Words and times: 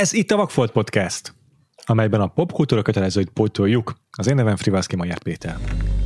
Ez 0.00 0.12
itt 0.12 0.30
a 0.30 0.36
Vagfolt 0.36 0.70
Podcast, 0.70 1.34
amelyben 1.84 2.20
a 2.20 2.26
popkultúra 2.26 2.82
kötelezőit 2.82 3.30
pótoljuk. 3.30 3.96
Az 4.10 4.28
én 4.28 4.34
nevem 4.34 4.56
Frivalszki 4.56 4.96
Magyar 4.96 5.18
Péter. 5.18 5.58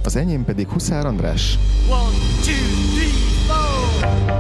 Az 0.04 0.16
enyém 0.16 0.44
pedig 0.44 0.68
Huszár 0.68 1.06
András. 1.06 1.58
One, 1.88 2.16
two, 2.44 2.54
three, 2.94 3.10
four. 3.46 4.30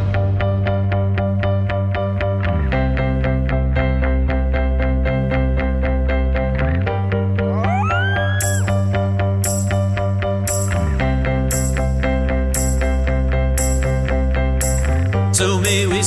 So 15.32 15.60
may 15.60 15.86
we 15.86 15.99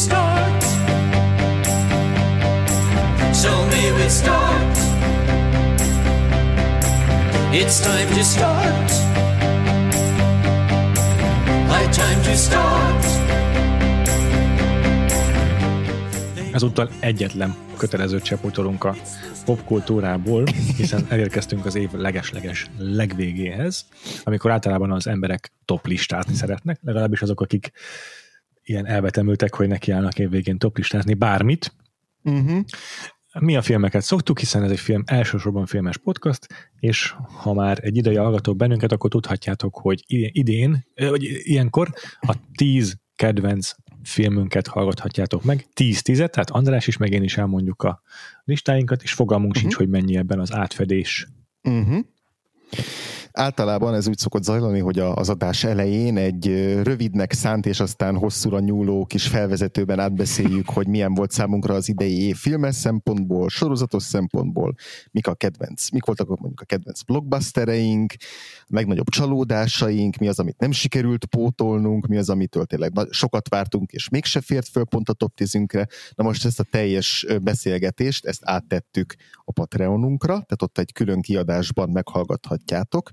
It's 7.55 7.79
time 7.81 8.09
to 8.15 8.23
start. 8.23 8.89
High 11.67 11.89
time 11.89 12.21
to 12.21 12.35
start. 12.35 13.05
Ezúttal 16.53 16.89
egyetlen 16.99 17.55
kötelező 17.77 18.19
csepótolunk 18.21 18.83
a 18.83 18.95
popkultúrából, 19.45 20.43
hiszen 20.77 21.05
elérkeztünk 21.09 21.65
az 21.65 21.75
év 21.75 21.91
legesleges 21.91 22.69
legvégéhez, 22.77 23.85
amikor 24.23 24.51
általában 24.51 24.91
az 24.91 25.07
emberek 25.07 25.51
top 25.65 25.87
listázni 25.87 26.33
szeretnek, 26.33 26.79
legalábbis 26.81 27.21
azok, 27.21 27.41
akik 27.41 27.71
ilyen 28.63 28.85
elvetemültek, 28.85 29.55
hogy 29.55 29.67
nekiállnak 29.67 30.19
évvégén 30.19 30.57
top 30.57 30.77
listázni 30.77 31.13
bármit. 31.13 31.73
Uh-huh. 32.23 32.59
Mi 33.39 33.55
a 33.55 33.61
filmeket 33.61 34.01
szoktuk, 34.03 34.39
hiszen 34.39 34.63
ez 34.63 34.71
egy 34.71 34.79
film 34.79 35.03
elsősorban 35.05 35.65
filmes 35.65 35.97
podcast, 35.97 36.47
és 36.79 37.13
ha 37.41 37.53
már 37.53 37.79
egy 37.81 37.97
ideje 37.97 38.19
hallgatok 38.19 38.55
bennünket, 38.55 38.91
akkor 38.91 39.09
tudhatjátok, 39.09 39.75
hogy 39.75 40.03
idén, 40.07 40.85
vagy 40.95 41.23
ilyenkor 41.23 41.93
a 42.19 42.35
10 42.55 42.97
kedvenc 43.15 43.71
filmünket 44.03 44.67
hallgathatjátok 44.67 45.43
meg. 45.43 45.65
10-10, 45.75 46.15
tehát 46.15 46.49
András 46.49 46.87
is, 46.87 46.97
meg 46.97 47.11
én 47.11 47.23
is 47.23 47.37
elmondjuk 47.37 47.83
a 47.83 48.01
listáinkat, 48.43 49.03
és 49.03 49.13
fogalmunk 49.13 49.55
uh-huh. 49.55 49.61
sincs, 49.61 49.75
hogy 49.75 49.89
mennyi 49.89 50.17
ebben 50.17 50.39
az 50.39 50.53
átfedés. 50.53 51.27
Uh-huh. 51.63 52.05
Általában 53.33 53.93
ez 53.93 54.07
úgy 54.07 54.17
szokott 54.17 54.43
zajlani, 54.43 54.79
hogy 54.79 54.99
az 54.99 55.29
adás 55.29 55.63
elején 55.63 56.17
egy 56.17 56.45
rövidnek 56.83 57.31
szánt 57.31 57.65
és 57.65 57.79
aztán 57.79 58.17
hosszúra 58.17 58.59
nyúló 58.59 59.05
kis 59.05 59.27
felvezetőben 59.27 59.99
átbeszéljük, 59.99 60.69
hogy 60.69 60.87
milyen 60.87 61.13
volt 61.13 61.31
számunkra 61.31 61.73
az 61.73 61.89
idei 61.89 62.21
év 62.21 62.35
filmes 62.35 62.75
szempontból, 62.75 63.49
sorozatos 63.49 64.03
szempontból, 64.03 64.75
mik 65.11 65.27
a 65.27 65.33
kedvenc, 65.33 65.89
mik 65.89 66.05
voltak 66.05 66.27
mondjuk 66.27 66.61
a 66.61 66.65
kedvenc 66.65 67.01
blockbustereink, 67.01 68.13
legnagyobb 68.73 69.09
csalódásaink, 69.09 70.17
mi 70.17 70.27
az, 70.27 70.39
amit 70.39 70.59
nem 70.59 70.71
sikerült 70.71 71.25
pótolnunk, 71.25 72.07
mi 72.07 72.17
az, 72.17 72.29
amitől 72.29 72.65
tényleg 72.65 72.91
sokat 73.09 73.49
vártunk, 73.49 73.91
és 73.91 74.09
mégse 74.09 74.41
fért 74.41 74.67
föl 74.67 74.85
pont 74.85 75.09
a 75.09 75.13
top 75.13 75.33
10-ünkre. 75.37 75.87
Na 76.15 76.23
most 76.23 76.45
ezt 76.45 76.59
a 76.59 76.63
teljes 76.63 77.25
beszélgetést, 77.41 78.25
ezt 78.25 78.41
áttettük 78.43 79.15
a 79.43 79.51
Patreonunkra, 79.51 80.33
tehát 80.33 80.61
ott 80.61 80.77
egy 80.77 80.91
külön 80.91 81.21
kiadásban 81.21 81.89
meghallgathatjátok 81.89 83.09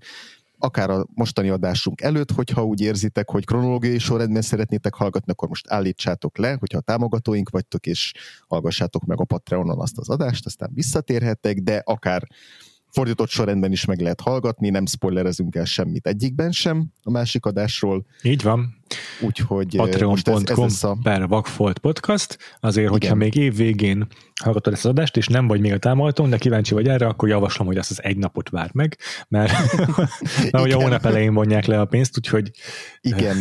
akár 0.62 0.90
a 0.90 1.06
mostani 1.14 1.48
adásunk 1.48 2.00
előtt, 2.00 2.30
hogyha 2.30 2.64
úgy 2.64 2.80
érzitek, 2.80 3.30
hogy 3.30 3.44
kronológiai 3.44 3.98
sorrendben 3.98 4.42
szeretnétek 4.42 4.94
hallgatni, 4.94 5.32
akkor 5.32 5.48
most 5.48 5.70
állítsátok 5.70 6.38
le, 6.38 6.56
hogyha 6.58 6.80
támogatóink 6.80 7.48
vagytok, 7.48 7.86
és 7.86 8.12
hallgassátok 8.48 9.04
meg 9.04 9.20
a 9.20 9.24
Patreonon 9.24 9.80
azt 9.80 9.98
az 9.98 10.08
adást, 10.08 10.46
aztán 10.46 10.70
visszatérhettek, 10.74 11.58
de 11.58 11.82
akár 11.84 12.26
fordított 12.90 13.28
sorrendben 13.28 13.72
is 13.72 13.84
meg 13.84 14.00
lehet 14.00 14.20
hallgatni, 14.20 14.70
nem 14.70 14.86
spoilerezünk 14.86 15.54
el 15.54 15.64
semmit 15.64 16.06
egyikben 16.06 16.50
sem 16.50 16.86
a 17.02 17.10
másik 17.10 17.46
adásról, 17.46 18.06
Így 18.22 18.42
van. 18.42 18.78
úgyhogy 19.20 19.76
patreon.com 19.76 21.02
per 21.02 21.26
Vagfolt 21.28 21.78
Podcast. 21.78 22.38
Azért, 22.60 22.88
hogyha 22.88 23.14
Igen. 23.14 23.16
még 23.16 23.34
év 23.34 23.56
végén 23.56 24.06
hallgatod 24.42 24.72
ezt 24.72 24.84
az 24.84 24.90
adást, 24.90 25.16
és 25.16 25.26
nem 25.26 25.46
vagy 25.46 25.60
még 25.60 25.72
a 25.72 25.78
támogatón, 25.78 26.30
de 26.30 26.38
kíváncsi 26.38 26.74
vagy 26.74 26.88
erre, 26.88 27.06
akkor 27.06 27.28
javaslom, 27.28 27.66
hogy 27.66 27.76
azt 27.76 27.90
az 27.90 28.02
egy 28.02 28.16
napot 28.16 28.48
várd 28.48 28.74
meg, 28.74 28.96
mert, 29.28 29.52
mert 30.50 30.60
hogy 30.60 30.70
a 30.70 30.80
hónap 30.80 31.04
elején 31.04 31.34
vonják 31.34 31.66
le 31.66 31.80
a 31.80 31.84
pénzt, 31.84 32.16
úgyhogy 32.16 32.50
Igen, 33.00 33.36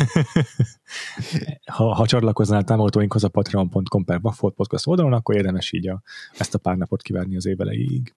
ha, 1.76 1.94
ha 1.94 2.06
csatlakoznál 2.06 2.64
támogatóinkhoz 2.64 3.24
a 3.24 3.30
patreon.com 3.30 4.04
per 4.06 4.22
Vagfolt 4.22 4.54
Podcast 4.54 4.88
oldalon, 4.88 5.14
akkor 5.14 5.36
érdemes 5.36 5.72
így 5.72 5.88
a, 5.90 6.02
ezt 6.38 6.54
a 6.54 6.58
pár 6.58 6.78
napot 6.78 7.02
kivárni 7.02 7.36
az 7.36 7.46
év 7.46 7.62
elejéig. 7.62 8.14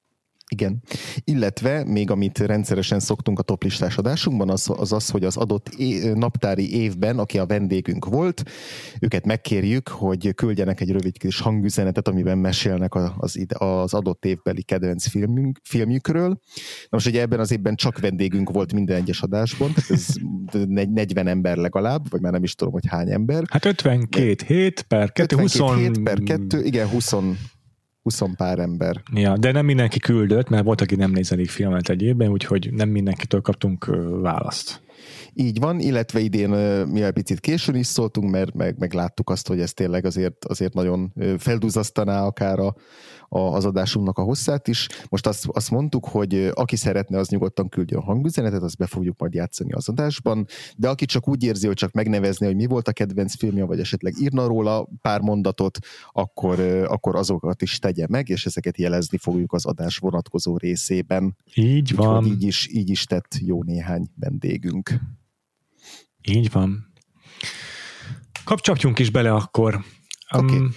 Igen. 0.52 0.82
Illetve 1.24 1.84
még 1.84 2.10
amit 2.10 2.38
rendszeresen 2.38 3.00
szoktunk 3.00 3.38
a 3.38 3.42
toplistás 3.42 3.96
adásunkban, 3.96 4.50
az 4.50 4.70
az, 4.76 4.92
az 4.92 5.10
hogy 5.10 5.24
az 5.24 5.36
adott 5.36 5.68
é- 5.68 6.14
naptári 6.14 6.80
évben, 6.80 7.18
aki 7.18 7.38
a 7.38 7.46
vendégünk 7.46 8.04
volt, 8.04 8.42
őket 9.00 9.26
megkérjük, 9.26 9.88
hogy 9.88 10.34
küldjenek 10.34 10.80
egy 10.80 10.90
rövid 10.90 11.18
kis 11.18 11.40
hangüzenetet, 11.40 12.08
amiben 12.08 12.38
mesélnek 12.38 12.94
az, 12.94 13.36
ide, 13.36 13.56
az 13.58 13.94
adott 13.94 14.24
évbeli 14.24 14.62
kedvenc 14.62 15.08
filmünk, 15.08 15.60
filmjükről. 15.64 16.28
Na 16.28 16.88
most 16.90 17.06
ugye 17.06 17.20
ebben 17.20 17.40
az 17.40 17.52
évben 17.52 17.74
csak 17.74 17.98
vendégünk 17.98 18.50
volt 18.50 18.72
minden 18.72 18.96
egyes 18.96 19.22
adásban, 19.22 19.72
tehát 19.72 19.90
ez 19.90 20.06
negy- 20.68 20.92
40 20.92 21.26
ember 21.26 21.56
legalább, 21.56 22.10
vagy 22.10 22.20
már 22.20 22.32
nem 22.32 22.42
is 22.42 22.54
tudom, 22.54 22.72
hogy 22.72 22.86
hány 22.86 23.10
ember. 23.10 23.42
Hát 23.50 23.64
52 23.64 24.36
hét 24.46 24.82
per 24.82 25.12
2, 25.12 25.36
20... 25.36 25.54
52 25.54 25.80
hét 25.80 26.02
per 26.02 26.18
2, 26.22 26.62
igen, 26.64 26.88
20, 26.88 27.12
20 28.02 28.22
pár 28.36 28.58
ember. 28.58 29.02
Ja, 29.14 29.36
de 29.36 29.52
nem 29.52 29.64
mindenki 29.64 29.98
küldött, 29.98 30.48
mert 30.48 30.64
volt, 30.64 30.80
aki 30.80 30.94
nem 30.94 31.10
néz 31.10 31.32
elég 31.32 31.48
filmet 31.48 31.88
egy 31.88 32.02
évben, 32.02 32.28
úgyhogy 32.28 32.72
nem 32.72 32.88
mindenkitől 32.88 33.40
kaptunk 33.40 33.84
választ. 34.20 34.82
Így 35.34 35.58
van, 35.60 35.80
illetve 35.80 36.20
idén 36.20 36.48
mi 36.86 37.02
egy 37.02 37.12
picit 37.12 37.40
későn 37.40 37.74
is 37.74 37.86
szóltunk, 37.86 38.30
mert 38.30 38.54
meg, 38.54 38.78
meg 38.78 38.92
láttuk 38.92 39.30
azt, 39.30 39.48
hogy 39.48 39.60
ez 39.60 39.72
tényleg 39.72 40.04
azért, 40.04 40.44
azért 40.44 40.74
nagyon 40.74 41.12
ö, 41.16 41.34
felduzasztaná 41.38 42.24
akár 42.24 42.58
a, 42.58 42.74
a, 43.32 43.38
az 43.38 43.64
adásunknak 43.64 44.18
a 44.18 44.22
hosszát 44.22 44.68
is. 44.68 44.88
Most 45.08 45.26
azt, 45.26 45.46
azt 45.52 45.70
mondtuk, 45.70 46.06
hogy 46.06 46.50
aki 46.54 46.76
szeretne, 46.76 47.18
az 47.18 47.28
nyugodtan 47.28 47.68
küldjön 47.68 48.00
hangüzenetet, 48.00 48.62
azt 48.62 48.76
be 48.76 48.86
fogjuk 48.86 49.18
majd 49.18 49.34
játszani 49.34 49.72
az 49.72 49.88
adásban, 49.88 50.46
de 50.76 50.88
aki 50.88 51.04
csak 51.04 51.28
úgy 51.28 51.42
érzi, 51.42 51.66
hogy 51.66 51.76
csak 51.76 51.92
megnevezni, 51.92 52.46
hogy 52.46 52.54
mi 52.54 52.66
volt 52.66 52.88
a 52.88 52.92
kedvenc 52.92 53.36
filmje, 53.36 53.64
vagy 53.64 53.80
esetleg 53.80 54.14
írna 54.20 54.46
róla 54.46 54.88
pár 55.00 55.20
mondatot, 55.20 55.78
akkor, 56.12 56.60
akkor 56.88 57.16
azokat 57.16 57.62
is 57.62 57.78
tegye 57.78 58.06
meg, 58.08 58.28
és 58.28 58.46
ezeket 58.46 58.78
jelezni 58.78 59.18
fogjuk 59.18 59.52
az 59.52 59.64
adás 59.66 59.98
vonatkozó 59.98 60.56
részében. 60.56 61.36
Így 61.54 61.94
van, 61.94 62.16
Úgyhogy 62.16 62.32
így 62.32 62.42
is, 62.42 62.68
így 62.72 62.90
is 62.90 63.04
tett 63.04 63.38
jó 63.40 63.62
néhány 63.62 64.10
vendégünk. 64.20 64.94
így 66.22 66.50
van. 66.50 66.92
Kapcsapjunk 68.44 68.98
is 68.98 69.10
bele 69.10 69.32
akkor. 69.32 69.84
Oké. 70.30 70.56
Um, 70.56 70.74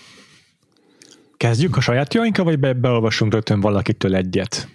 kezdjük 1.48 1.78
a 1.78 1.82
sajátjainkkal, 1.82 2.46
vagy 2.46 2.60
be, 2.60 2.74
beolvasunk 2.74 3.34
rögtön 3.34 3.60
valakitől 3.60 4.16
egyet? 4.16 4.68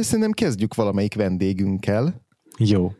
Szerintem 0.00 0.32
kezdjük 0.32 0.74
valamelyik 0.74 1.14
vendégünkkel. 1.14 2.26
Jó. 2.58 2.92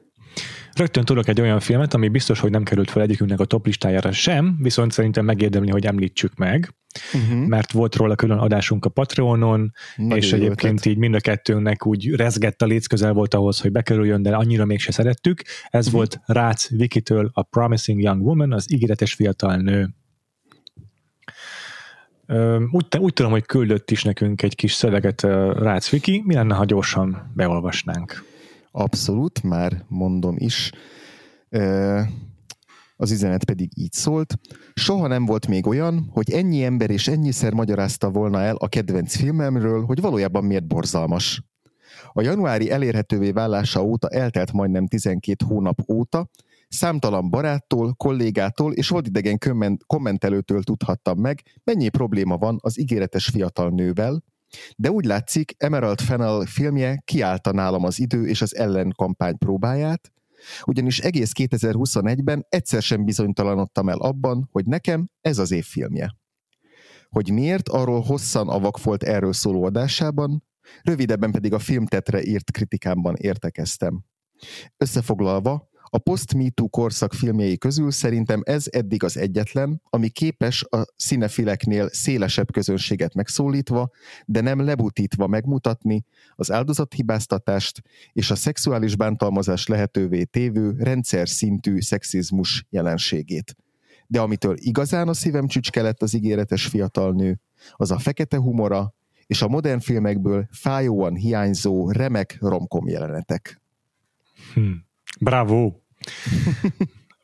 Rögtön 0.73 1.05
tudok 1.05 1.29
egy 1.29 1.41
olyan 1.41 1.61
filmet, 1.61 1.95
ami 1.95 2.09
biztos, 2.09 2.41
hogy 2.41 2.51
nem 2.51 2.63
került 2.63 2.91
fel 2.91 3.03
egyikünknek 3.03 3.41
a 3.41 3.45
top 3.45 3.67
listájára 3.67 4.13
sem, 4.13 4.57
viszont 4.61 4.93
szerintem 4.93 5.25
megérdemli, 5.25 5.71
hogy 5.71 5.87
említsük 5.87 6.35
meg, 6.35 6.73
Uh-huh. 7.15 7.47
mert 7.47 7.73
volt 7.73 7.95
róla 7.95 8.15
külön 8.15 8.39
adásunk 8.39 8.85
a 8.85 8.89
Patreonon, 8.89 9.73
és 10.09 10.33
egyébként 10.33 10.85
így 10.85 10.97
mind 10.97 11.15
a 11.15 11.21
kettőnknek 11.21 11.87
úgy 11.87 12.15
rezgett 12.15 12.63
a 12.63 12.67
léc 12.67 12.87
közel 12.87 13.13
volt 13.13 13.35
ahhoz, 13.35 13.61
hogy 13.61 13.73
bekerüljön, 13.73 14.23
de 14.23 14.35
annyira 14.37 14.65
mégse 14.65 14.93
szerettük. 14.93 15.43
Ez 15.69 15.87
Mhm. 15.87 15.95
volt 15.95 16.21
Rácz 16.27 16.69
Vikitől 16.77 17.31
a 17.33 17.43
Promising 17.43 18.03
Young 18.03 18.23
Woman, 18.27 18.53
az 18.53 18.73
ígéretes 18.73 19.15
fiatal 19.15 19.57
nő. 19.57 19.89
Úgy, 22.71 22.99
úgy 22.99 23.13
tudom, 23.13 23.31
hogy 23.31 23.47
küldött 23.47 23.91
is 23.91 24.03
nekünk 24.03 24.43
egy 24.43 24.55
kis 24.55 24.73
szöveget 24.73 25.23
Rácz 25.53 25.89
Viki. 25.89 26.23
Mi 26.27 26.35
lenne, 26.35 26.55
ha 26.55 26.65
gyorsan 26.65 27.33
beolvasnánk? 27.35 28.25
Abszolút, 28.71 29.43
már 29.43 29.85
mondom 29.87 30.35
is. 30.39 30.73
Az 32.97 33.11
üzenet 33.11 33.45
pedig 33.45 33.71
így 33.75 33.93
szólt. 33.93 34.39
Soha 34.75 35.07
nem 35.07 35.25
volt 35.25 35.47
még 35.47 35.67
olyan, 35.67 36.11
hogy 36.13 36.31
ennyi 36.31 36.65
ember 36.65 36.91
és 36.91 37.09
ennyiszer 37.09 37.53
magyarázta 37.53 38.11
volna 38.11 38.41
el 38.41 38.57
a 38.57 38.69
kedvenc 38.69 39.17
filmemről, 39.17 39.85
hogy 39.85 40.01
valójában 40.01 40.45
miért 40.45 40.67
borzalmas. 40.67 41.43
A 42.13 42.23
januári 42.23 42.71
elérhetővé 42.71 43.31
válása 43.31 43.83
óta 43.83 44.09
eltelt 44.09 44.53
majdnem 44.53 44.87
12 44.87 45.45
hónap 45.49 45.79
óta, 45.91 46.31
számtalan 46.69 47.31
baráttól, 47.31 47.95
kollégától 47.95 48.73
és 48.73 48.89
vadidegen 48.89 49.39
komment- 49.39 49.85
kommentelőtől 49.87 50.63
tudhattam 50.63 51.19
meg, 51.19 51.43
mennyi 51.65 51.89
probléma 51.89 52.37
van 52.37 52.59
az 52.61 52.79
ígéretes 52.79 53.27
fiatal 53.27 53.71
nővel, 53.71 54.23
de 54.77 54.91
úgy 54.91 55.05
látszik, 55.05 55.55
Emerald 55.57 56.01
Fennel 56.01 56.45
filmje 56.45 57.03
kiállta 57.05 57.53
nálam 57.53 57.85
az 57.85 58.01
idő 58.01 58.27
és 58.27 58.43
az 58.43 58.57
ellenkampány 58.57 59.39
próbáját, 59.39 60.13
ugyanis 60.65 60.99
egész 60.99 61.33
2021-ben 61.35 62.47
egyszer 62.49 62.83
sem 62.83 63.05
bizonytalanodtam 63.05 63.89
el 63.89 63.99
abban, 63.99 64.49
hogy 64.53 64.67
nekem 64.67 65.09
ez 65.21 65.39
az 65.39 65.51
év 65.51 65.65
filmje. 65.65 66.17
Hogy 67.09 67.31
miért, 67.31 67.69
arról 67.69 68.01
hosszan 68.01 68.49
a 68.49 68.59
Vakfolt 68.59 69.03
erről 69.03 69.33
szóló 69.33 69.65
adásában, 69.65 70.45
rövidebben 70.83 71.31
pedig 71.31 71.53
a 71.53 71.59
filmtetre 71.59 72.23
írt 72.23 72.51
kritikámban 72.51 73.15
értekeztem. 73.17 74.05
Összefoglalva, 74.77 75.68
a 75.91 75.99
post-MeToo 75.99 76.69
korszak 76.69 77.15
filmjei 77.15 77.59
közül 77.59 77.91
szerintem 77.91 78.41
ez 78.45 78.65
eddig 78.71 79.03
az 79.03 79.17
egyetlen, 79.17 79.83
ami 79.91 80.09
képes 80.09 80.65
a 80.65 80.85
színefileknél 80.97 81.89
szélesebb 81.89 82.53
közönséget 82.53 83.15
megszólítva, 83.15 83.91
de 84.27 84.41
nem 84.41 84.61
lebutítva 84.61 85.27
megmutatni 85.27 86.05
az 86.35 86.51
áldozathibáztatást 86.51 87.83
és 88.13 88.31
a 88.31 88.35
szexuális 88.35 88.97
bántalmazás 88.97 89.67
lehetővé 89.67 90.25
tévő 90.25 90.75
rendszer 90.79 91.29
szintű 91.29 91.81
szexizmus 91.81 92.67
jelenségét. 92.71 93.57
De 94.07 94.21
amitől 94.21 94.57
igazán 94.59 95.09
a 95.09 95.15
szívem 95.15 95.47
csücske 95.47 95.83
lett 95.83 96.03
az 96.03 96.15
ígéretes 96.15 96.67
fiatal 96.67 97.13
nő, 97.13 97.41
az 97.73 97.91
a 97.91 97.99
fekete 97.99 98.37
humora 98.37 98.95
és 99.27 99.43
a 99.43 99.49
modern 99.49 99.81
filmekből 99.81 100.49
fájóan 100.51 101.15
hiányzó 101.15 101.91
remek 101.91 102.37
romkom 102.41 102.89
jelenetek. 102.89 103.61
Hmm. 104.55 104.88
Bravo! 105.19 105.73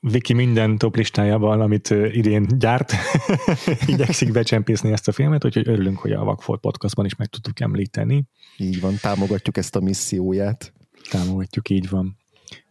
Viki 0.01 0.33
minden 0.33 0.79
top 0.79 0.97
listájában, 0.97 1.61
amit 1.61 1.91
idén 1.91 2.47
gyárt, 2.59 2.93
igyekszik 3.87 4.33
becsempészni 4.33 4.93
ezt 4.93 5.09
a 5.09 5.13
filmet, 5.13 5.45
úgyhogy 5.45 5.69
örülünk, 5.69 5.99
hogy 5.99 6.13
a 6.13 6.25
Vakfolt 6.25 6.61
podcastban 6.61 7.05
is 7.05 7.17
meg 7.17 7.27
tudtuk 7.27 7.61
említeni. 7.61 8.25
Így 8.57 8.81
van, 8.81 8.95
támogatjuk 9.01 9.57
ezt 9.57 9.77
a 9.77 9.81
misszióját. 9.81 10.73
Támogatjuk, 11.11 11.69
így 11.69 11.89
van. 11.89 12.17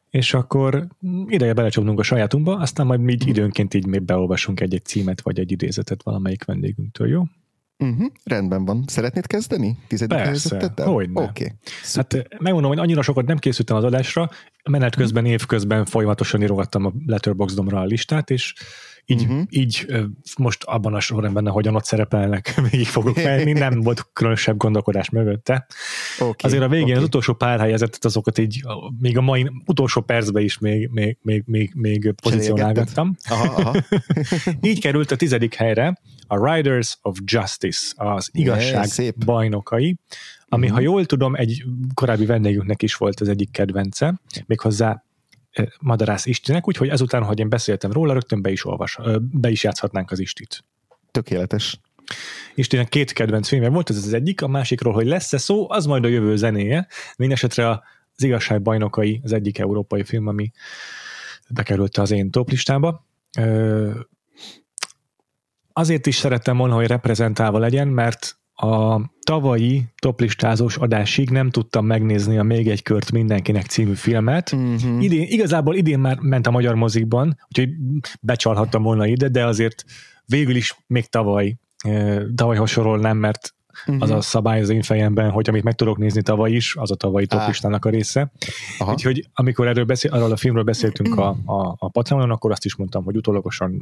És 0.09 0.33
akkor 0.33 0.87
ideje 1.27 1.53
belecsapnunk 1.53 1.99
a 1.99 2.03
sajátunkba, 2.03 2.57
aztán 2.57 2.85
majd 2.85 2.99
mi 2.99 3.17
időnként 3.25 3.73
így 3.73 3.85
még 3.85 4.01
beolvasunk 4.01 4.59
egy-egy 4.59 4.85
címet, 4.85 5.21
vagy 5.21 5.39
egy 5.39 5.51
idézetet 5.51 6.03
valamelyik 6.03 6.43
vendégünktől, 6.43 7.07
jó? 7.07 7.23
Uh-huh, 7.77 8.11
rendben 8.23 8.65
van. 8.65 8.83
Szeretnéd 8.87 9.27
kezdeni? 9.27 9.77
Tizedik 9.87 10.17
Persze, 10.17 10.71
hogyne. 10.75 11.21
Oké. 11.21 11.43
Okay. 11.43 11.57
Hát 11.93 12.27
megmondom, 12.39 12.69
hogy 12.69 12.79
annyira 12.79 13.01
sokat 13.01 13.25
nem 13.25 13.37
készültem 13.37 13.75
az 13.75 13.83
adásra, 13.83 14.29
menet 14.69 14.95
közben, 14.95 15.25
évközben 15.25 15.85
folyamatosan 15.85 16.41
írogattam 16.41 16.85
a 16.85 16.91
Letterboxdomra 17.05 17.79
a 17.79 17.83
listát, 17.83 18.29
és 18.29 18.53
így, 19.05 19.21
uh-huh. 19.21 19.41
így 19.49 19.85
most 20.37 20.63
abban 20.63 20.93
a 20.93 20.99
sorrendben, 20.99 21.45
ahogyan 21.45 21.75
ott 21.75 21.85
szerepelnek, 21.85 22.53
végig 22.71 22.87
fogok 22.87 23.15
menni, 23.15 23.51
nem 23.51 23.81
volt 23.81 24.09
különösebb 24.13 24.57
gondolkodás 24.57 25.09
mögötte. 25.09 25.65
Okay, 26.19 26.33
Azért 26.37 26.63
a 26.63 26.67
végén 26.67 26.85
okay. 26.85 26.97
az 26.97 27.03
utolsó 27.03 27.33
pár 27.33 27.59
helyezettet 27.59 28.05
azokat 28.05 28.37
így, 28.37 28.61
még 28.99 29.17
a 29.17 29.21
mai 29.21 29.51
utolsó 29.65 30.01
percben 30.01 30.43
is 30.43 30.57
még, 30.57 30.89
még, 30.91 31.17
még, 31.21 31.43
még, 31.45 31.71
még 31.75 32.13
pozícionálgattam. 32.21 33.15
Aha, 33.29 33.45
aha. 33.45 33.75
így 34.61 34.79
került 34.79 35.11
a 35.11 35.15
tizedik 35.15 35.53
helyre 35.53 35.97
a 36.33 36.53
Riders 36.53 36.97
of 37.01 37.17
Justice, 37.25 37.93
az 37.95 38.29
igazság 38.31 38.87
yeah, 38.97 39.13
bajnokai, 39.25 39.97
ami, 40.47 40.63
uh-huh. 40.63 40.77
ha 40.77 40.83
jól 40.83 41.05
tudom, 41.05 41.35
egy 41.35 41.63
korábbi 41.93 42.25
vendégünknek 42.25 42.81
is 42.81 42.95
volt 42.95 43.19
az 43.19 43.27
egyik 43.27 43.51
kedvence, 43.51 44.21
méghozzá 44.45 45.03
Madarász 45.79 46.25
Istinek, 46.25 46.67
úgyhogy 46.67 46.87
ezután, 46.87 47.23
hogy 47.23 47.39
én 47.39 47.49
beszéltem 47.49 47.91
róla, 47.91 48.13
rögtön 48.13 48.41
be 48.41 48.51
is, 48.51 48.65
olvas, 48.65 48.99
be 49.19 49.49
is 49.49 49.63
játszhatnánk 49.63 50.11
az 50.11 50.19
Istit. 50.19 50.63
Tökéletes. 51.11 51.79
Istinek 52.55 52.89
két 52.89 53.13
kedvenc 53.13 53.47
filmje 53.47 53.69
volt, 53.69 53.89
ez 53.89 53.97
az 53.97 54.13
egyik, 54.13 54.41
a 54.41 54.47
másikról, 54.47 54.93
hogy 54.93 55.05
lesz-e 55.05 55.37
szó, 55.37 55.69
az 55.69 55.85
majd 55.85 56.05
a 56.05 56.07
jövő 56.07 56.35
zenéje. 56.35 56.87
Mindenesetre 57.15 57.69
az 57.69 58.23
igazság 58.23 58.61
bajnokai 58.61 59.21
az 59.23 59.33
egyik 59.33 59.57
európai 59.57 60.03
film, 60.03 60.27
ami 60.27 60.51
bekerült 61.49 61.97
az 61.97 62.11
én 62.11 62.31
top 62.31 62.49
listába. 62.49 63.05
Azért 65.73 66.07
is 66.07 66.15
szerettem 66.15 66.57
volna, 66.57 66.75
hogy 66.75 66.87
reprezentálva 66.87 67.57
legyen, 67.57 67.87
mert 67.87 68.37
a 68.55 69.01
tavalyi 69.25 69.83
toplistázós 69.99 70.77
adásig 70.77 71.29
nem 71.29 71.49
tudtam 71.49 71.85
megnézni 71.85 72.37
a 72.37 72.43
Még 72.43 72.69
egy 72.69 72.81
kört 72.81 73.11
mindenkinek 73.11 73.65
című 73.65 73.93
filmet. 73.93 74.51
Uh-huh. 74.51 75.03
Idén, 75.03 75.25
igazából 75.29 75.75
idén 75.75 75.99
már 75.99 76.17
ment 76.19 76.47
a 76.47 76.51
magyar 76.51 76.75
mozikban, 76.75 77.37
úgyhogy 77.47 77.69
becsalhattam 78.21 78.83
volna 78.83 79.05
ide, 79.05 79.27
de 79.27 79.45
azért 79.45 79.83
végül 80.25 80.55
is 80.55 80.77
még 80.87 81.05
tavaly, 81.05 81.55
tavaly 82.35 82.57
hasonlóan 82.57 83.17
mert 83.17 83.53
uh-huh. 83.87 84.03
az 84.03 84.09
a 84.09 84.21
szabály 84.21 84.61
az 84.61 84.69
én 84.69 84.81
fejemben, 84.81 85.29
hogy 85.29 85.49
amit 85.49 85.63
meg 85.63 85.75
tudok 85.75 85.97
nézni 85.97 86.21
tavaly 86.21 86.51
is, 86.51 86.75
az 86.75 86.91
a 86.91 86.95
tavalyi 86.95 87.25
toplistának 87.25 87.85
a 87.85 87.89
része. 87.89 88.31
Aha. 88.77 88.91
Úgyhogy 88.91 89.29
amikor 89.33 89.67
erről 89.67 89.85
beszél, 89.85 90.11
arról 90.11 90.31
a 90.31 90.37
filmről 90.37 90.63
beszéltünk 90.63 91.17
a, 91.17 91.27
a, 91.45 91.75
a 91.77 91.89
Patreonon, 91.89 92.31
akkor 92.31 92.51
azt 92.51 92.65
is 92.65 92.75
mondtam, 92.75 93.03
hogy 93.03 93.15
utólagosan 93.15 93.81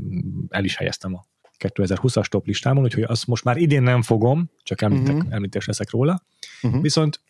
el 0.49 0.63
is 0.63 0.75
helyeztem 0.75 1.15
a 1.15 1.25
2020-as 1.61 2.25
top 2.25 2.45
listámon, 2.45 2.83
úgyhogy 2.83 3.03
azt 3.03 3.27
most 3.27 3.43
már 3.43 3.57
idén 3.57 3.83
nem 3.83 4.01
fogom, 4.01 4.51
csak 4.63 4.81
említek, 4.81 5.15
uh-huh. 5.15 5.33
említés 5.33 5.65
leszek 5.65 5.89
róla. 5.89 6.23
Uh-huh. 6.61 6.81
Viszont 6.81 7.21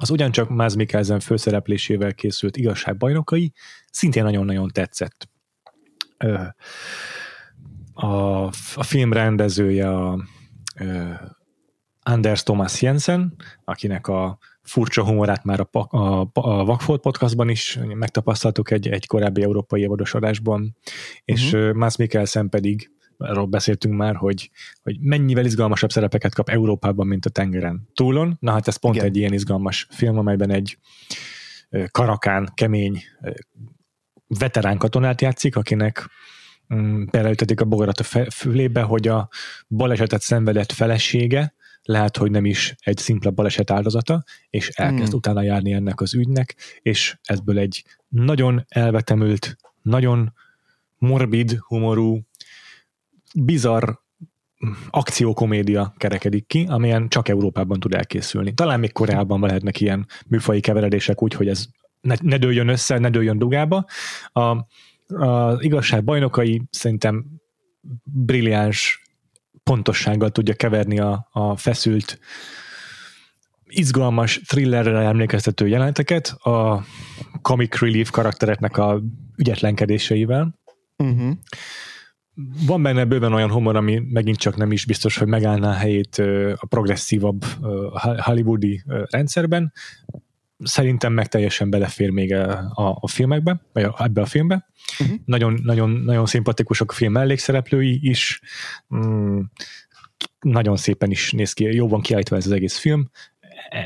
az 0.00 0.10
ugyancsak 0.10 0.48
Máz 0.48 0.74
Mikkelzen 0.74 1.20
főszereplésével 1.20 2.14
készült 2.14 2.56
igazságbajnokai 2.56 3.52
szintén 3.90 4.22
nagyon-nagyon 4.24 4.68
tetszett. 4.68 5.28
A, 7.94 8.06
a 8.74 8.82
film 8.82 9.12
rendezője 9.12 9.90
a, 9.90 10.24
Anders 12.02 12.42
Thomas 12.42 12.82
Jensen, 12.82 13.36
akinek 13.64 14.06
a 14.06 14.38
furcsa 14.62 15.04
humorát 15.04 15.44
már 15.44 15.60
a, 15.70 15.96
a, 15.96 16.30
a 16.32 16.64
Vakfolt 16.64 17.00
podcastban 17.00 17.48
is 17.48 17.78
megtapasztaltuk 17.94 18.70
egy, 18.70 18.88
egy 18.88 19.06
korábbi 19.06 19.42
európai 19.42 19.80
évadosodásban, 19.80 20.76
és 21.24 21.52
uh-huh. 21.52 21.72
Mász 21.72 21.96
Mikkelsen 21.96 22.48
pedig 22.48 22.90
arról 23.18 23.46
beszéltünk 23.46 23.94
már, 23.94 24.16
hogy, 24.16 24.50
hogy 24.82 25.00
mennyivel 25.00 25.44
izgalmasabb 25.44 25.90
szerepeket 25.90 26.34
kap 26.34 26.48
Európában, 26.48 27.06
mint 27.06 27.26
a 27.26 27.30
tengeren 27.30 27.88
túlon. 27.94 28.36
Na 28.40 28.52
hát 28.52 28.68
ez 28.68 28.76
pont 28.76 28.94
Igen. 28.94 29.06
egy 29.06 29.16
ilyen 29.16 29.32
izgalmas 29.32 29.86
film, 29.90 30.18
amelyben 30.18 30.50
egy 30.50 30.78
karakán, 31.90 32.52
kemény 32.54 33.02
veterán 34.26 34.78
katonát 34.78 35.20
játszik, 35.20 35.56
akinek 35.56 36.08
mm, 36.74 37.04
beleütetik 37.10 37.60
a 37.60 37.64
bogarat 37.64 38.00
a 38.00 38.30
fülébe, 38.30 38.82
hogy 38.82 39.08
a 39.08 39.28
balesetet 39.68 40.20
szenvedett 40.20 40.72
felesége 40.72 41.54
lehet, 41.82 42.16
hogy 42.16 42.30
nem 42.30 42.44
is 42.44 42.74
egy 42.78 42.98
szimpla 42.98 43.30
baleset 43.30 43.70
áldozata, 43.70 44.24
és 44.50 44.68
elkezd 44.68 45.08
hmm. 45.08 45.16
utána 45.16 45.42
járni 45.42 45.72
ennek 45.72 46.00
az 46.00 46.14
ügynek, 46.14 46.56
és 46.82 47.18
ebből 47.22 47.58
egy 47.58 47.84
nagyon 48.08 48.64
elvetemült, 48.68 49.56
nagyon 49.82 50.32
morbid 50.98 51.58
humorú 51.58 52.27
bizarr 53.34 53.90
akciókomédia 54.90 55.94
kerekedik 55.96 56.46
ki, 56.46 56.66
amilyen 56.68 57.08
csak 57.08 57.28
Európában 57.28 57.80
tud 57.80 57.94
elkészülni. 57.94 58.54
Talán 58.54 58.80
még 58.80 58.92
Koreában 58.92 59.40
lehetnek 59.40 59.80
ilyen 59.80 60.06
műfai 60.26 60.60
keveredések 60.60 61.22
úgy, 61.22 61.34
hogy 61.34 61.48
ez 61.48 61.66
ne, 62.00 62.14
ne 62.20 62.36
dőljön 62.36 62.68
össze, 62.68 62.98
ne 62.98 63.10
dőljön 63.10 63.38
dugába. 63.38 63.84
A, 64.32 64.40
a 65.24 65.56
igazság 65.58 66.04
bajnokai 66.04 66.62
szerintem 66.70 67.26
brilliáns 68.02 69.02
pontossággal 69.62 70.30
tudja 70.30 70.54
keverni 70.54 70.98
a, 70.98 71.28
a 71.30 71.56
feszült 71.56 72.18
izgalmas 73.64 74.40
thrillerre 74.46 74.98
emlékeztető 74.98 75.68
jeleneteket 75.68 76.28
a 76.28 76.84
comic 77.42 77.80
relief 77.80 78.10
karaktereknek 78.10 78.76
a 78.76 79.00
ügyetlenkedéseivel. 79.36 80.58
Uh-huh 80.96 81.32
van 82.66 82.82
benne 82.82 83.04
bőven 83.04 83.32
olyan 83.32 83.50
humor, 83.50 83.76
ami 83.76 84.02
megint 84.10 84.36
csak 84.36 84.56
nem 84.56 84.72
is 84.72 84.84
biztos, 84.86 85.16
hogy 85.18 85.26
megállná 85.26 85.70
a 85.70 85.74
helyét 85.74 86.16
a 86.56 86.66
progresszívabb 86.68 87.44
hollywoodi 88.18 88.82
rendszerben. 89.10 89.72
Szerintem 90.58 91.12
meg 91.12 91.26
teljesen 91.28 91.70
belefér 91.70 92.10
még 92.10 92.34
a, 92.34 92.98
a 93.00 93.08
filmekbe, 93.08 93.60
vagy 93.72 93.88
ebbe 93.98 94.20
a 94.20 94.26
filmbe. 94.26 94.68
Uh-huh. 95.00 95.16
Nagyon, 95.24 95.60
nagyon, 95.62 95.90
nagyon 95.90 96.26
szimpatikusak 96.26 96.90
a 96.90 96.94
film 96.94 97.12
mellékszereplői 97.12 97.98
is. 98.02 98.40
Mm, 98.96 99.40
nagyon 100.40 100.76
szépen 100.76 101.10
is 101.10 101.32
néz 101.32 101.52
ki, 101.52 101.64
jó 101.64 101.88
van 101.88 102.00
kiállítva 102.00 102.36
ez 102.36 102.46
az 102.46 102.52
egész 102.52 102.78
film. 102.78 103.10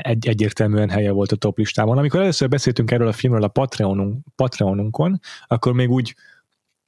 Egy, 0.01 0.27
egyértelműen 0.27 0.89
helye 0.89 1.11
volt 1.11 1.31
a 1.31 1.35
top 1.35 1.57
listában. 1.57 1.97
Amikor 1.97 2.19
először 2.19 2.49
beszéltünk 2.49 2.91
erről 2.91 3.07
a 3.07 3.13
filmről 3.13 3.43
a 3.43 3.47
Patreonunk, 3.47 4.25
Patreonunkon, 4.35 5.19
akkor 5.47 5.73
még 5.73 5.89
úgy 5.89 6.15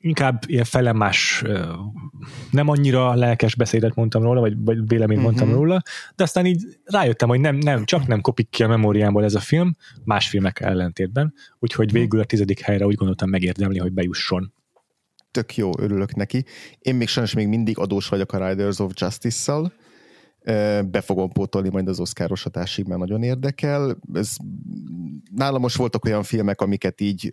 inkább 0.05 0.43
ilyen 0.45 0.63
felemás, 0.63 1.43
nem 2.51 2.69
annyira 2.69 3.13
lelkes 3.13 3.55
beszédet 3.55 3.95
mondtam 3.95 4.24
róla, 4.24 4.39
vagy, 4.39 4.53
vagy 4.63 4.88
véleményt 4.88 5.19
uh-huh. 5.19 5.35
mondtam 5.35 5.62
róla, 5.62 5.81
de 6.15 6.24
aztán 6.24 6.45
így 6.45 6.63
rájöttem, 6.83 7.29
hogy 7.29 7.39
nem, 7.39 7.55
nem, 7.55 7.85
csak 7.85 8.07
nem 8.07 8.21
kopik 8.21 8.50
ki 8.50 8.63
a 8.63 8.67
memóriámból 8.67 9.24
ez 9.24 9.35
a 9.35 9.39
film, 9.39 9.75
más 10.03 10.29
filmek 10.29 10.59
ellentétben, 10.59 11.33
úgyhogy 11.59 11.88
mhm. 11.88 11.97
végül 11.97 12.19
a 12.19 12.24
tizedik 12.24 12.59
helyre 12.59 12.85
úgy 12.85 12.95
gondoltam 12.95 13.29
megérdemli, 13.29 13.77
hogy 13.77 13.91
bejusson. 13.91 14.53
Tök 15.31 15.55
jó, 15.55 15.71
örülök 15.79 16.15
neki. 16.15 16.45
Én 16.79 16.95
még 16.95 17.07
sajnos 17.07 17.33
még 17.33 17.47
mindig 17.47 17.77
adós 17.77 18.07
vagyok 18.07 18.33
a 18.33 18.47
Riders 18.47 18.79
of 18.79 18.91
Justice-szal, 18.95 19.74
be 20.85 21.01
fogom 21.01 21.31
pótolni 21.31 21.69
majd 21.69 21.88
az 21.88 22.00
oszkáros 22.00 22.43
hatásig, 22.43 22.85
mert 22.85 23.00
nagyon 23.00 23.24
érdekel. 23.24 23.97
Ez, 24.13 24.35
nálam 25.35 25.62
most 25.62 25.75
voltak 25.75 26.05
olyan 26.05 26.24
filmek, 26.24 26.62
amiket 26.62 27.01
így 27.01 27.31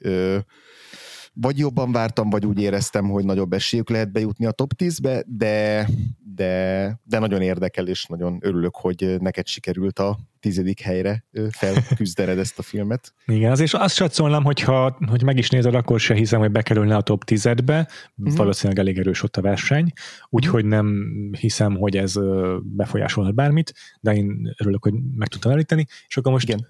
vagy 1.34 1.58
jobban 1.58 1.92
vártam, 1.92 2.30
vagy 2.30 2.46
úgy 2.46 2.60
éreztem, 2.60 3.08
hogy 3.08 3.24
nagyobb 3.24 3.52
esélyük 3.52 3.90
lehet 3.90 4.12
bejutni 4.12 4.46
a 4.46 4.50
top 4.50 4.72
10-be, 4.78 5.24
de, 5.26 5.88
de, 6.34 7.00
de 7.04 7.18
nagyon 7.18 7.42
érdekel, 7.42 7.86
és 7.86 8.04
nagyon 8.04 8.38
örülök, 8.40 8.76
hogy 8.76 9.16
neked 9.18 9.46
sikerült 9.46 9.98
a 9.98 10.18
tizedik 10.40 10.80
helyre 10.80 11.24
felküzdened 11.50 12.38
ezt 12.38 12.58
a 12.58 12.62
filmet. 12.62 13.14
Igen, 13.26 13.50
azért 13.50 13.74
azt 13.74 13.94
satszolnám, 13.94 14.44
hogyha 14.44 14.96
hogy 15.06 15.22
meg 15.22 15.38
is 15.38 15.48
nézed, 15.48 15.74
akkor 15.74 16.00
se 16.00 16.14
hiszem, 16.14 16.40
hogy 16.40 16.50
bekerülne 16.50 16.96
a 16.96 17.00
top 17.00 17.22
10-be, 17.26 17.88
mm-hmm. 18.22 18.34
valószínűleg 18.34 18.78
elég 18.78 18.98
erős 18.98 19.22
ott 19.22 19.36
a 19.36 19.40
verseny, 19.40 19.92
úgyhogy 20.28 20.64
nem 20.64 21.06
hiszem, 21.38 21.76
hogy 21.76 21.96
ez 21.96 22.14
befolyásolhat 22.62 23.34
bármit, 23.34 23.74
de 24.00 24.14
én 24.14 24.54
örülök, 24.58 24.82
hogy 24.82 24.94
meg 25.14 25.28
tudtam 25.28 25.52
elíteni, 25.52 25.86
és 26.08 26.16
akkor 26.16 26.32
most 26.32 26.48
Igen 26.48 26.66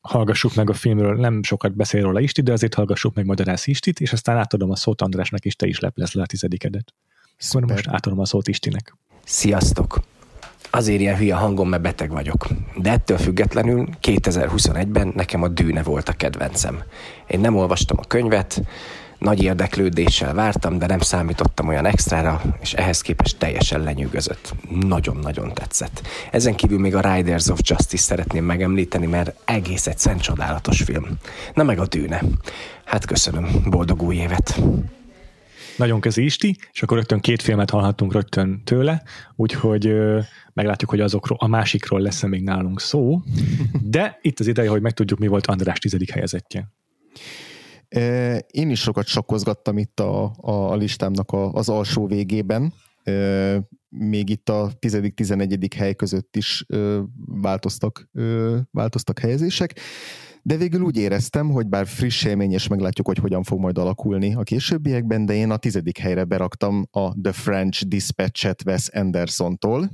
hallgassuk 0.00 0.54
meg 0.54 0.70
a 0.70 0.72
filmről, 0.72 1.16
nem 1.16 1.42
sokat 1.42 1.76
beszél 1.76 2.02
róla 2.02 2.20
Isti, 2.20 2.40
de 2.40 2.52
azért 2.52 2.74
hallgassuk 2.74 3.14
meg 3.14 3.24
Madarász 3.26 3.66
Istit, 3.66 4.00
és 4.00 4.12
aztán 4.12 4.36
átadom 4.36 4.70
a 4.70 4.76
szót 4.76 5.02
Andrásnak, 5.02 5.44
és 5.44 5.56
te 5.56 5.66
is 5.66 5.80
leplez 5.80 6.12
le 6.12 6.22
a 6.22 6.26
tizedikedet. 6.26 6.94
Akkor 7.48 7.64
most 7.64 7.88
átadom 7.88 8.18
a 8.18 8.26
szót 8.26 8.48
Istinek. 8.48 8.96
Sziasztok! 9.24 10.00
Azért 10.70 11.00
ilyen 11.00 11.16
hülye 11.16 11.34
hangom, 11.34 11.68
mert 11.68 11.82
beteg 11.82 12.10
vagyok. 12.10 12.46
De 12.76 12.90
ettől 12.90 13.18
függetlenül 13.18 13.88
2021-ben 14.02 15.12
nekem 15.14 15.42
a 15.42 15.48
dűne 15.48 15.82
volt 15.82 16.08
a 16.08 16.12
kedvencem. 16.12 16.82
Én 17.26 17.40
nem 17.40 17.56
olvastam 17.56 17.96
a 18.00 18.06
könyvet, 18.06 18.62
nagy 19.20 19.42
érdeklődéssel 19.42 20.34
vártam, 20.34 20.78
de 20.78 20.86
nem 20.86 20.98
számítottam 20.98 21.68
olyan 21.68 21.86
extrára, 21.86 22.42
és 22.60 22.72
ehhez 22.72 23.00
képest 23.00 23.38
teljesen 23.38 23.82
lenyűgözött. 23.82 24.54
Nagyon-nagyon 24.70 25.54
tetszett. 25.54 26.02
Ezen 26.30 26.54
kívül 26.54 26.78
még 26.78 26.94
a 26.94 27.14
Riders 27.14 27.48
of 27.48 27.58
Justice 27.62 28.02
szeretném 28.02 28.44
megemlíteni, 28.44 29.06
mert 29.06 29.34
egész 29.44 29.86
egy 29.86 29.98
szent 29.98 30.20
csodálatos 30.20 30.82
film. 30.82 31.06
Na 31.54 31.62
meg 31.62 31.78
a 31.78 31.86
tűne. 31.86 32.22
Hát 32.84 33.06
köszönöm, 33.06 33.48
boldog 33.66 34.02
új 34.02 34.16
évet! 34.16 34.60
Nagyon 35.76 36.00
közi 36.00 36.24
Isti, 36.24 36.56
és 36.72 36.82
akkor 36.82 36.96
rögtön 36.96 37.20
két 37.20 37.42
filmet 37.42 37.70
hallhattunk 37.70 38.12
rögtön 38.12 38.62
tőle, 38.64 39.02
úgyhogy 39.36 39.86
ö, 39.86 40.20
meglátjuk, 40.52 40.90
hogy 40.90 41.00
azokról, 41.00 41.38
a 41.40 41.46
másikról 41.46 42.00
lesz 42.00 42.22
még 42.22 42.42
nálunk 42.42 42.80
szó, 42.80 43.22
de 43.82 44.18
itt 44.22 44.40
az 44.40 44.46
ideje, 44.46 44.70
hogy 44.70 44.80
megtudjuk, 44.80 45.18
mi 45.18 45.26
volt 45.26 45.46
András 45.46 45.78
tizedik 45.78 46.10
helyezettje. 46.10 46.68
Én 48.50 48.70
is 48.70 48.80
sokat 48.80 49.06
sakkozgattam 49.06 49.78
itt 49.78 50.00
a, 50.00 50.32
a, 50.36 50.50
a 50.50 50.76
listámnak 50.76 51.30
a, 51.30 51.52
az 51.52 51.68
alsó 51.68 52.06
végében, 52.06 52.72
még 53.88 54.28
itt 54.28 54.48
a 54.48 54.72
10.-11. 54.80 55.70
hely 55.76 55.94
között 55.94 56.36
is 56.36 56.66
változtak, 57.26 58.08
változtak 58.70 59.18
helyezések, 59.18 59.80
de 60.42 60.56
végül 60.56 60.80
úgy 60.80 60.96
éreztem, 60.96 61.50
hogy 61.50 61.66
bár 61.66 61.86
friss 61.86 62.24
élmény, 62.24 62.52
és 62.52 62.68
meglátjuk, 62.68 63.06
hogy 63.06 63.18
hogyan 63.18 63.42
fog 63.42 63.58
majd 63.58 63.78
alakulni 63.78 64.34
a 64.34 64.42
későbbiekben, 64.42 65.26
de 65.26 65.34
én 65.34 65.50
a 65.50 65.56
tizedik 65.56 65.98
helyre 65.98 66.24
beraktam 66.24 66.86
a 66.90 67.20
The 67.20 67.32
French 67.32 67.84
Dispatch-et 67.84 68.62
Wes 68.66 68.88
Anderson-tól. 68.88 69.90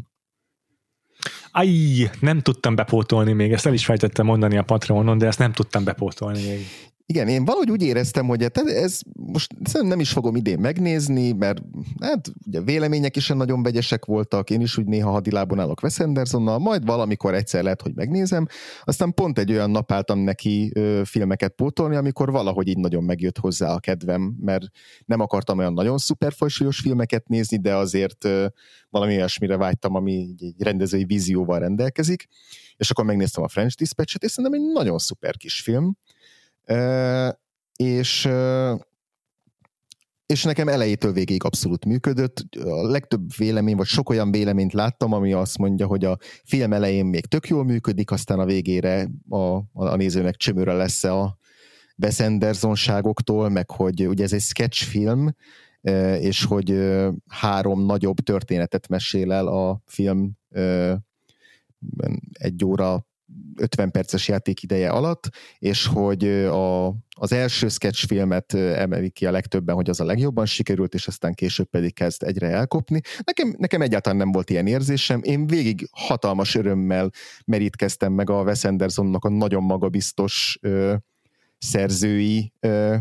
Aj, 1.50 1.68
nem 2.20 2.40
tudtam 2.40 2.74
bepótolni 2.74 3.32
még, 3.32 3.52
ezt 3.52 3.66
el 3.66 3.72
is 3.72 3.84
fejtettem 3.84 4.26
mondani 4.26 4.56
a 4.56 4.62
Patreonon, 4.62 5.18
de 5.18 5.26
ezt 5.26 5.38
nem 5.38 5.52
tudtam 5.52 5.84
bepótolni 5.84 6.46
még. 6.46 6.60
Igen, 7.08 7.28
én 7.28 7.44
valahogy 7.44 7.70
úgy 7.70 7.82
éreztem, 7.82 8.26
hogy 8.26 8.42
hát 8.42 8.58
ez 8.58 9.00
most 9.14 9.52
nem 9.80 10.00
is 10.00 10.10
fogom 10.10 10.36
idén 10.36 10.58
megnézni, 10.58 11.32
mert 11.32 11.62
hát 12.00 12.32
ugye 12.46 12.60
vélemények 12.60 13.16
is 13.16 13.28
nagyon 13.28 13.62
vegyesek 13.62 14.04
voltak, 14.04 14.50
én 14.50 14.60
is 14.60 14.78
úgy 14.78 14.86
néha 14.86 15.10
hadilábon 15.10 15.58
állok 15.58 15.82
Wes 15.82 15.98
Andersonnal, 15.98 16.58
majd 16.58 16.84
valamikor 16.84 17.34
egyszer 17.34 17.62
lehet, 17.62 17.82
hogy 17.82 17.94
megnézem. 17.94 18.46
Aztán 18.84 19.14
pont 19.14 19.38
egy 19.38 19.52
olyan 19.52 19.70
nap 19.70 19.92
álltam 19.92 20.18
neki 20.18 20.70
ö, 20.74 21.02
filmeket 21.04 21.52
pótolni, 21.52 21.96
amikor 21.96 22.30
valahogy 22.30 22.68
így 22.68 22.78
nagyon 22.78 23.04
megjött 23.04 23.38
hozzá 23.38 23.72
a 23.72 23.80
kedvem, 23.80 24.36
mert 24.40 24.64
nem 25.04 25.20
akartam 25.20 25.58
olyan 25.58 25.72
nagyon 25.72 25.98
szuperfajsúlyos 25.98 26.80
filmeket 26.80 27.28
nézni, 27.28 27.56
de 27.58 27.74
azért 27.74 28.24
ö, 28.24 28.46
valami 28.90 29.16
olyasmire 29.16 29.56
vágytam, 29.56 29.94
ami 29.94 30.34
egy 30.38 30.54
rendezői 30.58 31.04
vízióval 31.04 31.58
rendelkezik. 31.58 32.26
És 32.76 32.90
akkor 32.90 33.04
megnéztem 33.04 33.42
a 33.42 33.48
French 33.48 33.76
Dispatch-et, 33.76 34.22
és 34.22 34.30
szerintem 34.30 34.60
egy 34.60 34.72
nagyon 34.72 34.98
szuper 34.98 35.36
kis 35.36 35.60
film 35.60 35.96
és 37.76 38.28
és 40.26 40.44
nekem 40.44 40.68
elejétől 40.68 41.12
végéig 41.12 41.44
abszolút 41.44 41.84
működött. 41.84 42.44
A 42.64 42.88
legtöbb 42.88 43.36
vélemény, 43.36 43.76
vagy 43.76 43.86
sok 43.86 44.08
olyan 44.08 44.30
véleményt 44.30 44.72
láttam, 44.72 45.12
ami 45.12 45.32
azt 45.32 45.58
mondja, 45.58 45.86
hogy 45.86 46.04
a 46.04 46.18
film 46.44 46.72
elején 46.72 47.06
még 47.06 47.26
tök 47.26 47.48
jól 47.48 47.64
működik, 47.64 48.10
aztán 48.10 48.38
a 48.38 48.44
végére 48.44 49.08
a, 49.28 49.56
a 49.72 49.96
nézőnek 49.96 50.36
csömöre 50.36 50.72
lesz 50.72 51.04
a 51.04 51.38
Wes 51.96 52.20
Andersonságoktól, 52.20 53.48
meg 53.48 53.70
hogy 53.70 54.06
ugye 54.06 54.24
ez 54.24 54.32
egy 54.32 54.40
sketchfilm, 54.40 55.34
és 56.18 56.44
hogy 56.44 56.96
három 57.28 57.86
nagyobb 57.86 58.16
történetet 58.16 58.88
mesél 58.88 59.32
el 59.32 59.46
a 59.46 59.82
film 59.84 60.32
egy 62.32 62.64
óra 62.64 63.06
50 63.56 63.90
perces 63.90 64.28
játékideje 64.28 64.90
alatt, 64.90 65.28
és 65.58 65.86
hogy 65.86 66.24
a, 66.44 66.86
az 67.18 67.32
első 67.32 67.68
sketchfilmet 67.68 68.54
emelik 68.54 69.12
ki 69.12 69.26
a 69.26 69.30
legtöbben, 69.30 69.74
hogy 69.74 69.88
az 69.90 70.00
a 70.00 70.04
legjobban 70.04 70.46
sikerült, 70.46 70.94
és 70.94 71.06
aztán 71.06 71.34
később 71.34 71.66
pedig 71.66 71.94
kezd 71.94 72.22
egyre 72.22 72.48
elkopni. 72.48 73.00
Nekem, 73.24 73.54
nekem 73.58 73.80
egyáltalán 73.80 74.18
nem 74.18 74.32
volt 74.32 74.50
ilyen 74.50 74.66
érzésem. 74.66 75.20
Én 75.22 75.46
végig 75.46 75.88
hatalmas 75.90 76.54
örömmel 76.54 77.10
merítkeztem 77.44 78.12
meg 78.12 78.30
a 78.30 78.42
Wes 78.42 78.64
Andersonnak 78.64 79.24
a 79.24 79.28
nagyon 79.28 79.62
magabiztos 79.62 80.58
ö, 80.60 80.94
szerzői 81.58 82.52
ö, 82.60 82.96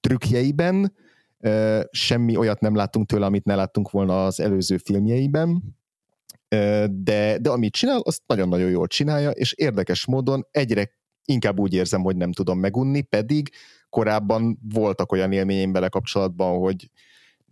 trükkjeiben. 0.00 0.94
Ö, 1.38 1.80
semmi 1.90 2.36
olyat 2.36 2.60
nem 2.60 2.74
láttunk 2.74 3.06
tőle, 3.06 3.26
amit 3.26 3.44
ne 3.44 3.54
láttunk 3.54 3.90
volna 3.90 4.24
az 4.24 4.40
előző 4.40 4.76
filmjeiben 4.76 5.62
de, 6.90 7.38
de 7.38 7.50
amit 7.50 7.72
csinál, 7.72 8.00
azt 8.00 8.22
nagyon-nagyon 8.26 8.70
jól 8.70 8.86
csinálja, 8.86 9.30
és 9.30 9.52
érdekes 9.52 10.06
módon 10.06 10.46
egyre 10.50 10.90
inkább 11.24 11.58
úgy 11.58 11.74
érzem, 11.74 12.02
hogy 12.02 12.16
nem 12.16 12.32
tudom 12.32 12.58
megunni, 12.58 13.00
pedig 13.00 13.50
korábban 13.88 14.58
voltak 14.72 15.12
olyan 15.12 15.32
élményeim 15.32 15.72
vele 15.72 15.88
kapcsolatban, 15.88 16.58
hogy 16.58 16.90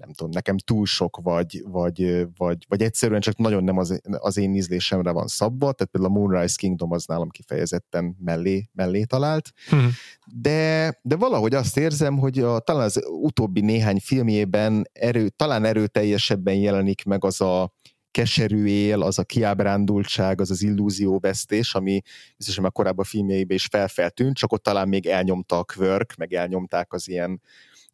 nem 0.02 0.12
tudom, 0.12 0.32
nekem 0.32 0.56
túl 0.58 0.86
sok, 0.86 1.18
vagy, 1.22 1.62
vagy, 1.66 2.26
vagy, 2.36 2.64
vagy 2.68 2.82
egyszerűen 2.82 3.20
csak 3.20 3.36
nagyon 3.36 3.64
nem 3.64 3.78
az, 3.78 4.00
az 4.10 4.36
én 4.36 4.54
ízlésemre 4.54 5.10
van 5.10 5.26
szabva, 5.26 5.72
tehát 5.72 5.92
például 5.92 6.14
a 6.14 6.18
Moonrise 6.18 6.54
Kingdom 6.58 6.92
az 6.92 7.04
nálam 7.04 7.28
kifejezetten 7.28 8.16
mellé, 8.24 8.68
mellé 8.72 9.04
talált, 9.04 9.52
hmm. 9.68 9.90
de, 10.34 10.98
de 11.02 11.16
valahogy 11.16 11.54
azt 11.54 11.76
érzem, 11.76 12.18
hogy 12.18 12.38
a, 12.38 12.58
talán 12.58 12.84
az 12.84 13.02
utóbbi 13.06 13.60
néhány 13.60 14.00
filmjében 14.00 14.88
erő, 14.92 15.28
talán 15.28 15.64
erőteljesebben 15.64 16.54
jelenik 16.54 17.04
meg 17.04 17.24
az 17.24 17.40
a, 17.40 17.72
keserű 18.12 18.66
él, 18.66 19.02
az 19.02 19.18
a 19.18 19.24
kiábrándultság, 19.24 20.40
az 20.40 20.50
az 20.50 20.62
illúzióvesztés, 20.62 21.74
ami 21.74 22.00
biztosan 22.36 22.64
a 22.64 22.70
korábban 22.70 23.04
filmjeiben 23.04 23.56
is 23.56 23.66
felfeltűnt, 23.66 24.36
csak 24.36 24.52
ott 24.52 24.62
talán 24.62 24.88
még 24.88 25.06
elnyomta 25.06 25.58
a 25.58 25.64
kvörk, 25.64 26.14
meg 26.16 26.32
elnyomták 26.32 26.92
az 26.92 27.08
ilyen 27.08 27.40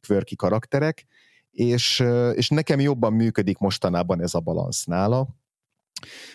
kvörki 0.01 0.37
karakterek, 0.37 1.07
és, 1.51 2.05
és 2.35 2.49
nekem 2.49 2.81
jobban 2.81 3.13
működik 3.13 3.59
mostanában 3.59 4.23
ez 4.23 4.35
a 4.35 4.41
balansz 4.41 4.85
nála. 4.85 5.29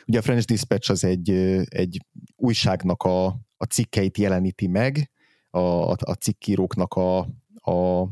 Ugye 0.07 0.19
a 0.19 0.21
French 0.21 0.45
Dispatch 0.45 0.91
az 0.91 1.03
egy, 1.03 1.29
egy 1.69 2.05
újságnak 2.35 3.03
a, 3.03 3.25
a 3.57 3.65
cikkeit 3.69 4.17
jeleníti 4.17 4.67
meg, 4.67 5.11
a, 5.49 5.89
a 5.89 6.13
cikkíróknak 6.19 6.93
a, 6.93 7.19
a 7.71 8.07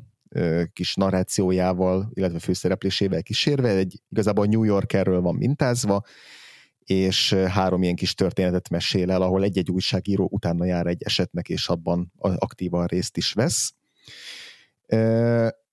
kis 0.74 0.96
narrációjával, 0.96 2.10
illetve 2.14 2.40
főszereplésével 2.40 3.24
kísérve, 3.24 3.70
egy 3.70 4.02
igazából 4.10 4.46
New 4.46 4.64
Yorkerről 4.64 5.22
van 5.22 5.36
mintázva, 5.36 6.02
és 6.84 7.34
három 7.34 7.84
ilyen 7.84 7.96
kis 7.96 8.14
történetet 8.14 8.70
mesél 8.70 9.12
el, 9.12 9.22
ahol 9.22 9.44
egy-egy 9.44 9.72
újságíró 9.72 10.28
utána 10.32 10.66
jár 10.66 10.88
egy 10.88 11.04
esetnek, 11.04 11.50
és 11.50 11.68
abban 11.68 12.12
aktívan 12.18 12.86
részt 12.86 13.18
is 13.18 13.34
vesz. 13.34 13.74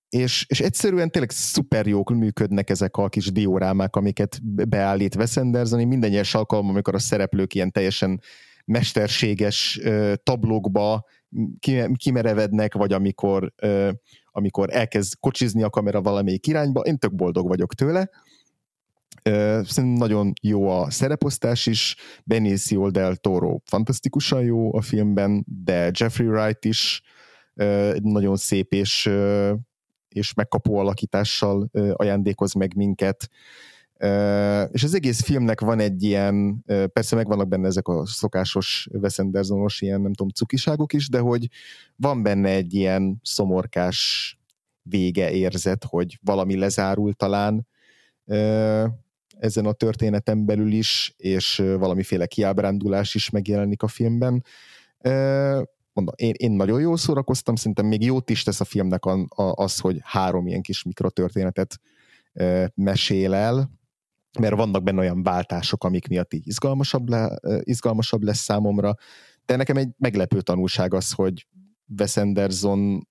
És, 0.09 0.47
és 0.49 0.61
egyszerűen 0.61 1.11
tényleg 1.11 1.31
szuper 1.31 1.87
jók 1.87 2.11
működnek 2.11 2.71
ezek 2.71 2.97
a 2.97 3.09
kis 3.09 3.33
diorámák, 3.33 3.97
amiket 3.97 4.39
beállít 4.69 5.15
Wes 5.15 5.37
Anderson, 5.37 5.87
minden 5.87 6.11
egyes 6.11 6.35
alkalom, 6.35 6.69
amikor 6.69 6.95
a 6.95 6.99
szereplők 6.99 7.55
ilyen 7.55 7.73
teljesen 7.73 8.21
mesterséges 8.65 9.81
tablókba 10.23 11.05
kimerevednek, 11.97 12.75
vagy 12.75 12.93
amikor 12.93 13.53
amikor 14.39 14.69
elkezd 14.73 15.15
kocsizni 15.21 15.63
a 15.63 15.71
kamera 15.71 16.03
valamelyik 16.03 16.47
irányba, 16.47 16.81
én 16.81 16.99
tök 16.99 17.15
boldog 17.15 17.49
vagyok 17.49 17.75
tőle. 17.75 18.11
Szerintem 19.23 19.87
nagyon 19.87 20.33
jó 20.43 20.69
a 20.69 20.91
szereposztás 20.91 21.67
is, 21.67 21.97
Benicio 22.25 22.91
del 22.91 23.17
Toro 23.17 23.59
fantasztikusan 23.65 24.43
jó 24.43 24.75
a 24.75 24.81
filmben, 24.81 25.45
de 25.65 25.91
Jeffrey 25.93 26.27
Wright 26.27 26.65
is 26.65 27.03
nagyon 28.03 28.37
szép 28.37 28.73
és, 28.73 29.11
és 30.09 30.35
megkapó 30.35 30.79
alakítással 30.79 31.71
ajándékoz 31.93 32.53
meg 32.53 32.75
minket. 32.77 33.29
És 34.71 34.83
az 34.83 34.95
egész 34.95 35.21
filmnek 35.23 35.61
van 35.61 35.79
egy 35.79 36.03
ilyen, 36.03 36.65
persze 36.93 37.17
megvannak 37.17 37.49
benne 37.49 37.67
ezek 37.67 37.89
a 37.89 38.07
szokásos 38.07 38.89
Wes 38.93 39.19
Andersonos 39.19 39.81
ilyen, 39.81 40.01
nem 40.01 40.13
tudom, 40.13 40.33
cukiságok 40.33 40.93
is, 40.93 41.09
de 41.09 41.19
hogy 41.19 41.49
van 41.97 42.23
benne 42.23 42.49
egy 42.49 42.75
ilyen 42.75 43.21
szomorkás 43.23 44.33
vége 44.83 45.31
érzet, 45.31 45.85
hogy 45.85 46.19
valami 46.23 46.57
lezárul 46.57 47.13
talán 47.13 47.67
ezen 49.39 49.67
a 49.67 49.73
történeten 49.73 50.47
belül 50.47 50.73
is, 50.73 51.15
és 51.17 51.57
valamiféle 51.57 52.27
kiábrándulás 52.27 53.15
is 53.15 53.31
megjelenik 53.31 53.83
a 53.83 53.89
filmben. 53.89 54.45
Mondom, 55.93 56.15
én, 56.17 56.35
én 56.37 56.51
nagyon 56.51 56.81
jól 56.81 56.97
szórakoztam, 56.97 57.57
szerintem 57.57 57.87
még 57.87 58.05
jót 58.05 58.31
is 58.31 58.43
tesz 58.43 58.61
a 58.61 58.65
filmnek 58.65 59.03
az, 59.35 59.79
hogy 59.79 59.99
három 60.03 60.47
ilyen 60.47 60.63
kis 60.63 60.83
mikrotörténetet 60.83 61.81
mesél 62.75 63.35
el, 63.35 63.71
mert 64.39 64.55
vannak 64.55 64.83
benne 64.83 64.99
olyan 64.99 65.23
váltások, 65.23 65.85
amik 65.85 66.09
miatt 66.09 66.35
így 66.35 66.47
izgalmasabb, 66.47 67.09
le, 67.09 67.39
izgalmasabb 67.61 68.23
lesz 68.23 68.39
számomra, 68.39 68.95
de 69.47 69.57
nekem 69.57 69.77
egy 69.77 69.89
meglepő 69.99 70.41
tanulság 70.41 70.95
az, 70.95 71.13
hogy 71.13 71.47
Wes 71.99 72.17
Anderson 72.17 73.09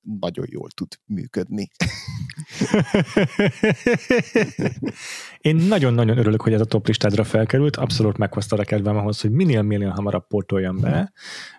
nagyon 0.00 0.46
jól 0.48 0.70
tud 0.70 0.88
működni. 1.06 1.68
Én 5.38 5.56
nagyon-nagyon 5.56 6.18
örülök, 6.18 6.42
hogy 6.42 6.52
ez 6.52 6.60
a 6.60 6.64
top 6.64 6.86
listádra 6.86 7.24
felkerült, 7.24 7.76
abszolút 7.76 8.18
meghozta 8.18 8.56
a 8.56 8.64
kedvem 8.64 8.96
ahhoz, 8.96 9.20
hogy 9.20 9.30
minél-minél 9.30 9.90
hamarabb 9.90 10.26
portoljam 10.26 10.80
be, 10.80 11.12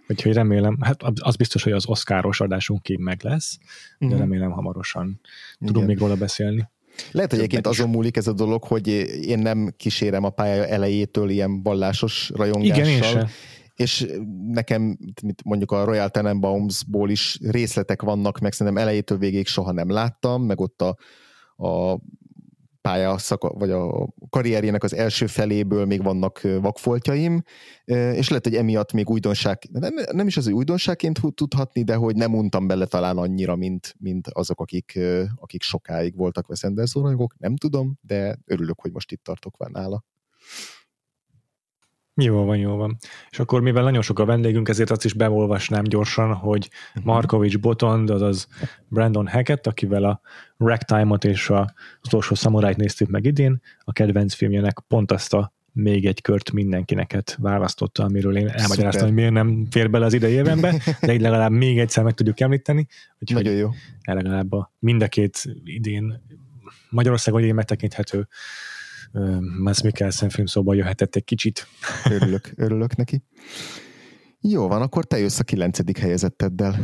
úgyhogy 0.07 0.33
remélem, 0.33 0.77
hát 0.81 1.03
az 1.03 1.35
biztos, 1.35 1.63
hogy 1.63 1.71
az 1.71 1.87
oszkáros 1.87 2.41
adásunk 2.41 2.89
így 2.89 2.99
meg 2.99 3.23
lesz, 3.23 3.57
de 3.99 4.07
mhm. 4.07 4.17
remélem 4.17 4.51
hamarosan 4.51 5.19
tudunk 5.57 5.75
Igen. 5.75 5.87
még 5.87 5.97
róla 5.97 6.15
beszélni. 6.15 6.69
Lehet, 7.11 7.29
hogy 7.29 7.39
egyébként 7.39 7.67
azon 7.67 7.89
múlik 7.89 8.17
ez 8.17 8.27
a 8.27 8.33
dolog, 8.33 8.63
hogy 8.63 8.87
én 9.27 9.39
nem 9.39 9.73
kísérem 9.77 10.23
a 10.23 10.29
pálya 10.29 10.65
elejétől 10.65 11.29
ilyen 11.29 11.63
vallásos 11.63 12.31
rajongással. 12.35 12.85
Igen, 12.85 12.87
én 12.87 13.01
sem 13.01 13.27
és 13.81 14.07
nekem 14.47 14.97
mondjuk 15.43 15.71
a 15.71 15.83
Royal 15.83 16.09
Tenenbaumsból 16.09 17.09
is 17.09 17.39
részletek 17.41 18.01
vannak, 18.01 18.39
meg 18.39 18.53
szerintem 18.53 18.83
elejétől 18.83 19.17
végéig 19.17 19.47
soha 19.47 19.71
nem 19.71 19.89
láttam, 19.89 20.43
meg 20.43 20.59
ott 20.59 20.81
a, 20.81 20.97
a 21.67 21.99
pályaszaka, 22.81 23.49
vagy 23.49 23.71
a 23.71 24.07
karrierjének 24.29 24.83
az 24.83 24.93
első 24.93 25.27
feléből 25.27 25.85
még 25.85 26.03
vannak 26.03 26.41
vakfoltjaim, 26.41 27.43
és 27.85 28.29
lehet, 28.29 28.43
hogy 28.43 28.55
emiatt 28.55 28.93
még 28.93 29.09
újdonság, 29.09 29.67
nem, 29.71 29.93
nem 30.11 30.27
is 30.27 30.37
az, 30.37 30.43
hogy 30.43 30.53
újdonságként 30.53 31.19
tudhatni, 31.33 31.83
de 31.83 31.95
hogy 31.95 32.15
nem 32.15 32.35
untam 32.35 32.67
bele 32.67 32.85
talán 32.85 33.17
annyira, 33.17 33.55
mint, 33.55 33.95
mint 33.99 34.27
azok, 34.27 34.59
akik, 34.59 34.99
akik 35.35 35.61
sokáig 35.61 36.15
voltak 36.15 36.49
Wes 36.49 36.61
nem 37.37 37.55
tudom, 37.55 37.97
de 38.01 38.37
örülök, 38.45 38.81
hogy 38.81 38.91
most 38.91 39.11
itt 39.11 39.23
tartok 39.23 39.57
van 39.57 39.71
nála. 39.71 40.03
Jó 42.15 42.45
van, 42.45 42.57
jó 42.57 42.75
van. 42.75 42.97
És 43.29 43.39
akkor 43.39 43.61
mivel 43.61 43.83
nagyon 43.83 44.01
sok 44.01 44.19
a 44.19 44.25
vendégünk, 44.25 44.69
ezért 44.69 44.89
azt 44.91 45.05
is 45.05 45.13
beolvasnám 45.13 45.83
gyorsan, 45.83 46.33
hogy 46.33 46.69
uh-huh. 46.89 47.03
Markovics 47.03 47.59
Botond, 47.59 48.09
azaz 48.09 48.47
Brandon 48.87 49.27
Hackett, 49.27 49.67
akivel 49.67 50.03
a 50.03 50.21
Ragtime-ot 50.57 51.23
és 51.23 51.49
a 51.49 51.73
utolsó 52.05 52.35
szamurájt 52.35 52.77
néztük 52.77 53.09
meg 53.09 53.25
idén, 53.25 53.61
a 53.79 53.91
kedvenc 53.91 54.33
filmjének 54.33 54.79
pont 54.87 55.11
azt 55.11 55.33
a 55.33 55.53
még 55.73 56.05
egy 56.05 56.21
kört 56.21 56.51
mindenkineket 56.51 57.37
választotta, 57.39 58.03
amiről 58.03 58.37
én 58.37 58.47
elmagyaráztam, 58.47 59.05
hogy 59.05 59.15
miért 59.15 59.31
nem 59.31 59.67
fér 59.69 59.89
bele 59.89 60.05
az 60.05 60.13
idei 60.13 60.41
de 61.01 61.13
így 61.13 61.21
legalább 61.21 61.51
még 61.51 61.79
egyszer 61.79 62.03
meg 62.03 62.13
tudjuk 62.13 62.39
említeni. 62.39 62.87
Úgyhogy 63.19 63.43
Nagyon 63.43 63.59
jó. 63.59 63.69
Legalább 64.03 64.51
a 64.51 64.73
mind 64.79 65.01
a 65.03 65.07
két 65.07 65.43
idén 65.63 66.21
Magyarországon 66.89 67.41
idén 67.41 67.53
megtekinthető 67.53 68.27
Mads 69.59 69.81
Mikkelsen 69.81 70.29
film 70.29 70.45
szóba 70.45 70.73
jöhetett 70.73 71.15
egy 71.15 71.23
kicsit. 71.23 71.67
Örülök, 72.09 72.51
örülök 72.55 72.95
neki. 72.95 73.23
Jó 74.39 74.67
van, 74.67 74.81
akkor 74.81 75.05
te 75.05 75.17
jössz 75.17 75.39
a 75.39 75.43
kilencedik 75.43 75.97
helyezetteddel. 75.97 76.79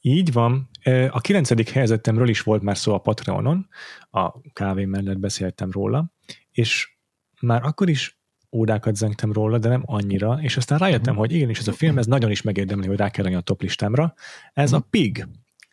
Így 0.00 0.32
van. 0.32 0.68
A 1.10 1.20
kilencedik 1.20 1.68
helyezettemről 1.68 2.28
is 2.28 2.40
volt 2.40 2.62
már 2.62 2.76
szó 2.76 2.94
a 2.94 2.98
Patreonon, 2.98 3.68
a 4.10 4.52
kávé 4.52 4.84
mellett 4.84 5.18
beszéltem 5.18 5.70
róla, 5.70 6.12
és 6.50 6.96
már 7.40 7.62
akkor 7.64 7.88
is 7.88 8.20
ódákat 8.56 8.96
zengtem 8.96 9.32
róla, 9.32 9.58
de 9.58 9.68
nem 9.68 9.82
annyira, 9.84 10.38
és 10.40 10.56
aztán 10.56 10.78
rájöttem, 10.78 11.16
hogy 11.16 11.32
igenis 11.32 11.58
ez 11.58 11.68
a 11.68 11.72
film, 11.72 11.98
ez 11.98 12.06
nagyon 12.06 12.30
is 12.30 12.42
megérdemli, 12.42 12.86
hogy 12.86 12.96
rákerülni 12.96 13.36
a 13.36 13.40
top 13.40 13.62
listámra. 13.62 14.14
Ez 14.52 14.72
a 14.72 14.80
Pig. 14.80 15.26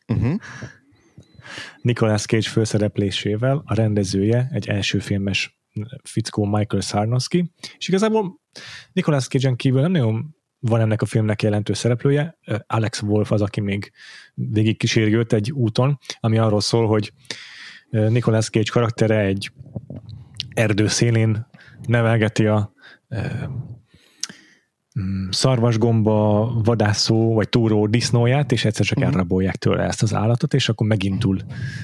Uh-huh. 0.07 0.35
Nicolas 1.81 2.25
Cage 2.25 2.49
főszereplésével, 2.49 3.61
a 3.65 3.73
rendezője 3.73 4.49
egy 4.51 4.67
első 4.67 4.99
filmes 4.99 5.59
fickó 6.03 6.45
Michael 6.45 6.81
Sarnowski, 6.81 7.51
és 7.77 7.87
igazából 7.87 8.39
Nicolas 8.91 9.27
Cage-en 9.27 9.55
kívül 9.55 9.81
nem 9.81 9.91
nagyon 9.91 10.35
van 10.59 10.81
ennek 10.81 11.01
a 11.01 11.05
filmnek 11.05 11.41
jelentős 11.41 11.77
szereplője, 11.77 12.37
Alex 12.67 13.01
Wolf 13.01 13.31
az, 13.31 13.41
aki 13.41 13.61
még 13.61 13.91
végig 14.33 14.77
kíséri 14.77 15.15
őt 15.15 15.33
egy 15.33 15.51
úton, 15.51 15.99
ami 16.19 16.37
arról 16.37 16.61
szól, 16.61 16.87
hogy 16.87 17.13
Nicolas 17.89 18.49
Cage 18.49 18.71
karaktere 18.71 19.19
egy 19.19 19.51
erdő 20.53 20.87
szélén 20.87 21.47
nevelgeti 21.87 22.45
a 22.45 22.73
Mm, 23.15 23.53
szarvasgomba 25.29 26.51
vadászó 26.63 27.33
vagy 27.33 27.49
túró 27.49 27.87
disznóját, 27.87 28.51
és 28.51 28.65
egyszer 28.65 28.85
csak 28.85 28.97
uh-huh. 28.97 29.13
elrabolják 29.13 29.55
tőle 29.55 29.83
ezt 29.83 30.01
az 30.01 30.13
állatot, 30.13 30.53
és 30.53 30.69
akkor 30.69 30.87
megindul 30.87 31.37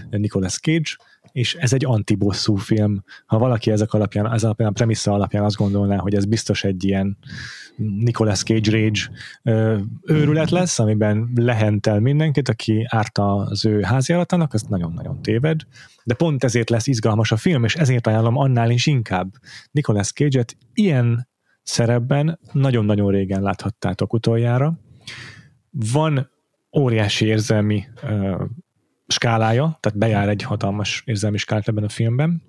Nicolas 0.09 0.59
Cage, 0.59 0.89
és 1.31 1.55
ez 1.55 1.73
egy 1.73 1.85
antibosszú 1.85 2.55
film. 2.55 3.03
Ha 3.25 3.37
valaki 3.37 3.71
ezek 3.71 3.93
alapján, 3.93 4.33
ez 4.33 4.43
alapján, 4.43 4.69
a 4.69 4.71
premissza 4.71 5.13
alapján 5.13 5.43
azt 5.43 5.55
gondolná, 5.55 5.97
hogy 5.97 6.15
ez 6.15 6.25
biztos 6.25 6.63
egy 6.63 6.83
ilyen 6.83 7.17
Nicolas 7.77 8.43
Cage 8.43 8.71
rage 8.71 8.99
őrület 10.01 10.49
lesz, 10.49 10.79
amiben 10.79 11.31
lehentel 11.35 11.99
mindenkit, 11.99 12.49
aki 12.49 12.85
árta 12.89 13.35
az 13.35 13.65
ő 13.65 13.81
háziállatának, 13.81 14.53
az 14.53 14.61
nagyon-nagyon 14.61 15.21
téved, 15.21 15.61
de 16.03 16.13
pont 16.13 16.43
ezért 16.43 16.69
lesz 16.69 16.87
izgalmas 16.87 17.31
a 17.31 17.37
film, 17.37 17.63
és 17.63 17.75
ezért 17.75 18.07
ajánlom 18.07 18.37
annál 18.37 18.69
is 18.69 18.85
inkább 18.85 19.33
Nicolas 19.71 20.11
Cage-et 20.11 20.57
ilyen 20.73 21.27
szerepben 21.65 22.39
nagyon-nagyon 22.51 23.11
régen 23.11 23.41
láthattátok 23.41 24.13
utoljára. 24.13 24.79
Van 25.69 26.29
óriási 26.77 27.25
érzelmi 27.25 27.83
uh, 28.03 28.41
skálája, 29.07 29.77
tehát 29.79 29.97
bejár 29.97 30.29
egy 30.29 30.41
hatalmas 30.41 31.03
érzelmi 31.05 31.37
skálát 31.37 31.67
ebben 31.67 31.83
a 31.83 31.89
filmben, 31.89 32.43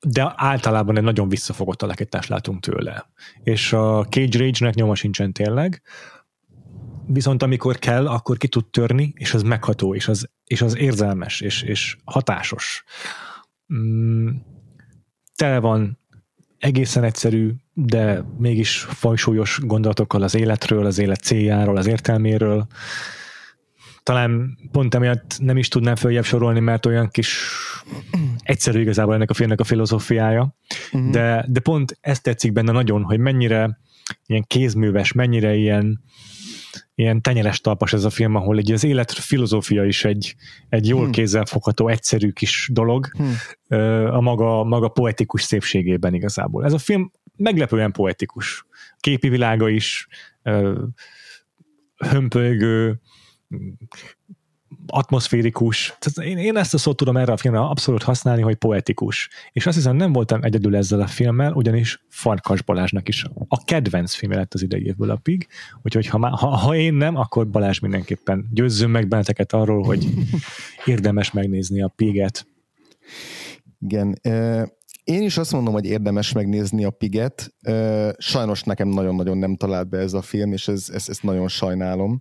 de 0.00 0.32
általában 0.36 0.96
egy 0.96 1.02
nagyon 1.02 1.28
visszafogott 1.28 1.82
alakítást 1.82 2.28
látunk 2.28 2.60
tőle. 2.60 3.10
És 3.42 3.72
a 3.72 4.04
Cage 4.04 4.38
Rage-nek 4.38 4.74
nyoma 4.74 4.94
sincsen 4.94 5.32
tényleg, 5.32 5.82
viszont 7.06 7.42
amikor 7.42 7.78
kell, 7.78 8.08
akkor 8.08 8.36
ki 8.36 8.48
tud 8.48 8.66
törni, 8.66 9.12
és 9.16 9.34
az 9.34 9.42
megható, 9.42 9.94
és 9.94 10.08
az, 10.08 10.30
és 10.44 10.62
az 10.62 10.76
érzelmes, 10.76 11.40
és, 11.40 11.62
és 11.62 11.96
hatásos. 12.04 12.84
Mm, 13.74 14.28
tele 15.34 15.58
van 15.58 15.98
egészen 16.60 17.04
egyszerű, 17.04 17.50
de 17.74 18.24
mégis 18.38 18.78
fajsúlyos 18.78 19.58
gondolatokkal 19.62 20.22
az 20.22 20.34
életről, 20.34 20.86
az 20.86 20.98
élet 20.98 21.20
céljáról, 21.20 21.76
az 21.76 21.86
értelméről. 21.86 22.66
Talán 24.02 24.58
pont 24.72 24.94
emiatt 24.94 25.36
nem 25.38 25.56
is 25.56 25.68
tudnám 25.68 25.96
följebb 25.96 26.24
sorolni, 26.24 26.60
mert 26.60 26.86
olyan 26.86 27.08
kis 27.08 27.38
egyszerű 28.42 28.80
igazából 28.80 29.14
ennek 29.14 29.30
a 29.30 29.34
filmnek 29.34 29.60
a 29.60 29.64
filozófiája, 29.64 30.56
uh-huh. 30.92 31.10
de, 31.10 31.44
de 31.48 31.60
pont 31.60 31.98
ezt 32.00 32.22
tetszik 32.22 32.52
benne 32.52 32.72
nagyon, 32.72 33.02
hogy 33.02 33.18
mennyire 33.18 33.78
ilyen 34.26 34.44
kézműves, 34.46 35.12
mennyire 35.12 35.54
ilyen 35.54 36.00
ilyen 36.94 37.22
tenyeres 37.22 37.60
talpas 37.60 37.92
ez 37.92 38.04
a 38.04 38.10
film, 38.10 38.34
ahol 38.34 38.58
egy 38.58 38.72
az 38.72 38.84
élet 38.84 39.12
filozófia 39.12 39.84
is 39.84 40.04
egy, 40.04 40.34
egy 40.68 40.88
jól 40.88 41.02
hmm. 41.02 41.10
kézzel 41.10 41.44
fogható, 41.44 41.88
egyszerű 41.88 42.30
kis 42.30 42.68
dolog 42.72 43.06
hmm. 43.06 43.36
a 44.06 44.20
maga, 44.20 44.64
maga 44.64 44.88
poetikus 44.88 45.42
szépségében 45.42 46.14
igazából. 46.14 46.64
Ez 46.64 46.72
a 46.72 46.78
film 46.78 47.10
meglepően 47.36 47.92
poetikus. 47.92 48.66
Képi 48.98 49.28
világa 49.28 49.68
is 49.68 50.08
hömpölygő, 51.96 53.00
atmoszférikus. 54.90 55.96
Tehát 55.98 56.30
én, 56.30 56.38
én 56.38 56.56
ezt 56.56 56.74
a 56.74 56.78
szót 56.78 56.96
tudom 56.96 57.16
erre 57.16 57.32
a 57.32 57.36
filmre 57.36 57.60
abszolút 57.60 58.02
használni, 58.02 58.42
hogy 58.42 58.54
poetikus. 58.54 59.28
És 59.52 59.66
azt 59.66 59.76
hiszem 59.76 59.96
nem 59.96 60.12
voltam 60.12 60.42
egyedül 60.42 60.76
ezzel 60.76 61.00
a 61.00 61.06
filmmel, 61.06 61.52
ugyanis 61.52 62.04
Farkas 62.08 62.62
Balázsnak 62.62 63.08
is 63.08 63.24
a 63.48 63.64
kedvenc 63.64 64.14
filmje 64.14 64.38
lett 64.38 64.54
az 64.54 64.62
idei 64.62 64.86
évből 64.86 65.10
a 65.10 65.16
Pig, 65.16 65.46
úgyhogy 65.82 66.06
ha, 66.06 66.36
ha, 66.36 66.46
ha 66.46 66.74
én 66.74 66.94
nem, 66.94 67.16
akkor 67.16 67.48
Balázs 67.48 67.78
mindenképpen 67.78 68.48
győzzön 68.52 68.90
meg 68.90 69.08
benneteket 69.08 69.52
arról, 69.52 69.82
hogy 69.82 70.06
érdemes 70.84 71.30
megnézni 71.30 71.82
a 71.82 71.88
Piget. 71.88 72.46
Igen. 73.80 74.20
Én 75.04 75.22
is 75.22 75.38
azt 75.38 75.52
mondom, 75.52 75.72
hogy 75.72 75.84
érdemes 75.84 76.32
megnézni 76.32 76.84
a 76.84 76.90
Piget. 76.90 77.54
Sajnos 78.18 78.62
nekem 78.62 78.88
nagyon-nagyon 78.88 79.38
nem 79.38 79.56
talált 79.56 79.88
be 79.88 79.98
ez 79.98 80.12
a 80.12 80.22
film, 80.22 80.52
és 80.52 80.68
ez, 80.68 80.88
ezt, 80.92 81.08
ezt 81.08 81.22
nagyon 81.22 81.48
sajnálom. 81.48 82.20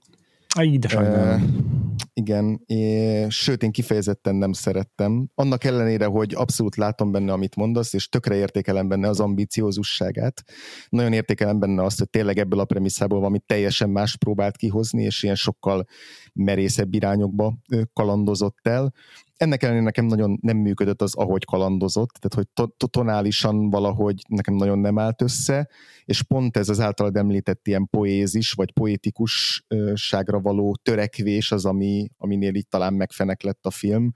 Aj, 0.56 0.78
de 0.78 0.88
sajnálom. 0.88 1.88
igen, 2.14 2.62
é, 2.66 3.30
sőt, 3.30 3.64
én 3.64 3.72
kifejezetten 3.72 4.36
nem 4.36 4.54
szerettem. 4.54 5.30
Annak 5.36 5.64
ellenére, 5.64 6.06
hogy 6.06 6.34
abszolút 6.36 6.76
látom 6.76 7.12
benne, 7.12 7.32
amit 7.32 7.56
mondasz, 7.56 7.94
és 7.94 8.10
tökre 8.10 8.36
értékelem 8.36 8.88
benne 8.88 9.08
az 9.08 9.20
ambiciózusságát. 9.20 10.44
Nagyon 10.90 11.14
értékelem 11.14 11.60
benne 11.60 11.84
azt, 11.84 11.98
hogy 11.98 12.10
tényleg 12.10 12.38
ebből 12.38 12.60
a 12.60 12.66
premisszából 12.66 13.20
valami 13.20 13.40
teljesen 13.46 13.90
más 13.90 14.18
próbált 14.18 14.58
kihozni, 14.58 15.04
és 15.04 15.24
ilyen 15.24 15.36
sokkal 15.36 15.86
merészebb 16.34 16.94
irányokba 16.94 17.58
kalandozott 17.94 18.68
el 18.68 18.94
ennek 19.40 19.64
ellenére 19.64 19.84
nekem 19.84 20.06
nagyon 20.06 20.38
nem 20.42 20.58
működött 20.58 21.02
az, 21.02 21.16
ahogy 21.16 21.46
kalandozott, 21.46 22.12
tehát 22.12 22.50
hogy 22.56 22.68
tonálisan 22.90 23.70
valahogy 23.70 24.22
nekem 24.28 24.54
nagyon 24.54 24.80
nem 24.80 25.00
állt 25.00 25.22
össze, 25.22 25.70
és 26.06 26.24
pont 26.24 26.58
ez 26.58 26.70
az 26.70 26.80
általad 26.80 27.16
említett 27.16 27.68
ilyen 27.68 27.88
poézis, 27.90 28.52
vagy 28.52 28.72
poétikusságra 28.72 30.40
való 30.40 30.76
törekvés 30.84 31.52
az, 31.52 31.66
ami, 31.66 32.10
aminél 32.18 32.56
itt 32.56 32.70
talán 32.70 32.94
megfenek 32.94 33.42
lett 33.42 33.66
a 33.66 33.72
film, 33.72 34.12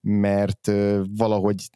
mert 0.00 0.70
valahogy 1.16 1.70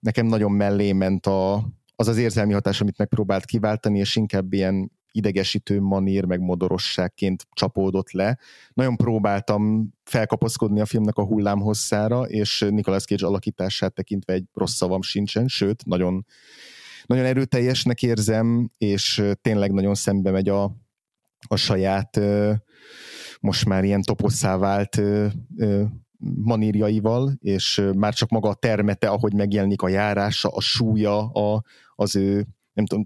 nekem 0.00 0.26
nagyon 0.26 0.52
mellé 0.52 0.92
ment 0.92 1.26
a, 1.26 1.54
az 1.96 2.08
az 2.08 2.16
érzelmi 2.16 2.52
hatás, 2.52 2.80
amit 2.80 2.98
megpróbált 2.98 3.44
kiváltani, 3.44 3.98
és 3.98 4.16
inkább 4.16 4.52
ilyen 4.52 4.90
idegesítő 5.18 5.80
manír, 5.80 6.24
meg 6.24 6.40
modorosságként 6.40 7.46
csapódott 7.52 8.10
le. 8.10 8.38
Nagyon 8.72 8.96
próbáltam 8.96 9.92
felkapaszkodni 10.04 10.80
a 10.80 10.86
filmnek 10.86 11.16
a 11.16 11.24
hullámhosszára, 11.24 12.22
és 12.22 12.66
Nicolas 12.70 13.04
Cage 13.04 13.26
alakítását 13.26 13.94
tekintve 13.94 14.32
egy 14.32 14.44
rossz 14.54 14.74
szavam 14.74 15.02
sincsen, 15.02 15.48
sőt, 15.48 15.84
nagyon, 15.84 16.26
nagyon 17.06 17.24
erőteljesnek 17.24 18.02
érzem, 18.02 18.70
és 18.78 19.22
tényleg 19.40 19.72
nagyon 19.72 19.94
szembe 19.94 20.30
megy 20.30 20.48
a, 20.48 20.64
a 21.48 21.56
saját 21.56 22.20
most 23.40 23.64
már 23.64 23.84
ilyen 23.84 24.02
toposszá 24.02 24.56
vált 24.56 25.00
manírjaival, 26.44 27.32
és 27.40 27.82
már 27.94 28.14
csak 28.14 28.28
maga 28.28 28.48
a 28.48 28.54
termete, 28.54 29.08
ahogy 29.08 29.34
megjelenik 29.34 29.82
a 29.82 29.88
járása, 29.88 30.48
a 30.48 30.60
súlya, 30.60 31.26
a, 31.26 31.62
az 31.94 32.16
ő 32.16 32.46
nem 32.72 32.86
tudom, 32.86 33.04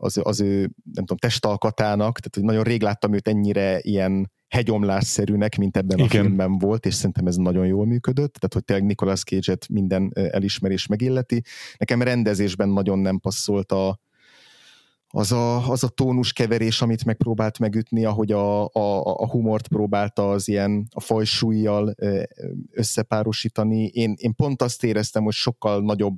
az, 0.00 0.20
az 0.22 0.40
ő 0.40 0.58
nem 0.92 1.04
tudom, 1.04 1.16
testalkatának, 1.16 2.18
tehát 2.18 2.34
hogy 2.34 2.44
nagyon 2.44 2.62
rég 2.62 2.82
láttam 2.82 3.14
őt 3.14 3.28
ennyire 3.28 3.78
ilyen 3.80 4.30
hegyomlásszerűnek, 4.48 5.56
mint 5.56 5.76
ebben 5.76 5.98
Igen. 5.98 6.08
a 6.08 6.10
filmben 6.10 6.58
volt, 6.58 6.86
és 6.86 6.94
szerintem 6.94 7.26
ez 7.26 7.36
nagyon 7.36 7.66
jól 7.66 7.86
működött, 7.86 8.32
tehát 8.32 8.54
hogy 8.54 8.64
tényleg 8.64 8.86
Nicolas 8.86 9.22
Cage-et 9.22 9.68
minden 9.68 10.12
elismerés 10.14 10.86
megilleti. 10.86 11.42
Nekem 11.76 12.02
rendezésben 12.02 12.68
nagyon 12.68 12.98
nem 12.98 13.18
passzolt 13.18 13.72
a, 13.72 14.00
az 15.12 15.32
a, 15.32 15.70
az 15.70 15.84
a 15.84 15.88
tónus 15.88 16.32
keverés, 16.32 16.82
amit 16.82 17.04
megpróbált 17.04 17.58
megütni, 17.58 18.04
ahogy 18.04 18.32
a, 18.32 18.64
a, 18.64 19.00
a 19.02 19.28
humort 19.28 19.68
próbálta 19.68 20.30
az 20.30 20.48
ilyen 20.48 20.86
a 20.90 21.00
fajsúlyjal 21.00 21.94
összepárosítani. 22.70 23.84
Én, 23.84 24.14
én 24.16 24.34
pont 24.34 24.62
azt 24.62 24.84
éreztem, 24.84 25.22
hogy 25.22 25.32
sokkal 25.32 25.80
nagyobb 25.80 26.16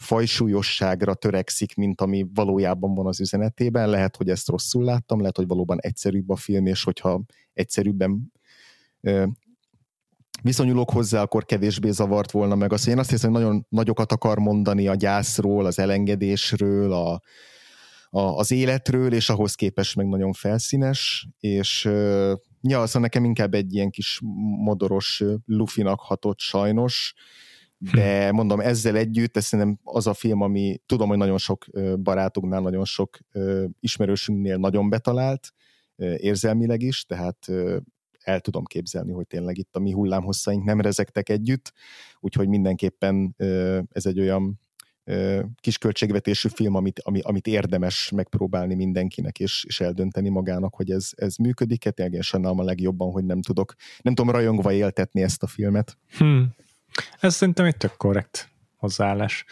fajsúlyosságra 0.00 1.14
törekszik, 1.14 1.74
mint 1.74 2.00
ami 2.00 2.26
valójában 2.34 2.94
van 2.94 3.06
az 3.06 3.20
üzenetében. 3.20 3.88
Lehet, 3.88 4.16
hogy 4.16 4.28
ezt 4.28 4.48
rosszul 4.48 4.84
láttam, 4.84 5.20
lehet, 5.20 5.36
hogy 5.36 5.46
valóban 5.46 5.78
egyszerűbb 5.80 6.30
a 6.30 6.36
film, 6.36 6.66
és 6.66 6.84
hogyha 6.84 7.22
egyszerűbben 7.52 8.32
ö, 9.00 9.26
viszonyulok 10.42 10.90
hozzá, 10.90 11.22
akkor 11.22 11.44
kevésbé 11.44 11.90
zavart 11.90 12.30
volna 12.30 12.54
meg. 12.54 12.72
Azt, 12.72 12.88
én 12.88 12.98
azt 12.98 13.10
hiszem, 13.10 13.32
hogy 13.32 13.40
nagyon 13.40 13.66
nagyokat 13.68 14.12
akar 14.12 14.38
mondani 14.38 14.88
a 14.88 14.94
gyászról, 14.94 15.66
az 15.66 15.78
elengedésről, 15.78 16.92
a, 16.92 17.22
a, 18.10 18.20
az 18.20 18.50
életről, 18.50 19.12
és 19.12 19.28
ahhoz 19.28 19.54
képest 19.54 19.96
meg 19.96 20.08
nagyon 20.08 20.32
felszínes, 20.32 21.28
és 21.38 21.84
ö, 21.84 22.32
ja, 22.60 22.86
szóval 22.86 23.02
nekem 23.02 23.24
inkább 23.24 23.54
egy 23.54 23.74
ilyen 23.74 23.90
kis 23.90 24.20
modoros 24.64 25.22
lufinak 25.46 26.00
hatott 26.00 26.38
sajnos, 26.38 27.14
de 27.92 28.32
mondom, 28.32 28.60
ezzel 28.60 28.96
együtt, 28.96 29.36
ez 29.36 29.44
szerintem 29.44 29.78
az 29.84 30.06
a 30.06 30.14
film, 30.14 30.40
ami 30.40 30.80
tudom, 30.86 31.08
hogy 31.08 31.18
nagyon 31.18 31.38
sok 31.38 31.64
barátunknál, 32.02 32.60
nagyon 32.60 32.84
sok 32.84 33.18
ismerősünknél 33.80 34.56
nagyon 34.56 34.88
betalált, 34.88 35.52
érzelmileg 36.16 36.82
is, 36.82 37.04
tehát 37.04 37.46
el 38.20 38.40
tudom 38.40 38.64
képzelni, 38.64 39.12
hogy 39.12 39.26
tényleg 39.26 39.58
itt 39.58 39.76
a 39.76 39.78
mi 39.78 39.92
hullámhosszáink 39.92 40.64
nem 40.64 40.80
rezektek 40.80 41.28
együtt, 41.28 41.72
úgyhogy 42.20 42.48
mindenképpen 42.48 43.34
ez 43.92 44.06
egy 44.06 44.20
olyan 44.20 44.60
kis 45.60 45.78
költségvetésű 45.78 46.48
film, 46.48 46.74
amit, 46.74 47.00
ami, 47.00 47.20
amit 47.20 47.46
érdemes 47.46 48.10
megpróbálni 48.10 48.74
mindenkinek, 48.74 49.38
és, 49.38 49.64
és 49.68 49.80
eldönteni 49.80 50.28
magának, 50.28 50.74
hogy 50.74 50.90
ez, 50.90 51.10
ez 51.16 51.36
működik-e. 51.36 51.90
Tényleg 51.90 52.14
én 52.14 52.20
sajnálom 52.20 52.58
a 52.58 52.62
legjobban, 52.62 53.10
hogy 53.10 53.24
nem 53.24 53.42
tudok, 53.42 53.74
nem 54.02 54.14
tudom 54.14 54.30
rajongva 54.30 54.72
éltetni 54.72 55.22
ezt 55.22 55.42
a 55.42 55.46
filmet. 55.46 55.98
Hmm. 56.18 56.54
Ez 57.20 57.34
szerintem 57.34 57.64
egy 57.64 57.76
tök 57.76 57.96
korrekt 57.96 58.48
hozzáállás. 58.76 59.44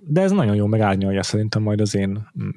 De 0.00 0.20
ez 0.20 0.30
nagyon 0.30 0.54
jó 0.54 0.66
megárnyalja 0.66 1.22
szerintem 1.22 1.62
majd 1.62 1.80
az 1.80 1.94
én 1.94 2.08
mm, 2.10 2.48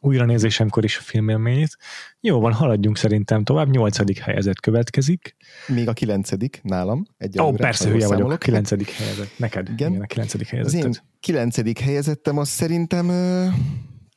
újranézésemkor 0.00 0.84
is 0.84 0.98
a 0.98 1.00
filmélményét. 1.00 1.76
Jó 2.20 2.40
van, 2.40 2.52
haladjunk 2.52 2.96
szerintem 2.96 3.44
tovább. 3.44 3.68
Nyolcadik 3.68 4.18
helyezett 4.18 4.60
következik. 4.60 5.36
Még 5.66 5.88
a 5.88 5.92
kilencedik 5.92 6.60
nálam. 6.62 7.04
Egy 7.16 7.40
Ó, 7.40 7.44
oh, 7.44 7.56
persze, 7.56 7.88
hülye 7.88 8.06
vagyok. 8.06 8.30
A 8.30 8.36
kilencedik 8.36 8.90
helyezett. 8.90 9.38
Neked? 9.38 9.68
Igen. 9.68 9.88
Igen 9.90 10.02
a 10.02 10.06
kilencedik 10.06 10.48
helyezett. 10.48 10.84
Az 10.84 10.86
én 10.86 10.94
kilencedik 11.20 11.78
helyezettem, 11.78 12.38
az 12.38 12.48
szerintem 12.48 13.06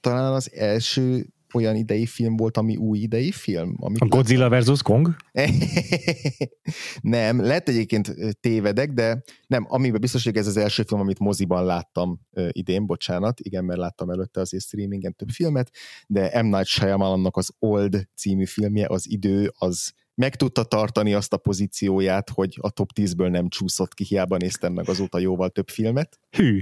talán 0.02 0.34
az 0.34 0.52
első 0.54 1.26
olyan 1.54 1.76
idei 1.76 2.06
film 2.06 2.36
volt, 2.36 2.58
ami 2.58 2.76
új 2.76 3.00
idei 3.00 3.32
film. 3.32 3.76
Amit 3.80 4.02
a 4.02 4.06
Godzilla 4.06 4.40
láttam. 4.40 4.58
versus 4.58 4.82
Kong? 4.82 5.16
nem, 7.02 7.42
lehet 7.42 7.70
egyébként 7.70 8.16
tévedek, 8.40 8.92
de 8.92 9.24
nem, 9.48 9.66
amiben 9.70 10.02
biztos, 10.02 10.24
hogy 10.24 10.38
ez 10.38 10.48
az 10.48 10.58
első 10.58 10.84
film, 10.84 11.02
amit 11.02 11.20
moziban 11.20 11.66
láttam 11.66 12.20
idén, 12.52 12.86
bocsánat, 12.86 13.40
igen, 13.40 13.66
mert 13.66 13.80
láttam 13.80 14.10
előtte 14.10 14.40
azért 14.40 14.64
streamingen 14.64 15.16
több 15.16 15.30
filmet, 15.30 15.72
de 16.08 16.42
M. 16.42 16.46
Night 16.46 16.66
Shyamalannak 16.66 17.38
az 17.38 17.50
Old 17.60 18.08
című 18.16 18.46
filmje, 18.46 18.86
az 18.90 19.10
idő, 19.10 19.52
az 19.58 19.94
meg 20.16 20.36
tudta 20.36 20.64
tartani 20.64 21.14
azt 21.14 21.34
a 21.34 21.38
pozícióját, 21.38 22.30
hogy 22.30 22.58
a 22.62 22.70
top 22.70 22.90
10-ből 22.96 23.30
nem 23.30 23.50
csúszott 23.50 23.94
ki, 23.94 24.04
hiába 24.04 24.38
néztem 24.38 24.74
meg 24.74 24.90
azóta 24.90 25.20
jóval 25.20 25.50
több 25.50 25.70
filmet. 25.70 26.20
Hű. 26.30 26.60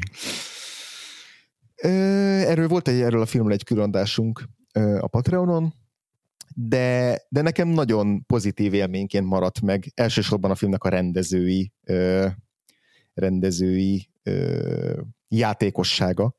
Erről 1.75 2.67
volt 2.67 2.87
egy, 2.87 3.01
erről 3.01 3.21
a 3.21 3.25
filmről 3.25 3.53
egy 3.53 3.63
különadásunk 3.63 4.43
a 4.99 5.07
Patreonon, 5.07 5.73
de, 6.55 7.19
de 7.29 7.41
nekem 7.41 7.67
nagyon 7.67 8.25
pozitív 8.25 8.73
élményként 8.73 9.25
maradt 9.25 9.61
meg 9.61 9.91
elsősorban 9.95 10.51
a 10.51 10.55
filmnek 10.55 10.83
a 10.83 10.89
rendezői 10.89 11.71
ö, 11.83 12.27
rendezői 13.13 14.09
ö, 14.23 15.01
játékossága. 15.27 16.35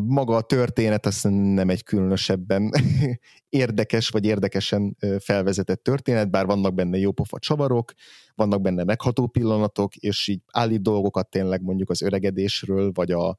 Maga 0.00 0.36
a 0.36 0.40
történet 0.40 1.06
azt 1.06 1.28
nem 1.30 1.70
egy 1.70 1.82
különösebben 1.82 2.70
érdekes, 3.48 4.08
vagy 4.08 4.24
érdekesen 4.24 4.96
felvezetett 5.18 5.82
történet, 5.82 6.30
bár 6.30 6.46
vannak 6.46 6.74
benne 6.74 6.98
jópofa 6.98 7.38
csavarok, 7.38 7.92
vannak 8.34 8.60
benne 8.60 8.84
megható 8.84 9.26
pillanatok, 9.26 9.96
és 9.96 10.28
így 10.28 10.40
állít 10.52 10.82
dolgokat 10.82 11.30
tényleg 11.30 11.62
mondjuk 11.62 11.90
az 11.90 12.02
öregedésről, 12.02 12.90
vagy 12.94 13.10
a, 13.10 13.36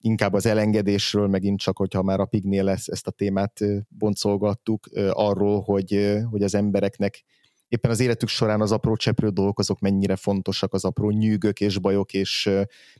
inkább 0.00 0.32
az 0.32 0.46
elengedésről, 0.46 1.26
megint 1.26 1.58
csak, 1.58 1.76
hogyha 1.76 2.02
már 2.02 2.20
a 2.20 2.24
Pignél 2.24 2.64
lesz, 2.64 2.88
ezt 2.88 3.06
a 3.06 3.10
témát 3.10 3.60
boncolgattuk, 3.88 4.86
arról, 5.10 5.60
hogy, 5.60 6.18
hogy 6.30 6.42
az 6.42 6.54
embereknek 6.54 7.24
éppen 7.68 7.90
az 7.90 8.00
életük 8.00 8.28
során 8.28 8.60
az 8.60 8.72
apró 8.72 8.96
cseprő 8.96 9.28
dolgok 9.28 9.58
azok 9.58 9.80
mennyire 9.80 10.16
fontosak, 10.16 10.72
az 10.72 10.84
apró 10.84 11.10
nyűgök 11.10 11.60
és 11.60 11.78
bajok, 11.78 12.12
és 12.12 12.50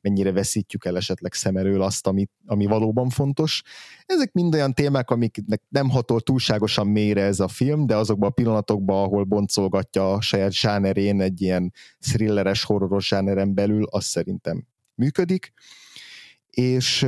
mennyire 0.01 0.33
veszítjük 0.33 0.85
el 0.85 0.97
esetleg 0.97 1.33
szem 1.33 1.57
azt, 1.57 2.07
ami, 2.07 2.27
ami 2.47 2.67
valóban 2.67 3.09
fontos. 3.09 3.63
Ezek 4.07 4.33
mind 4.33 4.55
olyan 4.55 4.75
témák, 4.75 5.11
amiknek 5.11 5.63
nem 5.69 5.91
hatol 5.91 6.21
túlságosan 6.21 6.87
mélyre 6.87 7.23
ez 7.23 7.41
a 7.41 7.49
film, 7.49 7.87
de 7.87 7.97
azokban 7.97 8.29
a 8.29 8.33
pillanatokban, 8.33 9.05
ahol 9.05 9.25
boncolgatja 9.25 10.13
a 10.13 10.21
saját 10.21 10.53
zsánerén 10.53 11.21
egy 11.21 11.43
ilyen 11.43 11.73
thrilleres, 11.99 12.65
horroros 12.65 13.07
zsáneren 13.07 13.55
belül, 13.55 13.85
az 13.91 14.05
szerintem 14.05 14.67
működik 14.95 15.53
és 16.57 17.07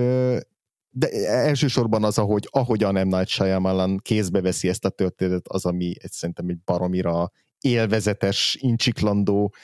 de 0.91 1.09
elsősorban 1.27 2.05
az, 2.05 2.19
ahogy, 2.19 2.49
ahogyan 2.51 2.95
M. 2.95 3.09
Night 3.09 3.29
Shyamalan 3.29 3.99
kézbe 4.03 4.41
veszi 4.41 4.69
ezt 4.69 4.85
a 4.85 4.89
történetet, 4.89 5.49
az, 5.49 5.65
ami 5.65 5.95
egy, 5.99 6.13
szerintem 6.13 6.49
egy 6.49 6.59
baromira 6.65 7.31
élvezetes, 7.61 8.57
incsiklandó, 8.61 9.55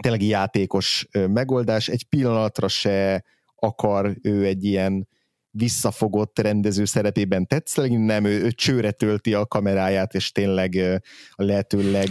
tényleg 0.00 0.22
játékos 0.22 1.08
megoldás. 1.12 1.88
Egy 1.88 2.04
pillanatra 2.04 2.68
se 2.68 3.24
akar 3.56 4.16
ő 4.22 4.46
egy 4.46 4.64
ilyen 4.64 5.08
visszafogott 5.54 6.38
rendező 6.38 6.84
szerepében 6.84 7.46
tetszeni, 7.46 7.96
nem, 7.96 8.24
ő, 8.24 8.42
ő 8.42 8.50
csőre 8.50 8.90
tölti 8.90 9.34
a 9.34 9.46
kameráját, 9.46 10.14
és 10.14 10.32
tényleg 10.32 11.00
a 11.30 11.42
lehetőleg 11.42 12.08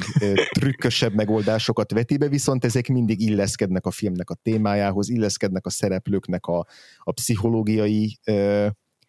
trükkösebb 0.51 1.13
megoldásokat 1.13 1.91
veti 1.91 2.17
be, 2.17 2.27
viszont 2.27 2.65
ezek 2.65 2.87
mindig 2.87 3.21
illeszkednek 3.21 3.85
a 3.85 3.91
filmnek 3.91 4.29
a 4.29 4.35
témájához, 4.35 5.09
illeszkednek 5.09 5.65
a 5.65 5.69
szereplőknek 5.69 6.45
a, 6.45 6.65
a 6.97 7.11
pszichológiai 7.11 8.19
ö, 8.23 8.67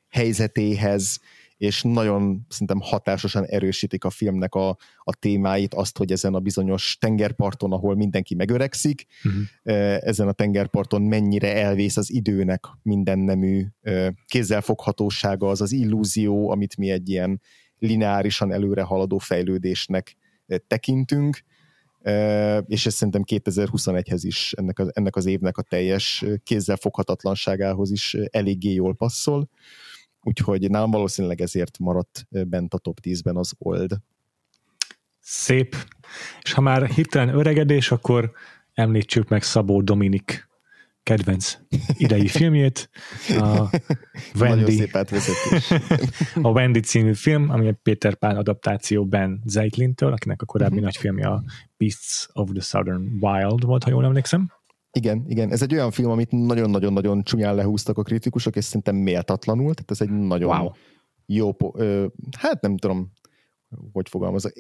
helyzetéhez, 0.09 1.21
és 1.63 1.83
nagyon 1.83 2.47
szerintem 2.49 2.81
hatásosan 2.81 3.45
erősítik 3.45 4.05
a 4.05 4.11
filmnek 4.11 4.55
a, 4.55 4.69
a 4.99 5.15
témáit, 5.15 5.75
azt, 5.75 5.99
hogy 5.99 6.13
ezen 6.13 6.35
a 6.35 6.41
bizonyos 6.41 6.97
tengerparton, 7.01 7.73
ahol 7.73 7.95
mindenki 7.95 8.35
megöregszik, 8.35 9.07
uh-huh. 9.25 9.43
ezen 10.07 10.29
a 10.29 10.33
tengerparton 10.33 11.03
mennyire 11.03 11.57
elvész 11.57 11.97
az 11.97 12.13
időnek 12.13 12.65
minden 12.83 13.19
nemű 13.19 13.67
kézzelfoghatósága, 14.27 15.49
az 15.49 15.61
az 15.61 15.73
illúzió, 15.73 16.51
amit 16.51 16.77
mi 16.77 16.91
egy 16.91 17.09
ilyen 17.09 17.41
lineárisan 17.79 18.53
előre 18.53 18.83
haladó 18.83 19.19
fejlődésnek 19.19 20.17
tekintünk, 20.67 21.43
és 22.67 22.87
ez 22.87 22.95
szerintem 22.95 23.23
2021-hez 23.27 24.21
is, 24.21 24.53
ennek, 24.53 24.79
az, 24.79 24.91
ennek 24.95 25.17
az 25.17 25.27
évnek 25.27 25.59
a 25.59 25.63
teljes 25.63 26.25
kézzelfoghatatlanságához 26.43 27.91
is 27.91 28.17
eléggé 28.31 28.73
jól 28.73 28.95
passzol, 28.95 29.49
úgyhogy 30.23 30.71
nálam 30.71 30.91
valószínűleg 30.91 31.41
ezért 31.41 31.79
maradt 31.79 32.27
bent 32.31 32.75
a 32.75 32.79
top 32.79 32.99
10-ben 33.03 33.37
az 33.37 33.53
Old. 33.59 33.97
Szép. 35.21 35.77
És 36.43 36.53
ha 36.53 36.61
már 36.61 36.87
hirtelen 36.87 37.35
öregedés, 37.35 37.91
akkor 37.91 38.33
említsük 38.75 39.29
meg 39.29 39.43
Szabó 39.43 39.81
Dominik 39.81 40.51
kedvenc 41.03 41.59
idei 41.97 42.29
filmjét, 42.39 42.91
a 43.29 43.69
Wendy, 44.39 44.91
a 46.43 46.49
Wendy 46.49 46.81
című 46.81 47.15
film, 47.15 47.51
ami 47.51 47.67
egy 47.67 47.77
Peter 47.83 48.15
Pan 48.15 48.37
adaptáció 48.37 49.07
Ben 49.07 49.43
Zeitlintől, 49.45 50.13
akinek 50.13 50.43
a 50.43 50.45
korábbi 50.45 50.73
uh-huh. 50.73 50.87
nagy 50.87 50.97
filmje 50.97 51.27
a 51.27 51.43
Beasts 51.77 52.29
of 52.33 52.51
the 52.53 52.63
Southern 52.63 53.03
Wild 53.21 53.65
volt, 53.65 53.85
ha 53.85 53.91
jól 53.91 54.05
emlékszem. 54.05 54.53
Igen, 54.93 55.25
igen. 55.27 55.51
Ez 55.51 55.63
egy 55.63 55.75
olyan 55.75 55.91
film, 55.91 56.11
amit 56.11 56.31
nagyon-nagyon-nagyon 56.31 57.23
csúnyán 57.23 57.55
lehúztak 57.55 57.99
a 57.99 58.03
kritikusok, 58.03 58.57
és 58.57 58.65
szerintem 58.65 58.97
méltatlanul, 58.97 59.75
tehát 59.75 59.91
ez 59.91 60.01
egy 60.01 60.11
nagyon 60.11 60.59
wow. 60.59 60.71
jó, 61.27 61.57
ö, 61.75 62.07
hát 62.39 62.61
nem 62.61 62.77
tudom, 62.77 63.13
hogy 63.93 64.09
fogalmazok 64.09 64.53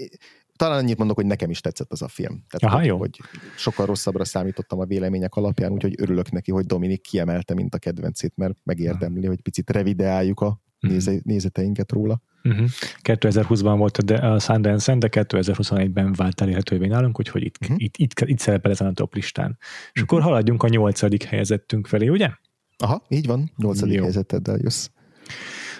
talán 0.57 0.79
annyit 0.79 0.99
mondok, 0.99 1.16
hogy 1.16 1.27
nekem 1.27 1.51
is 1.51 1.61
tetszett 1.61 1.92
az 1.92 2.03
a 2.03 2.09
film. 2.09 2.45
Tehát, 2.49 2.75
Aha, 2.75 2.77
hogy, 2.79 2.87
jó. 2.87 2.97
hogy 2.97 3.21
sokkal 3.57 3.87
rosszabbra 3.87 4.25
számítottam 4.25 4.81
a 4.81 4.85
vélemények 4.85 5.35
alapján, 5.35 5.73
úgyhogy 5.73 5.95
örülök 5.99 6.31
neki, 6.31 6.51
hogy 6.51 6.66
Dominik 6.66 7.01
kiemelte, 7.01 7.55
mint 7.55 7.75
a 7.75 7.79
kedvencét, 7.79 8.33
mert 8.37 8.55
megérdemli, 8.62 9.27
hogy 9.27 9.40
picit 9.40 9.71
revideáljuk 9.71 10.40
a 10.40 10.61
mhm. 10.81 10.92
néze, 10.92 11.21
nézeteinket 11.23 11.92
róla. 11.92 12.21
Uh-huh. 12.45 12.69
2020-ban 13.03 13.75
volt 13.77 13.97
a, 13.97 14.03
de, 14.03 14.15
a 14.15 14.39
Sundance-en, 14.39 14.99
de 14.99 15.09
2021-ben 15.11 16.13
vált 16.13 16.41
elérhetővé 16.41 16.87
nálunk, 16.87 17.19
úgyhogy 17.19 17.43
itt, 17.43 17.57
uh-huh. 17.61 17.83
itt, 17.83 17.97
itt, 17.97 18.21
itt 18.21 18.39
szerepel 18.39 18.71
ezen 18.71 18.87
a 18.87 18.93
top 18.93 19.15
listán. 19.15 19.59
És 19.61 19.67
uh-huh. 19.89 20.03
akkor 20.03 20.23
haladjunk 20.23 20.63
a 20.63 20.69
nyolcadik 20.69 21.23
helyezettünk 21.23 21.87
felé, 21.87 22.09
ugye? 22.09 22.31
Aha, 22.77 23.03
így 23.09 23.27
van, 23.27 23.53
nyolcadik 23.57 23.99
helyezetteddel 23.99 24.59
jössz. 24.63 24.89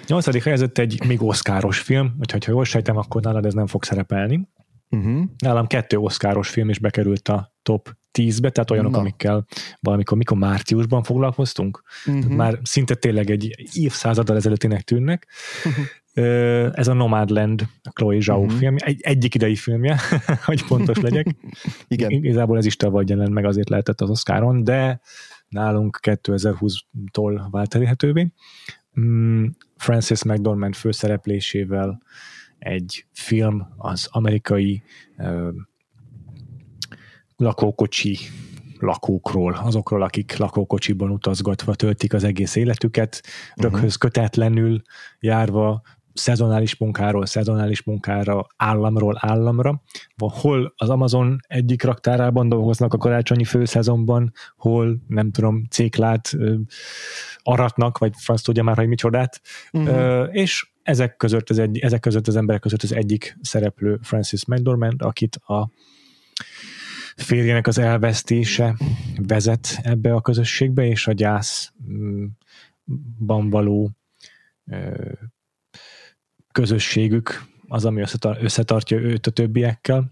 Nyolcadik 0.07 0.43
helyezett 0.43 0.79
egy 0.79 1.05
még 1.07 1.23
oszkáros 1.23 1.79
film, 1.79 2.15
úgyhogy 2.21 2.45
ha 2.45 2.53
jól 2.53 2.65
sejtem, 2.65 2.97
akkor 2.97 3.23
nálad 3.23 3.47
ez 3.47 3.55
nem 3.55 3.67
fog 3.67 3.85
szerepelni. 3.85 4.49
Uh-huh. 4.91 5.23
Nálam 5.39 5.67
kettő 5.67 5.97
oszkáros 5.97 6.49
film 6.49 6.69
is 6.69 6.79
bekerült 6.79 7.29
a 7.29 7.55
top 7.63 7.97
10-be, 8.13 8.51
tehát 8.51 8.71
olyanok, 8.71 8.93
Na. 8.93 8.99
amikkel 8.99 9.47
valamikor, 9.81 10.17
mikor 10.17 10.37
márciusban 10.37 11.03
foglalkoztunk. 11.03 11.83
Uh-huh. 12.07 12.33
Már 12.33 12.59
szinte 12.63 12.95
tényleg 12.95 13.31
egy 13.31 13.69
évszázaddal 13.73 14.37
ezelőttinek 14.37 14.83
tűnnek. 14.83 15.29
Uh-huh. 15.65 15.85
Ez 16.73 16.89
a 16.89 16.93
Nomadland, 16.93 17.69
a 17.83 17.91
Chloe 17.91 18.21
Zhao 18.21 18.41
uh-huh. 18.41 18.59
film, 18.59 18.75
egy, 18.79 19.01
egyik 19.01 19.35
idei 19.35 19.57
filmje, 19.57 19.99
hogy 20.45 20.67
pontos 20.67 21.01
legyek. 21.01 21.27
Igen. 21.89 22.11
Igazából 22.11 22.57
ez 22.57 22.67
is 22.67 22.77
tavaly 22.77 23.05
jelent 23.07 23.33
meg, 23.33 23.45
azért 23.45 23.69
lehetett 23.69 24.01
az 24.01 24.11
Oscaron, 24.11 24.65
de 24.65 25.01
nálunk 25.49 25.99
2020-tól 26.03 27.47
vált 27.51 27.75
elérhetővé. 27.75 28.33
Mm, 29.01 29.47
Francis 29.77 30.23
McDormand 30.23 30.75
főszereplésével 30.75 32.03
egy 32.59 33.07
film 33.13 33.67
az 33.77 34.09
amerikai 34.11 34.83
uh, 35.17 35.49
lakókocsi 37.37 38.19
lakókról, 38.79 39.53
azokról, 39.53 40.03
akik 40.03 40.37
lakókocsiban 40.37 41.11
utazgatva 41.11 41.75
töltik 41.75 42.13
az 42.13 42.25
egész 42.25 42.57
életüket, 42.57 43.23
röghöz 43.55 43.83
uh-huh. 43.83 43.95
kötetlenül 43.99 44.83
járva, 45.21 45.83
szezonális 46.15 46.77
munkáról 46.77 47.27
szezonális 47.27 47.83
munkára, 47.83 48.47
államról 48.57 49.17
államra. 49.21 49.83
Hol 50.17 50.75
az 50.77 50.89
Amazon 50.89 51.37
egyik 51.47 51.83
raktárában 51.83 52.49
dolgoznak 52.49 52.95
a 52.95 52.99
karácsonyi 52.99 53.45
főszezonban, 53.45 54.33
hol 54.57 55.03
nem 55.07 55.31
tudom, 55.31 55.65
céklát 55.71 56.31
aratnak, 57.43 57.99
vagy 57.99 58.13
franc 58.17 58.43
tudja 58.43 58.63
már, 58.63 58.77
hogy 58.77 58.89
micsodát. 58.89 59.41
Uh-huh. 59.73 60.29
És 60.31 60.71
ezek 60.83 61.17
között, 61.17 61.51
az 61.51 61.59
egy, 61.59 61.79
ezek 61.79 62.01
között 62.01 62.27
az 62.27 62.37
emberek 62.37 62.61
között 62.61 62.83
az 62.83 62.93
egyik 62.93 63.39
szereplő 63.41 63.99
Francis 64.03 64.47
McDormand, 64.47 65.03
akit 65.03 65.37
a 65.37 65.71
férjének 67.17 67.67
az 67.67 67.79
elvesztése 67.79 68.77
vezet 69.27 69.79
ebbe 69.83 70.15
a 70.15 70.21
közösségbe, 70.21 70.87
és 70.87 71.07
a 71.07 71.13
gyászban 71.13 72.39
való 73.51 73.91
közösségük 76.53 77.45
az, 77.69 77.85
ami 77.85 78.03
összetartja 78.41 78.99
őt 78.99 79.27
a 79.27 79.31
többiekkel, 79.31 80.09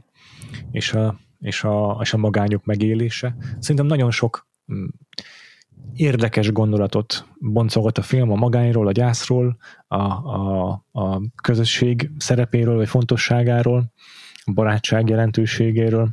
és 0.70 0.92
a, 0.92 1.20
és 1.40 1.64
a, 1.64 1.98
és 2.02 2.12
a 2.12 2.16
magányok 2.16 2.64
megélése. 2.64 3.36
Szerintem 3.58 3.86
nagyon 3.86 4.10
sok 4.10 4.48
mm, 4.72 4.86
érdekes 5.94 6.52
gondolatot 6.52 7.26
boncolgat 7.38 7.98
a 7.98 8.02
film 8.02 8.30
a 8.30 8.34
magányról, 8.34 8.86
a 8.86 8.92
gyászról, 8.92 9.56
a, 9.88 10.02
a, 10.02 10.68
a 10.92 11.20
közösség 11.42 12.10
szerepéről, 12.18 12.76
vagy 12.76 12.88
fontosságáról, 12.88 13.92
a 14.44 14.52
barátság 14.52 15.08
jelentőségéről, 15.08 16.08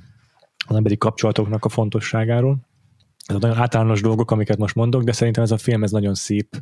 az 0.68 0.76
emberi 0.76 0.98
kapcsolatoknak 0.98 1.66
a 1.66 1.70
fontosságáról. 1.70 2.68
Ez 3.26 3.36
nagyon 3.40 3.58
általános 3.58 4.02
dolgok, 4.02 4.32
amiket 4.32 4.58
most 4.58 4.76
mondok, 4.76 5.04
de 5.04 5.12
szerintem 5.12 5.44
ez 5.44 5.52
a 5.52 5.58
film 5.58 5.84
ez 5.84 5.92
nagyon 5.92 6.16
szép, 6.16 6.62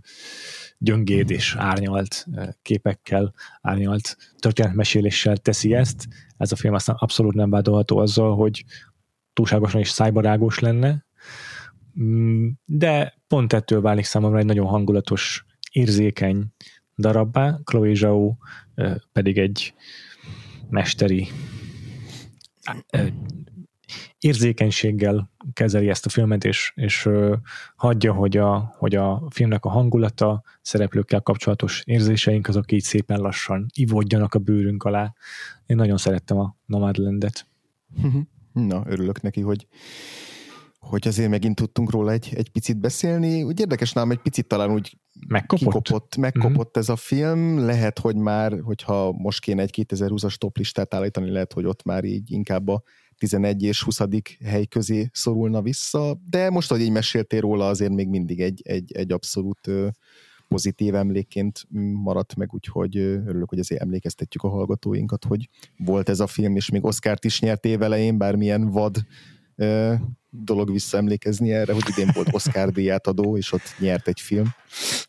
gyöngéd 0.78 1.30
és 1.30 1.56
árnyalt 1.58 2.26
képekkel, 2.62 3.34
árnyalt 3.62 4.18
történetmeséléssel 4.38 5.38
teszi 5.38 5.74
ezt. 5.74 6.08
Ez 6.38 6.52
a 6.52 6.56
film 6.56 6.74
aztán 6.74 6.96
abszolút 7.00 7.34
nem 7.34 7.50
vádolható 7.50 7.98
azzal, 7.98 8.36
hogy 8.36 8.66
túlságosan 9.34 9.82
is 9.82 9.90
szájbarágos 9.90 10.60
lenne, 10.60 11.06
mm, 12.00 12.48
de 12.66 13.14
pont 13.28 13.54
ettől 13.54 13.82
válik 13.82 14.06
számomra 14.06 14.38
egy 14.38 14.46
nagyon 14.46 14.68
hangulatos, 14.68 15.46
érzékeny 15.72 16.46
darabbá, 16.96 17.60
Chloe 17.64 17.94
Zhao 17.94 18.36
pedig 19.12 19.38
egy 19.38 19.74
mesteri 20.70 21.28
érzékenységgel 24.26 25.32
kezeli 25.54 25.90
ezt 25.90 26.06
a 26.06 26.10
filmet, 26.10 26.44
és, 26.44 26.72
és 26.76 27.10
hagyja, 27.76 28.14
hogy 28.14 28.38
a, 28.38 28.76
hogy 28.78 28.96
a 28.96 29.24
filmnek 29.30 29.66
a 29.66 29.70
hangulata, 29.70 30.44
szereplőkkel 30.62 31.22
kapcsolatos 31.22 31.84
érzéseink 31.86 32.48
azok 32.48 32.72
így 32.72 32.84
szépen 32.84 33.20
lassan 33.20 33.66
ivódjanak 33.74 34.34
a 34.34 34.40
bőrünk 34.40 34.84
alá. 34.84 35.14
Én 35.66 35.76
nagyon 35.76 35.98
szerettem 35.98 36.38
a 36.38 36.56
Nomadlandet. 36.66 37.48
Na, 38.54 38.84
örülök 38.86 39.22
neki, 39.22 39.42
hogy 39.42 39.68
hogy 40.80 41.08
azért 41.08 41.30
megint 41.30 41.56
tudtunk 41.56 41.92
róla 41.92 42.12
egy, 42.12 42.34
egy 42.36 42.50
picit 42.50 42.78
beszélni. 42.78 43.44
Úgy 43.44 43.60
érdekes 43.60 43.94
nálam 43.94 44.12
egy 44.12 44.22
picit 44.22 44.48
talán 44.48 44.72
úgy 44.72 44.98
megkopott, 45.28 45.74
kikopott, 45.74 46.16
megkopott 46.16 46.70
mm-hmm. 46.70 46.80
ez 46.80 46.90
a 46.90 46.96
film. 46.96 47.66
Lehet, 47.66 48.00
hogy 48.00 48.16
már, 48.16 48.60
hogyha 48.64 49.12
most 49.12 49.42
kéne 49.42 49.62
egy 49.62 49.86
2020-as 49.88 50.36
top 50.36 50.58
listát 50.58 50.94
állítani, 50.94 51.30
lehet, 51.30 51.54
hogy 51.54 51.66
ott 51.66 51.84
már 51.84 52.04
így 52.04 52.32
inkább 52.32 52.68
a 52.68 52.84
11 53.18 53.64
és 53.64 53.84
20. 53.84 54.00
hely 54.44 54.66
közé 54.66 55.10
szorulna 55.12 55.62
vissza, 55.62 56.20
de 56.30 56.50
most, 56.50 56.70
hogy 56.70 56.82
így 56.82 56.92
meséltél 56.92 57.40
róla, 57.42 57.68
azért 57.68 57.94
még 57.94 58.08
mindig 58.08 58.42
egy, 58.42 58.62
egy, 58.64 58.92
egy 58.92 59.12
abszolút 59.12 59.70
pozitív 60.48 60.96
emlékként 60.96 61.66
maradt 62.04 62.36
meg, 62.36 62.54
úgyhogy 62.54 62.98
örülök, 62.98 63.50
hogy 63.50 63.60
azért 63.60 63.82
emlékeztetjük 63.82 64.44
a 64.44 64.50
hallgatóinkat, 64.50 65.24
hogy 65.24 65.50
volt 65.78 66.10
ez 66.10 66.20
a 66.20 66.28
film, 66.28 66.56
és 66.56 66.70
még 66.70 66.86
Oscárt 66.86 67.26
is 67.26 67.40
nyert 67.40 67.66
évelején, 67.66 68.18
bármilyen 68.18 68.70
vad 68.70 68.98
dolog 70.30 70.72
visszaemlékezni 70.72 71.52
erre, 71.52 71.74
hogy 71.74 71.84
idén 71.90 72.10
volt 72.14 72.28
Oscar 72.32 72.72
díját 72.72 73.08
adó, 73.08 73.38
és 73.38 73.52
ott 73.52 73.76
nyert 73.80 74.08
egy 74.08 74.20
film. 74.20 74.46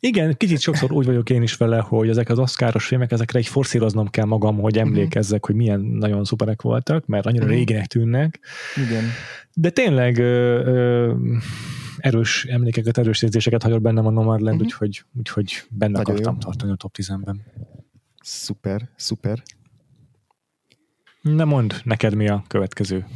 Igen, 0.01 0.35
kicsit 0.37 0.61
sokszor 0.61 0.93
úgy 0.93 1.07
vagyok 1.07 1.31
én 1.31 1.43
is 1.43 1.57
vele, 1.57 1.79
hogy 1.79 2.09
ezek 2.09 2.29
az 2.29 2.39
Oscaros 2.39 2.87
filmek, 2.87 3.13
ezekre 3.13 3.39
egy 3.39 3.47
forszíroznom 3.47 4.09
kell 4.09 4.25
magam, 4.25 4.61
hogy 4.61 4.75
mhm. 4.75 4.87
emlékezzek, 4.87 5.47
hogy 5.47 5.55
milyen 5.55 5.81
nagyon 5.81 6.25
szuperek 6.25 6.63
voltak, 6.63 7.07
mert 7.07 7.27
annyira 7.27 7.45
uh-huh. 7.45 7.59
réginek 7.59 7.87
tűnnek. 7.87 8.41
Igen. 8.89 9.05
De 9.55 9.71
tényleg 9.71 10.19
ö, 10.19 10.65
ö, 10.65 11.15
erős 11.99 12.45
emlékeket, 12.45 12.99
erős 12.99 13.23
érzéseket 13.23 13.63
hagyott 13.63 13.81
bennem 13.81 14.07
a 14.07 14.11
Nomadland, 14.11 14.61
uh-huh. 14.61 14.61
úgyhogy, 14.63 15.05
úgyhogy 15.19 15.63
benne 15.71 15.93
Nagyon 15.93 16.11
akartam 16.11 16.35
jó. 16.35 16.41
tartani 16.41 16.73
a 16.73 16.77
top 16.77 16.95
10-ben. 16.99 17.43
Szuper, 18.23 18.89
szuper. 18.97 19.43
Na 21.23 21.45
mond, 21.45 21.81
neked 21.85 22.15
mi 22.15 22.29
a 22.29 22.45
következő? 22.47 23.07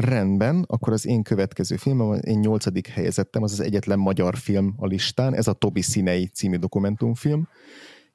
Rendben, 0.00 0.64
akkor 0.66 0.92
az 0.92 1.06
én 1.06 1.22
következő 1.22 1.76
filmem, 1.76 2.20
én 2.20 2.38
nyolcadik 2.38 2.86
helyezettem, 2.86 3.42
az 3.42 3.52
az 3.52 3.60
egyetlen 3.60 3.98
magyar 3.98 4.36
film 4.36 4.74
a 4.76 4.86
listán, 4.86 5.34
ez 5.34 5.46
a 5.46 5.52
Tobi 5.52 5.82
Színei 5.82 6.26
című 6.26 6.56
dokumentumfilm. 6.56 7.48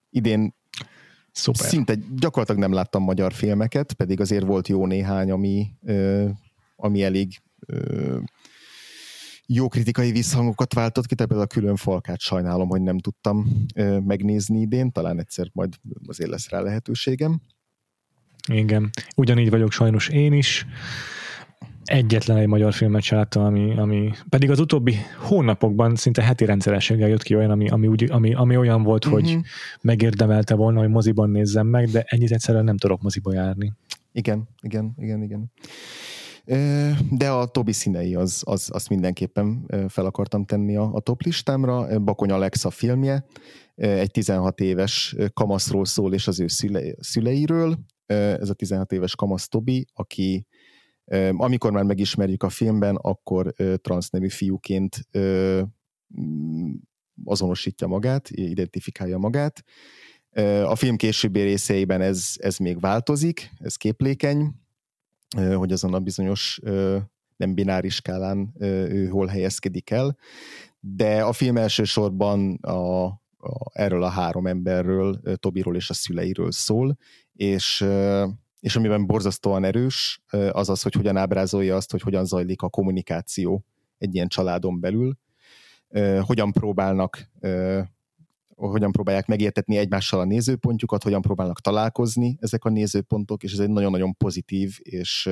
Idén 0.10 0.56
Szuper. 1.32 1.68
Szinte 1.68 1.96
gyakorlatilag 2.16 2.62
nem 2.62 2.74
láttam 2.74 3.04
magyar 3.04 3.34
filmeket, 3.34 3.94
pedig 3.94 4.20
azért 4.20 4.46
volt 4.46 4.68
jó 4.68 4.86
néhány, 4.86 5.32
ami, 5.32 5.68
ö, 5.82 6.30
ami 6.76 7.04
elég 7.04 7.42
ö, 7.66 8.18
jó 9.46 9.68
kritikai 9.68 10.12
visszhangokat 10.12 10.74
váltott 10.74 11.06
ki, 11.06 11.16
például 11.16 11.42
a 11.42 11.46
külön 11.48 11.76
falkát 11.76 12.20
sajnálom, 12.20 12.68
hogy 12.68 12.82
nem 12.82 12.98
tudtam 12.98 13.66
ö, 13.76 14.00
megnézni 14.00 14.60
idén, 14.60 14.92
talán 14.92 15.20
egyszer 15.20 15.50
majd 15.54 15.74
azért 16.06 16.30
lesz 16.30 16.50
rá 16.50 16.60
lehetőségem. 16.60 17.42
Igen. 18.52 18.90
Ugyanígy 19.16 19.50
vagyok 19.50 19.72
sajnos 19.72 20.08
én 20.08 20.34
is. 20.34 20.66
Egyetlen 21.86 22.38
egy 22.38 22.48
magyar 22.48 22.74
filmet 22.74 23.02
se 23.02 23.16
láttam, 23.16 23.44
ami, 23.44 23.78
ami 23.78 24.12
pedig 24.30 24.50
az 24.50 24.60
utóbbi 24.60 24.96
hónapokban 25.20 25.96
szinte 25.96 26.22
heti 26.22 26.46
rendszerességgel 26.46 27.10
jött 27.10 27.24
ki 27.24 27.36
olyan, 27.36 27.52
ami, 27.52 27.70
ami, 27.70 27.88
úgy, 27.88 28.12
ami, 28.12 28.34
ami 28.34 28.58
olyan 28.58 28.84
volt, 28.84 29.06
uh-huh. 29.06 29.22
hogy 29.22 29.40
megérdemelte 29.82 30.56
volna, 30.56 30.80
hogy 30.80 30.90
moziban 30.90 31.30
nézzem 31.30 31.68
meg, 31.68 31.90
de 31.90 32.06
ennyit 32.08 32.32
egyszerűen 32.32 32.64
nem 32.64 32.78
tudok 32.78 33.02
moziba 33.02 33.34
járni. 33.34 33.74
Igen, 34.12 34.48
igen, 34.62 34.94
igen, 34.98 35.24
igen. 35.24 35.52
De 37.10 37.30
a 37.30 37.46
Tobi 37.46 37.72
színei, 37.72 38.16
az, 38.16 38.42
az, 38.46 38.70
azt 38.74 38.90
mindenképpen 38.90 39.66
fel 39.88 40.06
akartam 40.06 40.46
tenni 40.46 40.76
a, 40.76 40.90
a 40.94 41.00
top 41.00 41.22
listámra. 41.22 42.00
Bakony 42.00 42.32
Alexa 42.32 42.70
filmje, 42.70 43.26
egy 43.76 44.12
16 44.12 44.60
éves 44.60 45.16
kamaszról 45.34 45.86
szól, 45.86 46.14
és 46.14 46.28
az 46.28 46.40
ő 46.40 46.48
szüle, 46.48 46.82
szüleiről. 47.00 47.78
Ez 48.06 48.50
a 48.50 48.54
16 48.54 48.92
éves 48.92 49.16
kamasz 49.16 49.48
Tobi, 49.48 49.86
aki 49.94 50.46
amikor 51.32 51.72
már 51.72 51.84
megismerjük 51.84 52.44
a 52.44 52.50
filmben, 52.50 52.96
akkor 52.96 53.54
transznemű 53.82 54.30
fiúként 54.30 55.08
azonosítja 57.26 57.88
magát, 57.88 58.30
identifikálja 58.30 59.18
magát. 59.18 59.64
A 60.66 60.76
film 60.76 60.96
későbbi 60.96 61.42
részeiben 61.42 62.02
ez, 62.02 62.34
ez 62.36 62.58
még 62.58 62.80
változik, 62.80 63.52
ez 63.58 63.76
képlékeny, 63.76 64.56
hogy 65.56 65.72
azon 65.72 65.94
a 65.94 66.00
bizonyos 66.00 66.60
nem 67.36 67.54
bináris 67.54 67.96
skálán 67.96 68.54
ő 68.60 69.08
hol 69.08 69.28
helyezkedik 69.28 69.90
el, 69.90 70.18
de 70.80 71.24
a 71.24 71.34
film 71.34 71.58
elsősorban 71.58 72.56
a, 72.56 73.06
a, 73.38 73.72
erről 73.74 74.04
a 74.04 74.10
három 74.10 74.48
emberről, 74.48 75.22
Tobiról 75.36 75.76
és 75.76 75.90
a 75.90 75.94
szüleiről 75.94 76.52
szól, 76.52 76.98
és, 77.34 77.86
és 78.64 78.76
amiben 78.76 79.06
borzasztóan 79.06 79.64
erős, 79.64 80.22
az 80.52 80.70
az, 80.70 80.82
hogy 80.82 80.94
hogyan 80.94 81.18
ábrázolja 81.18 81.76
azt, 81.76 81.92
hogy 81.92 82.02
hogyan 82.02 82.26
zajlik 82.26 82.62
a 82.62 82.70
kommunikáció 82.70 83.66
egy 83.98 84.16
ilyen 84.16 84.28
családon 84.28 84.80
belül, 84.80 85.18
hogyan 86.22 86.52
próbálnak 86.52 87.32
hogyan 88.56 88.92
próbálják 88.92 89.26
megértetni 89.26 89.78
egymással 89.78 90.20
a 90.20 90.24
nézőpontjukat, 90.26 91.04
hogyan 91.04 91.22
próbálnak 91.22 91.62
találkozni 91.62 92.38
ezek 92.42 92.66
a 92.66 92.70
nézőpontok, 92.70 93.44
és 93.44 93.54
ez 93.54 93.60
egy 93.60 93.70
nagyon-nagyon 93.70 94.18
pozitív 94.18 94.78
és 94.80 95.30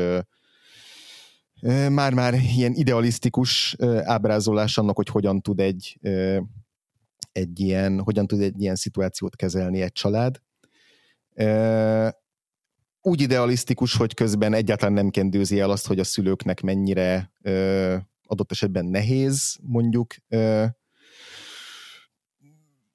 már-már 1.90 2.34
ilyen 2.34 2.74
idealisztikus 2.74 3.76
ábrázolás 4.04 4.78
annak, 4.78 4.96
hogy 4.96 5.08
hogyan 5.08 5.42
tud 5.42 5.60
egy, 5.60 6.00
egy 7.32 7.60
ilyen, 7.60 8.00
hogyan 8.00 8.28
tud 8.28 8.42
egy 8.42 8.62
ilyen 8.62 8.76
szituációt 8.76 9.36
kezelni 9.36 9.82
egy 9.82 9.92
család. 9.92 10.42
Úgy 13.02 13.22
idealisztikus, 13.22 13.96
hogy 13.96 14.14
közben 14.14 14.54
egyáltalán 14.54 14.94
nem 14.94 15.10
kendőzi 15.10 15.60
el 15.60 15.70
azt, 15.70 15.88
hogy 15.88 16.00
a 16.00 16.04
szülőknek 16.04 16.62
mennyire 16.62 17.32
adott 18.24 18.52
esetben 18.52 18.86
nehéz 18.86 19.58
mondjuk 19.62 20.14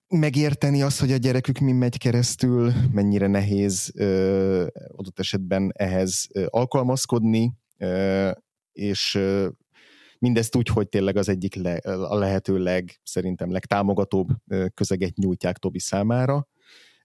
megérteni 0.09 0.83
azt, 0.83 1.01
hogy 1.01 1.13
a 1.13 1.17
gyerekük 1.17 1.59
mi 1.59 1.73
megy 1.73 1.99
keresztül, 1.99 2.73
mennyire 2.93 3.27
nehéz 3.27 3.93
ö, 3.95 4.67
adott 4.97 5.19
esetben 5.19 5.73
ehhez 5.75 6.27
ö, 6.33 6.47
alkalmazkodni, 6.49 7.53
ö, 7.79 8.31
és 8.73 9.15
ö, 9.15 9.49
mindezt 10.19 10.57
úgy, 10.57 10.69
hogy 10.69 10.89
tényleg 10.89 11.17
az 11.17 11.29
egyik 11.29 11.55
le, 11.55 11.75
a 11.85 12.19
lehető 12.19 12.59
leg, 12.59 13.01
szerintem 13.03 13.51
legtámogatóbb 13.51 14.29
ö, 14.47 14.67
közeget 14.75 15.17
nyújtják 15.17 15.59
Tobi 15.59 15.79
számára. 15.79 16.49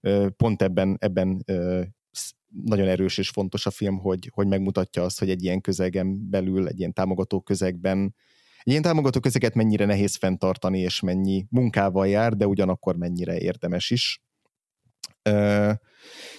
Ö, 0.02 0.28
pont 0.38 0.62
ebben, 0.62 0.98
ebben 1.00 1.42
ö, 1.46 1.82
nagyon 2.64 2.88
erős 2.88 3.18
és 3.18 3.30
fontos 3.30 3.66
a 3.66 3.72
film, 3.72 3.98
hogy, 3.98 4.30
hogy 4.34 4.48
megmutatja 4.48 5.04
azt, 5.04 5.20
hogy 5.20 5.30
egy 5.30 5.44
ilyen 5.44 5.62
közegen 5.62 6.30
belül, 6.30 6.68
egy 6.68 6.80
ilyen 6.80 6.94
támogató 6.94 7.42
közegben 7.42 8.16
egy 8.64 8.72
ilyen 8.72 8.82
támogató 8.82 9.20
közeket 9.20 9.56
mennyire 9.56 9.86
nehéz 9.86 10.16
fenntartani, 10.16 10.80
és 10.80 11.00
mennyi 11.00 11.46
munkával 11.50 12.08
jár, 12.08 12.36
de 12.36 12.48
ugyanakkor 12.48 12.96
mennyire 12.96 13.38
érdemes 13.38 13.90
is. 13.90 14.22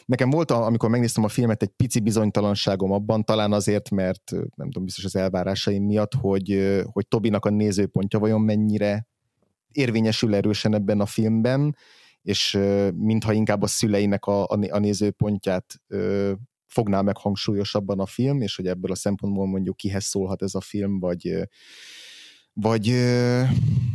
Nekem 0.04 0.30
volt, 0.30 0.50
amikor 0.50 0.90
megnéztem 0.90 1.24
a 1.24 1.28
filmet, 1.28 1.62
egy 1.62 1.68
pici 1.68 2.00
bizonytalanságom 2.00 2.92
abban, 2.92 3.24
talán 3.24 3.52
azért, 3.52 3.90
mert 3.90 4.30
nem 4.30 4.66
tudom, 4.66 4.84
biztos 4.84 5.04
az 5.04 5.16
elvárásaim 5.16 5.84
miatt, 5.84 6.14
hogy, 6.14 6.80
hogy 6.92 7.08
Tobinak 7.08 7.44
a 7.44 7.50
nézőpontja 7.50 8.18
vajon 8.18 8.40
mennyire 8.40 9.06
érvényesül 9.72 10.34
erősen 10.34 10.74
ebben 10.74 11.00
a 11.00 11.06
filmben, 11.06 11.76
és 12.22 12.58
mintha 12.94 13.32
inkább 13.32 13.62
a 13.62 13.66
szüleinek 13.66 14.24
a, 14.26 14.46
a 14.48 14.78
nézőpontját 14.78 15.80
fogná 16.66 17.00
meg 17.00 17.16
hangsúlyosabban 17.16 18.00
a 18.00 18.06
film, 18.06 18.40
és 18.40 18.56
hogy 18.56 18.66
ebből 18.66 18.90
a 18.90 18.94
szempontból 18.94 19.46
mondjuk 19.46 19.76
kihez 19.76 20.04
szólhat 20.04 20.42
ez 20.42 20.54
a 20.54 20.60
film, 20.60 20.98
vagy 20.98 21.48
vagy 22.54 22.88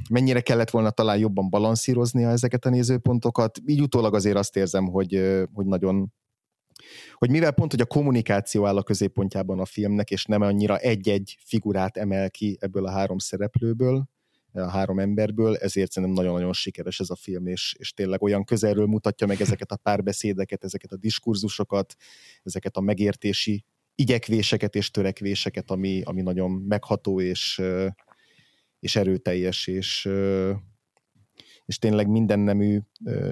mennyire 0.09 0.41
kellett 0.41 0.69
volna 0.69 0.89
talán 0.89 1.17
jobban 1.17 1.49
balanszíroznia 1.49 2.29
ezeket 2.29 2.65
a 2.65 2.69
nézőpontokat. 2.69 3.59
Így 3.65 3.81
utólag 3.81 4.13
azért 4.13 4.37
azt 4.37 4.55
érzem, 4.55 4.87
hogy, 4.87 5.37
hogy 5.53 5.65
nagyon 5.65 6.13
hogy 7.13 7.29
mivel 7.29 7.51
pont, 7.51 7.71
hogy 7.71 7.81
a 7.81 7.85
kommunikáció 7.85 8.65
áll 8.65 8.77
a 8.77 8.83
középpontjában 8.83 9.59
a 9.59 9.65
filmnek, 9.65 10.11
és 10.11 10.25
nem 10.25 10.41
annyira 10.41 10.77
egy-egy 10.77 11.37
figurát 11.45 11.97
emel 11.97 12.31
ki 12.31 12.57
ebből 12.59 12.85
a 12.85 12.91
három 12.91 13.17
szereplőből, 13.17 14.09
a 14.53 14.69
három 14.69 14.99
emberből, 14.99 15.55
ezért 15.55 15.91
szerintem 15.91 16.17
nagyon-nagyon 16.17 16.53
sikeres 16.53 16.99
ez 16.99 17.09
a 17.09 17.15
film, 17.15 17.47
és, 17.47 17.75
és 17.79 17.93
tényleg 17.93 18.21
olyan 18.21 18.43
közelről 18.43 18.85
mutatja 18.85 19.27
meg 19.27 19.41
ezeket 19.41 19.71
a 19.71 19.77
párbeszédeket, 19.77 20.63
ezeket 20.63 20.91
a 20.91 20.97
diskurzusokat, 20.97 21.95
ezeket 22.43 22.77
a 22.77 22.81
megértési 22.81 23.63
igyekvéseket 23.95 24.75
és 24.75 24.91
törekvéseket, 24.91 25.71
ami, 25.71 26.01
ami 26.03 26.21
nagyon 26.21 26.51
megható 26.51 27.21
és, 27.21 27.61
és 28.79 28.95
erőteljes, 28.95 29.67
és, 29.67 30.09
és 31.65 31.77
tényleg 31.77 32.07
minden 32.07 32.39
nemű 32.39 32.79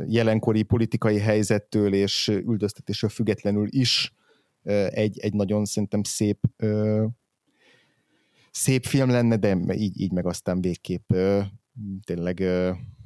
jelenkori 0.06 0.64
politikai 0.64 1.20
helyzettől 1.20 1.94
és 1.94 2.28
üldöztetésről 2.28 3.10
függetlenül 3.10 3.68
is 3.70 4.14
egy, 4.90 5.20
egy 5.20 5.34
nagyon 5.34 5.66
szerintem 5.66 6.04
szép 6.04 6.40
szép 8.56 8.86
film 8.86 9.10
lenne, 9.10 9.38
de 9.38 9.74
így, 9.74 10.02
így 10.02 10.12
meg 10.12 10.26
aztán 10.26 10.62
végképp 10.62 11.14
tényleg 12.04 12.44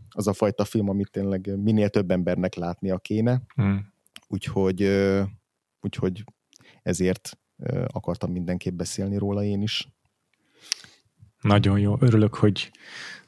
az 0.10 0.28
a 0.28 0.34
fajta 0.34 0.66
film, 0.66 0.90
amit 0.90 1.12
tényleg 1.12 1.60
minél 1.60 1.90
több 1.90 2.12
embernek 2.12 2.56
látnia 2.56 2.98
kéne. 2.98 3.42
Hmm. 3.56 3.94
Úgyhogy, 4.28 4.90
úgyhogy 5.82 6.24
ezért 6.82 7.38
akartam 7.88 8.32
mindenképp 8.32 8.74
beszélni 8.74 9.18
róla 9.18 9.44
én 9.44 9.62
is. 9.62 9.90
Nagyon 11.42 11.80
jó. 11.80 11.96
Örülök, 12.00 12.36
hogy 12.36 12.72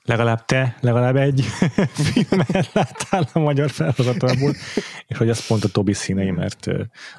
legalább 0.03 0.45
te, 0.45 0.77
legalább 0.79 1.15
egy 1.15 1.41
filmet 2.11 2.73
láttál 2.73 3.27
a 3.33 3.39
magyar 3.39 3.69
felhozatalból, 3.69 4.55
és 5.07 5.17
hogy 5.17 5.29
az 5.29 5.47
pont 5.47 5.63
a 5.63 5.69
Tobi 5.69 5.93
színei, 5.93 6.31
mert 6.31 6.67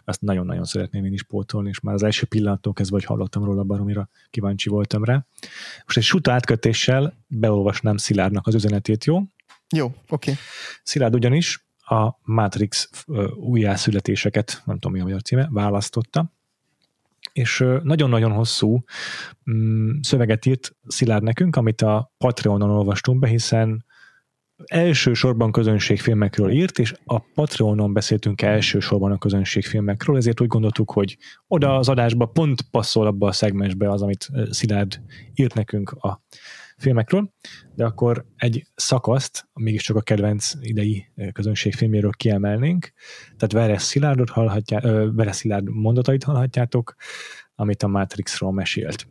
azt 0.04 0.20
nagyon-nagyon 0.20 0.64
szeretném 0.64 1.04
én 1.04 1.12
is 1.12 1.22
pótolni, 1.22 1.68
és 1.68 1.80
már 1.80 1.94
az 1.94 2.02
első 2.02 2.26
pillanattól 2.26 2.72
kezdve, 2.72 2.96
hogy 2.96 3.04
hallottam 3.04 3.44
róla, 3.44 3.62
baromira 3.62 4.08
kíváncsi 4.30 4.68
voltam 4.68 5.04
rá. 5.04 5.26
Most 5.84 5.96
egy 5.96 6.02
suta 6.02 6.32
átkötéssel 6.32 7.14
beolvasnám 7.26 7.96
Szilárdnak 7.96 8.46
az 8.46 8.54
üzenetét, 8.54 9.04
jó? 9.04 9.22
Jó, 9.74 9.86
oké. 9.86 9.94
Okay. 10.08 10.34
Szilárd 10.82 11.14
ugyanis 11.14 11.66
a 11.84 12.18
Matrix 12.22 12.90
újjászületéseket, 13.34 14.62
nem 14.64 14.74
tudom 14.78 14.92
mi 14.92 15.00
a 15.00 15.04
magyar 15.04 15.22
címe, 15.22 15.48
választotta, 15.50 16.32
és 17.32 17.64
nagyon-nagyon 17.82 18.32
hosszú 18.32 18.84
mm, 19.50 19.90
szöveget 20.00 20.46
írt 20.46 20.76
Szilárd 20.86 21.22
nekünk, 21.22 21.56
amit 21.56 21.82
a 21.82 22.12
Patreonon 22.18 22.70
olvastunk 22.70 23.18
be, 23.18 23.28
hiszen 23.28 23.84
elsősorban 24.64 25.52
közönségfilmekről 25.52 26.50
írt, 26.50 26.78
és 26.78 26.94
a 27.04 27.18
Patreonon 27.18 27.92
beszéltünk 27.92 28.42
elsősorban 28.42 29.12
a 29.12 29.18
közönségfilmekről, 29.18 30.16
ezért 30.16 30.40
úgy 30.40 30.46
gondoltuk, 30.46 30.90
hogy 30.90 31.16
oda 31.46 31.76
az 31.76 31.88
adásba 31.88 32.26
pont 32.26 32.62
passzol 32.70 33.06
abba 33.06 33.26
a 33.26 33.32
szegmensbe 33.32 33.90
az, 33.90 34.02
amit 34.02 34.28
Szilárd 34.50 35.00
írt 35.34 35.54
nekünk 35.54 35.90
a 35.90 36.22
filmekről, 36.82 37.32
de 37.74 37.84
akkor 37.84 38.26
egy 38.36 38.66
szakaszt, 38.74 39.48
mégiscsak 39.52 39.96
a 39.96 40.00
kedvenc 40.00 40.52
idei 40.60 41.12
közönségfilméről 41.32 42.10
kiemelnénk, 42.10 42.92
tehát 43.36 43.52
Veres 43.52 43.82
Szilárdot 43.82 44.30
hallhatjá, 44.30 44.80
Veres 45.12 45.36
Szilárd 45.36 45.68
mondatait 45.68 46.24
hallhatjátok, 46.24 46.94
amit 47.54 47.82
a 47.82 47.88
Matrixról 47.88 48.52
mesélt. 48.52 49.06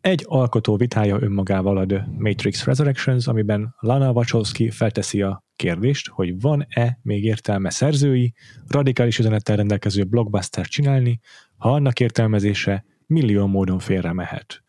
Egy 0.00 0.24
alkotó 0.28 0.76
vitája 0.76 1.20
önmagával 1.20 1.76
a 1.76 1.86
The 1.86 2.08
Matrix 2.18 2.64
Resurrections, 2.64 3.26
amiben 3.26 3.74
Lana 3.78 4.10
Wachowski 4.10 4.70
felteszi 4.70 5.22
a 5.22 5.44
kérdést, 5.56 6.08
hogy 6.08 6.40
van-e 6.40 6.98
még 7.02 7.24
értelme 7.24 7.70
szerzői, 7.70 8.34
radikális 8.66 9.18
üzenettel 9.18 9.56
rendelkező 9.56 10.04
blockbuster 10.04 10.66
csinálni, 10.66 11.20
ha 11.56 11.72
annak 11.72 12.00
értelmezése 12.00 12.84
millió 13.06 13.46
módon 13.46 13.78
félre 13.78 14.12
mehet. 14.12 14.62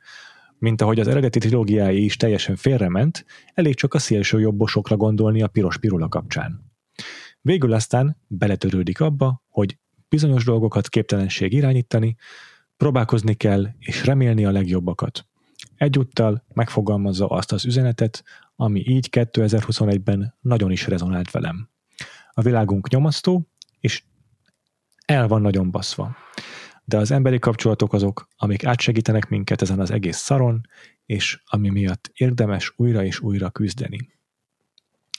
Mint 0.61 0.81
ahogy 0.81 0.99
az 0.99 1.07
eredeti 1.07 1.39
trilógiái 1.39 2.03
is 2.03 2.17
teljesen 2.17 2.55
félrement, 2.55 3.25
elég 3.53 3.75
csak 3.75 3.93
a 3.93 3.99
szélső 3.99 4.39
jobbosokra 4.39 4.97
gondolni 4.97 5.41
a 5.41 5.47
piros 5.47 5.77
pirula 5.77 6.07
kapcsán. 6.07 6.71
Végül 7.41 7.73
aztán 7.73 8.17
beletörődik 8.27 8.99
abba, 8.99 9.43
hogy 9.49 9.77
bizonyos 10.09 10.43
dolgokat 10.43 10.89
képtelenség 10.89 11.53
irányítani, 11.53 12.15
próbálkozni 12.77 13.33
kell 13.33 13.67
és 13.79 14.05
remélni 14.05 14.45
a 14.45 14.51
legjobbakat. 14.51 15.25
Egyúttal 15.75 16.43
megfogalmazza 16.53 17.27
azt 17.27 17.51
az 17.51 17.65
üzenetet, 17.65 18.23
ami 18.55 18.83
így 18.87 19.07
2021-ben 19.11 20.37
nagyon 20.41 20.71
is 20.71 20.87
rezonált 20.87 21.31
velem. 21.31 21.69
A 22.31 22.41
világunk 22.41 22.89
nyomasztó, 22.89 23.47
és 23.79 24.03
el 25.05 25.27
van 25.27 25.41
nagyon 25.41 25.71
baszva. 25.71 26.15
De 26.85 26.97
az 26.97 27.11
emberi 27.11 27.39
kapcsolatok 27.39 27.93
azok, 27.93 28.27
amik 28.35 28.65
átsegítenek 28.65 29.29
minket 29.29 29.61
ezen 29.61 29.79
az 29.79 29.91
egész 29.91 30.17
szaron, 30.17 30.61
és 31.05 31.41
ami 31.45 31.69
miatt 31.69 32.11
érdemes 32.13 32.73
újra 32.75 33.03
és 33.03 33.19
újra 33.19 33.49
küzdeni. 33.49 34.09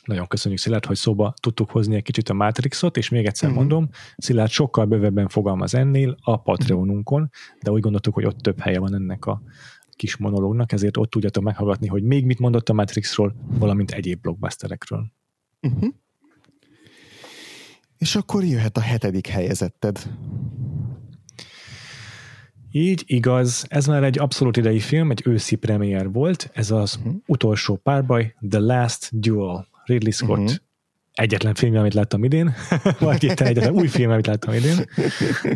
Nagyon 0.04 0.26
köszönjük 0.26 0.60
Szilárd, 0.60 0.84
hogy 0.84 0.96
szóba 0.96 1.34
tudtuk 1.40 1.70
hozni 1.70 1.94
egy 1.94 2.02
kicsit 2.02 2.28
a 2.28 2.34
Matrixot, 2.34 2.96
és 2.96 3.08
még 3.08 3.26
egyszer 3.26 3.48
uh-huh. 3.48 3.64
mondom, 3.64 3.88
Szilárd 4.16 4.50
sokkal 4.50 4.84
bővebben 4.84 5.28
fogalmaz 5.28 5.74
ennél 5.74 6.16
a 6.20 6.42
Patreonunkon, 6.42 7.30
de 7.60 7.70
úgy 7.70 7.80
gondoltuk, 7.80 8.14
hogy 8.14 8.24
ott 8.24 8.38
több 8.38 8.60
helye 8.60 8.78
van 8.78 8.94
ennek 8.94 9.26
a 9.26 9.42
kis 9.90 10.16
monológnak, 10.16 10.72
ezért 10.72 10.96
ott 10.96 11.10
tudjátok 11.10 11.42
meghallgatni, 11.42 11.86
hogy 11.86 12.02
még 12.02 12.24
mit 12.26 12.38
mondott 12.38 12.68
a 12.68 12.72
Matrixról, 12.72 13.34
valamint 13.58 13.90
egyéb 13.90 14.20
blockbusterekről. 14.20 15.12
Uh-huh. 15.60 15.94
És 17.98 18.16
akkor 18.16 18.44
jöhet 18.44 18.76
a 18.76 18.80
hetedik 18.80 19.26
helyezetted. 19.26 20.10
Így 22.74 23.02
igaz, 23.06 23.64
ez 23.68 23.86
már 23.86 24.04
egy 24.04 24.18
abszolút 24.18 24.56
idei 24.56 24.78
film, 24.78 25.10
egy 25.10 25.22
őszi 25.24 25.56
premier 25.56 26.10
volt, 26.10 26.50
ez 26.52 26.70
az 26.70 26.96
uh-huh. 26.96 27.14
utolsó 27.26 27.76
párbaj, 27.76 28.34
The 28.48 28.58
Last 28.58 29.18
Duel, 29.18 29.68
Ridley 29.84 30.12
Scott 30.12 30.38
uh-huh. 30.38 30.56
egyetlen 31.12 31.54
film, 31.54 31.76
amit 31.76 31.94
láttam 31.94 32.24
idén, 32.24 32.54
vagy 32.98 33.24
itt 33.24 33.40
egyetlen 33.40 33.74
új 33.74 33.86
film, 33.86 34.10
amit 34.10 34.26
láttam 34.26 34.54
idén, 34.54 34.84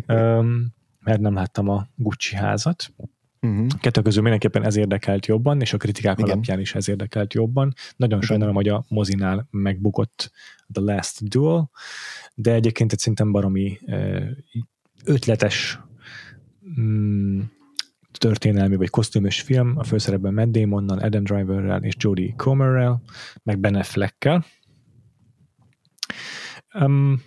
um, 0.09 0.75
mert 1.01 1.21
nem 1.21 1.35
láttam 1.35 1.69
a 1.69 1.87
Gucci 1.95 2.35
házat. 2.37 2.93
Uh-huh. 3.41 3.67
Kettő 3.81 4.03
közül 4.03 4.23
mindenképpen 4.23 4.65
ez 4.65 4.77
érdekelt 4.77 5.27
jobban, 5.27 5.61
és 5.61 5.73
a 5.73 5.77
kritikák 5.77 6.19
Igen. 6.19 6.31
alapján 6.31 6.61
is 6.61 6.75
ez 6.75 6.89
érdekelt 6.89 7.35
jobban. 7.35 7.75
Nagyon 7.97 8.17
Igen. 8.17 8.29
sajnálom, 8.29 8.55
hogy 8.55 8.69
a 8.69 8.85
mozinál 8.89 9.49
megbukott 9.51 10.31
The 10.73 10.83
Last 10.83 11.29
Duel, 11.29 11.71
de 12.35 12.53
egyébként 12.53 12.93
egy 12.93 12.99
szinten 12.99 13.33
baromi 13.33 13.79
ötletes 15.05 15.81
mm, 16.81 17.41
történelmi 18.19 18.77
vagy 18.77 18.89
kosztümös 18.89 19.41
film, 19.41 19.79
a 19.79 19.85
főszerepben 19.85 20.35
Matt 20.35 20.51
Damonnal, 20.51 20.99
Adam 20.99 21.25
Driverrel 21.25 21.83
és 21.83 21.95
Jodie 21.99 22.35
Comerrel, 22.37 23.03
meg 23.43 23.59
Ben 23.59 23.75
Affleckkel. 23.75 24.45
Um, 26.81 27.23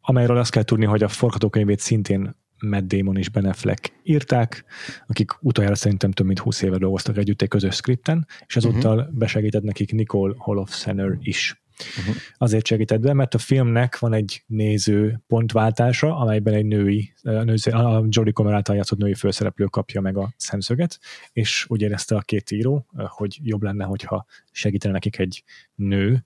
amelyről 0.00 0.36
azt 0.36 0.50
kell 0.50 0.62
tudni, 0.62 0.84
hogy 0.84 1.02
a 1.02 1.08
forgatókönyvét 1.08 1.80
szintén 1.80 2.34
Matt 2.60 2.86
Damon 2.86 3.16
és 3.16 3.28
Ben 3.28 3.44
Affleck 3.44 3.92
írták, 4.02 4.64
akik 5.06 5.30
utoljára 5.40 5.74
szerintem 5.74 6.10
több 6.10 6.26
mint 6.26 6.38
20 6.38 6.62
éve 6.62 6.78
dolgoztak 6.78 7.16
együtt 7.16 7.42
egy 7.42 7.48
közös 7.48 7.74
skripten, 7.74 8.26
és 8.46 8.56
ezúttal 8.56 8.98
uh-huh. 8.98 9.14
besegített 9.14 9.62
nekik 9.62 9.92
Nicole 9.92 10.34
Holofcener 10.38 11.18
is. 11.20 11.62
Uh-huh. 11.98 12.14
Azért 12.36 12.66
segített 12.66 13.00
be, 13.00 13.12
mert 13.12 13.34
a 13.34 13.38
filmnek 13.38 13.98
van 13.98 14.12
egy 14.12 14.42
néző 14.46 15.20
pontváltása, 15.26 16.16
amelyben 16.16 16.54
egy 16.54 16.66
női, 16.66 17.12
a, 17.22 17.30
női, 17.30 17.58
a 17.70 18.04
Jodie 18.08 18.32
Comer 18.32 18.54
által 18.54 18.76
játszott 18.76 18.98
női 18.98 19.14
főszereplő 19.14 19.64
kapja 19.64 20.00
meg 20.00 20.16
a 20.16 20.32
szemszöget, 20.36 20.98
és 21.32 21.64
úgy 21.68 21.82
érezte 21.82 22.16
a 22.16 22.20
két 22.20 22.50
író, 22.50 22.86
hogy 22.94 23.38
jobb 23.42 23.62
lenne, 23.62 23.84
hogyha 23.84 24.26
segítene 24.50 24.92
nekik 24.92 25.18
egy 25.18 25.44
nő, 25.74 26.24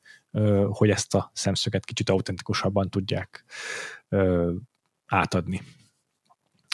hogy 0.69 0.91
ezt 0.91 1.15
a 1.15 1.31
szemszöget 1.35 1.85
kicsit 1.85 2.11
autentikusabban 2.11 2.91
tudják 2.91 3.45
átadni. 5.07 5.63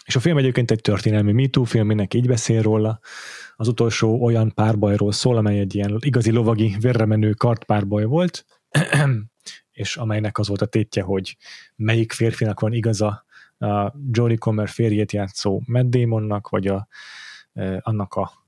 És 0.04 0.16
a 0.16 0.20
film 0.20 0.38
egyébként 0.38 0.70
egy 0.70 0.80
történelmi 0.80 1.32
MeToo 1.32 1.64
film, 1.64 1.86
mindenki 1.86 2.16
így 2.16 2.26
beszél 2.26 2.62
róla. 2.62 3.00
Az 3.56 3.68
utolsó 3.68 4.22
olyan 4.22 4.54
párbajról 4.54 5.12
szól, 5.12 5.36
amely 5.36 5.58
egy 5.58 5.74
ilyen 5.74 5.96
igazi 6.00 6.30
lovagi, 6.30 6.76
vérremenő 6.80 7.32
kartpárbaj 7.32 8.04
volt, 8.04 8.44
és 9.72 9.96
amelynek 9.96 10.38
az 10.38 10.48
volt 10.48 10.62
a 10.62 10.66
tétje, 10.66 11.02
hogy 11.02 11.36
melyik 11.76 12.12
férfinak 12.12 12.60
van 12.60 12.72
igaza 12.72 13.24
a 13.58 13.92
Jodie 14.10 14.36
Comer 14.36 14.68
férjét 14.68 15.12
játszó 15.12 15.62
Matt 15.66 15.90
Damonnak, 15.90 16.48
vagy 16.48 16.66
a, 16.66 16.88
annak 17.80 18.14
a 18.14 18.38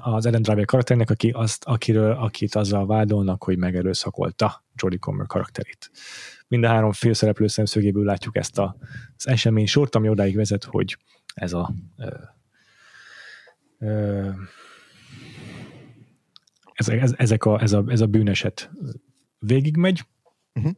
az 0.00 0.26
Ellen 0.26 0.42
Driver 0.42 0.64
karakternek, 0.64 1.10
aki 1.10 1.30
azt, 1.30 1.64
akiről, 1.64 2.12
akit 2.12 2.54
azzal 2.54 2.86
vádolnak, 2.86 3.44
hogy 3.44 3.58
megerőszakolta 3.58 4.64
Jodie 4.74 4.98
Comer 4.98 5.26
karakterét. 5.26 5.90
Mind 6.48 6.64
a 6.64 6.68
három 6.68 6.92
főszereplő 6.92 7.46
szemszögéből 7.46 8.04
látjuk 8.04 8.36
ezt 8.36 8.58
a, 8.58 8.76
az 9.16 9.28
esemény 9.28 9.66
sort, 9.66 9.94
ami 9.94 10.08
odáig 10.08 10.36
vezet, 10.36 10.64
hogy 10.64 10.96
ez 11.34 11.52
a 11.52 11.72
ö, 11.96 12.08
ö, 13.78 14.28
ez, 16.72 16.88
ez, 16.88 17.14
ezek 17.16 17.44
a, 17.44 17.62
ez, 17.62 17.72
a, 17.72 17.84
ez 17.86 18.00
a 18.00 18.06
bűneset 18.06 18.70
végigmegy, 19.40 20.06
uh-huh. 20.54 20.72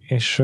és 0.00 0.42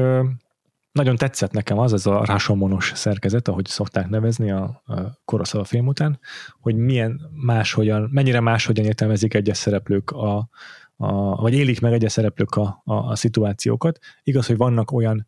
nagyon 0.92 1.16
tetszett 1.16 1.52
nekem 1.52 1.78
az, 1.78 1.92
ez 1.92 2.06
a 2.06 2.24
rásomonos 2.24 2.92
szerkezet, 2.94 3.48
ahogy 3.48 3.66
szokták 3.66 4.08
nevezni 4.08 4.50
a, 4.50 4.82
a 4.84 5.20
Koroszava 5.24 5.64
film 5.64 5.86
után, 5.86 6.20
hogy 6.60 6.76
milyen 6.76 7.20
máshogyan, 7.32 8.08
mennyire 8.12 8.40
máshogyan 8.40 8.84
értelmezik 8.84 9.34
egyes 9.34 9.56
szereplők 9.56 10.10
a, 10.10 10.48
a, 10.96 11.40
vagy 11.40 11.54
élik 11.54 11.80
meg 11.80 11.92
egyes 11.92 12.12
szereplők 12.12 12.54
a, 12.54 12.82
a, 12.84 12.94
a 12.94 13.16
szituációkat. 13.16 13.98
Igaz, 14.22 14.46
hogy 14.46 14.56
vannak 14.56 14.90
olyan 14.90 15.26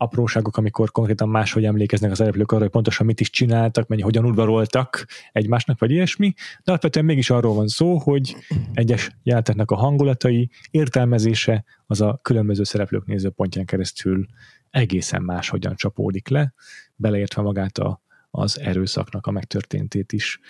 apróságok, 0.00 0.56
amikor 0.56 0.90
konkrétan 0.90 1.28
máshogy 1.28 1.64
emlékeznek 1.64 2.10
az 2.10 2.16
szereplők 2.16 2.52
arra, 2.52 2.60
hogy 2.60 2.70
pontosan 2.70 3.06
mit 3.06 3.20
is 3.20 3.30
csináltak, 3.30 3.88
mennyi 3.88 4.02
hogyan 4.02 4.24
udvaroltak 4.24 5.06
egymásnak, 5.32 5.78
vagy 5.78 5.90
ilyesmi, 5.90 6.32
de 6.36 6.70
alapvetően 6.70 7.04
mégis 7.04 7.30
arról 7.30 7.54
van 7.54 7.68
szó, 7.68 7.98
hogy 7.98 8.36
egyes 8.72 9.16
játéknak 9.22 9.70
a 9.70 9.76
hangulatai, 9.76 10.50
értelmezése 10.70 11.64
az 11.86 12.00
a 12.00 12.18
különböző 12.22 12.64
szereplők 12.64 13.06
nézőpontján 13.06 13.64
keresztül 13.64 14.26
egészen 14.70 15.22
máshogyan 15.22 15.74
csapódik 15.76 16.28
le, 16.28 16.54
beleértve 16.96 17.42
magát 17.42 17.78
a, 17.78 18.02
az 18.30 18.60
erőszaknak 18.60 19.26
a 19.26 19.30
megtörténtét 19.30 20.12
is. 20.12 20.40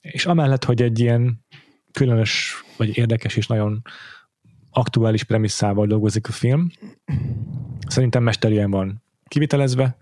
És 0.00 0.26
amellett, 0.26 0.64
hogy 0.64 0.82
egy 0.82 1.00
ilyen 1.00 1.44
különös, 1.92 2.64
vagy 2.76 2.96
érdekes 2.96 3.36
és 3.36 3.46
nagyon 3.46 3.82
aktuális 4.70 5.24
premisszával 5.24 5.86
dolgozik 5.86 6.28
a 6.28 6.32
film, 6.32 6.70
szerintem 7.86 8.22
mesterien 8.22 8.70
van 8.70 9.02
kivitelezve, 9.28 9.96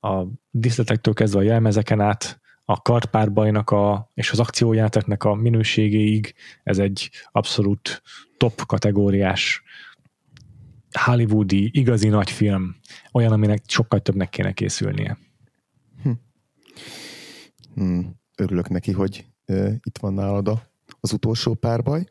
a 0.00 0.24
diszletektől 0.50 1.14
kezdve 1.14 1.38
a 1.38 1.42
jelmezeken 1.42 2.00
át, 2.00 2.40
a 2.64 2.82
kartpárbajnak 2.82 3.70
a, 3.70 4.10
és 4.14 4.30
az 4.30 4.40
akciójáteknek 4.40 5.24
a 5.24 5.34
minőségéig 5.34 6.34
ez 6.62 6.78
egy 6.78 7.10
abszolút 7.32 8.02
top 8.36 8.66
kategóriás 8.66 9.62
hollywoodi, 10.92 11.70
igazi 11.72 12.08
nagy 12.08 12.30
film, 12.30 12.76
olyan, 13.12 13.32
aminek 13.32 13.62
sokkal 13.66 14.00
többnek 14.00 14.28
kéne 14.28 14.52
készülnie. 14.52 15.18
Hm. 16.02 16.10
Hmm. 17.74 18.20
Örülök 18.36 18.68
neki, 18.68 18.92
hogy 18.92 19.26
uh, 19.46 19.72
itt 19.82 19.98
van 19.98 20.14
nálad 20.14 20.48
a, 20.48 20.62
az 21.00 21.12
utolsó 21.12 21.54
párbaj. 21.54 22.04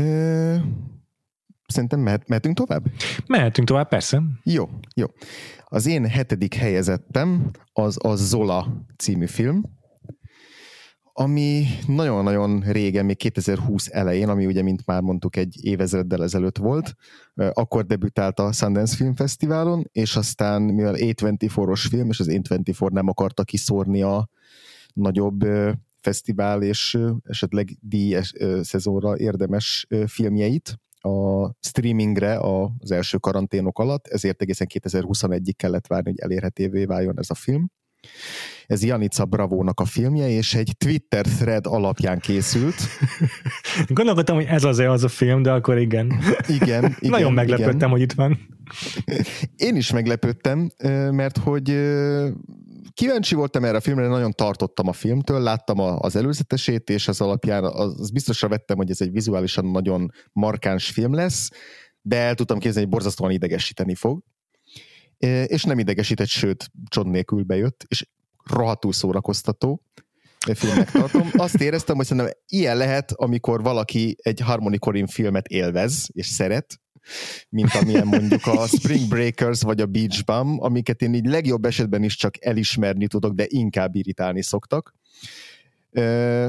uh, 0.00 0.60
szerintem 1.66 2.00
mehet, 2.00 2.28
mehetünk 2.28 2.56
tovább? 2.56 2.84
Mehetünk 3.26 3.68
tovább, 3.68 3.88
persze. 3.88 4.22
Jó, 4.42 4.68
jó. 4.94 5.06
Az 5.64 5.86
én 5.86 6.06
hetedik 6.06 6.54
helyezettem 6.54 7.50
az 7.72 7.96
a 8.02 8.14
Zola 8.14 8.86
című 8.96 9.26
film, 9.26 9.62
ami 11.16 11.66
nagyon-nagyon 11.86 12.60
régen, 12.60 13.04
még 13.04 13.16
2020 13.16 13.88
elején, 13.90 14.28
ami 14.28 14.46
ugye, 14.46 14.62
mint 14.62 14.86
már 14.86 15.00
mondtuk, 15.00 15.36
egy 15.36 15.58
évezreddel 15.60 16.22
ezelőtt 16.22 16.56
volt, 16.56 16.94
akkor 17.34 17.86
debütált 17.86 18.38
a 18.38 18.52
Sundance 18.52 18.96
Film 18.96 19.14
Fesztiválon, 19.14 19.88
és 19.92 20.16
aztán, 20.16 20.62
mivel 20.62 20.94
A24-os 20.96 21.86
film, 21.88 22.08
és 22.08 22.20
az 22.20 22.28
A24 22.30 22.90
nem 22.90 23.08
akarta 23.08 23.44
kiszórni 23.44 24.02
a 24.02 24.28
nagyobb 24.92 25.46
fesztivál 26.00 26.62
és 26.62 26.98
esetleg 27.24 27.68
díj 27.80 28.18
szezonra 28.60 29.18
érdemes 29.18 29.86
filmjeit, 30.06 30.78
a 31.04 31.50
streamingre 31.60 32.38
az 32.38 32.90
első 32.90 33.18
karanténok 33.18 33.78
alatt, 33.78 34.06
ezért 34.06 34.42
egészen 34.42 34.66
2021-ig 34.74 35.52
kellett 35.56 35.86
várni, 35.86 36.10
hogy 36.10 36.18
elérhetővé 36.20 36.84
váljon 36.84 37.18
ez 37.18 37.30
a 37.30 37.34
film. 37.34 37.70
Ez 38.66 38.84
Janica 38.84 39.24
Bravónak 39.24 39.80
a 39.80 39.84
filmje, 39.84 40.28
és 40.28 40.54
egy 40.54 40.74
Twitter 40.78 41.26
thread 41.26 41.66
alapján 41.66 42.18
készült. 42.18 42.74
Gondolkodtam, 43.88 44.36
hogy 44.36 44.44
ez 44.44 44.64
az-e 44.64 44.90
az 44.90 45.04
a 45.04 45.08
film, 45.08 45.42
de 45.42 45.50
akkor 45.52 45.78
igen. 45.78 46.12
Igen. 46.48 46.84
igen 46.98 47.10
Nagyon 47.10 47.32
meglepődtem, 47.32 47.76
igen. 47.76 47.90
hogy 47.90 48.00
itt 48.00 48.12
van. 48.12 48.38
Én 49.68 49.76
is 49.76 49.92
meglepődtem, 49.92 50.70
mert 51.10 51.38
hogy 51.38 51.70
kíváncsi 52.94 53.34
voltam 53.34 53.64
erre 53.64 53.76
a 53.76 53.80
filmre, 53.80 54.06
nagyon 54.06 54.32
tartottam 54.32 54.88
a 54.88 54.92
filmtől, 54.92 55.40
láttam 55.40 55.78
a, 55.78 55.98
az 55.98 56.16
előzetesét, 56.16 56.90
és 56.90 57.08
az 57.08 57.20
alapján 57.20 57.64
az, 57.64 58.00
az 58.00 58.10
biztosra 58.10 58.48
vettem, 58.48 58.76
hogy 58.76 58.90
ez 58.90 59.00
egy 59.00 59.12
vizuálisan 59.12 59.64
nagyon 59.64 60.12
markáns 60.32 60.90
film 60.90 61.14
lesz, 61.14 61.50
de 62.02 62.16
el 62.16 62.34
tudtam 62.34 62.58
képzelni, 62.58 62.80
hogy 62.88 62.96
borzasztóan 62.96 63.30
idegesíteni 63.30 63.94
fog. 63.94 64.22
És 65.46 65.62
nem 65.62 65.78
idegesített, 65.78 66.26
sőt, 66.26 66.70
csod 66.88 67.06
nélkül 67.06 67.42
bejött, 67.42 67.84
és 67.88 68.06
rohadtul 68.44 68.92
szórakoztató 68.92 69.82
filmnek 70.52 70.90
tartom. 70.90 71.28
Azt 71.32 71.60
éreztem, 71.60 71.96
hogy 71.96 72.06
szerintem 72.06 72.32
ilyen 72.46 72.76
lehet, 72.76 73.12
amikor 73.12 73.62
valaki 73.62 74.16
egy 74.22 74.40
Harmony 74.40 74.78
Korine 74.78 75.06
filmet 75.06 75.46
élvez 75.46 76.08
és 76.12 76.26
szeret, 76.26 76.80
mint 77.48 77.74
amilyen 77.74 78.06
mondjuk 78.06 78.46
a 78.46 78.66
Spring 78.76 79.08
Breakers 79.08 79.62
vagy 79.62 79.80
a 79.80 79.86
Beach 79.86 80.24
Bum, 80.24 80.62
amiket 80.62 81.02
én 81.02 81.14
így 81.14 81.26
legjobb 81.26 81.64
esetben 81.64 82.02
is 82.02 82.16
csak 82.16 82.44
elismerni 82.44 83.06
tudok, 83.06 83.34
de 83.34 83.44
inkább 83.48 83.94
irritálni 83.94 84.42
szoktak. 84.42 84.94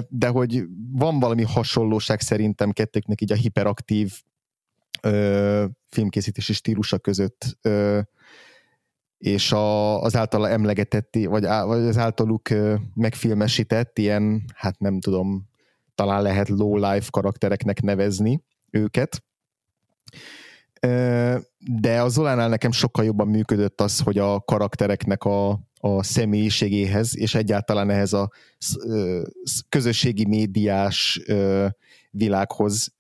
De 0.10 0.28
hogy 0.28 0.64
van 0.92 1.20
valami 1.20 1.44
hasonlóság 1.44 2.22
szerintem 2.22 2.72
kettőknek 2.72 3.22
így 3.22 3.32
a 3.32 3.36
hiperaktív 3.36 4.14
ö, 5.02 5.66
filmkészítési 5.90 6.54
stílusa 6.54 6.98
között, 6.98 7.58
ö, 7.62 8.00
és 9.18 9.52
a, 9.52 10.02
az 10.02 10.16
általa 10.16 10.50
emlegetett, 10.50 11.18
vagy, 11.24 11.46
á- 11.46 11.66
vagy 11.66 11.80
az 11.82 11.98
általuk 11.98 12.50
ö, 12.50 12.76
megfilmesített 12.94 13.98
ilyen, 13.98 14.44
hát 14.56 14.80
nem 14.80 15.00
tudom, 15.00 15.50
talán 15.96 16.22
lehet 16.22 16.50
low-life 16.50 17.08
karaktereknek 17.10 17.82
nevezni 17.82 18.44
őket. 18.70 19.24
De 21.60 22.02
a 22.02 22.10
Zolánál 22.10 22.50
nekem 22.50 22.72
sokkal 22.72 23.06
jobban 23.06 23.28
működött 23.28 23.82
az, 23.82 24.00
hogy 24.00 24.18
a 24.18 24.40
karaktereknek 24.40 25.24
a, 25.24 25.50
a 25.80 26.04
személyiségéhez, 26.04 27.18
és 27.18 27.36
egyáltalán 27.36 27.90
ehhez 27.90 28.14
a 28.14 28.30
közösségi 29.70 30.26
médiás 30.26 31.22
világhoz 32.12 32.96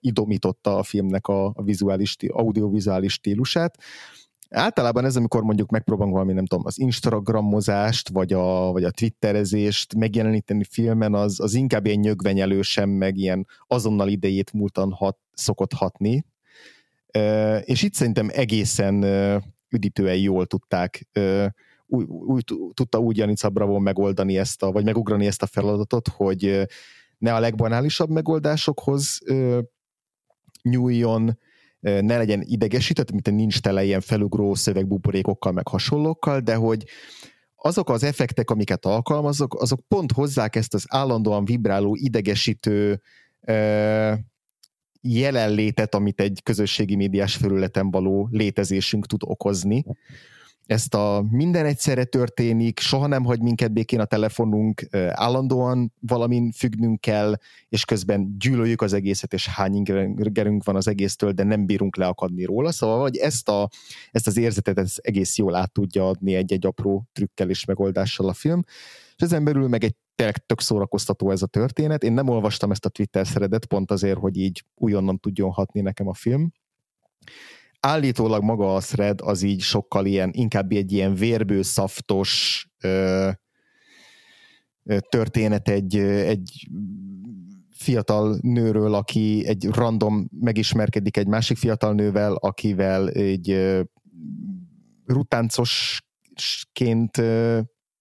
idomította 0.00 0.76
a 0.76 0.82
filmnek 0.82 1.26
a, 1.26 1.46
a 1.46 1.62
vizuális, 1.62 2.16
audiovizuális 2.28 3.12
stílusát. 3.12 3.78
Általában 4.50 5.04
ez, 5.04 5.16
amikor 5.16 5.42
mondjuk 5.42 5.70
megpróbálunk 5.70 6.14
valami, 6.14 6.32
nem 6.32 6.46
tudom, 6.46 6.66
az 6.66 6.78
Instagramozást, 6.78 8.08
vagy 8.08 8.32
a, 8.32 8.72
vagy 8.72 8.84
a 8.84 8.90
twitterezést 8.90 9.94
megjeleníteni 9.94 10.64
filmen, 10.64 11.14
az, 11.14 11.40
az 11.40 11.54
inkább 11.54 11.86
ilyen 11.86 11.98
nyögvenyelősen, 11.98 12.88
meg 12.88 13.16
ilyen 13.16 13.46
azonnal 13.66 14.08
idejét 14.08 14.52
múltan 14.52 14.92
hat, 14.92 15.18
szokott 15.32 15.72
hatni. 15.72 16.24
És 17.64 17.82
itt 17.82 17.94
szerintem 17.94 18.28
egészen 18.32 19.04
üdítően 19.68 20.16
jól 20.16 20.46
tudták, 20.46 21.08
úgy, 21.86 22.06
úgy, 22.06 22.44
tudta 22.74 22.98
úgy 22.98 23.16
Janica 23.16 23.48
Bravo 23.48 23.78
megoldani 23.78 24.38
ezt 24.38 24.62
a, 24.62 24.72
vagy 24.72 24.84
megugrani 24.84 25.26
ezt 25.26 25.42
a 25.42 25.46
feladatot, 25.46 26.08
hogy 26.08 26.66
ne 27.18 27.34
a 27.34 27.40
legbanálisabb 27.40 28.10
megoldásokhoz 28.10 29.18
nyúljon, 30.62 31.38
ne 31.80 32.16
legyen 32.16 32.42
idegesített, 32.44 33.10
mint 33.10 33.30
nincs 33.30 33.60
tele 33.60 33.84
ilyen 33.84 34.00
felugró 34.00 34.54
szövegbuborékokkal, 34.54 35.52
meg 35.52 35.68
hasonlókkal, 35.68 36.40
de 36.40 36.54
hogy 36.54 36.84
azok 37.56 37.90
az 37.90 38.02
effektek, 38.02 38.50
amiket 38.50 38.86
alkalmazok, 38.86 39.60
azok 39.60 39.80
pont 39.88 40.12
hozzák 40.12 40.56
ezt 40.56 40.74
az 40.74 40.84
állandóan 40.88 41.44
vibráló, 41.44 41.96
idegesítő 42.00 43.02
jelenlétet, 45.00 45.94
amit 45.94 46.20
egy 46.20 46.40
közösségi 46.42 46.96
médiás 46.96 47.36
felületen 47.36 47.90
való 47.90 48.28
létezésünk 48.30 49.06
tud 49.06 49.20
okozni. 49.24 49.84
Ezt 50.66 50.94
a 50.94 51.26
minden 51.30 51.66
egyszerre 51.66 52.04
történik, 52.04 52.78
soha 52.78 53.06
nem 53.06 53.24
hagy 53.24 53.40
minket 53.40 53.72
békén 53.72 54.00
a 54.00 54.04
telefonunk, 54.04 54.88
állandóan 55.10 55.92
valamin 56.00 56.52
függnünk 56.52 57.00
kell, 57.00 57.34
és 57.68 57.84
közben 57.84 58.36
gyűlöljük 58.38 58.82
az 58.82 58.92
egészet, 58.92 59.32
és 59.32 59.48
hány 59.48 59.74
ingerünk 59.74 60.64
van 60.64 60.76
az 60.76 60.88
egésztől, 60.88 61.32
de 61.32 61.44
nem 61.44 61.66
bírunk 61.66 61.96
leakadni 61.96 62.44
róla. 62.44 62.72
Szóval, 62.72 63.00
hogy 63.00 63.16
ezt, 63.16 63.48
a, 63.48 63.68
ezt 64.10 64.26
az 64.26 64.36
érzetet 64.36 64.78
ez 64.78 64.94
egész 64.96 65.38
jól 65.38 65.54
át 65.54 65.72
tudja 65.72 66.08
adni 66.08 66.34
egy-egy 66.34 66.66
apró 66.66 67.08
trükkel 67.12 67.48
és 67.50 67.64
megoldással 67.64 68.28
a 68.28 68.32
film. 68.32 68.62
És 69.16 69.22
ezen 69.22 69.44
belül 69.44 69.68
meg 69.68 69.84
egy 69.84 69.94
tényleg 70.20 70.46
tök 70.46 70.60
szórakoztató 70.60 71.30
ez 71.30 71.42
a 71.42 71.46
történet. 71.46 72.02
Én 72.02 72.12
nem 72.12 72.28
olvastam 72.28 72.70
ezt 72.70 72.84
a 72.84 72.88
Twitter 72.88 73.26
szeretet, 73.26 73.66
pont 73.66 73.90
azért, 73.90 74.18
hogy 74.18 74.36
így 74.36 74.64
újonnan 74.74 75.18
tudjon 75.18 75.50
hatni 75.50 75.80
nekem 75.80 76.08
a 76.08 76.14
film. 76.14 76.52
Állítólag 77.80 78.42
maga 78.42 78.74
a 78.74 78.80
thread 78.80 79.20
az 79.22 79.42
így 79.42 79.60
sokkal 79.60 80.06
ilyen, 80.06 80.30
inkább 80.32 80.72
egy 80.72 80.92
ilyen 80.92 81.14
vérbő, 81.14 81.62
szaftos 81.62 82.66
ö, 82.80 83.30
történet 85.08 85.68
egy, 85.68 85.96
egy 85.96 86.68
fiatal 87.70 88.38
nőről, 88.42 88.94
aki 88.94 89.46
egy 89.46 89.64
random 89.64 90.28
megismerkedik 90.40 91.16
egy 91.16 91.26
másik 91.26 91.56
fiatal 91.56 91.92
nővel, 91.92 92.34
akivel 92.34 93.08
egy 93.08 93.76
rutáncosként 95.06 97.16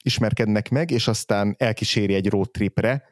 ismerkednek 0.03 0.69
meg, 0.69 0.91
és 0.91 1.07
aztán 1.07 1.55
elkíséri 1.57 2.13
egy 2.13 2.27
road 2.27 2.51
tripre, 2.51 3.03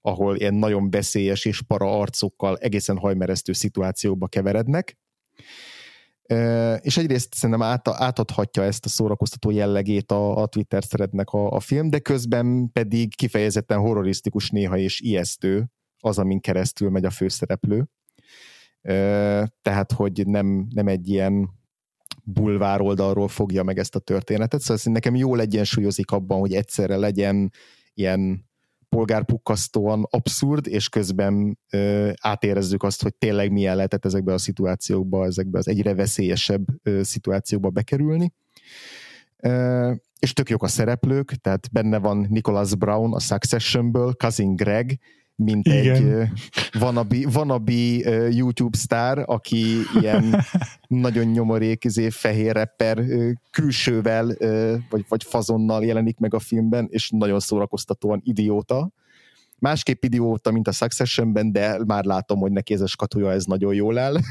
ahol 0.00 0.36
ilyen 0.36 0.54
nagyon 0.54 0.90
veszélyes 0.90 1.44
és 1.44 1.62
para 1.62 1.98
arcokkal 1.98 2.56
egészen 2.56 2.98
hajmeresztő 2.98 3.52
szituációba 3.52 4.26
keverednek. 4.26 4.98
És 6.80 6.96
egyrészt 6.96 7.34
szerintem 7.34 7.62
át, 7.62 7.88
átadhatja 7.88 8.62
ezt 8.62 8.84
a 8.84 8.88
szórakoztató 8.88 9.50
jellegét 9.50 10.10
a, 10.10 10.36
a 10.36 10.46
Twitter 10.46 10.84
threadnek 10.84 11.30
a, 11.30 11.50
a 11.50 11.60
film, 11.60 11.90
de 11.90 11.98
közben 11.98 12.72
pedig 12.72 13.16
kifejezetten 13.16 13.78
horrorisztikus 13.78 14.50
néha 14.50 14.76
és 14.76 15.00
ijesztő 15.00 15.70
az, 16.00 16.18
amin 16.18 16.40
keresztül 16.40 16.90
megy 16.90 17.04
a 17.04 17.10
főszereplő. 17.10 17.88
Tehát, 19.62 19.92
hogy 19.92 20.26
nem, 20.26 20.66
nem 20.70 20.88
egy 20.88 21.08
ilyen 21.08 21.50
bulvár 22.24 22.80
oldalról 22.80 23.28
fogja 23.28 23.62
meg 23.62 23.78
ezt 23.78 23.94
a 23.94 23.98
történetet, 23.98 24.60
szóval 24.60 24.92
nekem 24.92 25.14
jól 25.14 25.40
egyensúlyozik 25.40 26.10
abban, 26.10 26.38
hogy 26.38 26.54
egyszerre 26.54 26.96
legyen 26.96 27.52
ilyen 27.94 28.44
polgárpukkasztóan 28.88 30.06
abszurd, 30.10 30.66
és 30.66 30.88
közben 30.88 31.58
ö, 31.70 32.10
átérezzük 32.20 32.82
azt, 32.82 33.02
hogy 33.02 33.14
tényleg 33.14 33.52
milyen 33.52 33.76
lehetett 33.76 34.04
ezekbe 34.04 34.32
a 34.32 34.38
szituációkba, 34.38 35.24
ezekbe 35.24 35.58
az 35.58 35.68
egyre 35.68 35.94
veszélyesebb 35.94 36.64
ö, 36.82 37.02
szituációkba 37.02 37.70
bekerülni. 37.70 38.32
Ö, 39.36 39.92
és 40.18 40.32
tök 40.32 40.50
jók 40.50 40.62
a 40.62 40.68
szereplők, 40.68 41.30
tehát 41.30 41.72
benne 41.72 41.98
van 41.98 42.26
Nicholas 42.30 42.74
Brown 42.74 43.14
a 43.14 43.20
Successionből, 43.20 44.12
Cousin 44.12 44.56
Greg, 44.56 44.98
mint 45.36 45.66
Igen. 45.66 46.20
egy 46.20 46.28
wannabe 47.32 48.04
ö, 48.04 48.28
YouTube 48.28 48.76
sztár, 48.76 49.22
aki 49.26 49.64
ilyen 50.00 50.40
nagyon 51.06 51.24
nyomorék, 51.24 51.84
izé, 51.84 52.10
fehér 52.10 52.54
rapper 52.54 53.04
külsővel, 53.50 54.36
vagy, 54.90 55.04
vagy 55.08 55.24
fazonnal 55.24 55.84
jelenik 55.84 56.18
meg 56.18 56.34
a 56.34 56.38
filmben, 56.38 56.86
és 56.90 57.10
nagyon 57.10 57.40
szórakoztatóan 57.40 58.20
idióta. 58.24 58.90
Másképp 59.58 60.04
idióta, 60.04 60.50
mint 60.50 60.68
a 60.68 60.72
Successionben, 60.72 61.52
de 61.52 61.84
már 61.84 62.04
látom, 62.04 62.38
hogy 62.38 62.52
neki 62.52 62.74
ez 62.74 62.80
a 62.80 62.86
skatuja, 62.86 63.32
ez 63.32 63.44
nagyon 63.44 63.74
jól 63.74 63.98
áll. 63.98 64.16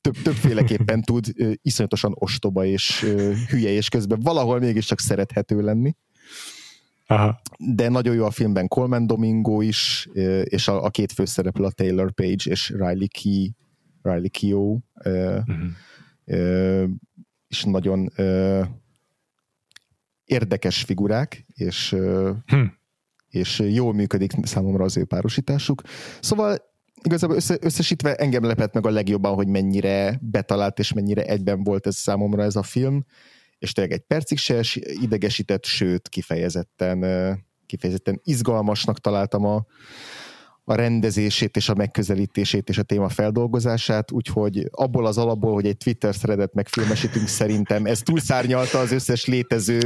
Több, 0.00 0.16
többféleképpen 0.22 1.02
tud 1.02 1.26
iszonyatosan 1.62 2.12
ostoba 2.14 2.64
és 2.64 3.00
hülye, 3.48 3.70
és 3.70 3.88
közben 3.88 4.20
valahol 4.20 4.58
mégiscsak 4.58 5.00
szerethető 5.00 5.60
lenni 5.60 5.94
Aha. 7.06 7.40
de 7.58 7.88
nagyon 7.88 8.14
jó 8.14 8.24
a 8.24 8.30
filmben 8.30 8.68
Coleman 8.68 9.06
Domingo 9.06 9.60
is, 9.60 10.08
és 10.44 10.68
a, 10.68 10.84
a 10.84 10.90
két 10.90 11.12
főszereplő 11.12 11.64
a 11.64 11.70
Taylor 11.70 12.12
Page 12.12 12.50
és 12.50 12.70
Riley 12.70 13.06
Key, 13.22 13.54
Riley 14.02 14.30
Keough, 14.30 14.82
ö, 16.24 16.84
és 17.48 17.64
nagyon 17.64 18.10
érdekes 20.24 20.82
figurák, 20.82 21.44
és, 21.54 21.96
Hm. 22.46 22.64
és 23.28 23.58
jól 23.58 23.94
működik 23.94 24.32
számomra 24.42 24.84
az 24.84 24.96
ő 24.96 25.04
párosításuk. 25.04 25.82
Szóval 26.20 26.56
igazából 27.02 27.36
össze, 27.36 27.56
összesítve 27.60 28.14
engem 28.14 28.44
lepett 28.44 28.74
meg 28.74 28.86
a 28.86 28.90
legjobban, 28.90 29.34
hogy 29.34 29.48
mennyire 29.48 30.18
betalált 30.22 30.78
és 30.78 30.92
mennyire 30.92 31.22
egyben 31.24 31.62
volt 31.62 31.86
ez 31.86 31.96
számomra 31.96 32.42
ez 32.42 32.56
a 32.56 32.62
film, 32.62 33.04
és 33.64 33.72
tényleg 33.72 33.92
egy 33.92 34.04
percig 34.06 34.38
se 34.38 34.56
es- 34.56 34.80
idegesített, 35.02 35.64
sőt 35.64 36.08
kifejezetten, 36.08 37.04
kifejezetten 37.66 38.20
izgalmasnak 38.24 39.00
találtam 39.00 39.44
a, 39.44 39.66
a 40.64 40.74
rendezését 40.74 41.56
és 41.56 41.68
a 41.68 41.74
megközelítését 41.74 42.68
és 42.68 42.78
a 42.78 42.82
téma 42.82 43.08
feldolgozását, 43.08 44.12
úgyhogy 44.12 44.68
abból 44.70 45.06
az 45.06 45.18
alapból, 45.18 45.52
hogy 45.52 45.66
egy 45.66 45.76
Twitter 45.76 46.16
threadet 46.16 46.54
megfilmesítünk 46.54 47.28
szerintem, 47.28 47.86
ez 47.86 48.00
túlszárnyalta 48.02 48.78
az 48.78 48.92
összes 48.92 49.24
létező 49.24 49.80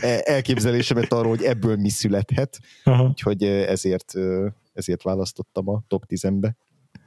e, 0.00 0.20
elképzelésemet 0.24 1.12
arról, 1.12 1.36
hogy 1.36 1.44
ebből 1.44 1.76
mi 1.76 1.88
születhet, 1.88 2.58
Aha. 2.84 3.04
úgyhogy 3.04 3.44
ezért, 3.44 4.12
ezért 4.72 5.02
választottam 5.02 5.68
a 5.68 5.82
top 5.88 6.04
10-be, 6.08 6.56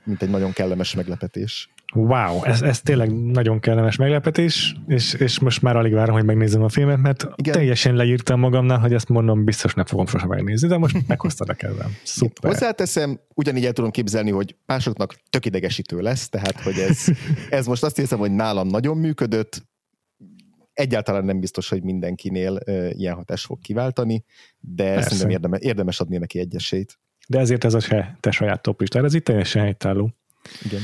mint 0.04 0.22
egy 0.22 0.30
nagyon 0.30 0.52
kellemes 0.52 0.96
meglepetés. 0.96 1.70
Wow, 1.94 2.44
ez, 2.44 2.62
ez 2.62 2.82
tényleg 2.82 3.24
nagyon 3.24 3.60
kellemes 3.60 3.96
meglepetés, 3.96 4.76
és, 4.88 5.14
és 5.14 5.40
most 5.40 5.62
már 5.62 5.76
alig 5.76 5.94
várom, 5.94 6.16
hogy 6.16 6.26
megnézem 6.26 6.64
a 6.64 6.70
filmet, 6.70 6.98
mert 6.98 7.28
Igen. 7.36 7.54
teljesen 7.54 7.96
leírtam 7.96 8.40
magamnál, 8.40 8.80
hogy 8.80 8.94
ezt 8.94 9.10
mondom, 9.10 9.44
biztos 9.44 9.74
nem 9.74 9.86
fogom 9.86 10.06
sosem 10.08 10.28
megnézni, 10.28 10.68
de 10.68 10.78
most 10.78 11.08
meghoztad 11.08 11.50
a 11.50 11.54
kedvem. 11.54 11.96
Szuper. 12.04 12.52
Hozzáteszem, 12.52 13.20
ugyanígy 13.34 13.66
el 13.66 13.74
tudom 13.74 13.92
képzelni, 13.92 14.32
hogy 14.32 14.56
másoknak 14.66 15.16
tök 15.30 15.46
idegesítő 15.46 16.00
lesz, 16.00 16.30
tehát 16.30 16.62
hogy 16.62 16.78
ez, 16.78 17.06
ez 17.50 17.66
most 17.66 17.84
azt 17.84 17.96
hiszem, 17.96 18.20
hogy 18.20 18.32
nálam 18.32 18.68
nagyon 18.68 18.98
működött, 18.98 19.64
egyáltalán 20.74 21.26
nem 21.26 21.40
biztos, 21.40 21.70
hogy 21.70 21.84
mindenkinél 21.84 22.60
ilyen 22.92 23.16
hatást 23.16 23.46
fog 23.46 23.60
kiváltani, 23.60 24.24
de 24.60 24.84
Persze. 24.84 25.02
szerintem 25.10 25.30
érdemes, 25.30 25.60
érdemes 25.62 26.00
adni 26.00 26.18
neki 26.18 26.40
egy 26.40 26.56
esélyt. 26.56 27.00
De 27.28 27.40
ezért 27.40 27.64
ez 27.64 27.74
a 27.74 27.80
se, 27.80 28.18
te 28.20 28.32
saját 28.32 28.62
top 28.62 28.82
ez 28.82 29.14
itt 29.14 29.24
teljesen 29.24 29.62
helytálló. 29.62 30.14
Igen. 30.66 30.82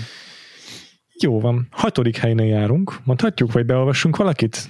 Jó 1.22 1.40
van. 1.40 1.68
Hatodik 1.72 2.18
helynél 2.18 2.46
járunk. 2.46 3.00
Mondhatjuk, 3.04 3.52
vagy 3.52 3.66
beolvassunk 3.66 4.18
valakit? 4.18 4.70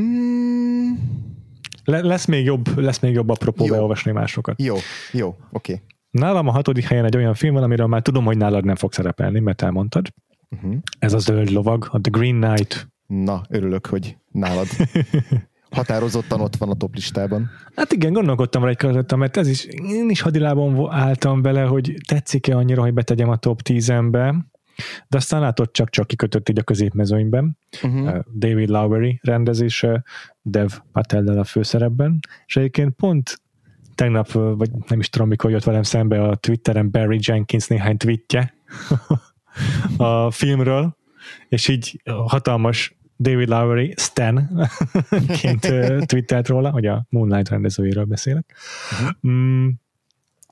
Mm. 0.00 0.92
Le, 1.84 2.00
lesz 2.00 2.24
még 2.24 2.44
jobb, 2.44 2.78
lesz 2.78 2.98
még 2.98 3.12
jobb 3.12 3.28
apropó 3.28 3.64
Jó. 3.64 3.72
beolvasni 3.72 4.12
másokat. 4.12 4.62
Jó, 4.62 4.76
jó, 5.12 5.28
oké. 5.28 5.72
Okay. 5.72 5.84
Nálam 6.10 6.48
a 6.48 6.50
hatodik 6.50 6.84
helyen 6.84 7.04
egy 7.04 7.16
olyan 7.16 7.34
film 7.34 7.54
van, 7.54 7.62
amiről 7.62 7.86
már 7.86 8.02
tudom, 8.02 8.24
hogy 8.24 8.36
nálad 8.36 8.64
nem 8.64 8.76
fog 8.76 8.92
szerepelni, 8.92 9.40
mert 9.40 9.62
elmondtad. 9.62 10.06
Uh-huh. 10.50 10.74
Ez 10.98 11.12
a 11.12 11.18
zöld 11.18 11.50
lovag, 11.50 11.88
a 11.90 12.00
The 12.00 12.10
Green 12.10 12.40
Knight. 12.40 12.88
Na, 13.06 13.42
örülök, 13.48 13.86
hogy 13.86 14.16
nálad 14.30 14.66
határozottan 15.70 16.40
ott 16.40 16.56
van 16.56 16.70
a 16.70 16.74
top 16.74 16.94
listában. 16.94 17.50
Hát 17.74 17.92
igen, 17.92 18.12
gondolkodtam 18.12 18.62
rá 18.62 18.68
egy 18.68 18.76
közöttem, 18.76 19.18
mert 19.18 19.36
ez 19.36 19.48
is, 19.48 19.64
én 19.64 20.10
is 20.10 20.20
hadilában 20.20 20.90
álltam 20.90 21.42
vele, 21.42 21.62
hogy 21.62 21.94
tetszik-e 22.08 22.56
annyira, 22.56 22.82
hogy 22.82 22.94
betegyem 22.94 23.28
a 23.28 23.36
top 23.36 23.60
10-be, 23.64 24.51
de 25.08 25.16
aztán 25.16 25.40
látod 25.40 25.70
csak-csak 25.70 26.06
kikötött 26.06 26.48
így 26.48 26.58
a 26.58 26.62
középmezőnyben. 26.62 27.58
Uh-huh. 27.82 28.18
David 28.34 28.68
Lowery 28.68 29.20
rendezése, 29.22 30.04
Dev 30.42 30.70
patel 30.92 31.38
a 31.38 31.44
főszerepben, 31.44 32.18
és 32.46 32.56
egyébként 32.56 32.94
pont 32.94 33.40
tegnap, 33.94 34.32
vagy 34.32 34.70
nem 34.88 35.00
is 35.00 35.08
tudom, 35.08 35.28
mikor 35.28 35.50
jött 35.50 35.64
velem 35.64 35.82
szembe 35.82 36.22
a 36.22 36.34
Twitteren 36.34 36.90
Barry 36.90 37.18
Jenkins 37.22 37.66
néhány 37.66 37.96
tweetje 37.96 38.54
a 39.96 40.30
filmről, 40.30 40.96
és 41.48 41.68
így 41.68 42.02
hatalmas 42.04 42.96
David 43.18 43.48
Lowery 43.48 43.94
Stan 43.96 44.68
ként 45.40 45.72
twittelt 46.06 46.48
róla, 46.48 46.70
hogy 46.70 46.86
a 46.86 47.06
Moonlight 47.08 47.48
rendezőjéről 47.48 48.04
beszélek. 48.04 48.56
Uh-huh. 48.92 49.32
Mm, 49.32 49.68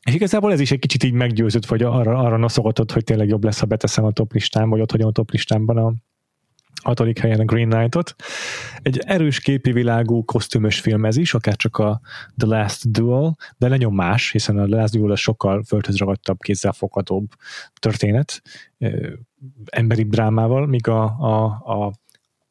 és 0.07 0.15
igazából 0.15 0.53
ez 0.53 0.61
is 0.61 0.71
egy 0.71 0.79
kicsit 0.79 1.05
így 1.05 1.13
meggyőzött, 1.13 1.67
vagy 1.67 1.83
arra, 1.83 2.19
arra 2.19 2.37
noszogatott, 2.37 2.93
hogy 2.93 3.05
tényleg 3.05 3.29
jobb 3.29 3.45
lesz, 3.45 3.61
ha 3.61 3.67
beteszem 3.67 4.05
a 4.05 4.13
top 4.13 4.33
listán, 4.33 4.69
vagy 4.69 4.81
ott 4.81 4.91
hagyom 4.91 5.09
a 5.09 5.13
top 5.13 5.31
listámban 5.31 5.77
a 5.77 5.93
hatodik 6.83 7.19
helyen 7.19 7.41
a 7.41 7.45
Green 7.45 7.69
Knight-ot. 7.69 8.15
Egy 8.83 8.99
erős 8.99 9.41
képi 9.41 9.73
világú, 9.73 10.25
kosztümös 10.25 10.81
film 10.81 11.05
ez 11.05 11.17
is, 11.17 11.35
akár 11.35 11.57
csak 11.57 11.77
a 11.77 12.01
The 12.37 12.47
Last 12.47 12.91
Duel, 12.91 13.37
de 13.57 13.69
nagyon 13.69 13.93
más, 13.93 14.31
hiszen 14.31 14.59
a 14.59 14.67
The 14.67 14.77
Last 14.77 14.93
Duel 14.93 15.11
a 15.11 15.17
sokkal 15.17 15.63
földhöz 15.63 15.97
ragadtabb, 15.97 16.39
kézzelfoghatóbb 16.41 17.29
történet, 17.79 18.43
emberi 19.65 20.03
drámával, 20.03 20.67
míg 20.67 20.89
a, 20.89 21.03
a 21.05 21.45
a 21.47 21.93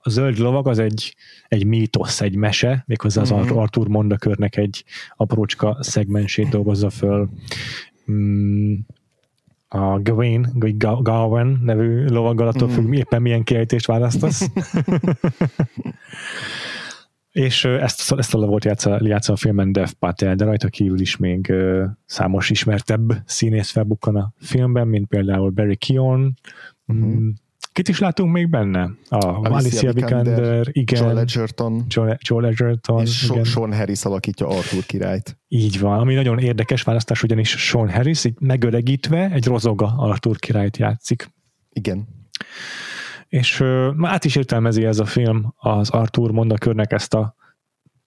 zöld 0.09 0.37
lovag 0.37 0.67
az 0.67 0.79
egy, 0.79 1.15
egy 1.47 1.65
mítosz, 1.65 2.21
egy 2.21 2.35
mese, 2.35 2.83
méghozzá 2.87 3.21
az 3.21 3.33
mm-hmm. 3.33 3.57
Arthur 3.57 3.87
Mondakörnek 3.87 4.57
egy 4.57 4.83
aprócska 5.15 5.77
szegmensét 5.79 6.49
dolgozza 6.49 6.89
föl. 6.89 7.29
Mm, 8.11 8.73
a 9.67 9.99
Gawain, 10.01 10.47
vagy 10.53 10.77
Gawain 10.77 11.59
nevű 11.63 12.05
lovaggal, 12.05 12.47
attól 12.47 12.67
mm. 12.67 12.71
függ, 12.71 12.93
éppen 12.93 13.21
milyen 13.21 13.43
kiejtést 13.43 13.85
választasz. 13.85 14.45
És 17.31 17.65
ezt, 17.65 18.11
ezt 18.11 18.33
a 18.33 18.37
lovot 18.37 18.65
játsza, 18.65 18.99
játsza 19.03 19.33
a 19.33 19.35
filmen 19.35 19.71
Dev 19.71 19.89
Patel, 19.99 20.35
de 20.35 20.45
rajta 20.45 20.67
kívül 20.67 20.99
is 20.99 21.17
még 21.17 21.53
számos 22.05 22.49
ismertebb 22.49 23.13
színész 23.25 23.69
felbukkan 23.69 24.15
a 24.15 24.33
filmben, 24.39 24.87
mint 24.87 25.07
például 25.07 25.49
Barry 25.49 25.75
Keoghan, 25.75 26.37
mm-hmm. 26.93 27.29
Kit 27.71 27.87
is 27.87 27.99
látunk 27.99 28.31
még 28.33 28.49
benne? 28.49 28.89
A 29.09 29.49
Alicia, 29.49 29.93
Vikander, 29.93 30.67
igen. 30.71 31.03
Joel 31.03 31.19
Edgerton. 31.19 31.85
Joel, 31.87 32.17
Joel 32.21 32.45
Edgerton. 32.45 33.01
És 33.01 33.29
igen. 33.29 33.43
Sean 33.43 33.73
Harris 33.73 34.05
alakítja 34.05 34.47
Arthur 34.47 34.83
királyt. 34.85 35.39
Így 35.47 35.79
van, 35.79 35.99
ami 35.99 36.13
nagyon 36.13 36.39
érdekes 36.39 36.81
választás, 36.81 37.23
ugyanis 37.23 37.49
Sean 37.49 37.91
Harris 37.91 38.23
így 38.23 38.35
megöregítve 38.39 39.31
egy 39.31 39.45
rozoga 39.45 39.93
Arthur 39.97 40.37
királyt 40.37 40.77
játszik. 40.77 41.31
Igen. 41.69 42.07
És 43.27 43.59
uh, 43.59 43.93
át 44.01 44.25
is 44.25 44.35
értelmezi 44.35 44.85
ez 44.85 44.99
a 44.99 45.05
film 45.05 45.53
az 45.57 45.89
Arthur 45.89 46.31
mondakörnek 46.31 46.91
ezt 46.91 47.13
a 47.13 47.35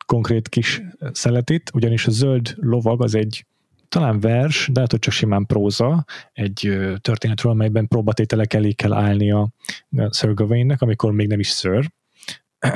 konkrét 0.06 0.48
kis 0.48 0.82
szeletét, 1.12 1.70
ugyanis 1.74 2.06
a 2.06 2.10
zöld 2.10 2.54
lovag 2.56 3.02
az 3.02 3.14
egy 3.14 3.46
talán 3.92 4.20
vers, 4.20 4.68
de 4.72 4.80
hogy 4.90 4.98
csak 4.98 5.12
simán 5.12 5.46
próza, 5.46 6.04
egy 6.32 6.78
történetről, 7.00 7.52
amelyben 7.52 7.88
próbatételek 7.88 8.54
elé 8.54 8.72
kell 8.72 8.92
állni 8.92 9.30
a 9.30 9.48
Sir 10.10 10.34
Gawain-nek, 10.34 10.82
amikor 10.82 11.12
még 11.12 11.28
nem 11.28 11.38
is 11.38 11.48
Sir. 11.48 11.92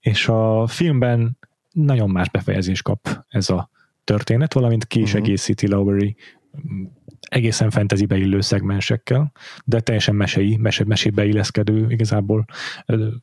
és 0.00 0.28
a 0.28 0.66
filmben 0.66 1.38
nagyon 1.72 2.10
más 2.10 2.30
befejezés 2.30 2.82
kap 2.82 3.24
ez 3.28 3.50
a 3.50 3.70
történet, 4.04 4.52
valamint 4.52 4.86
ki 4.86 5.00
is 5.00 5.12
uh-huh. 5.12 5.26
egészíti 5.26 5.68
Lowery 5.68 6.16
mm, 6.68 6.84
egészen 7.20 7.70
fantasybe 7.70 8.16
illő 8.16 8.40
szegmensekkel, 8.40 9.32
de 9.64 9.80
teljesen 9.80 10.14
mesei, 10.14 10.56
mese, 10.56 10.84
mesébe 10.84 11.24
illeszkedő 11.24 11.86
igazából 11.88 12.44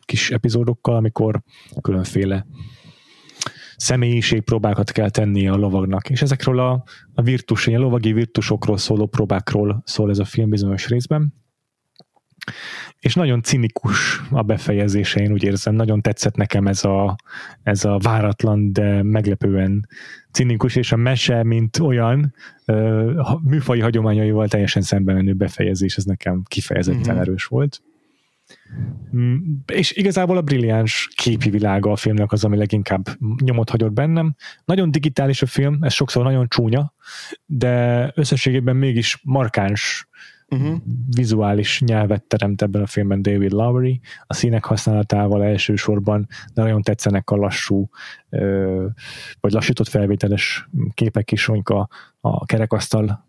kis 0.05 0.31
epizódokkal, 0.31 0.95
amikor 0.95 1.41
különféle 1.81 2.45
személyiségpróbákat 3.83 4.91
kell 4.91 5.09
tennie 5.09 5.51
a 5.51 5.55
lovagnak. 5.55 6.09
És 6.09 6.21
ezekről 6.21 6.59
a, 6.59 6.83
a 7.13 7.21
virtus, 7.21 7.67
a 7.67 7.77
lovagi 7.77 8.13
virtusokról 8.13 8.77
szóló 8.77 9.05
próbákról 9.05 9.81
szól 9.85 10.09
ez 10.09 10.19
a 10.19 10.25
film 10.25 10.49
bizonyos 10.49 10.87
részben. 10.87 11.33
És 12.99 13.15
nagyon 13.15 13.41
cinikus 13.41 14.21
a 14.31 14.41
befejezése, 14.41 15.21
én 15.21 15.31
úgy 15.31 15.43
érzem, 15.43 15.75
nagyon 15.75 16.01
tetszett 16.01 16.35
nekem 16.35 16.67
ez 16.67 16.83
a, 16.83 17.15
ez 17.63 17.85
a 17.85 17.97
váratlan, 17.97 18.73
de 18.73 19.03
meglepően 19.03 19.87
cinikus, 20.31 20.75
és 20.75 20.91
a 20.91 20.95
mese, 20.95 21.43
mint 21.43 21.79
olyan 21.79 22.33
műfai 23.41 23.79
hagyományaival 23.79 24.47
teljesen 24.47 24.81
szemben 24.81 25.15
menő 25.15 25.33
befejezés, 25.33 25.97
ez 25.97 26.03
nekem 26.03 26.43
kifejezetten 26.47 27.13
mm-hmm. 27.13 27.21
erős 27.21 27.45
volt. 27.45 27.81
Mm, 29.15 29.35
és 29.73 29.91
igazából 29.91 30.37
a 30.37 30.41
brilliáns 30.41 31.09
képi 31.15 31.49
világa 31.49 31.91
a 31.91 31.95
filmnek 31.95 32.31
az, 32.31 32.43
ami 32.43 32.57
leginkább 32.57 33.07
nyomot 33.43 33.69
hagyott 33.69 33.91
bennem. 33.91 34.35
Nagyon 34.65 34.91
digitális 34.91 35.41
a 35.41 35.45
film, 35.45 35.77
ez 35.81 35.93
sokszor 35.93 36.23
nagyon 36.23 36.47
csúnya, 36.47 36.93
de 37.45 38.11
összességében 38.15 38.75
mégis 38.75 39.19
markáns 39.23 40.07
uh-huh. 40.47 40.77
vizuális 41.15 41.81
nyelvet 41.81 42.23
teremt 42.23 42.61
ebben 42.61 42.81
a 42.81 42.87
filmben 42.87 43.21
David 43.21 43.51
Lowery, 43.51 43.99
a 44.25 44.33
színek 44.33 44.65
használatával 44.65 45.43
elsősorban, 45.43 46.27
de 46.53 46.61
nagyon 46.61 46.81
tetszenek 46.81 47.29
a 47.29 47.35
lassú, 47.35 47.89
vagy 49.39 49.51
lassított 49.51 49.87
felvételes 49.87 50.69
képek 50.93 51.31
is, 51.31 51.47
a, 51.47 51.87
a 52.21 52.45
kerekasztal 52.45 53.27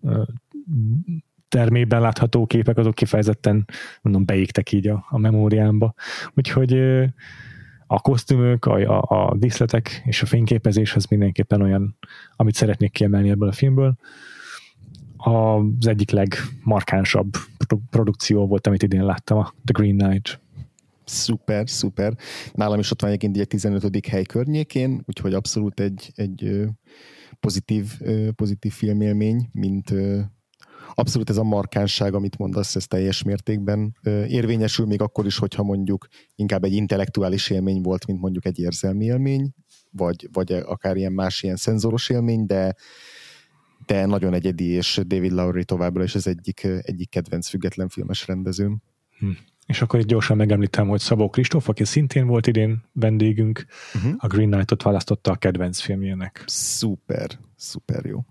termében 1.54 2.00
látható 2.00 2.46
képek, 2.46 2.78
azok 2.78 2.94
kifejezetten 2.94 3.64
mondom, 4.02 4.24
beégtek 4.24 4.72
így 4.72 4.88
a, 4.88 5.06
a 5.08 5.18
memóriámba. 5.18 5.94
Úgyhogy 6.34 6.72
a 7.86 8.00
kosztümök, 8.00 8.64
a, 8.64 8.74
a, 8.74 9.04
a 9.08 9.36
díszletek 9.36 10.02
és 10.04 10.22
a 10.22 10.26
fényképezés 10.26 10.94
az 10.94 11.04
mindenképpen 11.04 11.62
olyan, 11.62 11.98
amit 12.36 12.54
szeretnék 12.54 12.92
kiemelni 12.92 13.30
ebből 13.30 13.48
a 13.48 13.52
filmből. 13.52 13.96
Az 15.16 15.86
egyik 15.86 16.10
legmarkánsabb 16.10 17.30
produkció 17.90 18.46
volt, 18.46 18.66
amit 18.66 18.82
idén 18.82 19.04
láttam, 19.04 19.38
a 19.38 19.52
The 19.64 19.82
Green 19.82 19.98
Knight. 19.98 20.40
Szuper, 21.04 21.68
szuper. 21.68 22.16
Nálam 22.52 22.78
is 22.78 22.90
ott 22.90 23.00
van 23.00 23.10
egyébként 23.10 23.36
egy 23.36 23.46
15. 23.46 24.06
hely 24.06 24.22
környékén, 24.22 25.02
úgyhogy 25.06 25.34
abszolút 25.34 25.80
egy, 25.80 26.12
egy 26.14 26.66
pozitív, 27.40 28.00
pozitív 28.36 28.72
filmélmény, 28.72 29.48
mint 29.52 29.94
abszolút 30.94 31.30
ez 31.30 31.36
a 31.36 31.42
markánság, 31.42 32.14
amit 32.14 32.38
mondasz, 32.38 32.76
ez 32.76 32.86
teljes 32.86 33.22
mértékben 33.22 33.96
érvényesül, 34.28 34.86
még 34.86 35.00
akkor 35.00 35.26
is, 35.26 35.38
hogyha 35.38 35.62
mondjuk 35.62 36.06
inkább 36.34 36.64
egy 36.64 36.72
intellektuális 36.72 37.50
élmény 37.50 37.82
volt, 37.82 38.06
mint 38.06 38.20
mondjuk 38.20 38.46
egy 38.46 38.58
érzelmi 38.58 39.04
élmény, 39.04 39.50
vagy, 39.90 40.28
vagy 40.32 40.52
akár 40.52 40.96
ilyen 40.96 41.12
más 41.12 41.42
ilyen 41.42 41.56
szenzoros 41.56 42.08
élmény, 42.08 42.46
de 42.46 42.74
de 43.86 44.06
nagyon 44.06 44.34
egyedi, 44.34 44.64
és 44.64 45.00
David 45.06 45.32
Lowry 45.32 45.64
továbbra 45.64 46.02
is 46.02 46.14
az 46.14 46.26
egyik, 46.26 46.64
egyik 46.64 47.10
kedvenc 47.10 47.48
független 47.48 47.88
filmes 47.88 48.26
rendezőm. 48.26 48.82
És 49.66 49.82
akkor 49.82 50.00
itt 50.00 50.06
gyorsan 50.06 50.36
megemlítem, 50.36 50.88
hogy 50.88 51.00
Szabó 51.00 51.28
Kristóf, 51.28 51.68
aki 51.68 51.84
szintén 51.84 52.26
volt 52.26 52.46
idén 52.46 52.84
vendégünk, 52.92 53.64
Uh-huh. 53.94 54.12
a 54.18 54.26
Green 54.26 54.50
Knight-ot 54.50 54.82
választotta 54.82 55.30
a 55.30 55.36
kedvenc 55.36 55.80
filmjének. 55.80 56.42
Szuper, 56.46 57.38
szuper 57.56 58.04
jó. 58.04 58.24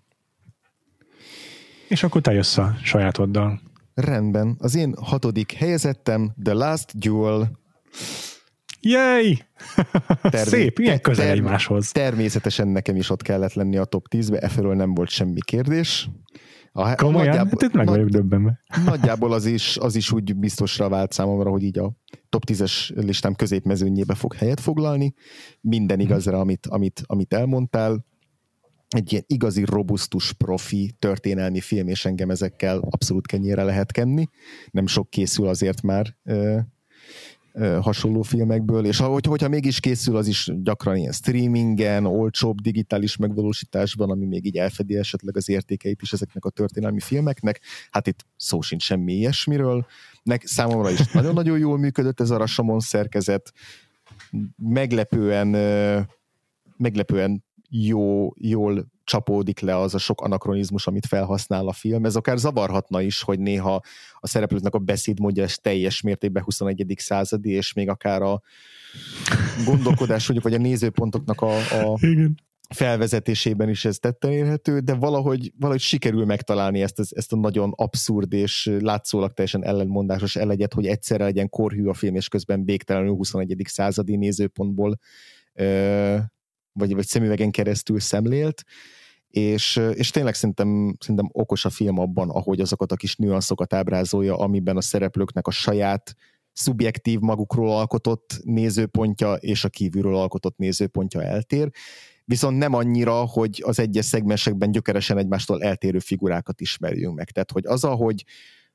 És 1.94 2.04
akkor 2.04 2.22
te 2.22 2.34
jössz 2.34 2.58
a 2.58 2.76
sajátoddal. 2.84 3.60
Rendben. 3.94 4.56
Az 4.60 4.76
én 4.76 4.94
hatodik 5.02 5.52
helyezettem 5.52 6.34
The 6.44 6.54
Last 6.54 6.98
Duel. 6.98 7.60
Yay! 8.82 9.38
Termé- 10.22 10.48
Szép, 10.54 10.80
ilyen 10.80 11.02
közel 11.02 11.26
term- 11.26 11.38
egymáshoz. 11.40 11.92
Természetesen 11.92 12.68
nekem 12.68 12.96
is 12.96 13.10
ott 13.10 13.22
kellett 13.22 13.54
lenni 13.54 13.78
a 13.78 13.84
top 13.86 14.06
10-be, 14.10 14.40
e 14.40 14.48
felől 14.50 14.76
nem 14.76 14.94
volt 14.94 15.10
semmi 15.10 15.40
kérdés. 15.46 16.10
A, 16.72 16.96
Komolyan? 16.96 17.28
nagyjából- 17.28 17.50
Hát 17.52 17.62
itt 17.70 17.74
meg 17.76 17.88
vagyok 17.88 18.10
döbbenve. 18.10 18.60
Nagyjából 18.86 19.34
az 19.34 19.46
is, 19.46 19.78
az 19.78 19.96
is 19.96 20.12
úgy 20.12 20.36
biztosra 20.36 20.90
vált 20.90 21.12
számomra, 21.12 21.50
hogy 21.50 21.64
így 21.64 21.80
a 21.80 21.92
top 22.30 22.44
10-es 22.48 22.96
listám 22.96 23.34
középmezőnyébe 23.36 24.16
fog 24.16 24.34
helyet 24.34 24.60
foglalni. 24.60 25.14
Minden 25.62 26.00
igazra, 26.00 26.40
amit, 26.40 26.68
amit, 26.68 27.04
amit 27.06 27.34
elmondtál. 27.34 28.06
Egy 28.94 29.12
ilyen 29.12 29.24
igazi, 29.28 29.64
robusztus, 29.66 30.34
profi 30.34 30.96
történelmi 31.00 31.60
film, 31.60 31.88
és 31.88 32.06
engem 32.06 32.30
ezekkel 32.30 32.78
abszolút 32.90 33.28
kenyére 33.28 33.64
lehet 33.64 33.92
kenni. 33.92 34.28
Nem 34.72 34.88
sok 34.88 35.10
készül 35.10 35.48
azért 35.48 35.82
már 35.82 36.16
ö, 36.24 36.58
ö, 37.54 37.78
hasonló 37.82 38.22
filmekből, 38.22 38.86
és 38.86 39.00
ahogy, 39.00 39.26
hogyha 39.26 39.48
mégis 39.48 39.80
készül, 39.80 40.16
az 40.16 40.28
is 40.28 40.52
gyakran 40.64 40.96
ilyen 40.96 41.12
streamingen, 41.12 42.06
olcsóbb 42.06 42.62
digitális 42.62 43.18
megvalósításban, 43.18 44.10
ami 44.10 44.26
még 44.26 44.46
így 44.46 44.58
elfedi 44.58 44.98
esetleg 44.98 45.38
az 45.38 45.50
értékeit 45.50 46.02
is 46.02 46.14
ezeknek 46.14 46.46
a 46.46 46.50
történelmi 46.50 47.00
filmeknek. 47.00 47.62
Hát 47.92 48.08
itt 48.08 48.26
szó 48.38 48.62
sincs 48.62 48.84
semmi 48.84 49.14
ilyesmiről. 49.14 49.86
Nek, 50.24 50.46
számomra 50.46 50.92
is 50.92 51.12
nagyon-nagyon 51.12 51.58
jól 51.58 51.78
működött 51.78 52.20
ez 52.20 52.30
a 52.30 52.38
Rashomon 52.38 52.80
szerkezet. 52.80 53.54
Meglepően, 54.58 55.48
meglepően 56.78 57.44
jó, 57.76 58.34
jól 58.36 58.92
csapódik 59.04 59.60
le 59.60 59.78
az 59.78 59.94
a 59.94 59.98
sok 59.98 60.22
anakronizmus, 60.22 60.88
amit 60.88 61.06
felhasznál 61.06 61.68
a 61.68 61.74
film. 61.74 62.06
Ez 62.06 62.16
akár 62.16 62.38
zavarhatna 62.38 63.02
is, 63.02 63.22
hogy 63.22 63.40
néha 63.40 63.82
a 64.20 64.28
szereplőknek 64.28 64.74
a 64.74 64.80
beszédmódja 64.80 65.44
ez 65.44 65.58
teljes 65.58 66.02
mértékben 66.02 66.44
21. 66.44 66.94
századi, 66.98 67.50
és 67.50 67.74
még 67.74 67.90
akár 67.90 68.22
a 68.22 68.42
gondolkodás, 69.66 70.28
mondjuk, 70.28 70.52
vagy 70.52 70.62
a 70.62 70.64
nézőpontoknak 70.64 71.42
a, 71.42 71.56
a 71.56 71.98
Igen. 72.00 72.38
felvezetésében 72.70 73.70
is 73.70 73.86
ez 73.86 73.98
tetten 73.98 74.32
érhető, 74.32 74.80
de 74.80 74.94
valahogy, 74.94 75.52
valahogy 75.60 75.82
sikerül 75.82 76.26
megtalálni 76.26 76.82
ezt, 76.82 77.00
ezt 77.00 77.34
a 77.34 77.36
nagyon 77.36 77.74
abszurd 77.76 78.34
és 78.34 78.72
látszólag 78.80 79.34
teljesen 79.34 79.66
ellenmondásos 79.66 80.36
elegyet, 80.36 80.74
hogy 80.74 80.86
egyszerre 80.86 81.24
legyen 81.24 81.50
korhű 81.50 81.86
a 81.86 81.94
film, 81.94 82.16
és 82.16 82.28
közben 82.28 82.66
végtelenül 82.66 83.16
21. 83.16 83.62
századi 83.66 84.16
nézőpontból 84.16 85.00
ö, 85.54 86.18
vagy, 86.74 86.94
vagy 86.94 87.06
szemüvegen 87.06 87.52
keresztül 87.52 88.00
szemlélt, 88.00 88.64
és, 89.28 89.82
és 89.94 90.10
tényleg 90.10 90.34
szerintem, 90.34 90.96
szerintem 91.00 91.30
okos 91.32 91.66
a 91.66 91.70
film 91.70 92.00
abban, 92.00 92.30
ahogy 92.30 92.60
azokat 92.60 92.92
a 92.92 92.96
kis 92.96 93.16
nüanszokat 93.16 93.74
ábrázolja, 93.74 94.38
amiben 94.38 94.78
a 94.78 94.82
szereplőknek 94.82 95.48
a 95.48 95.52
saját 95.52 96.16
szubjektív 96.52 97.20
magukról 97.20 97.72
alkotott 97.72 98.40
nézőpontja 98.44 99.34
és 99.34 99.64
a 99.64 99.70
kívülről 99.70 100.16
alkotott 100.16 100.58
nézőpontja 100.58 101.24
eltér, 101.24 101.70
viszont 102.26 102.58
nem 102.58 102.74
annyira, 102.74 103.14
hogy 103.14 103.62
az 103.66 103.80
egyes 103.80 104.06
szegmensekben 104.06 104.72
gyökeresen 104.72 105.18
egymástól 105.18 105.64
eltérő 105.64 106.00
figurákat 106.00 106.62
ismerjünk 106.62 107.16
meg. 107.16 107.32
Tehát, 107.32 107.52
hogy 107.52 107.66
az, 107.66 107.84
ahogy 107.84 108.24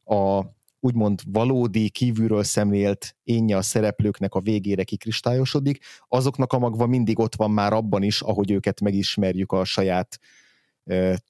a 0.04 0.42
úgymond 0.80 1.20
valódi, 1.26 1.90
kívülről 1.90 2.42
szemlélt 2.42 3.16
énje 3.24 3.56
a 3.56 3.62
szereplőknek 3.62 4.34
a 4.34 4.40
végére 4.40 4.84
kikristályosodik, 4.84 5.84
azoknak 6.08 6.52
a 6.52 6.58
magva 6.58 6.86
mindig 6.86 7.18
ott 7.18 7.34
van 7.34 7.50
már 7.50 7.72
abban 7.72 8.02
is, 8.02 8.20
ahogy 8.20 8.50
őket 8.50 8.80
megismerjük 8.80 9.52
a 9.52 9.64
saját 9.64 10.18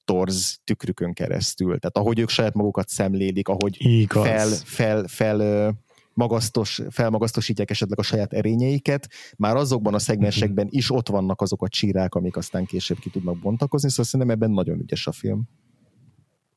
torz 0.05 0.59
tükrükön 0.63 1.13
keresztül. 1.13 1.79
Tehát 1.79 1.97
ahogy 1.97 2.19
ők 2.19 2.29
saját 2.29 2.53
magukat 2.53 2.87
szemlélik, 2.87 3.47
ahogy 3.47 3.77
Igaz. 3.79 4.25
fel, 4.25 4.47
fel, 4.49 5.07
fel 5.07 5.39
ö, 5.39 5.69
magasztos, 6.13 6.81
felmagasztosítják 6.89 7.69
esetleg 7.69 7.99
a 7.99 8.03
saját 8.03 8.33
erényeiket, 8.33 9.09
már 9.37 9.55
azokban 9.55 9.93
a 9.93 9.99
szegmensekben 9.99 10.67
is 10.69 10.91
ott 10.91 11.09
vannak 11.09 11.41
azok 11.41 11.61
a 11.61 11.67
csírák, 11.67 12.15
amik 12.15 12.37
aztán 12.37 12.65
később 12.65 12.99
ki 12.99 13.09
tudnak 13.09 13.39
bontakozni, 13.39 13.89
szóval 13.89 14.05
szerintem 14.05 14.35
ebben 14.35 14.51
nagyon 14.51 14.79
ügyes 14.79 15.07
a 15.07 15.11
film. 15.11 15.43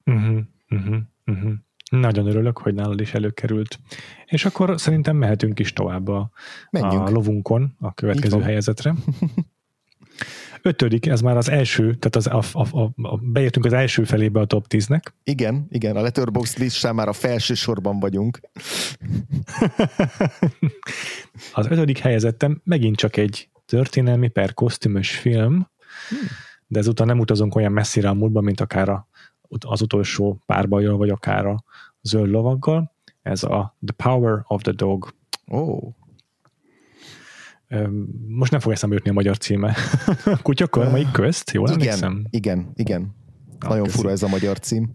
Uh-huh, 0.04 0.38
uh-huh, 0.68 0.96
uh-huh. 1.26 1.52
Nagyon 2.00 2.26
örülök, 2.26 2.58
hogy 2.58 2.74
nálad 2.74 3.00
is 3.00 3.14
előkerült. 3.14 3.78
És 4.26 4.44
akkor 4.44 4.80
szerintem 4.80 5.16
mehetünk 5.16 5.58
is 5.58 5.72
tovább 5.72 6.08
a, 6.08 6.30
Menjünk. 6.70 7.08
a 7.08 7.10
lovunkon, 7.10 7.76
a 7.80 7.94
következő 7.94 8.40
helyezetre. 8.40 8.94
Ötödik, 10.62 11.06
ez 11.06 11.20
már 11.20 11.36
az 11.36 11.48
első, 11.48 11.94
tehát 11.94 12.16
az, 12.16 12.26
a, 12.26 12.42
a, 12.52 12.80
a, 12.80 12.92
a, 13.02 13.16
beértünk 13.16 13.64
az 13.64 13.72
első 13.72 14.04
felébe 14.04 14.40
a 14.40 14.44
top 14.44 14.66
10-nek. 14.68 15.02
Igen, 15.24 15.66
igen, 15.70 15.96
a 15.96 16.00
Letterboxd 16.00 16.58
listán 16.58 16.94
már 16.94 17.08
a 17.08 17.12
felső 17.12 17.54
sorban 17.54 18.00
vagyunk. 18.00 18.40
Az 21.52 21.66
ötödik 21.66 21.98
helyezettem 21.98 22.60
megint 22.64 22.96
csak 22.96 23.16
egy 23.16 23.48
történelmi 23.66 24.28
per 24.28 24.54
kosztümös 24.54 25.10
film, 25.16 25.68
de 26.66 26.78
ezúttal 26.78 27.06
nem 27.06 27.18
utazunk 27.18 27.54
olyan 27.54 27.72
messzire 27.72 28.08
a 28.08 28.14
múltba, 28.14 28.40
mint 28.40 28.60
akár 28.60 28.88
a, 28.88 29.08
az 29.60 29.80
utolsó 29.82 30.42
párbajjal, 30.46 30.96
vagy 30.96 31.08
akár 31.10 31.46
a 31.46 31.64
zöld 32.02 32.30
lovaggal. 32.30 32.92
Ez 33.22 33.42
a 33.42 33.76
The 33.84 34.10
Power 34.10 34.42
of 34.46 34.62
the 34.62 34.72
Dog. 34.72 35.14
Ó, 35.50 35.58
oh, 35.58 35.94
Most 38.28 38.50
nem 38.50 38.60
fog 38.60 38.72
eszembe 38.72 38.94
jutni 38.94 39.10
a 39.10 39.14
magyar 39.14 39.36
címe. 39.38 39.76
Kutyakörmai 40.42 41.06
közt, 41.12 41.50
jól 41.50 41.68
igen, 41.68 41.80
emlékszem? 41.80 42.26
igen, 42.30 42.70
igen. 42.74 43.14
Ah, 43.58 43.68
Nagyon 43.68 43.84
köszi. 43.84 43.96
fura 43.96 44.10
ez 44.10 44.22
a 44.22 44.28
magyar 44.28 44.58
cím. 44.58 44.92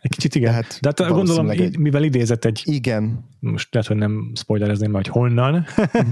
Egy 0.00 0.10
kicsit 0.10 0.34
igen. 0.34 0.50
Tehát 0.50 0.80
De 0.80 1.04
hát 1.04 1.12
gondolom, 1.12 1.50
egy- 1.50 1.78
mivel 1.78 2.02
idézett 2.02 2.44
egy, 2.44 2.62
Igen, 2.64 3.24
most 3.38 3.74
lehet, 3.74 3.88
hogy 3.88 3.96
nem 3.98 4.32
spoilerezném, 4.34 4.92
hogy 4.92 5.06
honnan, 5.06 5.66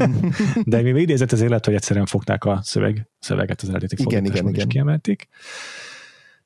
de 0.65 0.83
mivel 0.83 1.01
idézett, 1.01 1.33
ezért 1.33 1.49
lehet, 1.49 1.65
hogy 1.65 1.75
egyszerűen 1.75 2.07
fogták 2.07 2.45
a 2.45 2.61
szöveg, 2.63 3.09
szöveget 3.19 3.61
az 3.61 3.69
eredeti 3.69 3.97
Igen, 4.03 4.25
igen, 4.25 4.49
igen. 4.49 4.69
kiemelték. 4.69 5.29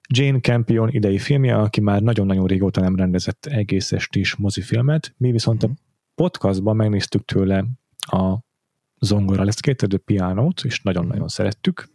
Jane 0.09 0.41
Campion 0.41 0.89
idei 0.89 1.19
filmje, 1.19 1.57
aki 1.57 1.81
már 1.81 2.03
nagyon-nagyon 2.03 2.47
régóta 2.47 2.81
nem 2.81 2.97
rendezett 2.97 3.47
egész 3.47 3.93
estés 3.93 4.35
mozifilmet, 4.35 5.15
mi 5.17 5.31
viszont 5.31 5.63
a 5.63 5.71
podcastban 6.15 6.77
megnéztük 6.77 7.25
tőle 7.25 7.65
a 7.99 8.39
zongora 8.99 9.45
leszkét, 9.45 9.77
The 9.89 9.99
Piano-t, 9.99 10.61
és 10.65 10.81
nagyon-nagyon 10.81 11.29
szerettük, 11.29 11.89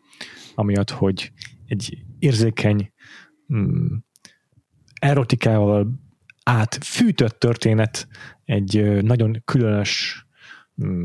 amiatt, 0.56 0.90
hogy 0.90 1.32
egy 1.66 1.98
érzékeny 2.20 2.92
mm, 3.54 3.96
erotikával 5.00 6.00
átfűtött 6.44 7.40
történet 7.40 8.08
egy 8.46 9.04
nagyon 9.04 9.42
különös 9.46 10.27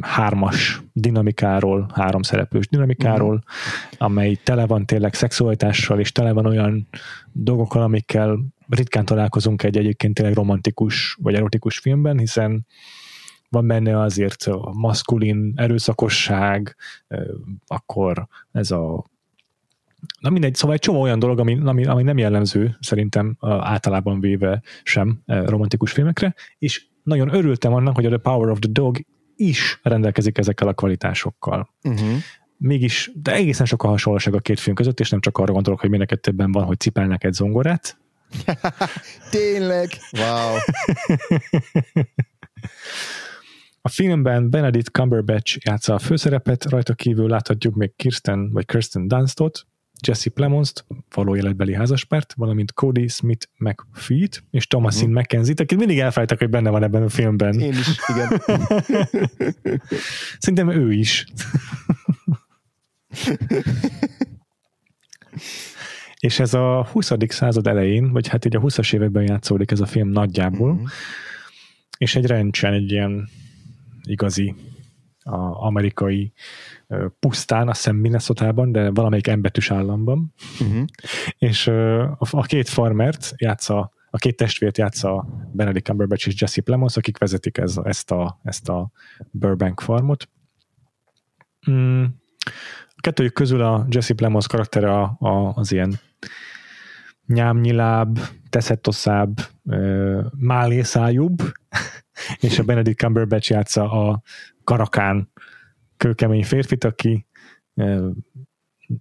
hármas 0.01 0.83
dinamikáról, 0.93 1.91
három 1.95 2.23
szereplős 2.23 2.68
dinamikáról, 2.68 3.35
uh-huh. 3.35 4.07
amely 4.07 4.35
tele 4.35 4.66
van 4.66 4.87
tényleg 4.87 5.14
szexualitással, 5.14 6.01
és 6.01 6.12
tele 6.12 6.33
van 6.33 6.47
olyan 6.47 6.89
dolgokkal, 7.33 7.83
amikkel 7.83 8.39
ritkán 8.68 9.05
találkozunk 9.05 9.62
egy 9.62 9.77
egyébként 9.77 10.14
tényleg 10.14 10.35
romantikus 10.35 11.18
vagy 11.23 11.35
erotikus 11.35 11.79
filmben, 11.79 12.18
hiszen 12.18 12.66
van 13.49 13.66
benne 13.66 14.01
azért 14.01 14.43
a 14.43 14.73
maszkulin 14.73 15.53
erőszakosság, 15.57 16.77
akkor 17.66 18.27
ez 18.53 18.70
a 18.70 19.05
Na 20.20 20.31
mindegy, 20.31 20.55
szóval 20.55 20.75
egy 20.75 20.81
csomó 20.81 21.01
olyan 21.01 21.18
dolog, 21.18 21.39
ami, 21.39 21.59
ami, 21.64 21.85
ami 21.85 22.03
nem 22.03 22.18
jellemző 22.18 22.77
szerintem 22.81 23.37
általában 23.41 24.20
véve 24.20 24.62
sem 24.83 25.23
romantikus 25.25 25.93
filmekre, 25.93 26.35
és 26.59 26.87
nagyon 27.03 27.35
örültem 27.35 27.73
annak, 27.73 27.95
hogy 27.95 28.07
a 28.07 28.09
The 28.09 28.18
Power 28.18 28.51
of 28.51 28.59
the 28.59 28.70
Dog 28.73 28.99
is 29.37 29.80
rendelkezik 29.83 30.39
ezekkel 30.39 30.68
a 30.68 30.72
kvalitásokkal. 30.72 31.74
uh-huh. 31.83 32.16
Mégis, 32.57 33.11
de 33.14 33.33
egészen 33.33 33.66
sok 33.66 33.83
a 33.83 33.89
hasonlóság 33.89 34.35
a 34.35 34.41
két 34.41 34.61
film 34.61 34.74
között, 34.74 35.01
és 35.01 35.11
nem 35.11 35.20
csak 35.20 35.39
arra 35.39 35.53
gondolok, 35.53 35.80
hogy 35.80 35.91
minek 35.91 36.20
többen 36.20 36.53
van, 36.53 36.64
hogy 36.64 36.80
cipelnek 36.80 37.24
egy 37.24 37.33
zongorát. 37.33 37.99
Tényleg? 39.30 39.91
Wow. 40.11 40.57
A 43.85 43.89
filmben 43.89 44.51
Benedict 44.51 44.89
Cumberbatch 44.89 45.59
játsza 45.66 45.95
a 45.95 45.99
főszerepet, 45.99 46.64
rajta 46.64 46.95
kívül 46.95 47.28
láthatjuk 47.28 47.74
még 47.74 47.97
Kirsten 47.97 48.51
vagy 48.53 48.66
Kirsten 48.66 49.09
Dunstot, 49.09 49.66
Jesse 50.07 50.31
Plemons-t, 50.31 50.85
való 51.15 51.37
életbeli 51.37 51.75
házaspárt, 51.75 52.33
valamint 52.37 52.73
Cody 52.73 53.09
Smith 53.09 53.47
McPhee-t 53.57 54.45
és 54.51 54.67
Thomasin 54.67 55.09
uh-huh. 55.09 55.21
McKenzie-t, 55.23 55.61
akit 55.61 55.79
mindig 55.79 55.99
elfelejtek, 55.99 56.39
hogy 56.39 56.51
benne 56.51 56.71
van 56.71 56.83
ebben 56.83 57.03
a 57.03 57.09
filmben. 57.09 57.61
Én 57.61 57.73
is, 57.73 57.99
igen. 58.09 58.43
Szerintem 60.39 60.71
ő 60.71 60.93
is. 60.93 61.25
És 66.19 66.39
ez 66.41 66.55
a 66.55 66.87
20. 66.93 67.13
század 67.29 67.67
elején, 67.67 68.13
vagy 68.13 68.29
hát 68.29 68.45
így 68.45 68.57
a 68.57 68.61
20-as 68.61 68.95
években 68.95 69.23
játszódik 69.23 69.71
ez 69.71 69.81
a 69.81 69.87
film 69.87 70.09
nagyjából, 70.09 70.73
Mhm. 70.73 70.85
és 71.99 72.17
egy 72.17 72.27
rendsen, 72.27 72.73
egy 72.73 72.91
ilyen 72.91 73.29
igazi 74.03 74.55
a 75.23 75.65
amerikai 75.67 76.33
pusztán, 77.18 77.68
azt 77.68 77.76
hiszem 77.76 77.97
Minnesota-ban, 77.97 78.72
de 78.72 78.90
valamelyik 78.90 79.26
embetűs 79.26 79.70
államban, 79.70 80.34
Uh-huh. 80.61 80.84
és 81.38 81.66
a, 81.66 82.11
a 82.18 82.43
két 82.43 82.68
farmert 82.68 83.32
játsza, 83.36 83.93
a 84.11 84.18
két 84.18 84.36
testvért 84.36 84.78
játsza 84.78 85.26
Benedict 85.53 85.84
Cumberbatch 85.84 86.26
és 86.26 86.40
Jesse 86.40 86.62
Plemons, 86.62 86.97
akik 86.97 87.18
vezetik 87.18 87.59
ez, 87.59 87.76
ezt, 87.82 88.11
a, 88.11 88.40
ezt 88.43 88.68
a 88.68 88.90
Burbank 89.30 89.80
farmot. 89.80 90.28
Mm. 91.70 92.05
A 92.88 93.01
kettőjük 93.01 93.32
közül 93.32 93.62
a 93.62 93.86
Jesse 93.88 94.14
Plemons 94.14 94.47
karaktere 94.47 94.93
a, 94.93 95.16
a, 95.18 95.53
az 95.55 95.72
ilyen 95.72 96.01
nyámnyiláb, 97.26 98.18
teszettoszább, 98.51 99.40
málészájúbb, 100.36 101.43
és 102.40 102.59
a 102.59 102.62
Benedict 102.62 102.99
Cumberbatch 102.99 103.51
játsza 103.51 103.90
a 103.90 104.22
karakán 104.64 105.32
kőkemény 106.03 106.45
férfit, 106.45 106.85
aki 106.85 107.27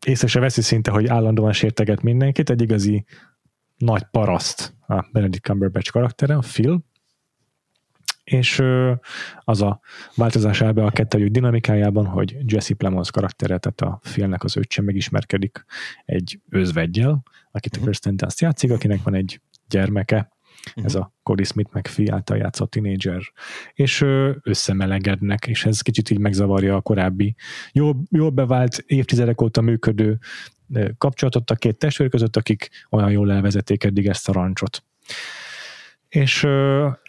észre 0.05 0.27
se 0.27 0.39
veszi 0.39 0.61
szinte, 0.61 0.91
hogy 0.91 1.07
állandóan 1.07 1.53
sérteget 1.53 2.01
mindenkit, 2.01 2.49
egy 2.49 2.61
igazi 2.61 3.05
nagy 3.77 4.03
paraszt 4.11 4.73
a 4.87 5.07
Benedict 5.11 5.43
Cumberbatch 5.43 5.91
karaktere, 5.91 6.35
a 6.35 6.39
Phil, 6.39 6.83
és 8.23 8.63
az 9.39 9.61
a 9.61 9.79
változás 10.15 10.61
áll 10.61 10.71
be 10.71 10.83
a 10.83 10.91
kettőjük 10.91 11.29
dinamikájában, 11.31 12.05
hogy 12.05 12.37
Jesse 12.45 12.75
Plemons 12.75 13.11
karaktere, 13.11 13.57
tehát 13.57 13.81
a 13.81 13.99
Philnek 14.01 14.43
az 14.43 14.55
öccse 14.55 14.81
megismerkedik 14.81 15.65
egy 16.05 16.39
özvegyel, 16.49 17.23
akit 17.51 17.75
a 17.75 17.79
Kirsten 17.79 18.15
Dunst 18.15 18.41
játszik, 18.41 18.71
akinek 18.71 19.03
van 19.03 19.13
egy 19.13 19.41
gyermeke, 19.69 20.31
ez 20.75 20.95
a 20.95 21.13
Cody 21.23 21.43
Smith 21.43 21.69
McPhee 21.73 22.13
által 22.13 22.37
játszott 22.37 22.71
tinédzser, 22.71 23.21
és 23.73 24.05
összemelegednek, 24.41 25.47
és 25.47 25.65
ez 25.65 25.81
kicsit 25.81 26.09
így 26.09 26.19
megzavarja 26.19 26.75
a 26.75 26.81
korábbi 26.81 27.35
jól, 27.71 28.03
jól 28.09 28.29
bevált, 28.29 28.83
évtizedek 28.85 29.41
óta 29.41 29.61
működő 29.61 30.19
kapcsolatot 30.97 31.51
a 31.51 31.55
két 31.55 31.77
testvér 31.77 32.09
között, 32.09 32.35
akik 32.35 32.69
olyan 32.89 33.11
jól 33.11 33.31
elvezették 33.31 33.83
eddig 33.83 34.07
ezt 34.07 34.29
a 34.29 34.33
rancsot. 34.33 34.83
És 36.11 36.43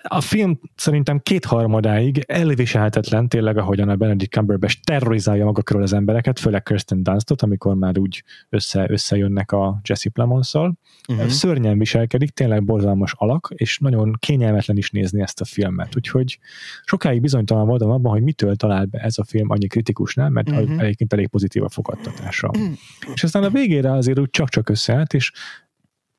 a 0.02 0.20
film 0.20 0.60
szerintem 0.74 1.18
kétharmadáig 1.18 2.24
elviselhetetlen, 2.26 3.28
tényleg 3.28 3.56
ahogyan 3.56 3.88
a 3.88 3.96
Benedict 3.96 4.32
Cumberbatch 4.32 4.76
terrorizálja 4.82 5.44
maga 5.44 5.62
körül 5.62 5.82
az 5.82 5.92
embereket, 5.92 6.38
főleg 6.38 6.62
Kirsten 6.62 7.02
Dunstot, 7.02 7.42
amikor 7.42 7.74
már 7.74 7.98
úgy 7.98 8.24
össze, 8.48 8.86
összejönnek 8.90 9.52
a 9.52 9.80
Jesse 9.84 10.10
Plemons-szal. 10.10 10.78
Uh-huh. 11.08 11.26
Szörnyen 11.26 11.78
viselkedik, 11.78 12.30
tényleg 12.30 12.64
borzalmas 12.64 13.14
alak, 13.16 13.48
és 13.54 13.78
nagyon 13.78 14.16
kényelmetlen 14.18 14.76
is 14.76 14.90
nézni 14.90 15.20
ezt 15.20 15.40
a 15.40 15.44
filmet. 15.44 15.96
Úgyhogy 15.96 16.38
sokáig 16.84 17.20
bizonytalan 17.20 17.66
voltam 17.66 17.90
abban, 17.90 18.12
hogy 18.12 18.22
mitől 18.22 18.56
talál 18.56 18.84
be 18.84 18.98
ez 18.98 19.18
a 19.18 19.24
film 19.24 19.50
annyi 19.50 19.66
kritikusnál, 19.66 20.28
mert 20.28 20.50
uh-huh. 20.50 20.82
egyébként 20.82 21.12
elég 21.12 21.28
pozitív 21.28 21.62
a 21.62 21.68
fogadtatása. 21.68 22.48
Uh-huh. 22.48 22.72
És 23.14 23.22
aztán 23.22 23.42
a 23.42 23.50
végére 23.50 23.92
azért 23.92 24.18
úgy 24.18 24.30
csak-csak 24.30 24.68
összeállt, 24.68 25.14
és 25.14 25.32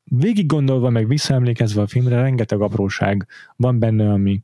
végig 0.04 0.46
gondolva, 0.46 0.90
meg 0.90 1.08
visszaemlékezve 1.08 1.82
a 1.82 1.88
filmre, 1.88 2.22
rengeteg 2.22 2.62
apróság 2.62 3.28
van 3.56 3.80
benne, 3.80 4.12
ami 4.12 4.42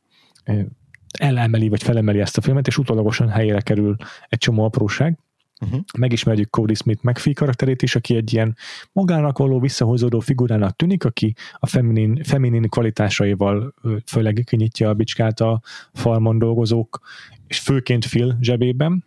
elemeli, 1.19 1.69
vagy 1.69 1.83
felemeli 1.83 2.19
ezt 2.19 2.37
a 2.37 2.41
filmet, 2.41 2.67
és 2.67 2.77
utólagosan 2.77 3.29
helyére 3.29 3.61
kerül 3.61 3.95
egy 4.27 4.39
csomó 4.39 4.63
apróság. 4.63 5.19
Uh-huh. 5.61 5.79
Megismerjük 5.97 6.49
Cody 6.49 6.73
Smith 6.73 7.03
McPhee 7.03 7.33
karakterét 7.33 7.81
is, 7.81 7.95
aki 7.95 8.15
egy 8.15 8.33
ilyen 8.33 8.55
magának 8.91 9.37
való 9.37 9.59
visszahozódó 9.59 10.19
figurának 10.19 10.75
tűnik, 10.75 11.05
aki 11.05 11.35
a 11.53 11.67
feminin, 11.67 12.23
feminin 12.23 12.69
kvalitásaival 12.69 13.73
főleg 14.05 14.43
kinyitja 14.45 14.89
a 14.89 14.93
bicskát 14.93 15.39
a 15.39 15.61
farmon 15.93 16.37
dolgozók, 16.37 16.99
és 17.47 17.59
főként 17.59 18.07
Phil 18.07 18.37
zsebében. 18.41 19.05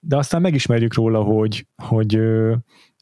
De 0.00 0.16
aztán 0.16 0.40
megismerjük 0.40 0.94
róla, 0.94 1.22
hogy, 1.22 1.66
hogy 1.76 2.20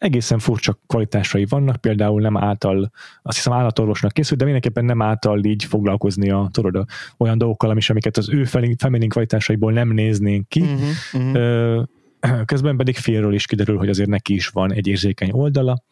egészen 0.01 0.38
furcsa 0.38 0.78
kvalitásai 0.86 1.46
vannak, 1.48 1.76
például 1.76 2.20
nem 2.20 2.36
által, 2.36 2.90
azt 3.22 3.36
hiszem 3.36 3.53
állatorvosnak 3.53 4.12
készült, 4.12 4.38
de 4.38 4.44
mindenképpen 4.44 4.84
nem 4.84 5.03
által 5.03 5.44
így 5.44 5.64
foglalkozni 5.64 6.30
a, 6.30 6.48
tudod, 6.53 6.84
olyan 7.16 7.38
dolgokkal, 7.38 7.76
is, 7.76 7.90
amiket 7.90 8.16
az 8.16 8.28
ő 8.28 8.44
feminin 8.44 9.09
kvalitásaiból 9.09 9.72
nem 9.72 9.88
néznénk 9.88 10.48
ki. 10.48 10.61
Uh-huh. 10.61 10.80
Uh-huh. 11.12 11.34
Ö, 11.34 11.82
közben 12.44 12.76
pedig 12.76 12.96
félről 12.96 13.34
is 13.34 13.46
kiderül, 13.46 13.76
hogy 13.76 13.88
azért 13.88 14.09
neki 14.09 14.34
is 14.34 14.48
van 14.48 14.72
egy 14.72 14.86
érzékeny 14.86 15.30
oldala, 15.30 15.84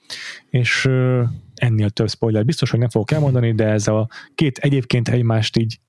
és 0.50 0.88
ennél 1.54 1.90
több 1.90 2.10
spoiler 2.10 2.44
biztos, 2.44 2.70
hogy 2.70 2.80
nem 2.80 2.88
fogok 2.88 3.10
elmondani, 3.10 3.54
de 3.54 3.66
ez 3.66 3.88
a 3.88 4.08
két 4.34 4.58
egyébként 4.58 5.08
egymást 5.08 5.56
így 5.56 5.80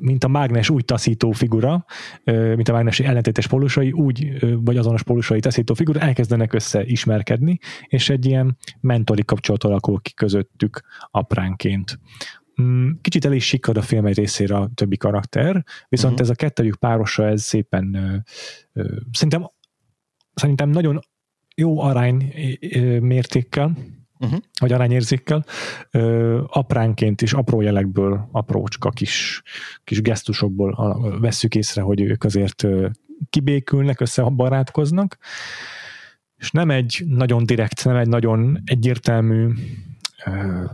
mint 0.00 0.24
a 0.24 0.28
mágnes 0.28 0.70
úgy 0.70 0.84
taszító 0.84 1.30
figura, 1.30 1.84
mint 2.24 2.68
a 2.68 2.72
mágnesi 2.72 3.04
ellentétes 3.04 3.46
pólusai, 3.46 3.92
úgy, 3.92 4.46
vagy 4.64 4.76
azonos 4.76 5.02
pólusai 5.02 5.40
taszító 5.40 5.74
figura, 5.74 6.00
elkezdenek 6.00 6.52
összeismerkedni, 6.52 7.58
és 7.86 8.08
egy 8.10 8.26
ilyen 8.26 8.56
mentori 8.80 9.24
kapcsolat 9.24 9.64
alakul 9.64 10.00
ki 10.00 10.14
közöttük 10.14 10.80
apránként. 11.10 11.98
Mm, 12.62 12.90
Kicsit 13.00 13.24
el 13.24 13.32
is 13.32 13.46
sikad 13.46 13.76
a 13.76 13.82
film 13.82 14.06
egy 14.06 14.16
részére 14.16 14.56
a 14.56 14.70
többi 14.74 14.96
karakter, 14.96 15.64
viszont 15.88 16.14
Mhm. 16.14 16.22
ez 16.22 16.30
a 16.30 16.34
kettőjük 16.34 16.76
párosa, 16.76 17.26
ez 17.26 17.42
szépen 17.42 17.96
szerintem, 19.12 19.50
szerintem 20.34 20.68
nagyon 20.68 21.00
jó 21.56 21.80
arány 21.80 22.32
mértékkel, 23.00 23.76
Uh-huh. 24.18 24.38
vagy 24.60 24.72
arányérzékkel, 24.72 25.44
ö, 25.90 26.42
apránként 26.46 27.22
és 27.22 27.32
apró 27.32 27.60
jelekből, 27.60 28.28
aprócska 28.32 28.90
kis, 28.90 29.42
kis 29.84 30.00
gesztusokból 30.00 31.18
vesszük 31.20 31.54
észre, 31.54 31.82
hogy 31.82 32.00
ők 32.00 32.24
azért 32.24 32.66
kibékülnek, 33.30 34.00
összebarátkoznak, 34.00 35.18
és 36.36 36.50
nem 36.50 36.70
egy 36.70 37.04
nagyon 37.06 37.44
direkt, 37.44 37.84
nem 37.84 37.96
egy 37.96 38.08
nagyon 38.08 38.62
egyértelmű 38.64 39.52
ö, 40.24 40.64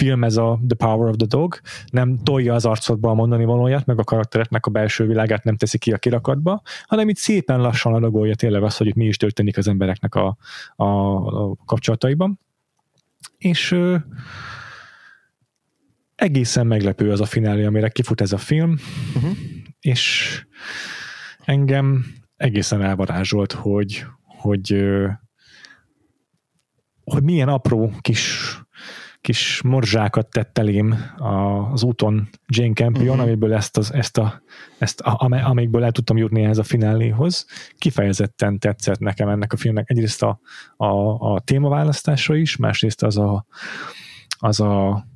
film 0.00 0.24
ez 0.24 0.36
a 0.36 0.60
The 0.68 0.76
Power 0.76 1.08
of 1.08 1.16
the 1.16 1.26
Dog, 1.26 1.60
nem 1.86 2.18
tolja 2.22 2.54
az 2.54 2.64
arcodba 2.64 3.10
a 3.10 3.14
mondani 3.14 3.44
valóját, 3.44 3.86
meg 3.86 3.98
a 3.98 4.04
karaktereknek 4.04 4.66
a 4.66 4.70
belső 4.70 5.06
világát 5.06 5.44
nem 5.44 5.56
teszi 5.56 5.78
ki 5.78 5.92
a 5.92 5.98
kirakatba, 5.98 6.62
hanem 6.86 7.08
itt 7.08 7.16
szépen 7.16 7.60
lassan 7.60 7.94
adagolja 7.94 8.34
tényleg 8.34 8.62
azt, 8.62 8.78
hogy 8.78 8.86
itt 8.86 8.94
mi 8.94 9.04
is 9.04 9.16
történik 9.16 9.56
az 9.56 9.68
embereknek 9.68 10.14
a, 10.14 10.36
a, 10.76 10.84
a 10.84 11.54
kapcsolataiban. 11.66 12.38
És 13.38 13.72
ö, 13.72 13.96
egészen 16.14 16.66
meglepő 16.66 17.10
az 17.10 17.20
a 17.20 17.24
finálé, 17.24 17.64
amire 17.64 17.88
kifut 17.88 18.20
ez 18.20 18.32
a 18.32 18.38
film, 18.38 18.78
Uh-huh. 19.14 19.36
és 19.80 20.44
engem 21.44 22.04
egészen 22.36 22.82
elvarázsolt, 22.82 23.52
hogy, 23.52 24.04
hogy, 24.24 24.84
hogy 27.04 27.22
milyen 27.22 27.48
apró 27.48 27.92
kis 28.00 28.58
kis 29.20 29.62
morzsákat 29.62 30.30
tett 30.30 30.58
elém 30.58 30.94
az 31.72 31.82
úton 31.82 32.28
Jane 32.46 32.72
Campion, 32.72 33.08
uh-huh. 33.08 33.22
amiből 33.22 33.54
ezt, 33.54 33.76
az, 33.76 33.92
ezt, 33.94 34.18
a, 34.18 34.42
ezt 34.78 35.00
a, 35.00 35.28
amikből 35.44 35.84
el 35.84 35.92
tudtam 35.92 36.16
jutni 36.16 36.42
ehhez 36.42 36.58
a 36.58 36.62
fináléhoz. 36.62 37.46
Kifejezetten 37.78 38.58
tetszett 38.58 38.98
nekem 38.98 39.28
ennek 39.28 39.52
a 39.52 39.56
filmnek 39.56 39.90
egyrészt 39.90 40.22
a, 40.22 40.40
a, 40.76 40.86
a 41.32 41.40
témaválasztása 41.40 42.34
is, 42.34 42.56
másrészt 42.56 43.02
az 43.02 43.18
a, 43.18 43.46
az 44.38 44.60
a, 44.60 45.06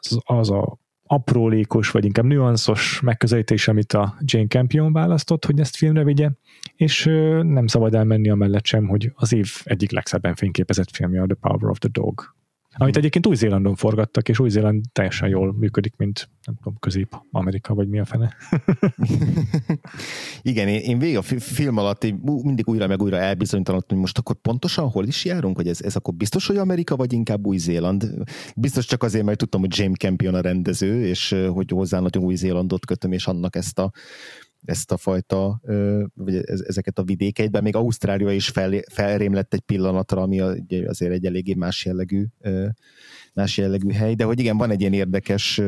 az, 0.00 0.18
az 0.24 0.50
a 0.50 0.78
aprólékos, 1.06 1.90
vagy 1.90 2.04
inkább 2.04 2.24
nüanszos 2.24 3.00
megközelítés, 3.00 3.68
amit 3.68 3.92
a 3.92 4.16
Jane 4.20 4.46
Campion 4.46 4.92
választott, 4.92 5.44
hogy 5.44 5.60
ezt 5.60 5.76
filmre 5.76 6.04
vigye, 6.04 6.30
és 6.76 7.04
nem 7.42 7.66
szabad 7.66 7.94
elmenni 7.94 8.30
amellett 8.30 8.64
sem, 8.64 8.86
hogy 8.86 9.12
az 9.14 9.32
év 9.32 9.50
egyik 9.64 9.90
legszebben 9.90 10.34
fényképezett 10.34 10.90
filmje 10.90 11.22
a 11.22 11.26
The 11.26 11.36
Power 11.40 11.70
of 11.70 11.78
the 11.78 11.88
Dog. 11.92 12.35
Amit 12.78 12.96
egyébként 12.96 13.26
Új-Zélandon 13.26 13.74
forgattak, 13.74 14.28
és 14.28 14.38
Új-Zéland 14.38 14.84
teljesen 14.92 15.28
jól 15.28 15.52
működik, 15.52 15.96
mint 15.96 16.28
nem 16.44 16.56
tudom, 16.56 16.78
Közép-Amerika, 16.78 17.74
vagy 17.74 17.88
mi 17.88 17.98
a 17.98 18.04
fene. 18.04 18.36
Igen, 20.42 20.68
én, 20.68 20.80
én 20.80 20.98
végig 20.98 21.16
a 21.16 21.22
fi- 21.22 21.42
film 21.42 21.76
alatt 21.76 22.04
ú- 22.04 22.44
mindig 22.44 22.68
újra 22.68 22.86
meg 22.86 23.02
újra 23.02 23.16
elbizonytalanodtam, 23.16 23.96
hogy 23.96 24.06
most 24.06 24.18
akkor 24.18 24.36
pontosan 24.36 24.88
hol 24.88 25.06
is 25.06 25.24
járunk, 25.24 25.56
hogy 25.56 25.68
ez, 25.68 25.80
ez 25.82 25.96
akkor 25.96 26.14
biztos, 26.14 26.46
hogy 26.46 26.56
Amerika, 26.56 26.96
vagy 26.96 27.12
inkább 27.12 27.46
Új-Zéland. 27.46 28.14
Biztos 28.56 28.86
csak 28.86 29.02
azért, 29.02 29.24
mert 29.24 29.38
tudtam, 29.38 29.60
hogy 29.60 29.78
James 29.78 29.98
Campion 29.98 30.34
a 30.34 30.40
rendező, 30.40 31.06
és 31.06 31.36
hogy 31.52 31.70
hozzá 31.70 32.00
nagyon 32.00 32.22
Új-Zélandot 32.22 32.86
kötöm, 32.86 33.12
és 33.12 33.26
annak 33.26 33.56
ezt 33.56 33.78
a 33.78 33.92
ezt 34.66 34.92
a 34.92 34.96
fajta, 34.96 35.60
vagy 36.14 36.34
ez- 36.34 36.60
ezeket 36.60 36.98
a 36.98 37.04
vidékeit, 37.04 37.50
bár 37.50 37.62
még 37.62 37.76
Ausztrália 37.76 38.32
is 38.32 38.48
fel, 38.48 38.72
felrém 38.90 39.34
egy 39.34 39.60
pillanatra, 39.60 40.22
ami 40.22 40.40
azért 40.86 41.12
egy 41.12 41.24
eléggé 41.24 41.54
más 41.54 41.84
jellegű, 41.84 42.24
más 43.34 43.56
jellegű 43.58 43.90
hely, 43.90 44.14
de 44.14 44.24
hogy 44.24 44.40
igen, 44.40 44.56
van 44.56 44.70
egy 44.70 44.80
ilyen 44.80 44.92
érdekes 44.92 45.60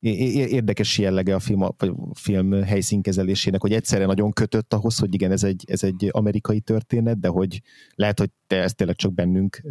érdekes 0.00 0.98
jellege 0.98 1.34
a 1.34 1.38
film, 1.38 1.62
a 1.62 1.74
film 2.14 2.52
helyszínkezelésének, 2.62 3.60
hogy 3.60 3.72
egyszerre 3.72 4.06
nagyon 4.06 4.32
kötött 4.32 4.74
ahhoz, 4.74 4.98
hogy 4.98 5.14
igen, 5.14 5.32
ez 5.32 5.44
egy, 5.44 5.64
ez 5.66 5.82
egy 5.82 6.08
amerikai 6.10 6.60
történet, 6.60 7.20
de 7.20 7.28
hogy 7.28 7.62
lehet, 7.94 8.18
hogy 8.18 8.30
te 8.46 8.62
ez 8.62 8.74
tényleg 8.74 8.96
csak 8.96 9.14
bennünk 9.14 9.62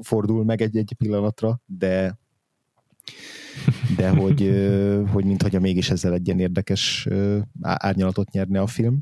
fordul 0.00 0.44
meg 0.44 0.62
egy-egy 0.62 0.94
pillanatra, 0.98 1.60
de 1.66 2.18
de 3.96 4.08
hogy, 4.08 4.40
hogy 5.12 5.24
mintha 5.24 5.60
mégis 5.60 5.90
ezzel 5.90 6.12
egy 6.12 6.26
ilyen 6.26 6.40
érdekes 6.40 7.08
árnyalatot 7.60 8.30
nyerne 8.30 8.60
a 8.60 8.66
film. 8.66 8.98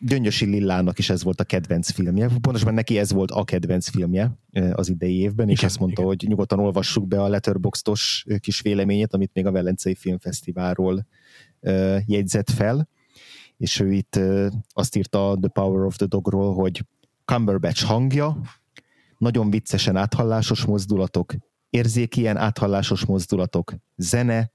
Gyöngyösi 0.00 0.44
Lillának 0.44 0.98
is 0.98 1.10
ez 1.10 1.22
volt 1.22 1.40
a 1.40 1.44
kedvenc 1.44 1.90
filmje. 1.90 2.28
Pontosabban 2.40 2.74
neki 2.74 2.98
ez 2.98 3.12
volt 3.12 3.30
a 3.30 3.44
kedvenc 3.44 3.88
filmje 3.88 4.38
az 4.72 4.88
idei 4.88 5.18
évben, 5.18 5.48
és 5.48 5.56
igen, 5.56 5.68
azt 5.68 5.78
mondta, 5.78 6.00
igen. 6.00 6.14
hogy 6.14 6.28
nyugodtan 6.28 6.58
olvassuk 6.58 7.08
be 7.08 7.22
a 7.22 7.28
Letterboxdos 7.28 8.24
kis 8.40 8.60
véleményét, 8.60 9.14
amit 9.14 9.30
még 9.34 9.46
a 9.46 9.50
Velencei 9.50 9.94
Filmfesztiválról 9.94 11.06
jegyzett 12.06 12.50
fel. 12.50 12.88
És 13.56 13.80
ő 13.80 13.92
itt 13.92 14.20
azt 14.72 14.96
írta 14.96 15.36
The 15.40 15.50
Power 15.50 15.84
of 15.84 15.96
the 15.96 16.06
Dogról, 16.06 16.54
hogy 16.54 16.84
Cumberbatch 17.24 17.84
hangja, 17.84 18.40
nagyon 19.18 19.50
viccesen 19.50 19.96
áthallásos 19.96 20.64
mozdulatok, 20.64 21.34
érzékien 21.76 22.36
áthallásos 22.36 23.04
mozdulatok, 23.04 23.74
zene, 23.96 24.52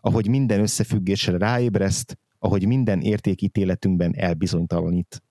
ahogy 0.00 0.28
minden 0.28 0.60
összefüggésre 0.60 1.38
ráébreszt, 1.38 2.18
ahogy 2.38 2.66
minden 2.66 3.00
értékítéletünkben 3.00 4.14
elbizonytalanít. 4.16 5.22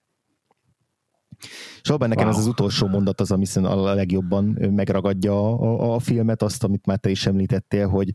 És 1.82 1.90
abban 1.90 2.10
nekem 2.10 2.26
wow. 2.26 2.34
ez 2.34 2.40
az 2.40 2.48
utolsó 2.48 2.88
mondat 2.88 3.22
az, 3.22 3.32
ami 3.32 3.46
a 3.54 3.94
legjobban 3.94 4.46
megragadja 4.72 5.60
a, 5.60 5.94
a 5.94 6.00
filmet, 6.00 6.42
azt, 6.42 6.64
amit 6.64 6.86
már 6.86 6.98
te 6.98 7.10
is 7.10 7.26
említettél, 7.26 7.88
hogy 7.88 8.12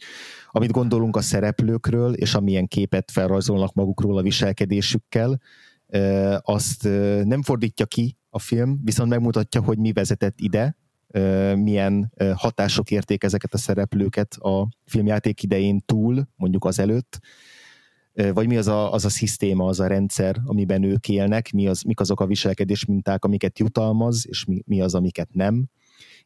amit 0.51 0.71
gondolunk 0.71 1.17
a 1.17 1.21
szereplőkről, 1.21 2.13
és 2.15 2.35
amilyen 2.35 2.67
képet 2.67 3.11
felrajzolnak 3.11 3.75
magukról 3.75 4.19
a 4.19 4.23
viselkedésükkel, 4.23 5.41
azt 6.41 6.83
nem 7.25 7.43
fordítja 7.43 7.87
ki 7.87 8.17
a 8.31 8.39
film, 8.39 8.81
viszont 8.85 9.11
megmutatja, 9.11 9.61
hogy 9.61 9.79
mi 9.79 9.93
vezetett 9.93 10.41
ide, 10.41 10.77
milyen 11.55 12.13
hatások 12.35 12.91
érték 12.91 13.25
ezeket 13.25 13.55
a 13.55 13.59
szereplőket 13.59 14.35
a 14.35 14.69
filmjáték 14.85 15.43
idején 15.43 15.83
túl, 15.87 16.29
mondjuk 16.37 16.65
az 16.65 16.79
előtt, 16.79 17.19
vagy 18.33 18.47
mi 18.47 18.57
az 18.57 18.67
a, 18.67 18.93
az 18.93 19.05
a 19.05 19.09
szisztéma, 19.09 19.65
az 19.65 19.81
a 19.81 19.87
rendszer, 19.87 20.37
amiben 20.45 20.83
ők 20.83 21.09
élnek, 21.09 21.53
mi 21.53 21.67
az, 21.67 21.83
mik 21.83 22.01
azok 22.01 22.21
a 22.21 22.27
viselkedés 22.27 22.85
minták, 22.85 23.25
amiket 23.25 23.59
jutalmaz, 23.59 24.29
és 24.29 24.45
mi, 24.45 24.63
mi 24.67 24.81
az, 24.81 24.95
amiket 24.95 25.29
nem, 25.33 25.69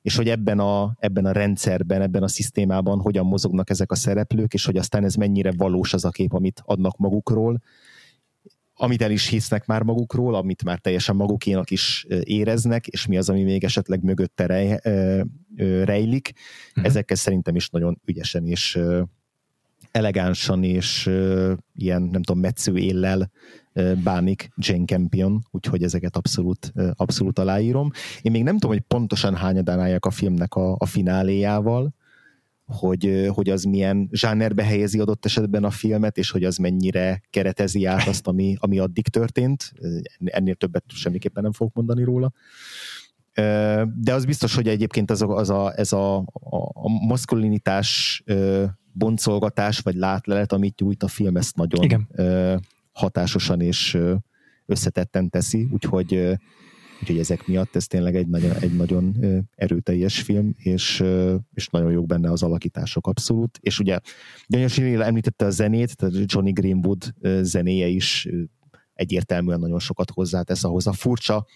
és 0.02 0.16
hogy 0.16 0.28
ebben 0.28 0.58
a, 0.58 0.96
ebben 0.98 1.24
a 1.24 1.32
rendszerben, 1.32 2.02
ebben 2.02 2.22
a 2.22 2.28
szisztémában 2.28 3.00
hogyan 3.00 3.26
mozognak 3.26 3.70
ezek 3.70 3.92
a 3.92 3.94
szereplők, 3.94 4.54
és 4.54 4.64
hogy 4.64 4.76
aztán 4.76 5.04
ez 5.04 5.14
mennyire 5.14 5.52
valós 5.56 5.94
az 5.94 6.04
a 6.04 6.10
kép, 6.10 6.32
amit 6.32 6.62
adnak 6.64 6.96
magukról, 6.96 7.60
amit 8.82 9.02
el 9.02 9.10
is 9.10 9.26
hisznek 9.26 9.66
már 9.66 9.82
magukról, 9.82 10.34
amit 10.34 10.64
már 10.64 10.78
teljesen 10.78 11.16
magukénak 11.16 11.70
is 11.70 12.06
éreznek, 12.20 12.86
és 12.86 13.06
mi 13.06 13.16
az, 13.16 13.28
ami 13.28 13.42
még 13.42 13.64
esetleg 13.64 14.02
mögötte 14.02 14.46
rej, 14.46 14.80
rejlik. 15.84 16.32
Uh-huh. 16.68 16.84
Ezekkel 16.84 17.16
szerintem 17.16 17.56
is 17.56 17.68
nagyon 17.68 18.00
ügyesen 18.04 18.46
és 18.46 18.80
elegánsan 19.90 20.64
és 20.64 21.10
ilyen, 21.76 22.02
nem 22.02 22.22
tudom, 22.22 22.40
metsző 22.40 22.76
éllel 22.76 23.30
bánik 24.04 24.50
Jane 24.56 24.84
Campion, 24.84 25.42
úgyhogy 25.50 25.82
ezeket 25.82 26.16
abszolút, 26.16 26.72
abszolút 26.92 27.38
aláírom. 27.38 27.90
Én 28.22 28.32
még 28.32 28.42
nem 28.42 28.54
tudom, 28.54 28.70
hogy 28.70 28.84
pontosan 28.88 29.34
hányadán 29.34 29.80
álljak 29.80 30.04
a 30.04 30.10
filmnek 30.10 30.54
a, 30.54 30.76
a 30.78 30.86
fináléjával, 30.86 31.94
hogy, 32.70 33.28
hogy 33.28 33.50
az 33.50 33.62
milyen 33.62 34.08
zsánerbe 34.12 34.64
helyezi 34.64 34.98
adott 34.98 35.24
esetben 35.24 35.64
a 35.64 35.70
filmet, 35.70 36.18
és 36.18 36.30
hogy 36.30 36.44
az 36.44 36.56
mennyire 36.56 37.22
keretezi 37.30 37.84
át 37.84 38.06
azt, 38.06 38.26
ami, 38.26 38.56
ami 38.58 38.78
addig 38.78 39.08
történt. 39.08 39.72
Ennél 40.24 40.54
többet 40.54 40.84
semmiképpen 40.86 41.42
nem 41.42 41.52
fogok 41.52 41.74
mondani 41.74 42.04
róla. 42.04 42.32
De 43.94 44.14
az 44.14 44.24
biztos, 44.24 44.54
hogy 44.54 44.68
egyébként 44.68 45.10
az 45.10 45.22
a, 45.22 45.28
az 45.28 45.50
a, 45.50 45.72
ez 45.76 45.92
a, 45.92 46.16
a, 46.18 46.56
a 46.72 46.88
maszkulinitás 47.06 48.22
boncolgatás, 48.92 49.78
vagy 49.78 49.94
látlelet, 49.94 50.52
amit 50.52 50.80
nyújt 50.80 51.02
a 51.02 51.08
film, 51.08 51.36
ezt 51.36 51.56
nagyon 51.56 51.82
Igen. 51.82 52.08
hatásosan 52.92 53.60
és 53.60 53.98
összetetten 54.66 55.30
teszi, 55.30 55.68
úgyhogy 55.72 56.38
Úgyhogy 57.00 57.18
ezek 57.18 57.46
miatt 57.46 57.76
ez 57.76 57.86
tényleg 57.86 58.16
egy 58.16 58.26
nagyon, 58.26 58.52
egy 58.52 58.76
nagyon 58.76 59.16
erőteljes 59.54 60.20
film, 60.20 60.54
és, 60.56 61.04
és 61.54 61.68
nagyon 61.68 61.90
jók 61.90 62.06
benne 62.06 62.30
az 62.30 62.42
alakítások 62.42 63.06
abszolút. 63.06 63.58
És 63.60 63.78
ugye 63.78 63.98
Gyanyos 64.46 64.78
említette 64.78 65.44
a 65.44 65.50
zenét, 65.50 65.96
tehát 65.96 66.32
Johnny 66.32 66.52
Greenwood 66.52 67.14
zenéje 67.40 67.86
is 67.86 68.28
egyértelműen 68.94 69.58
nagyon 69.58 69.78
sokat 69.78 70.10
hozzátesz 70.10 70.64
ahhoz 70.64 70.86
a 70.86 70.92
furcsa, 70.92 71.46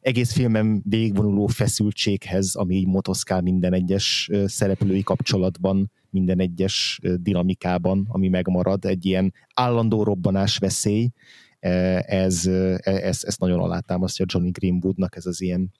egész 0.00 0.32
filmen 0.32 0.82
végigvonuló 0.84 1.46
feszültséghez, 1.46 2.54
ami 2.54 2.74
így 2.74 2.86
motoszkál 2.86 3.40
minden 3.40 3.72
egyes 3.72 4.30
szereplői 4.44 5.02
kapcsolatban, 5.02 5.90
minden 6.10 6.40
egyes 6.40 7.00
dinamikában, 7.16 8.06
ami 8.08 8.28
megmarad, 8.28 8.84
egy 8.84 9.06
ilyen 9.06 9.34
állandó 9.54 10.02
robbanás 10.02 10.58
veszély, 10.58 11.10
ez, 11.60 12.46
e, 12.46 12.78
ez, 12.82 13.20
ez 13.22 13.36
nagyon 13.38 13.60
alátámasztja 13.60 14.24
Johnny 14.28 14.50
Greenwoodnak, 14.50 15.16
ez 15.16 15.26
az 15.26 15.40
ilyen 15.40 15.72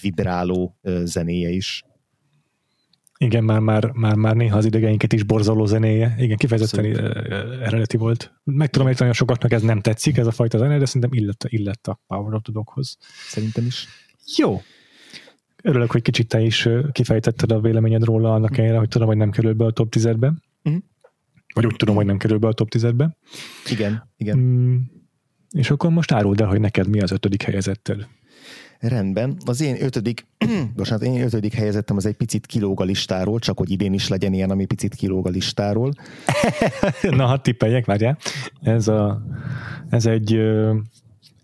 vibráló 0.00 0.76
e, 0.82 1.04
zenéje 1.04 1.50
is. 1.50 1.84
Igen, 3.18 3.44
már, 3.44 3.60
már, 3.60 3.90
már, 3.90 4.14
már 4.14 4.34
néha 4.34 4.56
az 4.56 4.64
idegeinket 4.64 5.12
is 5.12 5.22
borzoló 5.22 5.64
zenéje. 5.64 6.14
Igen, 6.18 6.36
kifejezetten 6.36 6.84
Abszolút. 6.84 7.16
eredeti 7.62 7.96
volt. 7.96 8.32
Meg 8.44 8.70
tudom 8.70 8.88
érteni, 8.88 9.08
hogy 9.08 9.18
sokaknak 9.18 9.52
ez 9.52 9.62
nem 9.62 9.80
tetszik, 9.80 10.16
ez 10.16 10.26
a 10.26 10.30
fajta 10.30 10.58
zene, 10.58 10.78
de 10.78 10.84
szerintem 10.84 11.12
illett, 11.12 11.44
illett 11.48 11.86
a 11.86 12.00
Power 12.06 12.34
of 12.34 12.42
the 12.42 12.52
Doghoz. 12.52 12.96
Szerintem 13.28 13.66
is. 13.66 13.86
Jó. 14.36 14.62
Örülök, 15.62 15.90
hogy 15.90 16.02
kicsit 16.02 16.28
te 16.28 16.40
is 16.40 16.68
kifejtetted 16.92 17.52
a 17.52 17.60
véleményed 17.60 18.04
róla 18.04 18.34
annak 18.34 18.56
ellenére, 18.56 18.78
hogy 18.78 18.88
tudom, 18.88 19.06
hogy 19.06 19.16
nem 19.16 19.30
kerül 19.30 19.52
be 19.52 19.64
a 19.64 19.70
top 19.70 19.94
10-be. 19.96 20.34
Mm. 20.70 20.76
Vagy 21.54 21.66
úgy 21.66 21.76
tudom, 21.76 21.94
hogy 21.94 22.06
nem 22.06 22.16
kerül 22.16 22.38
be 22.38 22.48
a 22.48 22.52
top 22.52 22.68
10-be. 22.74 23.16
Igen, 23.70 24.10
igen. 24.16 24.38
Mm 24.38 24.76
és 25.54 25.70
akkor 25.70 25.90
most 25.90 26.12
áruld 26.12 26.40
el, 26.40 26.46
hogy 26.46 26.60
neked 26.60 26.88
mi 26.88 27.00
az 27.00 27.10
ötödik 27.10 27.42
helyezetted. 27.42 28.06
Rendben. 28.78 29.36
Az 29.44 29.60
én 29.60 29.82
ötödik, 29.82 30.26
bocsánat, 30.76 31.04
én 31.04 31.20
ötödik 31.20 31.54
helyezettem 31.54 31.96
az 31.96 32.06
egy 32.06 32.14
picit 32.14 32.46
kilóg 32.46 32.80
a 32.80 32.84
listáról, 32.84 33.38
csak 33.38 33.58
hogy 33.58 33.70
idén 33.70 33.92
is 33.92 34.08
legyen 34.08 34.32
ilyen, 34.32 34.50
ami 34.50 34.64
picit 34.64 34.94
kilóg 34.94 35.26
a 35.26 35.30
listáról. 35.30 35.92
Na, 37.02 37.26
hát 37.26 37.42
tippeljek, 37.42 37.84
várjál. 37.84 38.18
Ez, 38.62 38.88
a, 38.88 39.22
ez 39.88 40.06
egy, 40.06 40.34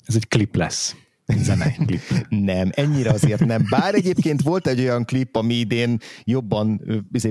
ez 0.04 0.14
egy 0.14 0.28
klip 0.28 0.56
lesz. 0.56 0.96
Zenei 1.36 1.72
klip. 1.86 2.00
nem, 2.52 2.70
ennyire 2.74 3.10
azért 3.10 3.44
nem. 3.44 3.66
Bár 3.70 3.94
egyébként 3.94 4.42
volt 4.42 4.66
egy 4.66 4.80
olyan 4.80 5.04
klip, 5.04 5.36
ami 5.36 5.54
idén 5.54 5.98
jobban 6.24 6.80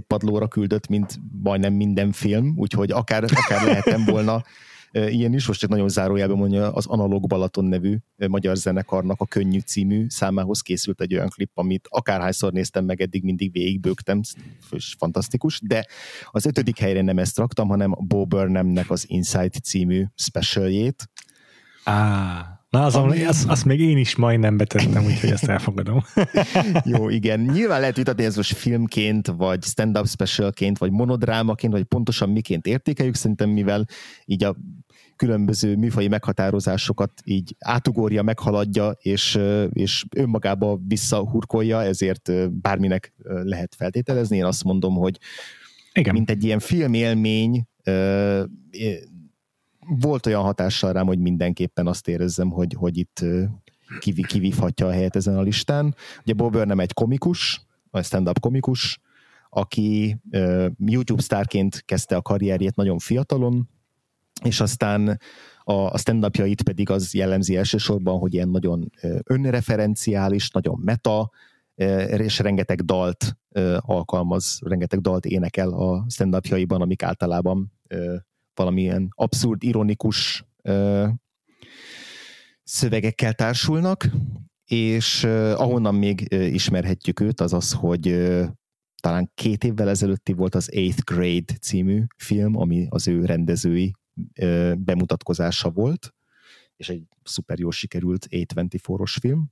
padlóra 0.08 0.48
küldött, 0.48 0.88
mint 0.88 1.20
majdnem 1.44 1.74
minden 1.74 2.12
film, 2.12 2.54
úgyhogy 2.56 2.92
akár, 2.92 3.24
akár 3.24 3.64
lehetem 3.66 4.06
volna 4.06 4.44
ilyen 4.92 5.34
is, 5.34 5.48
most 5.48 5.60
csak 5.60 5.70
nagyon 5.70 5.90
zárójelben 5.90 6.38
mondja, 6.38 6.72
az 6.72 6.86
Analog 6.86 7.28
Balaton 7.28 7.66
nevű 7.66 7.98
magyar 8.28 8.56
zenekarnak 8.56 9.22
a 9.22 9.26
Könnyű 9.26 9.60
című 9.60 10.06
számához 10.10 10.62
készült 10.62 11.02
egy 11.02 11.14
olyan 11.14 11.30
klip, 11.30 11.52
amit 11.54 11.88
akárhányszor 11.90 12.52
néztem 12.52 12.86
meg, 12.86 13.02
eddig 13.02 13.24
mindig 13.24 13.52
végigbőgtem, 13.52 14.22
és 14.72 14.96
fantasztikus, 14.98 15.60
de 15.64 15.86
az 16.32 16.46
ötödik 16.46 16.78
helyre 16.78 17.02
nem 17.02 17.18
ezt 17.18 17.38
raktam, 17.38 17.68
hanem 17.68 17.96
Bo 18.00 18.26
Burnhamnek 18.26 18.90
az 18.90 19.06
Inside 19.08 19.60
című 19.60 20.06
specialjét. 20.16 21.10
Ah. 21.84 22.58
Na, 22.70 22.84
az, 22.84 22.96
ami... 22.96 23.24
azt, 23.24 23.50
azt 23.50 23.66
még 23.66 23.80
én 23.80 23.98
is 23.98 24.16
majdnem 24.16 24.58
betettem, 24.58 25.06
úgyhogy 25.06 25.30
ezt 25.30 25.48
elfogadom. 25.48 26.04
Jó, 26.84 27.10
igen. 27.10 27.40
Nyilván 27.40 27.80
lehet 27.80 27.96
vitatni 27.96 28.24
ez 28.24 28.36
most 28.36 28.56
filmként, 28.56 29.28
vagy 29.28 29.64
stand-up 29.64 30.08
specialként, 30.08 30.78
vagy 30.78 30.92
monodrámaként, 30.92 31.74
vagy 31.74 31.84
pontosan 31.84 32.30
miként 32.30 32.66
értékeljük. 32.66 33.16
Szerintem 33.16 33.50
mivel 33.50 33.86
így 34.26 34.44
a 34.44 34.56
különböző 35.20 35.76
műfai 35.76 36.08
meghatározásokat 36.08 37.12
így 37.24 37.56
átugorja, 37.60 38.24
meghaladja, 38.24 38.90
és, 38.90 39.40
és 39.70 40.06
önmagába 40.16 40.80
visszahurkolja, 40.88 41.84
ezért 41.84 42.52
bárminek 42.52 43.14
lehet 43.24 43.76
feltételezni. 43.76 44.38
Én 44.38 44.46
azt 44.46 44.64
mondom, 44.64 44.94
hogy 44.94 45.20
Igen. 45.94 46.14
mint 46.14 46.30
egy 46.30 46.44
ilyen 46.44 46.60
filmélmény, 46.60 47.68
volt 49.80 50.26
olyan 50.26 50.42
hatással 50.42 50.94
rám, 50.94 51.06
hogy 51.06 51.20
mindenképpen 51.20 51.88
azt 51.88 52.08
érezzem, 52.08 52.50
hogy, 52.50 52.74
hogy 52.78 52.98
itt 52.98 53.26
kivi, 54.00 54.24
kivívhatja 54.24 54.88
a 54.88 54.92
helyet 54.92 55.16
ezen 55.16 55.38
a 55.38 55.42
listán. 55.42 55.96
Ugye 56.22 56.34
Bob 56.34 56.56
nem 56.56 56.80
egy 56.80 56.94
komikus, 56.94 57.62
vagy 57.92 58.06
stand-up 58.06 58.40
komikus, 58.40 59.00
aki 59.50 60.18
uh, 60.32 60.66
YouTube 60.86 61.22
sztárként 61.22 61.84
kezdte 61.86 62.16
a 62.16 62.22
karrierjét 62.22 62.76
nagyon 62.76 62.98
fiatalon, 62.98 63.70
és 64.44 64.60
aztán 64.60 65.20
a, 65.64 65.74
a 65.74 65.98
stand-upjait 65.98 66.62
pedig 66.62 66.90
az 66.90 67.14
jellemzi 67.14 67.56
elsősorban, 67.56 68.20
hogy 68.20 68.34
ilyen 68.34 68.50
nagyon 68.50 68.92
önreferenciális, 69.24 70.50
nagyon 70.50 70.80
meta, 70.84 71.32
és 72.18 72.40
rengeteg 72.40 72.82
dalt 72.82 73.38
alkalmaz, 73.78 74.60
rengeteg 74.62 75.00
dalt 75.00 75.26
énekel 75.26 75.70
a 75.70 76.06
stand 76.10 76.38
amik 76.68 77.04
általában 77.04 77.72
valamilyen 78.54 79.08
abszurd, 79.16 79.64
ironikus 79.64 80.46
szövegekkel 82.64 83.34
társulnak, 83.34 84.10
és 84.66 85.24
ahonnan 85.56 85.96
még 85.96 86.28
ismerhetjük 86.32 87.20
őt, 87.20 87.42
az 87.42 87.54
az, 87.54 87.74
hogy 87.74 88.30
talán 89.02 89.32
két 89.36 89.64
évvel 89.64 89.90
ezelőtti 89.90 90.34
volt 90.34 90.56
az 90.56 90.72
Eighth 90.72 91.04
Grade 91.04 91.54
című 91.62 92.04
film, 92.18 92.58
ami 92.58 92.88
az 92.90 93.08
ő 93.08 93.26
rendezői 93.26 93.94
bemutatkozása 94.78 95.70
volt, 95.70 96.14
és 96.76 96.90
egy 96.90 97.04
szuper 97.24 97.60
jól 97.60 97.72
sikerült 97.72 98.28
A24-os 98.30 99.16
film. 99.22 99.52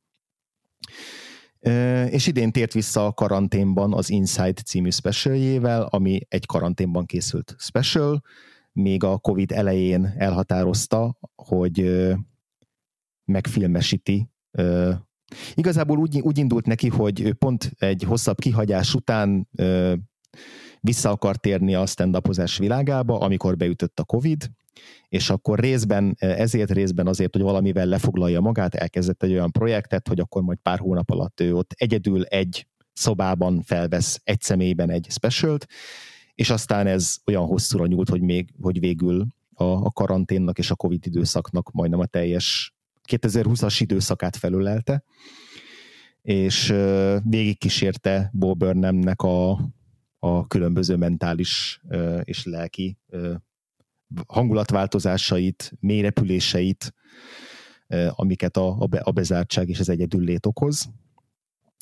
És 2.10 2.28
idén 2.28 2.52
tért 2.52 2.74
vissza 2.74 3.06
a 3.06 3.14
karanténban 3.14 3.94
az 3.94 4.10
Inside 4.10 4.62
című 4.62 4.90
specialjével, 4.90 5.82
ami 5.82 6.20
egy 6.28 6.46
karanténban 6.46 7.06
készült 7.06 7.56
special, 7.58 8.24
még 8.72 9.04
a 9.04 9.18
Covid 9.18 9.52
elején 9.52 10.14
elhatározta, 10.18 11.20
hogy 11.36 12.06
megfilmesíti. 13.26 14.30
Igazából 15.54 15.98
úgy, 15.98 16.20
úgy 16.20 16.38
indult 16.38 16.66
neki, 16.66 16.88
hogy 16.88 17.34
pont 17.34 17.72
egy 17.78 18.04
hosszabb 18.04 18.40
kihagyás 18.40 18.94
után 18.94 19.50
vissza 20.88 21.10
akar 21.10 21.36
térni 21.36 21.76
a 21.76 21.86
stand 21.86 22.18
világába, 22.58 23.18
amikor 23.20 23.58
beütött 23.58 24.00
a 24.00 24.04
Covid, 24.04 24.52
és 25.10 25.30
akkor 25.30 25.60
részben 25.60 26.16
ezért, 26.20 26.72
részben 26.72 27.08
azért, 27.08 27.34
hogy 27.34 27.42
valamivel 27.42 27.86
lefoglalja 27.86 28.40
magát, 28.42 28.76
elkezdett 28.76 29.24
egy 29.24 29.32
olyan 29.32 29.52
projektet, 29.52 30.08
hogy 30.08 30.20
akkor 30.20 30.42
majd 30.42 30.58
pár 30.58 30.80
hónap 30.80 31.10
alatt 31.10 31.42
ő 31.42 31.56
ott 31.56 31.72
egyedül 31.76 32.24
egy 32.24 32.68
szobában 32.94 33.62
felvesz 33.62 34.22
egy 34.24 34.42
személyben 34.42 34.90
egy 34.90 35.08
specialt, 35.10 35.66
és 36.36 36.50
aztán 36.50 36.88
ez 36.88 37.18
olyan 37.26 37.46
hosszúra 37.46 37.86
nyúlt, 37.86 38.10
hogy, 38.10 38.22
még, 38.22 38.50
hogy 38.62 38.80
végül 38.80 39.28
a, 39.54 39.64
a 39.64 39.92
karanténnak 39.92 40.58
és 40.58 40.72
a 40.72 40.76
Covid 40.76 41.06
időszaknak 41.06 41.72
majdnem 41.72 42.00
a 42.00 42.06
teljes 42.06 42.74
2020-as 43.10 43.78
időszakát 43.80 44.36
felülelte, 44.36 45.04
és 46.22 46.74
végigkísérte 47.24 48.30
Bob 48.34 48.58
Burnhamnek 48.58 49.22
a, 49.22 49.60
a 50.20 50.48
különböző 50.48 50.96
mentális 50.96 51.82
és 52.24 52.46
lelki 52.46 52.98
hangulatváltozásait, 54.28 55.74
mélyrepüléseit, 55.80 56.94
amiket 58.10 58.58
a, 58.58 58.88
a 59.02 59.12
bezártság 59.12 59.70
és 59.70 59.80
az 59.80 59.90
egyedüllét 59.90 60.46
okoz. 60.46 60.90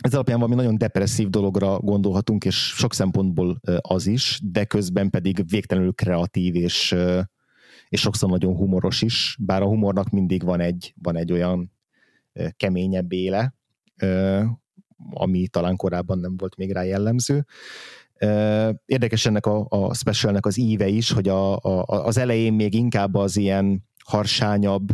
Ez 0.03 0.13
alapján 0.13 0.39
valami 0.39 0.55
nagyon 0.55 0.77
depresszív 0.77 1.29
dologra 1.29 1.79
gondolhatunk, 1.79 2.45
és 2.45 2.55
sok 2.55 2.93
szempontból 2.93 3.59
az 3.81 4.07
is, 4.07 4.39
de 4.43 4.65
közben 4.65 5.09
pedig 5.09 5.49
végtelenül 5.49 5.93
kreatív 5.93 6.55
és, 6.55 6.95
és 7.89 7.99
sokszor 8.01 8.29
nagyon 8.29 8.55
humoros 8.55 9.01
is, 9.01 9.37
bár 9.39 9.61
a 9.61 9.67
humornak 9.67 10.09
mindig 10.09 10.43
van 10.43 10.59
egy, 10.59 10.93
van 11.01 11.15
egy 11.15 11.31
olyan 11.31 11.71
keményebb 12.57 13.11
éle, 13.11 13.55
ami 15.09 15.47
talán 15.47 15.75
korábban 15.75 16.19
nem 16.19 16.37
volt 16.37 16.55
még 16.55 16.71
rá 16.71 16.83
jellemző. 16.83 17.45
Érdekes 18.85 19.25
ennek 19.25 19.45
a, 19.45 19.65
a 19.69 19.93
specialnek 19.93 20.45
az 20.45 20.57
íve 20.57 20.87
is, 20.87 21.11
hogy 21.11 21.27
a, 21.27 21.55
a, 21.55 21.83
az 21.85 22.17
elején 22.17 22.53
még 22.53 22.73
inkább 22.73 23.15
az 23.15 23.37
ilyen 23.37 23.83
harsányabb, 24.03 24.87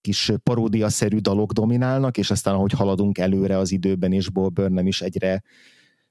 kis 0.00 0.32
paródiaszerű 0.42 1.18
dalok 1.18 1.52
dominálnak, 1.52 2.18
és 2.18 2.30
aztán 2.30 2.54
ahogy 2.54 2.72
haladunk 2.72 3.18
előre 3.18 3.58
az 3.58 3.72
időben, 3.72 4.12
és 4.12 4.30
Bob 4.30 4.54
Burnham 4.54 4.86
is 4.86 5.02
egyre 5.02 5.42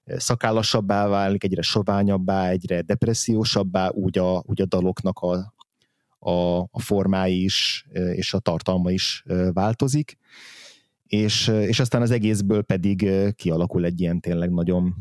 szakállasabbá 0.06 1.08
válik, 1.08 1.44
egyre 1.44 1.62
soványabbá, 1.62 2.50
egyre 2.50 2.82
depressziósabbá, 2.82 3.90
úgy 3.90 4.18
a, 4.18 4.44
úgy 4.46 4.62
a 4.62 4.66
daloknak 4.66 5.20
a, 5.20 5.54
a, 6.20 6.60
a 6.60 6.80
formái 6.80 7.44
is, 7.44 7.86
és 7.92 8.34
a 8.34 8.40
tartalma 8.40 8.92
is 8.92 9.24
változik. 9.54 10.18
És, 11.04 11.48
és 11.48 11.80
aztán 11.80 12.02
az 12.02 12.12
egészből 12.12 12.62
pedig 12.62 13.10
kialakul 13.36 13.86
egy 13.86 14.02
ilyen 14.02 14.20
tényleg 14.20 14.52
nagyon 14.52 14.96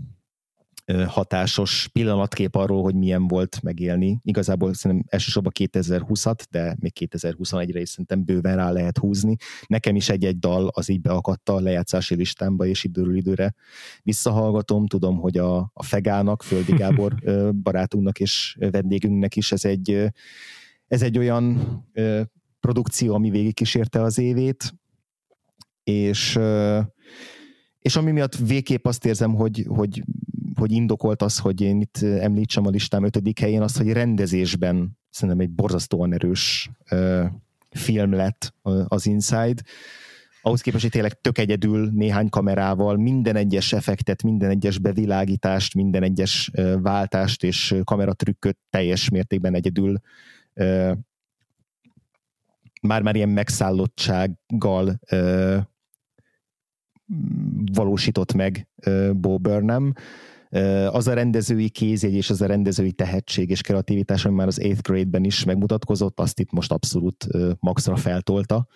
hatásos 1.07 1.89
pillanatkép 1.93 2.55
arról, 2.55 2.82
hogy 2.82 2.95
milyen 2.95 3.26
volt 3.26 3.62
megélni. 3.62 4.20
Igazából 4.22 4.74
szerintem 4.74 5.07
elsősorban 5.11 5.53
2020-at, 5.59 6.41
de 6.51 6.76
még 6.78 6.93
2021-re 7.01 7.80
is 7.80 7.89
szerintem 7.89 8.24
bőven 8.24 8.57
rá 8.57 8.70
lehet 8.70 8.99
húzni. 8.99 9.37
Nekem 9.66 9.97
is 9.97 10.09
egy-egy 10.09 10.39
dal 10.39 10.68
az 10.68 10.89
így 10.89 11.01
beakadta 11.01 11.55
a 11.55 11.61
lejátszási 11.61 12.14
listámba, 12.14 12.66
és 12.66 12.84
időről 12.84 13.16
időre 13.16 13.55
visszahallgatom. 14.03 14.87
Tudom, 14.87 15.16
hogy 15.16 15.37
a, 15.37 15.57
a 15.57 15.82
Fegának, 15.82 16.43
Földi 16.43 16.72
Gábor 16.82 17.14
barátunknak 17.62 18.20
és 18.20 18.57
vendégünknek 18.70 19.37
is 19.37 19.53
ez 19.53 19.64
egy, 19.64 20.12
ez 20.89 21.03
egy 21.03 21.18
olyan 21.18 21.84
produkció, 22.61 23.14
ami 23.14 23.30
végigkísérte 23.30 24.03
az 24.03 24.18
évét, 24.18 24.74
és 25.84 26.39
és 27.87 27.97
ami 27.97 28.11
miatt 28.11 28.37
végképp 28.37 28.87
azt 28.87 29.05
érzem, 29.05 29.34
hogy, 29.34 29.64
hogy 29.68 30.03
hogy 30.59 30.73
indokolt 30.73 31.23
az, 31.23 31.39
hogy 31.39 31.61
én 31.61 31.81
itt 31.81 31.97
említsem 32.03 32.67
a 32.67 32.71
listám 32.71 33.05
ötödik 33.05 33.39
helyén 33.39 33.63
azt, 33.63 33.77
hogy 33.77 33.93
rendezésben 33.93 34.99
szerintem 35.11 35.41
egy 35.41 35.51
borzasztóan 35.51 36.13
erős 36.13 36.71
uh, 36.91 37.25
film 37.71 38.13
lett 38.13 38.55
az 38.89 39.07
Inside. 39.07 39.63
Ahhoz 40.43 40.61
képest, 40.61 40.83
hogy 40.83 40.93
tényleg 40.93 41.21
tök 41.21 41.39
egyedül 41.39 41.91
néhány 41.93 42.29
kamerával 42.29 42.97
minden 42.97 43.37
egyes 43.37 43.73
effektet, 43.73 44.23
minden 44.23 44.51
egyes 44.51 44.79
bevilágítást, 44.79 45.75
minden 45.75 46.03
egyes 46.03 46.51
uh, 46.53 46.81
váltást 46.81 47.43
és 47.43 47.75
kameratrükköt 47.85 48.59
teljes 48.71 49.09
mértékben 49.09 49.55
egyedül 49.55 50.01
uh, 50.55 50.93
már-már 52.83 53.17
ilyen 53.17 53.29
megszállottsággal 53.29 55.01
uh, 55.11 55.57
valósított 57.73 58.33
meg 58.33 58.69
Bo 59.13 59.39
Burnham 59.39 59.93
az 60.89 61.07
a 61.07 61.15
rendezői 61.15 61.69
kézjegy 61.69 62.15
és 62.15 62.31
az 62.31 62.41
a 62.41 62.47
rendezői 62.47 62.93
tehetség 62.93 63.51
és 63.51 63.61
kreativitás, 63.61 64.25
ami 64.25 64.35
már 64.35 64.47
az 64.47 64.61
8th 64.63 64.79
grade-ben 64.83 65.25
is 65.25 65.45
megmutatkozott, 65.45 66.21
azt 66.21 66.41
itt 66.41 66.51
most 66.51 66.73
abszolút 66.73 67.27
maxra 67.61 67.97
feltolta, 67.97 68.67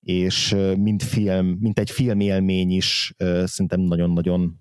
és 0.00 0.56
mint 0.76 1.02
film, 1.02 1.56
mint 1.60 1.78
egy 1.78 1.90
filmélmény 1.90 2.70
is 2.70 3.14
szerintem 3.44 3.80
nagyon-nagyon 3.80 4.56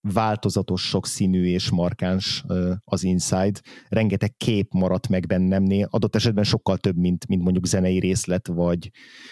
változatos, 0.00 0.82
sokszínű 0.82 1.44
és 1.44 1.70
markáns 1.70 2.44
az 2.84 3.02
Inside. 3.02 3.60
Rengeteg 3.88 4.36
kép 4.36 4.72
maradt 4.72 5.08
meg 5.08 5.26
bennem, 5.26 5.64
adott 5.90 6.14
esetben 6.14 6.44
sokkal 6.44 6.76
több, 6.76 6.96
mint, 6.96 7.26
mint 7.26 7.42
mondjuk 7.42 7.66
zenei 7.66 7.98
részlet, 7.98 8.46
vagy, 8.46 8.90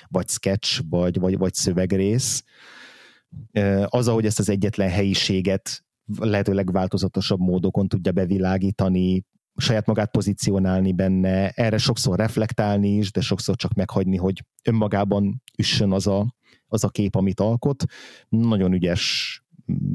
vagy 0.08 0.28
sketch, 0.28 0.82
vagy, 0.88 1.18
vagy, 1.18 1.38
vagy 1.38 1.54
szövegrész 1.54 2.44
az, 3.84 4.08
ahogy 4.08 4.26
ezt 4.26 4.38
az 4.38 4.48
egyetlen 4.48 4.88
helyiséget 4.88 5.84
lehetőleg 6.18 6.72
változatosabb 6.72 7.40
módokon 7.40 7.88
tudja 7.88 8.12
bevilágítani, 8.12 9.24
saját 9.56 9.86
magát 9.86 10.10
pozícionálni 10.10 10.92
benne, 10.92 11.48
erre 11.48 11.78
sokszor 11.78 12.18
reflektálni 12.18 12.96
is, 12.96 13.12
de 13.12 13.20
sokszor 13.20 13.56
csak 13.56 13.74
meghagyni, 13.74 14.16
hogy 14.16 14.44
önmagában 14.64 15.42
üssön 15.58 15.92
az 15.92 16.06
a, 16.06 16.34
az 16.66 16.84
a 16.84 16.88
kép, 16.88 17.14
amit 17.14 17.40
alkot. 17.40 17.84
Nagyon 18.28 18.72
ügyes 18.72 19.40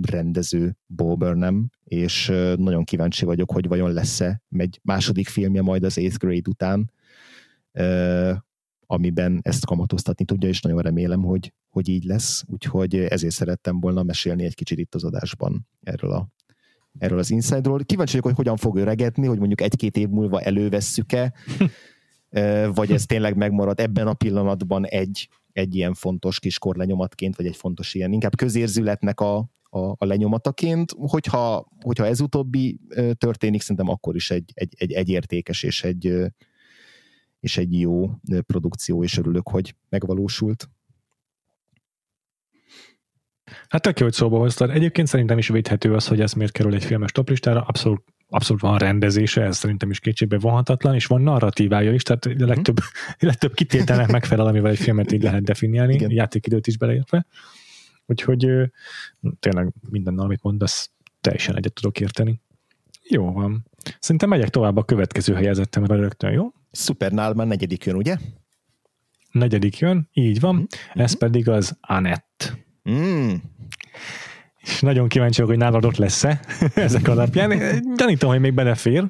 rendező 0.02 0.78
Bo 0.86 1.16
Burnham, 1.16 1.70
és 1.84 2.28
nagyon 2.56 2.84
kíváncsi 2.84 3.26
vagyok, 3.26 3.52
hogy 3.52 3.68
vajon 3.68 3.92
lesz-e 3.92 4.42
egy 4.50 4.80
második 4.84 5.28
filmje 5.28 5.62
majd 5.62 5.84
az 5.84 5.98
8th 6.00 6.16
grade 6.18 6.50
után, 6.50 6.92
amiben 8.92 9.40
ezt 9.42 9.66
kamatoztatni 9.66 10.26
tudja, 10.26 10.50
és 10.50 10.62
nagyon 10.62 10.82
remélem, 10.82 11.22
hogy, 11.22 11.54
hogy 11.70 11.90
így 11.90 12.04
lesz, 12.04 12.44
úgyhogy 12.48 12.96
ezért 12.96 13.34
szerettem 13.34 13.80
volna 13.80 14.04
mesélni 14.04 14.44
egy 14.44 14.56
kicsit 14.56 14.80
itt 14.80 14.96
az 14.96 15.04
adásban 15.04 15.68
erről 15.82 16.12
a 16.12 16.28
erről 16.98 17.20
az 17.20 17.32
Inside-ról. 17.32 17.84
Kíváncsi 17.84 18.12
vagyok, 18.12 18.26
hogy 18.26 18.36
hogyan 18.36 18.58
fog 18.58 18.78
öregedni, 18.78 19.28
hogy 19.28 19.38
mondjuk 19.38 19.62
egy-két 19.62 19.98
év 19.98 20.08
múlva 20.08 20.42
elővesszük-e, 20.42 21.34
vagy 22.80 22.92
ez 22.92 23.06
tényleg 23.06 23.36
megmarad 23.36 23.80
ebben 23.80 24.08
a 24.08 24.14
pillanatban 24.14 24.86
egy, 24.86 25.30
egy 25.52 25.76
ilyen 25.76 25.94
fontos 25.94 26.40
kis 26.40 26.60
korlenyomatként, 26.60 27.36
vagy 27.36 27.46
egy 27.46 27.56
fontos 27.56 27.94
ilyen 27.94 28.12
inkább 28.12 28.36
közérzületnek 28.36 29.20
a, 29.20 29.38
a, 29.64 29.80
a 29.80 30.06
lenyomataként. 30.06 30.92
Hogyha, 30.98 31.68
hogyha 31.82 32.06
ez 32.06 32.22
utóbbi 32.22 32.80
történik, 33.18 33.62
szerintem 33.62 33.90
akkor 33.90 34.16
is 34.16 34.32
egy, 34.32 34.52
egy, 34.54 34.74
egy, 34.78 34.92
egy 34.92 35.10
értékes 35.10 35.64
és 35.64 35.84
egy, 35.84 36.32
és 37.42 37.58
egy 37.58 37.80
jó 37.80 38.10
produkció, 38.46 39.04
és 39.04 39.18
örülök, 39.18 39.48
hogy 39.48 39.76
megvalósult. 39.90 40.70
Hát 43.68 43.82
tök 43.82 44.00
jó, 44.00 44.06
hogy 44.06 44.14
szóba 44.14 44.38
hoztad. 44.38 44.70
Egyébként 44.70 45.08
szerintem 45.08 45.38
is 45.38 45.48
védhető 45.48 45.94
az, 45.94 46.08
hogy 46.08 46.22
ez 46.22 46.34
miért 46.34 46.52
kerül 46.52 46.74
egy 46.74 46.84
filmes 46.84 47.12
toplistára. 47.12 47.62
Abszolút 47.62 48.04
abszolút 48.34 48.62
van 48.62 48.78
rendezése, 48.78 49.42
ez 49.42 49.58
szerintem 49.58 49.90
is 49.90 50.00
kétségbe 50.00 50.40
vonhatatlan, 50.40 50.96
és 50.96 51.06
van 51.06 51.22
narratívája 51.22 51.94
is, 51.94 52.04
tehát 52.04 52.26
a 52.26 52.46
legtöbb, 52.46 52.78
a 53.20 53.26
legtöbb 53.26 53.54
kitételnek 53.54 54.12
megfelel, 54.12 54.48
amivel 54.48 54.72
egy 54.72 54.80
filmet 54.80 55.12
így 55.12 55.24
lehet 55.24 55.44
definiálni, 55.44 55.94
Igen. 55.94 56.12
játékidőt 56.12 56.68
is 56.68 56.78
beleértve. 56.78 57.26
Úgyhogy 58.06 58.48
tényleg 59.40 59.74
minden, 59.90 60.20
amit 60.20 60.44
mondasz, 60.44 60.92
teljesen 61.22 61.58
egyet 61.58 61.74
tudok 61.74 62.00
érteni. 62.00 62.42
Jó 63.10 63.32
van. 63.32 63.66
Szerintem 64.00 64.30
megyek 64.30 64.50
tovább 64.50 64.78
a 64.78 64.84
következő 64.84 65.34
helyezettemre 65.34 65.96
rögtön, 65.96 66.32
jó? 66.32 66.52
Szuper, 66.72 67.12
nál 67.12 67.34
már 67.34 67.48
negyedik 67.48 67.84
jön, 67.86 67.96
ugye? 67.96 68.18
Negyedik 69.32 69.78
jön, 69.78 70.10
így 70.14 70.40
van, 70.40 70.68
ez 70.94 71.18
pedig 71.18 71.50
az 71.50 71.78
Anett. 71.82 72.58
Mm. 72.90 73.34
És 74.64 74.82
nagyon 74.82 75.08
kíváncsi 75.08 75.42
vagyok, 75.42 75.50
hogy 75.50 75.66
nálad 75.66 75.86
ott 75.86 75.98
lesz-e 75.98 76.40
ezek 76.76 77.08
alapján. 77.08 77.82
Gyanítom, 77.96 78.30
hogy 78.30 78.40
még 78.40 78.54
belefér, 78.54 79.08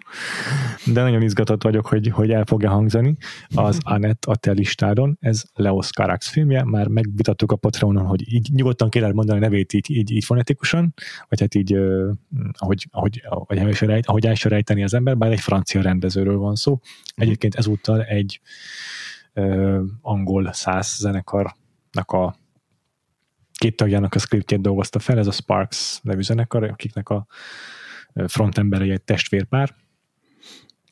de 0.86 1.02
nagyon 1.02 1.22
izgatott 1.22 1.64
vagyok, 1.64 1.86
hogy, 1.86 2.08
hogy 2.08 2.32
el 2.32 2.46
fogja 2.46 2.70
hangzani 2.70 3.18
az 3.56 3.78
Anett 3.82 4.26
a 4.26 4.36
te 4.36 4.52
listádon. 4.52 5.18
Ez 5.20 5.44
Leos 5.54 5.90
Carax 5.90 6.30
filmje, 6.30 6.64
már 6.64 6.88
megvitattuk 6.88 7.52
a 7.52 7.56
Patreonon, 7.56 8.06
hogy 8.06 8.34
így 8.34 8.50
nyugodtan 8.54 8.90
lehet 8.94 9.14
mondani 9.14 9.40
a 9.40 9.42
nevét 9.42 9.74
így, 9.74 9.92
így, 9.92 10.12
így 10.12 10.24
fonetikusan, 10.24 10.94
vagy 11.30 11.40
hát 11.40 11.56
így, 11.56 11.74
ahogy, 12.54 12.88
ahogy, 12.92 13.22
ahogy, 13.30 13.58
el 13.58 13.72
se 13.72 13.86
rejt, 13.86 14.06
ahogy 14.06 14.26
el 14.26 14.36
se 14.36 14.50
rejteni 14.50 14.84
az 14.84 14.94
ember, 14.94 15.18
bár 15.18 15.32
egy 15.32 15.40
francia 15.40 15.82
rendezőről 15.82 16.38
van 16.38 16.56
szó. 16.56 16.80
Egyébként 17.16 17.56
ezúttal 17.56 18.04
egy 18.04 18.42
uh, 19.34 19.80
angol 20.02 20.54
száz 20.54 20.96
zenekarnak 21.00 22.12
a 22.12 22.36
két 23.62 23.76
tagjának 23.76 24.16
a 24.16 24.20
scriptjét 24.20 24.62
dolgozta 24.62 25.00
fel, 25.00 25.18
ez 25.18 25.28
a 25.28 25.32
Sparks 25.32 26.00
nevű 26.02 26.22
zenekar, 26.22 26.64
akiknek 26.64 27.10
a 27.10 27.26
frontembere 28.28 28.84
egy 28.84 29.02
testvérpár. 29.02 29.76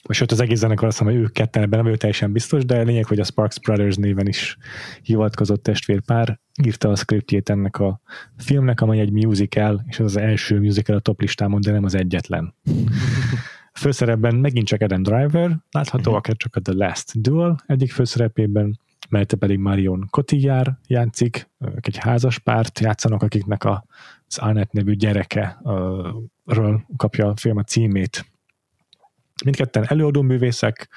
És 0.10 0.18
sőt, 0.18 0.32
az 0.32 0.40
egész 0.40 0.60
zenekar 0.60 0.88
azt 0.88 0.98
hiszem, 0.98 1.14
hogy 1.14 1.22
ők 1.22 1.32
ketten 1.32 1.64
ebben 1.64 1.80
nem 1.84 1.92
ő 1.92 1.96
teljesen 1.96 2.32
biztos, 2.32 2.66
de 2.66 2.82
lényeg, 2.82 3.06
hogy 3.06 3.20
a 3.20 3.24
Sparks 3.24 3.60
Brothers 3.60 3.96
néven 3.96 4.28
is 4.28 4.58
hivatkozott 5.02 5.64
testvérpár 5.64 6.40
írta 6.64 6.90
a 6.90 6.96
scriptjét 6.96 7.50
ennek 7.50 7.80
a 7.80 8.02
filmnek, 8.38 8.82
amely 8.82 9.00
egy 9.00 9.12
musical, 9.12 9.86
és 9.88 10.00
ez 10.00 10.06
az 10.06 10.18
első 10.18 10.60
musical 10.60 10.96
a 10.96 11.00
top 11.00 11.22
listámon, 11.22 11.62
de 11.62 11.72
nem 11.72 11.84
az 11.84 11.96
egyetlen. 11.96 12.56
A 13.72 13.80
főszerepben 13.80 14.36
megint 14.36 14.68
csak 14.68 14.82
Adam 14.82 15.04
Driver, 15.04 15.58
látható 15.72 16.14
akár 16.14 16.36
csak 16.36 16.56
a 16.56 16.60
The 16.60 16.74
Last 16.74 17.22
Duel 17.22 17.64
egyik 17.66 17.92
főszerepében, 17.92 18.80
mellette 19.10 19.36
pedig 19.36 19.58
Marion 19.58 20.08
Cotillard 20.10 20.72
játszik, 20.88 21.50
ők 21.60 21.88
egy 21.88 21.98
házas 21.98 22.40
párt 22.40 22.80
játszanak, 22.80 23.24
akiknek 23.24 23.64
a, 23.64 23.86
az 24.28 24.38
Annette 24.38 24.70
nevű 24.72 24.94
gyereke 24.94 25.62
ről 26.46 26.86
kapja 26.98 27.28
a 27.28 27.36
film 27.36 27.58
a 27.58 27.64
címét. 27.64 28.26
Mindketten 29.46 29.86
előadó 29.88 30.22
művészek, 30.22 30.90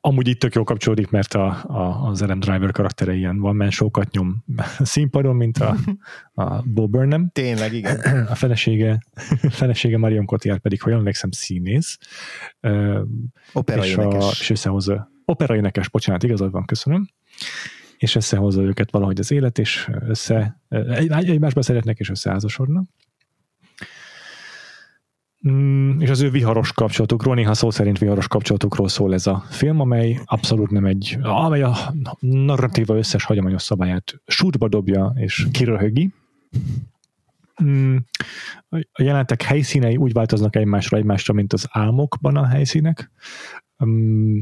amúgy 0.00 0.28
itt 0.28 0.38
tök 0.38 0.54
jó 0.54 0.64
kapcsolódik, 0.64 1.10
mert 1.10 1.34
a, 1.34 1.46
a, 1.66 2.08
az 2.08 2.22
Adam 2.22 2.40
Driver 2.40 2.70
karaktere 2.70 3.14
ilyen 3.14 3.38
van 3.38 3.56
man 3.56 3.70
show-kat 3.70 4.10
nyom 4.10 4.44
színpadon, 4.78 5.36
mint 5.36 5.58
a, 5.58 5.76
a 6.34 6.62
Bo 6.62 6.88
Burnham. 6.88 7.30
Tényleg, 7.32 7.72
igen. 7.72 8.00
A 8.32 8.34
felesége, 8.34 8.98
felesége 9.60 9.98
Marion 9.98 10.24
Cotillard 10.24 10.60
pedig, 10.60 10.82
ha 10.82 10.88
jól 10.88 10.98
emlékszem, 10.98 11.30
színész. 11.30 11.98
Opera 13.52 13.84
és, 13.84 13.96
a, 13.96 14.02
énekes. 14.02 14.40
és 14.40 14.50
összehozza, 14.50 15.10
opera 15.24 15.56
énekes, 15.56 15.88
bocsánat, 15.88 16.22
igazad 16.22 16.50
van, 16.50 16.64
köszönöm, 16.64 17.08
és 17.98 18.14
összehozza 18.14 18.62
őket 18.62 18.90
valahogy 18.90 19.18
az 19.18 19.30
élet, 19.30 19.58
és 19.58 19.90
össze, 20.00 20.60
egy, 20.68 21.28
egymásba 21.28 21.62
szeretnek, 21.62 21.98
és 21.98 22.10
összeházasodnak. 22.10 22.88
Mm, 25.46 26.00
és 26.00 26.10
az 26.10 26.20
ő 26.20 26.30
viharos 26.30 26.72
kapcsolatukról, 26.72 27.34
néha 27.34 27.54
szó 27.54 27.70
szerint 27.70 27.98
viharos 27.98 28.28
kapcsolatukról 28.28 28.88
szól 28.88 29.14
ez 29.14 29.26
a 29.26 29.44
film, 29.50 29.80
amely 29.80 30.20
abszolút 30.24 30.70
nem 30.70 30.84
egy, 30.84 31.18
amely 31.22 31.62
a 31.62 31.76
narratíva 32.20 32.96
összes 32.96 33.24
hagyományos 33.24 33.62
szabályát 33.62 34.20
sútba 34.26 34.68
dobja, 34.68 35.12
és 35.16 35.46
kiröhögi. 35.52 36.12
Mm, 37.64 37.96
a 38.68 39.02
jelentek 39.02 39.42
helyszínei 39.42 39.96
úgy 39.96 40.12
változnak 40.12 40.56
egymásra 40.56 40.96
egymásra, 40.96 41.34
mint 41.34 41.52
az 41.52 41.68
álmokban 41.70 42.36
a 42.36 42.46
helyszínek. 42.46 43.10
Mm, 43.84 44.38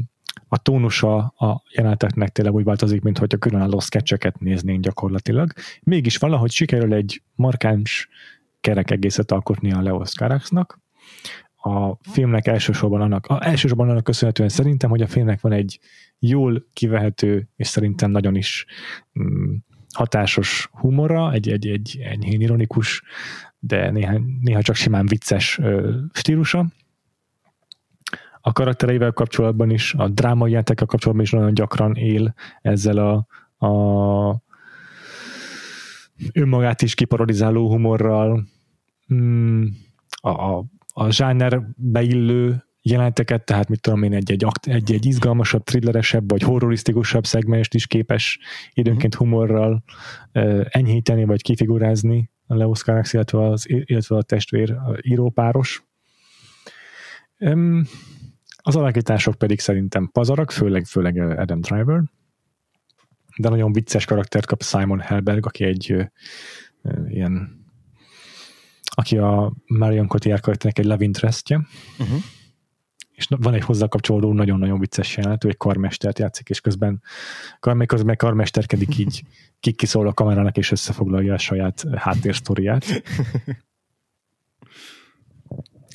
a 0.47 0.57
tónusa 0.57 1.17
a 1.17 1.63
jeleneteknek 1.71 2.29
tényleg 2.29 2.53
úgy 2.53 2.63
változik, 2.63 3.01
mint 3.01 3.17
hogy 3.17 3.33
a 3.33 3.37
különálló 3.37 3.79
sketcheket 3.79 4.39
néznénk 4.39 4.83
gyakorlatilag. 4.83 5.51
Mégis 5.81 6.17
valahogy 6.17 6.51
sikerül 6.51 6.93
egy 6.93 7.21
markáns 7.35 8.09
kerek 8.61 8.91
egészet 8.91 9.31
alkotni 9.31 9.71
a 9.71 9.81
Leos 9.81 10.11
Caraxnak. 10.11 10.79
A 11.67 11.97
filmnek 12.01 12.47
elsősorban 12.47 13.01
annak, 13.01 13.25
a, 13.25 13.45
elsősorban 13.45 13.89
annak 13.89 14.03
köszönhetően 14.03 14.49
szerintem, 14.49 14.89
hogy 14.89 15.01
a 15.01 15.07
filmnek 15.07 15.41
van 15.41 15.51
egy 15.51 15.79
jól 16.19 16.65
kivehető, 16.73 17.49
és 17.55 17.67
szerintem 17.67 18.11
nagyon 18.11 18.35
is 18.35 18.65
mm, 19.19 19.55
hatásos 19.93 20.69
humora, 20.71 21.31
egy, 21.31 21.49
egy, 21.49 21.67
egy 21.67 21.99
enyhén 22.03 22.41
ironikus, 22.41 23.03
de 23.59 23.91
néha, 23.91 24.21
néha 24.41 24.61
csak 24.61 24.75
simán 24.75 25.05
vicces 25.05 25.57
ö, 25.57 25.95
stílusa. 26.11 26.65
A 28.41 28.51
karaktereivel 28.51 29.11
kapcsolatban 29.11 29.69
is, 29.69 29.93
a 29.93 30.07
drámai 30.07 30.49
jelentekkel 30.49 30.87
kapcsolatban 30.87 31.25
is 31.25 31.31
nagyon 31.31 31.53
gyakran 31.53 31.95
él 31.95 32.33
ezzel 32.61 32.97
a, 32.97 33.27
a 33.67 34.43
önmagát 36.33 36.81
is 36.81 36.93
kiparodizáló 36.93 37.69
humorral, 37.69 38.47
mm, 39.13 39.65
a, 40.21 40.29
a, 40.29 40.65
a 40.99 41.11
zsáner 41.11 41.61
beillő 41.75 42.65
jelenteket, 42.81 43.45
tehát 43.45 43.69
mit 43.69 43.81
tudom 43.81 44.03
én, 44.03 44.13
egy-egy, 44.13 44.45
egy-egy 44.61 45.05
izgalmasabb, 45.05 45.63
thrilleresebb, 45.63 46.29
vagy 46.29 46.41
horrorisztikusabb 46.41 47.25
szegmest 47.25 47.73
is 47.73 47.87
képes 47.87 48.39
időnként 48.73 49.15
humorral 49.15 49.83
uh, 50.33 50.65
enyhíteni, 50.69 51.25
vagy 51.25 51.41
kifigurázni 51.41 52.29
a 52.47 52.55
Leos 52.55 52.81
Carax, 52.81 53.13
illetve, 53.13 53.49
az, 53.49 53.65
illetve 53.67 54.15
a 54.15 54.21
testvér 54.21 54.71
a 54.71 54.97
írópáros. 55.01 55.83
Um, 57.39 57.83
az 58.57 58.75
alakítások 58.75 59.35
pedig 59.35 59.59
szerintem 59.59 60.09
pazarak, 60.11 60.51
főleg, 60.51 60.85
főleg 60.85 61.17
Adam 61.17 61.61
Driver, 61.61 62.03
de 63.37 63.49
nagyon 63.49 63.71
vicces 63.71 64.05
karaktert 64.05 64.45
kap 64.45 64.63
Simon 64.63 64.99
Helberg, 64.99 65.45
aki 65.45 65.63
egy 65.63 66.09
ilyen 67.07 67.65
aki 68.99 69.17
a 69.17 69.53
Marion 69.65 70.07
Cotillard 70.07 70.41
karakternek 70.41 70.79
egy 70.79 70.85
love 70.85 71.03
interestje, 71.03 71.67
Uh-huh. 71.99 72.17
és 73.11 73.27
van 73.29 73.53
egy 73.53 73.63
hozzá 73.63 73.87
kapcsolódó 73.87 74.33
nagyon-nagyon 74.33 74.79
vicces 74.79 75.17
jelenet, 75.17 75.43
ő 75.43 75.47
egy 75.47 75.57
karmestert 75.57 76.19
játszik, 76.19 76.49
és 76.49 76.61
közben 76.61 77.01
közben 77.85 78.15
karmesterkedik 78.15 78.97
így, 78.97 79.23
ki 79.59 79.71
kiszól 79.71 80.07
a 80.07 80.13
kamerának, 80.13 80.57
és 80.57 80.71
összefoglalja 80.71 81.33
a 81.33 81.37
saját 81.37 81.85
háttérsztoriát. 81.95 82.85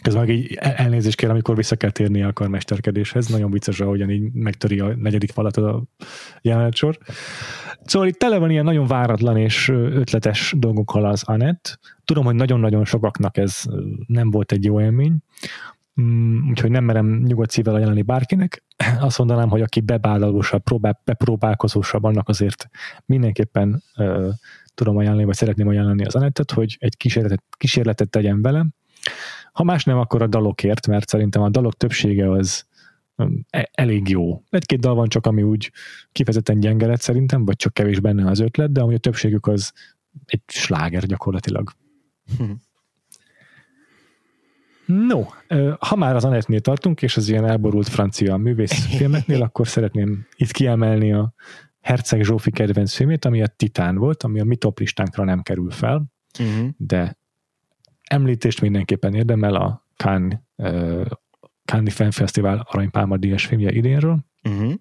Közben 0.03 0.27
meg 0.27 0.35
így 0.37 0.55
el- 0.55 0.73
elnézést 0.73 1.17
kér, 1.17 1.31
amikor 1.31 1.57
vissza 1.57 1.77
kell 1.77 1.91
térni 1.91 2.23
a 2.23 2.33
karmesterkedéshez. 2.33 3.27
Nagyon 3.27 3.51
vicces, 3.51 3.81
ahogyan 3.81 4.11
így 4.11 4.33
megtöri 4.33 4.81
a 4.81 4.97
negyedik 4.97 5.31
falat 5.31 5.57
a 5.57 5.83
jelenetsor. 6.41 6.99
Szóval 7.85 8.09
itt 8.09 8.19
tele 8.19 8.39
van 8.39 8.51
ilyen 8.51 8.65
nagyon 8.65 8.87
váratlan 8.87 9.37
és 9.37 9.69
ötletes 9.69 10.55
dolgokkal 10.59 11.05
az 11.05 11.23
Anett. 11.23 11.79
Tudom, 12.05 12.25
hogy 12.25 12.35
nagyon-nagyon 12.35 12.85
sokaknak 12.85 13.37
ez 13.37 13.63
nem 14.07 14.31
volt 14.31 14.53
egy 14.53 14.65
jó 14.65 14.81
élmény, 14.81 15.17
Mm, 16.01 16.51
úgyhogy 16.51 16.71
nem 16.71 16.85
merem 16.85 17.23
nyugodt 17.25 17.51
szívvel 17.51 17.75
ajánlani 17.75 18.03
bárkinek. 18.03 18.65
Azt 19.01 19.19
mondanám, 19.19 19.49
hogy 19.49 19.61
aki 19.61 19.81
bebállalósabb, 19.81 20.63
próbál, 20.63 21.01
bepróbálkozósabb, 21.05 22.05
annak 22.05 22.29
azért 22.29 22.69
mindenképpen 23.07 23.83
ö, 23.97 24.31
tudom 24.75 24.97
ajánlani, 24.97 25.25
vagy 25.25 25.35
szeretném 25.35 25.69
ajánlani 25.69 26.05
az 26.05 26.15
Anettet, 26.15 26.51
hogy 26.51 26.77
egy 26.81 26.97
kísérletet, 26.97 27.43
kísérletet 27.57 28.11
tegyen 28.11 28.43
vele. 28.43 28.67
Ha 29.53 29.63
más 29.65 29.85
nem, 29.85 29.99
akkor 29.99 30.23
a 30.23 30.27
dalokért, 30.27 30.87
mert 30.87 31.09
szerintem 31.09 31.43
a 31.43 31.49
dalok 31.49 31.77
többsége 31.77 32.31
az 32.31 32.67
öm, 33.17 33.45
e- 33.51 33.71
elég 33.73 34.09
jó. 34.09 34.43
Egy-két 34.51 34.81
dal 34.81 34.95
van 34.95 35.09
csak, 35.09 35.27
ami 35.27 35.43
úgy 35.43 35.73
kifejezetten 36.13 36.61
gyenge 36.61 36.87
lett 36.87 37.01
szerintem, 37.01 37.45
vagy 37.45 37.57
csak 37.57 37.75
kevés 37.75 38.01
benne 38.01 38.31
az 38.31 38.41
ötlet, 38.41 38.73
de 38.73 38.81
ami 38.81 38.95
a 38.95 38.99
többségük 38.99 39.47
az 39.47 39.73
egy 40.27 40.43
sláger 40.47 41.07
gyakorlatilag. 41.07 41.73
No, 44.87 45.25
ö, 45.49 45.73
ha 45.81 45.97
már 45.97 46.15
az 46.17 46.25
Anettnél 46.25 46.61
tartunk, 46.61 47.03
és 47.03 47.17
az 47.17 47.29
ilyen 47.29 47.45
elborult 47.47 47.89
francia 47.89 48.37
művészfilmeknél, 48.37 49.43
akkor 49.43 49.69
szeretném 49.69 50.27
itt 50.37 50.51
kiemelni 50.51 51.13
a 51.13 51.33
Herceg 51.81 52.23
Zsófi 52.25 52.51
kedvenc 52.51 52.95
filmét, 52.95 53.25
ami 53.25 53.43
a 53.43 53.47
Titán 53.47 53.97
volt, 53.97 54.23
ami 54.23 54.41
a 54.41 54.45
mi 54.45 54.57
top 54.57 54.79
listánkra 54.79 55.25
nem 55.25 55.43
kerül 55.43 55.71
fel, 55.71 56.05
Uh-huh. 56.41 56.69
de 56.77 57.19
említést 58.13 58.61
mindenképpen 58.61 59.15
érdemel 59.15 59.55
a 59.55 59.87
Cannes, 59.97 60.39
uh, 60.57 61.07
Cannes 61.65 61.95
Film 61.95 62.11
Festival 62.11 62.67
aranypálma 62.71 63.17
díjas 63.17 63.47
filmje 63.47 63.73
idénről. 63.73 64.19
Uh-huh. 64.49 64.73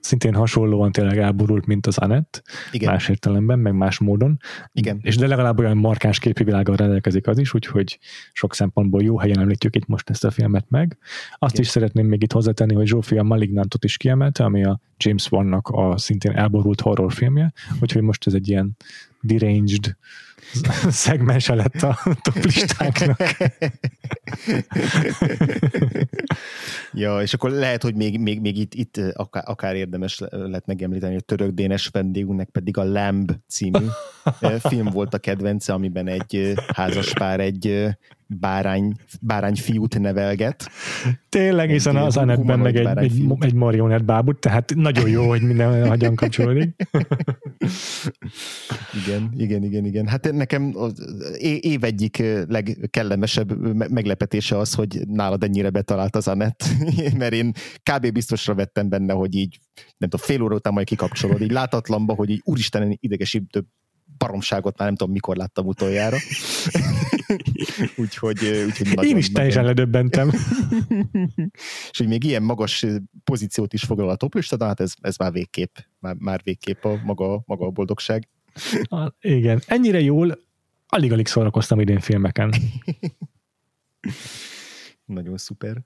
szintén 0.00 0.34
hasonlóan 0.34 0.92
tényleg 0.92 1.18
elborult, 1.18 1.66
mint 1.66 1.86
az 1.86 1.98
Anett, 1.98 2.42
Igen. 2.72 2.90
más 2.90 3.08
értelemben, 3.08 3.58
meg 3.58 3.74
más 3.74 3.98
módon. 3.98 4.36
Igen. 4.72 4.98
És 5.02 5.16
de 5.16 5.26
legalább 5.26 5.58
olyan 5.58 5.76
markáns 5.76 6.18
képi 6.18 6.44
világgal 6.44 6.76
rendelkezik 6.76 7.26
az 7.26 7.38
is, 7.38 7.54
úgyhogy 7.54 7.98
sok 8.32 8.54
szempontból 8.54 9.02
jó 9.02 9.18
helyen 9.18 9.38
említjük 9.38 9.76
itt 9.76 9.86
most 9.86 10.10
ezt 10.10 10.24
a 10.24 10.30
filmet 10.30 10.66
meg. 10.68 10.98
Azt 11.38 11.52
Igen. 11.52 11.64
is 11.64 11.70
szeretném 11.70 12.06
még 12.06 12.22
itt 12.22 12.32
hozzátenni, 12.32 12.74
hogy 12.74 12.86
Zsófia 12.86 13.22
Malignantot 13.22 13.84
is 13.84 13.96
kiemelte, 13.96 14.44
ami 14.44 14.64
a 14.64 14.80
James 14.96 15.30
Wan-nak 15.30 15.68
a 15.68 15.98
szintén 15.98 16.32
elborult 16.32 16.80
horrorfilmje, 16.80 17.52
úgyhogy 17.80 18.02
most 18.02 18.26
ez 18.26 18.34
egy 18.34 18.48
ilyen 18.48 18.76
deranged 19.20 19.96
szegmense 20.90 21.54
lett 21.54 21.82
a 21.82 21.98
top 22.22 22.44
listáknak. 22.44 23.20
ja, 26.92 27.20
és 27.22 27.34
akkor 27.34 27.50
lehet, 27.50 27.82
hogy 27.82 27.94
még, 27.94 28.20
még, 28.20 28.40
még 28.40 28.58
itt, 28.58 28.74
itt 28.74 28.96
akár, 29.12 29.42
akár 29.46 29.74
érdemes 29.74 30.18
lett 30.30 30.66
megemlíteni, 30.66 31.12
hogy 31.12 31.22
a 31.26 31.34
török 31.34 31.50
dénes 31.50 31.86
vendégünknek 31.86 32.48
pedig 32.48 32.76
a 32.76 32.84
Lamb 32.84 33.32
című 33.48 33.86
film 34.58 34.86
volt 34.86 35.14
a 35.14 35.18
kedvence, 35.18 35.72
amiben 35.72 36.08
egy 36.08 36.34
eh, 36.34 36.54
házaspár 36.74 37.40
egy 37.40 37.96
bárány, 38.26 38.94
bárány 39.20 39.54
fiút 39.54 39.98
nevelget. 39.98 40.70
Tényleg, 41.28 41.70
hiszen 41.70 41.96
az 41.96 42.16
Anetben 42.16 42.58
meg 42.58 42.76
egy, 42.76 42.86
egy, 42.96 43.22
egy 43.40 43.54
marionett 43.54 44.04
bábút, 44.04 44.38
tehát 44.38 44.74
nagyon 44.74 45.08
jó, 45.08 45.28
hogy 45.28 45.42
minden 45.42 45.88
hogyan 45.88 46.14
kapcsolódik. 46.14 46.74
Igen, 49.06 49.32
igen, 49.36 49.62
igen, 49.62 49.84
igen. 49.84 50.06
Hát 50.06 50.32
nekem 50.32 50.72
az 50.74 51.16
év 51.60 51.84
egyik 51.84 52.22
legkellemesebb 52.48 53.74
me- 53.74 53.90
meglepetése 53.90 54.58
az, 54.58 54.74
hogy 54.74 55.00
nálad 55.08 55.42
ennyire 55.42 55.70
betalált 55.70 56.16
az 56.16 56.28
Anett, 56.28 56.64
mert 57.18 57.32
én 57.32 57.52
kb. 57.82 58.12
biztosra 58.12 58.54
vettem 58.54 58.88
benne, 58.88 59.12
hogy 59.12 59.34
így, 59.34 59.58
nem 59.96 60.08
tudom, 60.08 60.26
fél 60.26 60.42
óra 60.42 60.54
után 60.54 60.72
majd 60.72 60.86
kikapcsolod, 60.86 61.40
így 61.40 61.50
látatlanba, 61.50 62.14
hogy 62.14 62.30
így 62.30 62.40
úristen 62.44 62.96
idegesítő 63.00 63.66
baromságot 64.18 64.78
már 64.78 64.88
nem 64.88 64.96
tudom, 64.96 65.12
mikor 65.12 65.36
láttam 65.36 65.66
utoljára. 65.66 66.16
úgyhogy, 67.96 68.38
úgyhogy 68.66 68.94
nagyon, 68.94 69.10
Én 69.10 69.16
is 69.16 69.32
teljesen 69.32 69.62
nagyon, 69.62 69.76
ledöbbentem. 69.76 70.30
és 71.90 71.98
hogy 71.98 72.08
még 72.08 72.24
ilyen 72.24 72.42
magas 72.42 72.86
pozíciót 73.24 73.72
is 73.72 73.82
foglal 73.82 74.08
a 74.08 74.16
toplistán, 74.16 74.68
hát 74.68 74.80
ez, 74.80 74.92
ez 75.00 75.16
már 75.16 75.32
végképp, 75.32 75.76
már, 75.98 76.14
már 76.18 76.40
végképp 76.44 76.84
a 76.84 77.00
maga, 77.04 77.42
maga 77.46 77.66
a 77.66 77.70
boldogság. 77.70 78.28
Ah, 78.82 79.12
Igen, 79.20 79.62
ennyire 79.66 80.00
jól 80.00 80.38
alig-alig 80.88 81.26
szórakoztam 81.26 81.80
idén 81.80 82.00
filmeken. 82.00 82.54
Nagyon 85.04 85.36
szuper. 85.36 85.76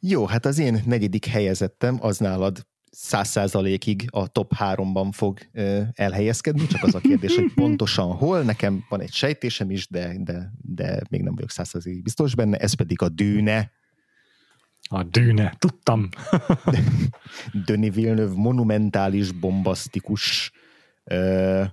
Jó, 0.00 0.26
hát 0.26 0.46
az 0.46 0.58
én 0.58 0.82
negyedik 0.86 1.26
helyezettem 1.26 1.98
az 2.00 2.18
nálad 2.18 2.66
száz 2.98 3.28
százalékig 3.28 4.06
a 4.10 4.26
top 4.26 4.54
háromban 4.54 5.12
fog 5.12 5.38
elhelyezkedni, 5.92 6.66
csak 6.66 6.82
az 6.82 6.94
a 6.94 7.00
kérdés, 7.00 7.34
hogy 7.34 7.52
pontosan 7.64 8.12
hol. 8.12 8.42
Nekem 8.42 8.84
van 8.88 9.00
egy 9.00 9.12
sejtésem 9.12 9.70
is, 9.70 9.88
de, 9.88 10.16
de, 10.18 10.52
de 10.62 11.00
még 11.10 11.22
nem 11.22 11.34
vagyok 11.34 11.50
száz 11.50 11.68
százalékig 11.68 12.02
biztos 12.02 12.34
benne, 12.34 12.56
ez 12.56 12.74
pedig 12.74 13.02
a 13.02 13.08
Dűne, 13.08 13.72
A 14.88 15.02
dűne, 15.02 15.54
tudtam. 15.58 16.08
Denis 17.66 17.94
Villeneuve 17.94 18.34
monumentális, 18.36 19.32
bombasztikus 19.32 20.52
ö, 21.04 21.64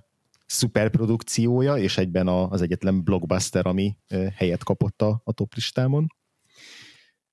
szuperprodukciója, 0.46 1.76
és 1.76 1.98
egyben 1.98 2.26
a, 2.26 2.50
az 2.50 2.62
egyetlen 2.62 3.04
blockbuster, 3.04 3.66
ami 3.66 3.96
ö, 4.08 4.26
helyet 4.34 4.64
kapott 4.64 5.02
a, 5.02 5.20
a 5.24 5.32
top 5.32 5.54
listámon. 5.54 6.06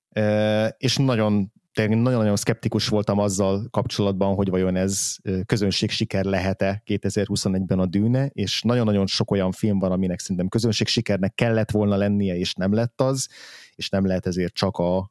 Ö, 0.08 0.66
és 0.66 0.96
nagyon 0.96 1.52
tényleg 1.72 1.98
nagyon-nagyon 1.98 2.36
szkeptikus 2.36 2.88
voltam 2.88 3.18
azzal 3.18 3.66
kapcsolatban, 3.70 4.34
hogy 4.34 4.48
vajon 4.48 4.76
ez 4.76 5.16
közönség 5.46 5.90
siker 5.90 6.24
lehet-e 6.24 6.82
2021-ben 6.86 7.78
a 7.78 7.86
dűne, 7.86 8.26
és 8.26 8.62
nagyon-nagyon 8.62 9.06
sok 9.06 9.30
olyan 9.30 9.52
film 9.52 9.78
van, 9.78 9.92
aminek 9.92 10.20
szerintem 10.20 10.48
közönség 10.48 10.86
sikernek 10.86 11.34
kellett 11.34 11.70
volna 11.70 11.96
lennie, 11.96 12.36
és 12.36 12.54
nem 12.54 12.72
lett 12.72 13.00
az, 13.00 13.28
és 13.74 13.88
nem 13.88 14.06
lehet 14.06 14.26
ezért 14.26 14.54
csak 14.54 14.76
a, 14.76 15.10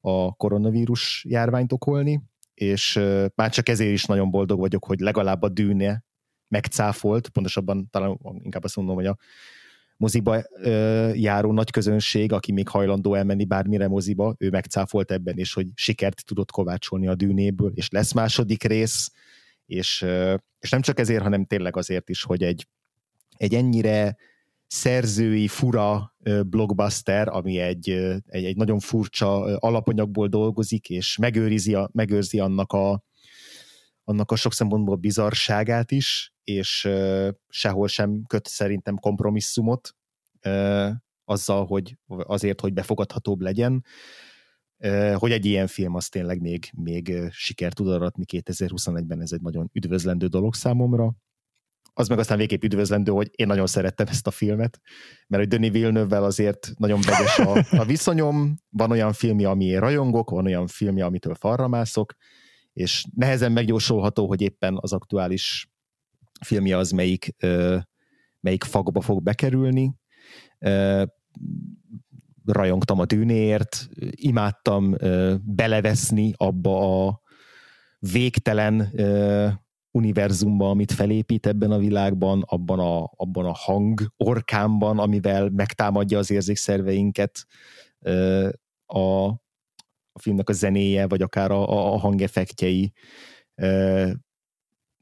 a 0.00 0.34
koronavírus 0.34 1.24
járványt 1.28 1.72
okolni, 1.72 2.22
és 2.54 3.00
már 3.34 3.50
csak 3.50 3.68
ezért 3.68 3.92
is 3.92 4.04
nagyon 4.04 4.30
boldog 4.30 4.58
vagyok, 4.58 4.84
hogy 4.84 5.00
legalább 5.00 5.42
a 5.42 5.48
dűne 5.48 6.04
megcáfolt, 6.48 7.28
pontosabban 7.28 7.88
talán 7.90 8.18
inkább 8.42 8.64
azt 8.64 8.76
mondom, 8.76 8.94
hogy 8.94 9.06
a 9.06 9.16
moziba 9.96 10.42
ö, 10.52 11.10
járó 11.14 11.52
nagy 11.52 11.70
közönség, 11.70 12.32
aki 12.32 12.52
még 12.52 12.68
hajlandó 12.68 13.14
elmenni 13.14 13.44
bármire 13.44 13.88
moziba, 13.88 14.34
ő 14.38 14.50
megcáfolt 14.50 15.10
ebben, 15.10 15.38
és 15.38 15.52
hogy 15.52 15.66
sikert 15.74 16.24
tudott 16.24 16.50
kovácsolni 16.50 17.06
a 17.06 17.14
dűnéből, 17.14 17.72
és 17.74 17.90
lesz 17.90 18.12
második 18.12 18.62
rész, 18.62 19.12
és, 19.66 20.02
ö, 20.02 20.34
és 20.60 20.70
nem 20.70 20.80
csak 20.80 20.98
ezért, 20.98 21.22
hanem 21.22 21.44
tényleg 21.44 21.76
azért 21.76 22.08
is, 22.08 22.22
hogy 22.22 22.42
egy, 22.42 22.66
egy 23.36 23.54
ennyire 23.54 24.16
szerzői, 24.66 25.48
fura 25.48 26.14
blockbuster, 26.46 27.28
ami 27.28 27.58
egy, 27.58 27.90
egy, 28.26 28.44
egy 28.44 28.56
nagyon 28.56 28.78
furcsa 28.78 29.58
alapanyagból 29.58 30.28
dolgozik, 30.28 30.90
és 30.90 31.16
megőrizi, 31.16 31.74
a, 31.74 31.90
megőrzi 31.92 32.38
annak 32.38 32.72
a, 32.72 33.04
annak 34.04 34.30
a 34.30 34.36
sok 34.36 34.52
szempontból 34.52 34.96
bizarságát 34.96 35.90
is, 35.90 36.32
és 36.46 36.88
sehol 37.48 37.88
sem 37.88 38.22
köt 38.26 38.46
szerintem 38.46 38.96
kompromisszumot 38.96 39.96
azzal, 41.24 41.66
hogy 41.66 41.98
azért, 42.06 42.60
hogy 42.60 42.72
befogadhatóbb 42.72 43.40
legyen, 43.40 43.84
hogy 45.14 45.32
egy 45.32 45.44
ilyen 45.44 45.66
film 45.66 45.94
az 45.94 46.08
tényleg 46.08 46.40
még, 46.40 46.70
még 46.74 47.08
ö, 47.08 47.26
sikert 47.30 47.74
tud 47.74 47.88
aratni 47.88 48.24
2021-ben, 48.32 49.20
ez 49.20 49.32
egy 49.32 49.40
nagyon 49.40 49.70
üdvözlendő 49.72 50.26
dolog 50.26 50.54
számomra. 50.54 51.14
Az 51.92 52.08
meg 52.08 52.18
aztán 52.18 52.38
végképp 52.38 52.62
üdvözlendő, 52.62 53.12
hogy 53.12 53.30
én 53.34 53.46
nagyon 53.46 53.66
szerettem 53.66 54.06
ezt 54.06 54.26
a 54.26 54.30
filmet, 54.30 54.80
mert 55.26 55.42
hogy 55.42 55.52
Denis 55.52 55.70
Villeneuve-vel 55.70 56.24
azért 56.24 56.72
nagyon 56.78 57.00
vegyes 57.00 57.38
a, 57.38 57.78
a 57.80 57.84
viszonyom, 57.84 58.54
van 58.68 58.90
olyan 58.90 59.12
filmje, 59.12 59.48
amiért 59.48 59.80
rajongok, 59.80 60.30
van 60.30 60.44
olyan 60.44 60.66
filmje, 60.66 61.04
amitől 61.04 61.34
falra 61.34 61.68
mászok, 61.68 62.14
és 62.72 63.06
nehezen 63.14 63.52
megjósolható, 63.52 64.26
hogy 64.26 64.40
éppen 64.40 64.78
az 64.80 64.92
aktuális 64.92 65.70
filmje 66.44 66.76
az 66.76 66.90
melyik, 66.90 67.36
melyik 68.40 68.64
fagba 68.64 69.00
fog 69.00 69.22
bekerülni. 69.22 69.94
Rajongtam 72.44 72.98
a 72.98 73.04
dűnéért, 73.04 73.88
imádtam 74.10 74.94
ö, 74.98 75.34
beleveszni 75.44 76.32
abba 76.36 77.06
a 77.06 77.20
végtelen 77.98 78.88
ö, 78.94 79.48
univerzumba, 79.90 80.70
amit 80.70 80.92
felépít 80.92 81.46
ebben 81.46 81.70
a 81.70 81.78
világban, 81.78 82.42
abban 82.46 82.78
a, 82.78 83.10
abban 83.16 83.44
a 83.44 83.54
hang 83.54 84.12
orkámban, 84.16 84.98
amivel 84.98 85.48
megtámadja 85.48 86.18
az 86.18 86.30
érzékszerveinket 86.30 87.46
a, 88.86 89.26
a 90.12 90.18
filmnek 90.18 90.48
a 90.48 90.52
zenéje, 90.52 91.06
vagy 91.06 91.22
akár 91.22 91.50
a, 91.50 91.92
a, 91.92 91.98
hangeffektjei. 91.98 92.92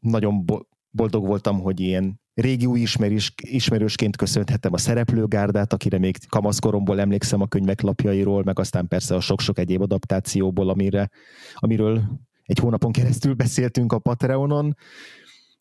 Nagyon 0.00 0.46
boldog 0.94 1.26
voltam, 1.26 1.60
hogy 1.60 1.80
ilyen 1.80 2.20
régi 2.34 2.66
új 2.66 2.80
ismerős, 2.80 3.32
ismerősként 3.36 4.16
köszönhetem 4.16 4.72
a 4.72 4.78
szereplőgárdát, 4.78 5.72
akire 5.72 5.98
még 5.98 6.16
kamaszkoromból 6.28 7.00
emlékszem 7.00 7.40
a 7.40 7.46
könyvek 7.46 7.80
lapjairól, 7.80 8.42
meg 8.42 8.58
aztán 8.58 8.88
persze 8.88 9.14
a 9.14 9.20
sok-sok 9.20 9.58
egyéb 9.58 9.80
adaptációból, 9.80 10.68
amire, 10.68 11.10
amiről 11.54 12.02
egy 12.44 12.58
hónapon 12.58 12.92
keresztül 12.92 13.34
beszéltünk 13.34 13.92
a 13.92 13.98
Patreonon, 13.98 14.76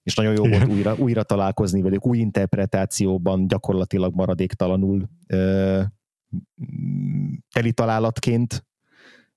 és 0.03 0.15
nagyon 0.15 0.33
jó 0.35 0.45
Igen. 0.45 0.59
volt 0.59 0.71
újra, 0.71 0.95
újra 0.95 1.23
találkozni 1.23 1.81
velük, 1.81 2.05
új 2.05 2.17
interpretációban, 2.17 3.47
gyakorlatilag 3.47 4.15
maradéktalanul 4.15 5.09
ö, 5.27 5.81
teli 7.51 7.71
találatként 7.71 8.65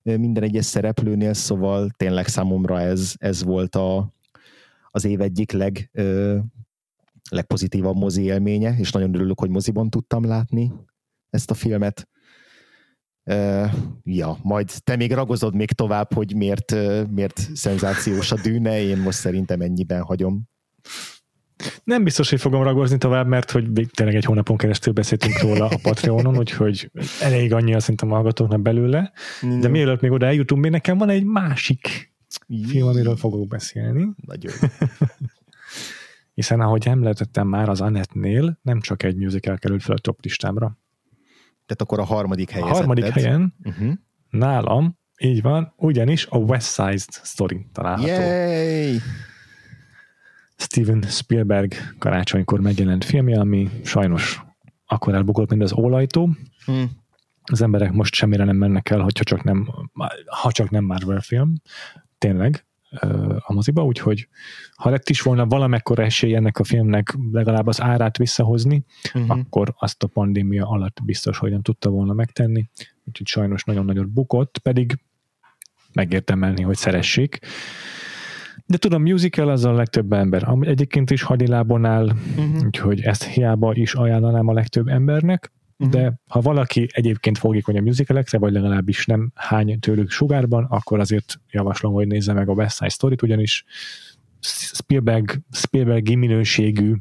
minden 0.02 0.42
egyes 0.42 0.64
szereplőnél, 0.64 1.32
szóval 1.32 1.90
tényleg 1.96 2.26
számomra 2.26 2.80
ez, 2.80 3.14
ez 3.18 3.42
volt 3.42 3.74
a, 3.74 4.14
az 4.96 5.04
év 5.04 5.20
egyik 5.20 5.52
leg, 5.52 5.90
ö, 5.92 6.36
legpozitívabb 7.30 7.96
mozi 7.96 8.22
élménye, 8.22 8.74
és 8.78 8.90
nagyon 8.90 9.14
örülök, 9.14 9.40
hogy 9.40 9.50
moziban 9.50 9.90
tudtam 9.90 10.24
látni 10.24 10.72
ezt 11.30 11.50
a 11.50 11.54
filmet. 11.54 12.08
Uh, 13.30 13.70
ja, 14.02 14.38
majd 14.42 14.70
te 14.84 14.96
még 14.96 15.12
ragozod 15.12 15.54
még 15.54 15.72
tovább, 15.72 16.12
hogy 16.12 16.36
miért, 16.36 16.72
uh, 16.72 17.06
miért 17.10 17.38
szenzációs 17.54 18.32
a 18.32 18.40
dűne, 18.42 18.80
én 18.80 18.96
most 18.96 19.18
szerintem 19.18 19.60
ennyiben 19.60 20.02
hagyom. 20.02 20.48
Nem 21.84 22.04
biztos, 22.04 22.30
hogy 22.30 22.40
fogom 22.40 22.62
ragozni 22.62 22.98
tovább, 22.98 23.26
mert 23.26 23.50
hogy 23.50 23.70
tényleg 23.94 24.14
egy 24.14 24.24
hónapon 24.24 24.56
keresztül 24.56 24.92
beszéltünk 24.92 25.38
róla 25.38 25.68
a 25.68 25.78
Patreonon, 25.82 26.38
úgyhogy 26.38 26.90
elég 27.20 27.52
annyi 27.52 27.74
azt 27.74 27.80
szerintem 27.80 28.10
a 28.10 28.14
hallgatóknak 28.14 28.62
belőle. 28.62 29.12
De 29.60 29.68
mielőtt 29.68 30.00
még 30.00 30.10
oda 30.10 30.26
eljutunk, 30.26 30.62
még 30.62 30.70
nekem 30.70 30.98
van 30.98 31.08
egy 31.08 31.24
másik 31.24 32.14
film, 32.68 32.86
amiről 32.88 33.16
fogok 33.16 33.48
beszélni. 33.48 34.08
Nagyon. 34.26 34.52
Hiszen 36.34 36.60
ahogy 36.60 36.86
említettem 36.88 37.48
már 37.48 37.68
az 37.68 37.80
Annette-nél, 37.80 38.58
nem 38.62 38.80
csak 38.80 39.02
egy 39.02 39.16
musical 39.16 39.56
került 39.56 39.82
fel 39.82 39.96
a 39.96 39.98
top 39.98 40.22
listámra. 40.22 40.78
Tehát 41.66 41.82
akkor 41.82 41.98
a 42.00 42.04
harmadik 42.04 42.48
A 42.50 42.52
helyen. 42.52 42.68
harmadik 42.68 43.04
helyen 43.04 43.54
Uh-huh. 43.64 43.92
nálam 44.30 44.98
Így 45.18 45.42
van, 45.42 45.72
ugyanis 45.76 46.26
a 46.26 46.36
West 46.36 46.72
Side 46.72 47.02
Story 47.22 47.66
található. 47.72 48.06
Yay! 48.08 48.98
Steven 50.56 51.02
Spielberg 51.02 51.72
karácsonykor 51.98 52.60
megjelent 52.60 53.04
filmje, 53.04 53.40
ami 53.40 53.70
sajnos 53.84 54.42
akkor 54.86 55.14
elbukott, 55.14 55.50
mint 55.50 55.62
az 55.62 55.72
ólajtó. 55.72 56.30
Hm. 56.64 56.82
Az 57.42 57.62
emberek 57.62 57.92
most 57.92 58.14
semmire 58.14 58.44
nem 58.44 58.56
mennek 58.56 58.90
el, 58.90 59.00
hogyha 59.00 59.24
csak 59.24 59.42
nem, 59.44 59.68
ha 60.26 60.52
csak 60.52 60.70
nem 60.70 60.84
Marvel 60.84 61.20
film. 61.20 61.52
Tényleg 62.18 62.64
a 63.38 63.52
moziba, 63.52 63.84
úgyhogy 63.84 64.28
ha 64.76 64.90
lett 64.90 65.08
is 65.08 65.20
volna 65.20 65.46
valamekkora 65.46 66.02
esély 66.02 66.34
ennek 66.34 66.58
a 66.58 66.64
filmnek 66.64 67.14
legalább 67.32 67.66
az 67.66 67.80
árát 67.80 68.16
visszahozni, 68.16 68.84
Mhm. 69.14 69.30
akkor 69.30 69.74
azt 69.78 70.02
a 70.02 70.06
pandémia 70.06 70.68
alatt 70.68 70.98
biztos, 71.04 71.38
hogy 71.38 71.50
nem 71.50 71.62
tudta 71.62 71.90
volna 71.90 72.12
megtenni. 72.12 72.68
Úgyhogy 73.04 73.26
sajnos 73.26 73.64
nagyon-nagyon 73.64 74.10
bukott, 74.14 74.58
pedig 74.58 74.98
megérdemelni, 75.92 76.62
hogy 76.62 76.76
szeressék. 76.76 77.38
De 78.66 78.76
tudom, 78.76 79.02
musical 79.02 79.48
az 79.48 79.64
a 79.64 79.72
legtöbb 79.72 80.12
ember. 80.12 80.48
Ami 80.48 80.66
egyébként 80.66 81.10
is 81.10 81.22
hadilábon 81.22 81.84
áll, 81.84 82.12
Mhm. 82.36 82.66
úgyhogy 82.66 83.00
ezt 83.00 83.24
hiába 83.24 83.74
is 83.74 83.94
ajánlanám 83.94 84.48
a 84.48 84.52
legtöbb 84.52 84.88
embernek, 84.88 85.52
Mhm. 85.76 85.90
de 85.90 86.20
ha 86.28 86.40
valaki 86.40 86.88
egyébként 86.92 87.38
fogékony 87.38 87.78
a 87.78 87.80
musicalekre, 87.80 88.38
vagy 88.38 88.52
legalábbis 88.52 89.06
nem 89.06 89.32
hány 89.34 89.78
tőlük 89.78 90.10
sugárban, 90.10 90.64
akkor 90.64 91.00
azért 91.00 91.40
javaslom, 91.50 91.92
hogy 91.92 92.06
nézze 92.06 92.32
meg 92.32 92.48
a 92.48 92.52
West 92.52 92.76
Side 92.76 92.88
Story-t, 92.88 93.22
ugyanis 93.22 93.64
Spielberg, 94.40 95.38
Spielbergi 95.50 96.14
minőségű 96.14 96.94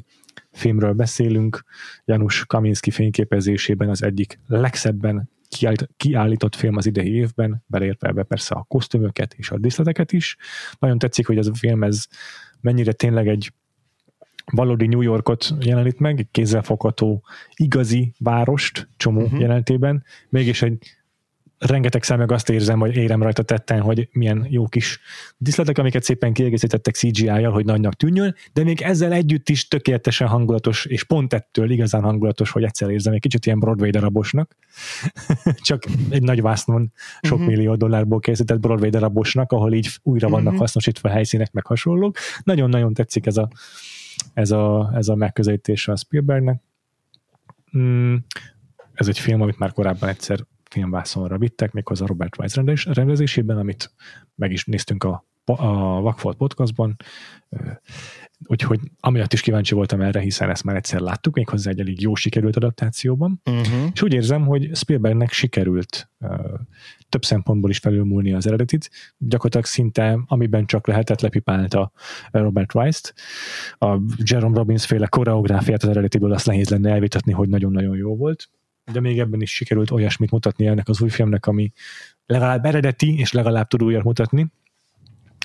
filmről 0.52 0.92
beszélünk. 0.92 1.64
Janusz 2.04 2.42
Kaminski 2.46 2.90
fényképezésében 2.90 3.88
az 3.88 4.02
egyik 4.02 4.38
legszebben 4.46 5.30
kiállít, 5.48 5.88
kiállított 5.96 6.54
film 6.54 6.76
az 6.76 6.86
idei 6.86 7.14
évben, 7.14 7.64
beleértve 7.66 8.08
ebbe 8.08 8.22
persze 8.22 8.54
a 8.54 8.64
kosztümöket 8.68 9.34
és 9.34 9.50
a 9.50 9.58
díszleteket 9.58 10.12
is. 10.12 10.36
Nagyon 10.78 10.98
tetszik, 10.98 11.26
hogy 11.26 11.38
ez 11.38 11.46
a 11.46 11.54
film 11.54 11.82
ez 11.82 12.06
mennyire 12.60 12.92
tényleg 12.92 13.28
egy 13.28 13.52
valódi 14.52 14.86
New 14.86 15.00
Yorkot 15.00 15.54
jelenít 15.60 15.98
meg, 15.98 16.18
egy 16.18 16.28
kézzelfogható, 16.30 17.22
igazi 17.54 18.12
várost 18.18 18.88
csomó 18.96 19.16
Mhm. 19.16 19.24
uh-huh. 19.24 19.40
jelenetében, 19.40 20.04
mégis 20.28 20.62
egy 20.62 20.78
rengeteg 21.58 22.04
meg 22.18 22.32
azt 22.32 22.48
érzem, 22.50 22.78
hogy 22.78 22.96
érem 22.96 23.22
rajta 23.22 23.42
tetten, 23.42 23.80
hogy 23.80 24.08
milyen 24.12 24.46
jó 24.50 24.66
kis 24.66 25.00
diszletek, 25.36 25.78
amiket 25.78 26.02
szépen 26.02 26.32
kiegészítettek 26.32 26.94
CGI-jal, 26.94 27.52
hogy 27.52 27.64
nagynak 27.64 27.94
tűnjön, 27.94 28.34
de 28.52 28.62
még 28.64 28.80
ezzel 28.80 29.12
együtt 29.12 29.48
is 29.48 29.68
tökéletesen 29.68 30.28
hangulatos, 30.28 30.84
és 30.84 31.04
pont 31.04 31.32
ettől 31.32 31.70
igazán 31.70 32.02
hangulatos, 32.02 32.50
hogy 32.50 32.64
egyszer 32.64 32.90
érzem 32.90 33.12
egy 33.12 33.20
kicsit 33.20 33.46
ilyen 33.46 33.58
Broadway 33.58 33.90
darabosnak. 33.90 34.56
Csak 35.68 35.82
egy 36.10 36.22
nagy 36.22 36.40
vásznon 36.42 36.92
sok 37.22 37.38
Mhm. 37.38 37.46
millió 37.46 37.74
dollárból 37.74 38.20
készített 38.20 38.60
Broadway 38.60 38.90
darabosnak, 38.90 39.52
ahol 39.52 39.72
így 39.72 39.88
újra 40.02 40.28
vannak 40.28 40.52
Mhm. 40.52 40.60
hasznosítva 40.60 41.08
helyszínek, 41.08 41.52
meg 41.52 41.66
hasonlók. 41.66 42.16
Nagyon-nagyon 42.42 42.94
tetszik 42.94 43.26
ez 43.26 43.36
a, 43.36 43.48
ez 44.34 44.50
a, 44.50 44.90
ez 44.94 45.08
a 45.08 45.14
megközelítése 45.14 45.92
a 45.92 45.96
Spielbergnek. 45.96 46.62
Mm, 47.78 48.16
ez 48.92 49.08
egy 49.08 49.18
film, 49.18 49.40
amit 49.40 49.58
már 49.58 49.72
korábban 49.72 50.08
egyszer 50.08 50.46
filmvászonra 50.70 51.38
vittek, 51.38 51.72
méghozzá 51.72 52.06
Robert 52.06 52.38
Wise 52.38 52.54
rendez, 52.54 52.84
rendezésében, 52.84 53.58
amit 53.58 53.92
meg 54.34 54.52
is 54.52 54.64
néztünk 54.64 55.04
a, 55.04 55.24
a 55.50 56.00
Vakfolt 56.00 56.36
podcastban. 56.36 56.96
Úgyhogy 58.46 58.80
amiatt 59.00 59.32
is 59.32 59.40
kíváncsi 59.40 59.74
voltam 59.74 60.00
erre, 60.00 60.20
hiszen 60.20 60.50
ezt 60.50 60.64
már 60.64 60.76
egyszer 60.76 61.00
láttuk, 61.00 61.34
méghozzá 61.34 61.70
egy 61.70 61.80
elég 61.80 62.00
jó 62.00 62.14
sikerült 62.14 62.56
adaptációban. 62.56 63.40
Uh-huh. 63.44 63.90
És 63.92 64.02
úgy 64.02 64.12
érzem, 64.12 64.46
hogy 64.46 64.76
Spielbergnek 64.76 65.32
sikerült 65.32 66.10
több 67.08 67.24
szempontból 67.24 67.70
is 67.70 67.78
felülmúlni 67.78 68.32
az 68.32 68.46
eredetit. 68.46 68.90
Gyakorlatilag 69.18 69.66
szinte, 69.66 70.18
amiben 70.26 70.66
csak 70.66 70.86
lehetett, 70.86 71.20
lepipálta 71.20 71.92
Robert 72.30 72.74
Weiss-t. 72.74 73.14
A 73.78 73.98
Jerome 74.16 74.56
Robbins 74.56 74.86
féle 74.86 75.06
koreográfiát 75.06 75.82
az 75.82 75.88
eredetiből 75.88 76.32
azt 76.32 76.46
nehéz 76.46 76.68
lenne 76.68 76.90
elvitatni, 76.90 77.32
hogy 77.32 77.48
nagyon-nagyon 77.48 77.96
jó 77.96 78.16
volt. 78.16 78.48
De 78.92 79.00
még 79.00 79.18
ebben 79.18 79.40
is 79.40 79.54
sikerült 79.54 79.90
olyasmit 79.90 80.30
mutatni 80.30 80.66
ennek 80.66 80.88
az 80.88 81.00
új 81.00 81.08
filmnek, 81.08 81.46
ami 81.46 81.72
legalább 82.26 82.64
eredeti, 82.64 83.18
és 83.18 83.32
legalább 83.32 83.68
tud 83.68 83.82
újat 83.82 84.04
mutatni. 84.04 84.46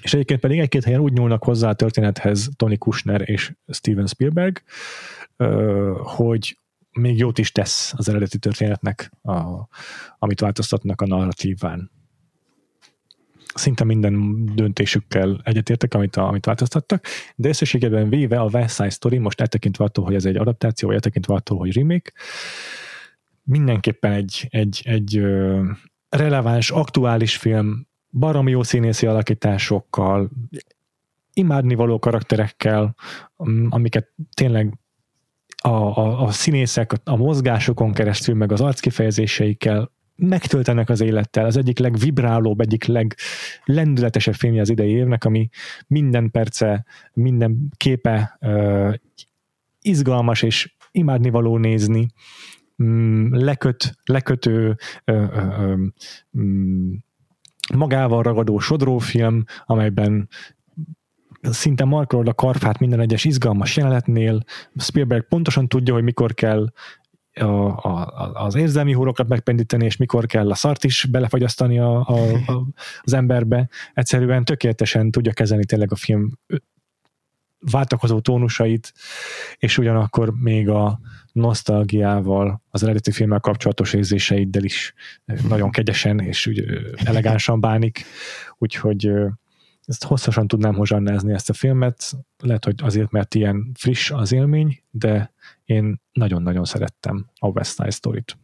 És 0.01 0.13
egyébként 0.13 0.39
pedig 0.39 0.59
egy-két 0.59 0.83
helyen 0.83 0.99
úgy 0.99 1.13
nyúlnak 1.13 1.43
hozzá 1.43 1.69
a 1.69 1.73
történethez 1.73 2.49
Tony 2.55 2.77
Kushner 2.77 3.29
és 3.29 3.53
Steven 3.67 4.07
Spielberg, 4.07 4.63
hogy 5.97 6.57
még 6.91 7.17
jót 7.17 7.37
is 7.37 7.51
tesz 7.51 7.93
az 7.97 8.09
eredeti 8.09 8.37
történetnek, 8.37 9.11
a, 9.21 9.67
amit 10.19 10.39
változtatnak 10.39 11.01
a 11.01 11.07
narratíván. 11.07 11.91
Szinte 13.53 13.83
minden 13.83 14.45
döntésükkel 14.55 15.41
egyetértek, 15.43 15.93
amit, 15.93 16.15
a, 16.15 16.27
amit 16.27 16.45
változtattak, 16.45 17.05
de 17.35 17.47
összességében 17.47 18.09
véve 18.09 18.39
a 18.39 18.49
West 18.53 18.75
Side 18.75 18.89
Story, 18.89 19.17
most 19.17 19.41
eltekintve 19.41 19.83
attól, 19.83 20.05
hogy 20.05 20.15
ez 20.15 20.25
egy 20.25 20.35
adaptáció, 20.35 20.87
vagy 20.87 20.97
eltekintve 20.97 21.33
attól, 21.33 21.57
hogy 21.57 21.73
remake, 21.75 22.11
mindenképpen 23.43 24.11
egy, 24.11 24.47
egy, 24.49 24.81
egy 24.85 25.23
releváns, 26.09 26.71
aktuális 26.71 27.37
film, 27.37 27.87
baromi 28.11 28.51
jó 28.51 28.63
színészi 28.63 29.05
alakításokkal, 29.05 30.29
imádnivaló 31.33 31.99
karakterekkel, 31.99 32.95
am- 33.35 33.67
amiket 33.69 34.09
tényleg 34.33 34.77
a, 35.63 35.69
a, 35.69 36.23
a 36.23 36.31
színészek 36.31 36.93
a 37.03 37.15
mozgásokon 37.15 37.93
keresztül, 37.93 38.35
meg 38.35 38.51
az 38.51 38.61
arckifejezéseikkel 38.61 39.91
megtöltenek 40.15 40.89
az 40.89 41.01
élettel. 41.01 41.45
Az 41.45 41.57
egyik 41.57 41.79
legvibrálóbb, 41.79 42.59
egyik 42.59 42.85
leglendületesebb 42.85 44.33
filmje 44.33 44.61
az 44.61 44.69
idei 44.69 44.91
évnek, 44.91 45.25
ami 45.25 45.49
minden 45.87 46.31
perce, 46.31 46.85
minden 47.13 47.71
képe 47.77 48.37
uh, 48.41 48.93
izgalmas 49.81 50.41
és 50.41 50.73
imádnivaló 50.91 51.57
nézni, 51.57 52.07
mm, 52.83 53.33
leköt, 53.33 53.95
lekötő 54.03 54.77
ö, 55.05 55.23
ö, 55.31 55.75
mm, 56.37 56.93
magával 57.73 58.23
ragadó 58.23 58.59
sodrófilm, 58.59 59.43
amelyben 59.65 60.29
szinte 61.41 61.83
markolod 61.83 62.27
a 62.27 62.33
karfát 62.33 62.79
minden 62.79 62.99
egyes 62.99 63.25
izgalmas 63.25 63.77
jelenetnél. 63.77 64.43
Spielberg 64.75 65.27
pontosan 65.27 65.67
tudja, 65.67 65.93
hogy 65.93 66.03
mikor 66.03 66.33
kell 66.33 66.67
a, 67.33 67.43
a, 67.43 68.31
az 68.33 68.55
érzelmi 68.55 68.93
húrokat 68.93 69.27
megpendíteni, 69.27 69.85
és 69.85 69.97
mikor 69.97 70.25
kell 70.25 70.49
a 70.49 70.55
szart 70.55 70.83
is 70.83 71.07
belefagyasztani 71.11 71.79
a, 71.79 72.07
a, 72.07 72.33
a, 72.33 72.67
az 73.01 73.13
emberbe. 73.13 73.69
Egyszerűen 73.93 74.45
tökéletesen 74.45 75.11
tudja 75.11 75.33
kezelni 75.33 75.65
tényleg 75.65 75.91
a 75.91 75.95
film 75.95 76.31
váltakozó 77.71 78.19
tónusait, 78.19 78.93
és 79.57 79.77
ugyanakkor 79.77 80.33
még 80.33 80.69
a 80.69 80.99
nosztalgiával, 81.31 82.61
az 82.69 82.83
eredeti 82.83 83.11
filmmel 83.11 83.39
kapcsolatos 83.39 83.93
érzéseiddel 83.93 84.63
is 84.63 84.93
nagyon 85.47 85.71
kegyesen 85.71 86.19
és 86.19 86.47
úgy 86.47 86.63
elegánsan 86.95 87.59
bánik, 87.59 88.03
úgyhogy 88.57 89.11
ezt 89.85 90.03
hosszasan 90.03 90.47
tudnám 90.47 90.73
hozsannázni 90.73 91.33
ezt 91.33 91.49
a 91.49 91.53
filmet, 91.53 92.11
lehet, 92.37 92.65
hogy 92.65 92.75
azért, 92.83 93.11
mert 93.11 93.35
ilyen 93.35 93.71
friss 93.73 94.11
az 94.11 94.31
élmény, 94.31 94.83
de 94.89 95.33
én 95.65 96.01
nagyon-nagyon 96.11 96.65
szerettem 96.65 97.29
a 97.39 97.47
West 97.47 97.75
Side 97.75 97.89
Story-t. 97.89 98.37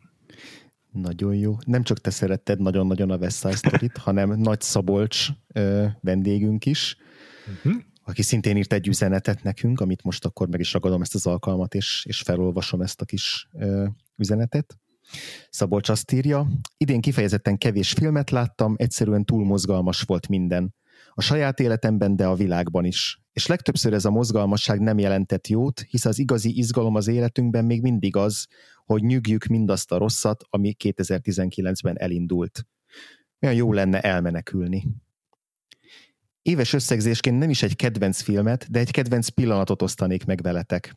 Nagyon 0.91 1.35
jó. 1.35 1.55
Nem 1.65 1.83
csak 1.83 1.99
te 1.99 2.09
szeretted 2.09 2.61
nagyon-nagyon 2.61 3.11
a 3.11 3.17
West 3.17 3.39
Side 3.39 3.55
Story-t, 3.55 3.97
hanem 3.97 4.39
Nagy 4.39 4.61
Szabolcs 4.61 5.27
ö, 5.53 5.85
vendégünk 6.01 6.65
is, 6.65 6.97
Uh-huh. 7.47 7.81
Aki 8.07 8.21
szintén 8.21 8.57
írt 8.57 8.73
egy 8.73 8.87
üzenetet 8.87 9.43
nekünk, 9.43 9.79
amit 9.79 10.03
most 10.03 10.25
akkor 10.25 10.47
meg 10.47 10.59
is 10.59 10.73
ragadom 10.73 11.01
ezt 11.01 11.15
az 11.15 11.25
alkalmat, 11.25 11.75
és, 11.75 12.05
és 12.07 12.21
felolvasom 12.21 12.81
ezt 12.81 13.01
a 13.01 13.05
kis 13.05 13.47
ö, 13.53 13.87
üzenetet. 14.15 14.77
Szabolcs 15.49 15.89
azt 15.89 16.11
írja, 16.11 16.47
idén 16.77 17.01
kifejezetten 17.01 17.57
kevés 17.57 17.91
filmet 17.91 18.29
láttam, 18.29 18.75
egyszerűen 18.77 19.25
túl 19.25 19.45
mozgalmas 19.45 20.01
volt 20.01 20.27
minden. 20.27 20.75
A 21.13 21.21
saját 21.21 21.59
életemben, 21.59 22.15
de 22.15 22.27
a 22.27 22.35
világban 22.35 22.85
is. 22.85 23.21
És 23.33 23.45
legtöbbször 23.45 23.93
ez 23.93 24.05
a 24.05 24.11
mozgalmasság 24.11 24.79
nem 24.79 24.97
jelentett 24.97 25.47
jót, 25.47 25.79
hisz 25.89 26.05
az 26.05 26.19
igazi 26.19 26.57
izgalom 26.57 26.95
az 26.95 27.07
életünkben 27.07 27.65
még 27.65 27.81
mindig 27.81 28.15
az, 28.15 28.47
hogy 28.85 29.01
nyügjük 29.01 29.45
mindazt 29.45 29.91
a 29.91 29.97
rosszat, 29.97 30.43
ami 30.49 30.75
2019-ben 30.83 31.99
elindult. 31.99 32.67
Olyan 33.41 33.55
jó 33.55 33.73
lenne 33.73 34.01
elmenekülni. 34.01 34.87
Éves 36.47 36.73
összegzésként 36.73 37.39
nem 37.39 37.49
is 37.49 37.63
egy 37.63 37.75
kedvenc 37.75 38.21
filmet, 38.21 38.71
de 38.71 38.79
egy 38.79 38.91
kedvenc 38.91 39.27
pillanatot 39.27 39.81
osztanék 39.81 40.25
meg 40.25 40.41
veletek. 40.41 40.95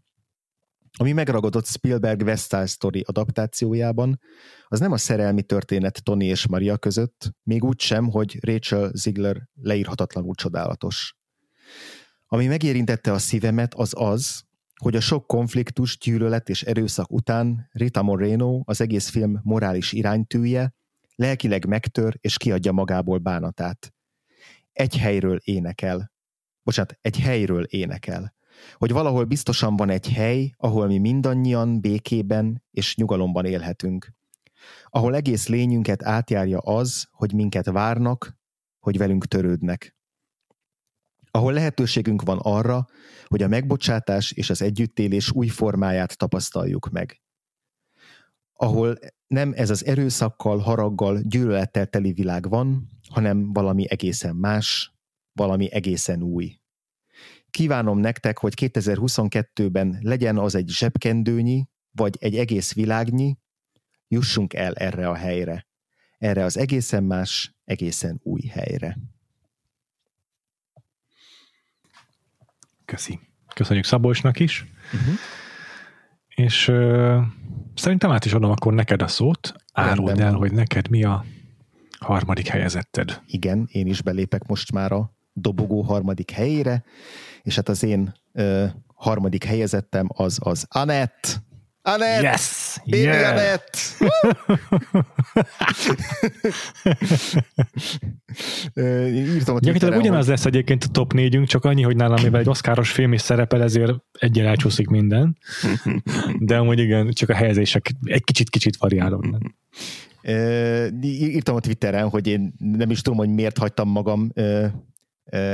Ami 0.99 1.13
megragadott 1.13 1.67
Spielberg 1.67 2.23
West 2.23 2.49
Side 2.49 2.67
Story 2.67 3.05
adaptációjában, 3.07 4.21
az 4.69 4.81
nem 4.81 4.93
a 4.93 4.97
szerelmi 4.97 5.43
történet 5.43 6.03
Tony 6.03 6.21
és 6.21 6.47
Maria 6.47 6.79
között, 6.79 7.35
még 7.43 7.65
úgy 7.65 7.81
sem, 7.81 8.11
hogy 8.11 8.39
Rachel 8.41 8.91
Ziegler 8.95 9.49
leírhatatlanul 9.63 10.35
csodálatos. 10.35 11.17
Ami 12.27 12.47
megérintette 12.47 13.13
a 13.13 13.19
szívemet, 13.19 13.75
az 13.75 13.93
az, 13.97 14.43
hogy 14.77 14.97
a 14.97 15.01
sok 15.01 15.27
konfliktus, 15.27 15.99
gyűlölet 15.99 16.49
és 16.49 16.63
erőszak 16.63 17.13
után 17.13 17.69
Rita 17.73 18.03
Moreno, 18.03 18.63
az 18.65 18.81
egész 18.81 19.09
film 19.09 19.41
morális 19.43 19.93
iránytűje, 19.93 20.75
lelkileg 21.15 21.67
megtör 21.67 22.19
és 22.21 22.37
kiadja 22.37 22.73
magából 22.73 23.19
bánatát. 23.19 23.93
Egy 24.73 24.97
helyről 24.97 25.37
énekel. 25.37 26.13
Bocsánat, 26.63 26.99
egy 27.01 27.19
helyről 27.19 27.65
énekel. 27.65 28.35
Hogy 28.75 28.93
valahol 28.93 29.25
biztosan 29.25 29.77
van 29.77 29.91
egy 29.91 30.09
hely, 30.09 30.55
ahol 30.57 30.87
mi 30.87 30.99
mindannyian 30.99 31.81
békében 31.81 32.63
és 32.71 32.97
nyugalomban 32.97 33.45
élhetünk. 33.45 34.13
Ahol 34.85 35.15
egész 35.15 35.49
lényünket 35.49 36.05
átjárja 36.05 36.59
az, 36.59 37.09
hogy 37.11 37.33
minket 37.33 37.67
várnak, 37.67 38.39
hogy 38.79 38.99
velünk 38.99 39.27
törődnek. 39.27 39.97
Ahol 41.31 41.53
lehetőségünk 41.53 42.23
van 42.23 42.39
arra, 42.39 42.87
hogy 43.27 43.43
a 43.43 43.49
megbocsátás 43.49 44.33
és 44.33 44.51
az 44.51 44.63
együttélés 44.63 45.31
új 45.31 45.49
formáját 45.49 46.17
tapasztaljuk 46.19 46.91
meg. 46.91 47.21
Ahol 48.53 48.99
nem 49.27 49.53
ez 49.57 49.71
az 49.71 49.85
erőszakkal, 49.85 50.59
haraggal, 50.59 51.21
gyűlölettel 51.23 51.87
teli 51.87 52.13
világ 52.13 52.49
van, 52.49 52.89
hanem 53.11 53.53
valami 53.53 53.91
egészen 53.91 54.37
más, 54.37 54.93
valami 55.33 55.73
egészen 55.73 56.23
új. 56.23 56.61
Kívánom 57.51 57.99
nektek, 57.99 58.39
hogy 58.39 58.53
2022-ben 58.57 59.99
legyen 60.03 60.39
az 60.39 60.55
egy 60.55 60.69
zsebkendőnyi, 60.69 61.69
vagy 61.91 62.17
egy 62.21 62.37
egész 62.37 62.75
világnyi, 62.75 63.39
jussunk 64.09 64.55
el 64.55 64.75
erre 64.75 65.09
a 65.09 65.15
helyre. 65.15 65.67
Erre 66.19 66.45
az 66.45 66.57
egészen 66.57 67.05
más, 67.05 67.55
egészen 67.65 68.21
új 68.23 68.41
helyre. 68.47 68.99
Köszi. 72.85 73.21
Köszönjük 73.55 73.85
Szabolcsnak 73.85 74.41
is. 74.41 74.67
Uh-huh. 74.93 75.15
És 76.29 76.69
uh, 76.69 77.23
szerintem 77.75 78.11
át 78.11 78.25
is 78.25 78.33
adom 78.33 78.51
akkor 78.51 78.75
neked 78.75 79.03
a 79.03 79.09
szót. 79.09 79.55
Áruld 79.73 80.21
el, 80.21 80.35
hogy 80.35 80.53
neked 80.53 80.89
mi 80.89 81.05
a 81.05 81.25
harmadik 82.05 82.47
helyezetted. 82.49 83.21
Igen, 83.27 83.69
én 83.73 83.87
is 83.87 84.03
belépek 84.03 84.47
most 84.47 84.73
már 84.73 84.93
a 84.93 85.15
dobogó 85.33 85.83
harmadik 85.83 86.31
helyére, 86.31 86.85
és 87.43 87.55
hát 87.55 87.69
az 87.69 87.83
én 87.83 88.15
ö, 88.33 88.65
harmadik 88.95 89.45
helyezettem 89.45 90.09
az 90.15 90.39
az 90.43 90.67
Anett. 90.69 91.41
Anett! 91.83 92.23
Yes! 92.23 92.77
Baby 92.85 92.99
Yeah! 92.99 93.31
Anett! 93.31 93.77
Írtam 99.35 99.55
a 99.55 99.59
Gyakorlatilag 99.59 99.97
ugyanaz 100.01 100.19
hogy- 100.25 100.29
lesz 100.29 100.45
egyébként 100.45 100.85
a 100.85 100.89
top 100.89 101.13
négyünk, 101.13 101.47
csak 101.47 101.65
annyi, 101.65 101.83
hogy 101.83 101.97
nálam, 101.97 102.23
mivel 102.23 102.41
egy 102.41 102.49
oszkáros 102.49 102.91
film 102.91 103.13
is 103.13 103.21
szerepel, 103.21 103.63
ezért 103.63 103.93
egyen 104.19 104.47
elcsúszik 104.47 104.89
minden. 104.89 105.39
De 106.39 106.57
amúgy 106.59 106.79
igen, 106.79 107.11
csak 107.11 107.29
a 107.29 107.35
helyezések 107.35 107.91
egy 108.03 108.25
kicsit-kicsit 108.25 108.77
variálódnak. 108.77 109.43
Írtam 111.03 111.55
a 111.55 111.61
Twitteren, 111.61 112.09
hogy 112.09 112.27
én 112.27 112.53
nem 112.59 112.91
is 112.91 113.01
tudom, 113.01 113.19
hogy 113.19 113.29
miért 113.29 113.59
hagytam 113.59 113.89
magam 113.89 114.31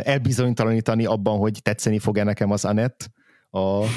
elbizonytalanítani 0.03 1.05
abban, 1.05 1.39
hogy 1.39 1.59
tetszeni 1.63 1.99
fog-e 1.99 2.25
nekem 2.25 2.51
az 2.51 2.65
Anett 2.65 3.11
a, 3.51 3.83
a 3.83 3.89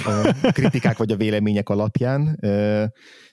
kritikák 0.52 0.98
vagy 0.98 1.12
a 1.12 1.16
vélemények 1.16 1.70
alapján. 1.70 2.40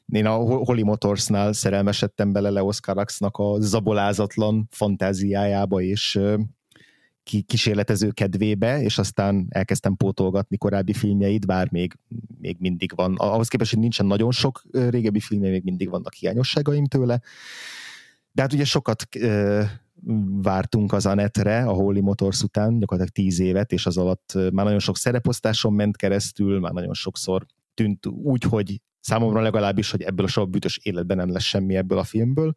Én 0.06 0.26
a 0.26 0.34
Holly 0.34 0.82
Motorsnál 0.82 1.52
szerelmesedtem 1.52 2.32
bele 2.32 2.50
Leo 2.50 2.72
Caraxnak 2.72 3.36
a 3.36 3.56
zabolázatlan 3.60 4.68
fantáziájába 4.70 5.80
és 5.80 6.20
kísérletező 7.46 8.10
kedvébe, 8.10 8.82
és 8.82 8.98
aztán 8.98 9.46
elkezdtem 9.48 9.96
pótolgatni 9.96 10.56
korábbi 10.56 10.92
filmjeit, 10.92 11.46
bár 11.46 11.70
még, 11.70 11.98
még 12.40 12.56
mindig 12.58 12.92
van. 12.94 13.14
Ahhoz 13.16 13.48
képest, 13.48 13.70
hogy 13.70 13.80
nincsen 13.80 14.06
nagyon 14.06 14.32
sok 14.32 14.62
régebbi 14.70 15.20
filmje, 15.20 15.50
még 15.50 15.64
mindig 15.64 15.88
vannak 15.88 16.14
hiányosságaim 16.14 16.86
tőle. 16.86 17.20
De 18.32 18.42
hát 18.42 18.52
ugye 18.52 18.64
sokat 18.64 19.04
ö, 19.18 19.62
vártunk 20.42 20.92
az 20.92 21.06
Anetre 21.06 21.64
a 21.64 21.72
Holy 21.72 22.00
Motors 22.00 22.42
után, 22.42 22.78
gyakorlatilag 22.78 23.24
tíz 23.24 23.40
évet, 23.40 23.72
és 23.72 23.86
az 23.86 23.96
alatt 23.96 24.32
már 24.34 24.64
nagyon 24.64 24.78
sok 24.78 24.96
szereposztáson 24.96 25.72
ment 25.72 25.96
keresztül, 25.96 26.60
már 26.60 26.72
nagyon 26.72 26.94
sokszor 26.94 27.46
tűnt 27.74 28.06
úgy, 28.06 28.42
hogy 28.42 28.80
számomra 29.00 29.40
legalábbis, 29.40 29.90
hogy 29.90 30.02
ebből 30.02 30.26
a 30.26 30.28
soha 30.28 30.46
bütös 30.46 30.78
életben 30.82 31.16
nem 31.16 31.32
lesz 31.32 31.42
semmi 31.42 31.76
ebből 31.76 31.98
a 31.98 32.04
filmből, 32.04 32.54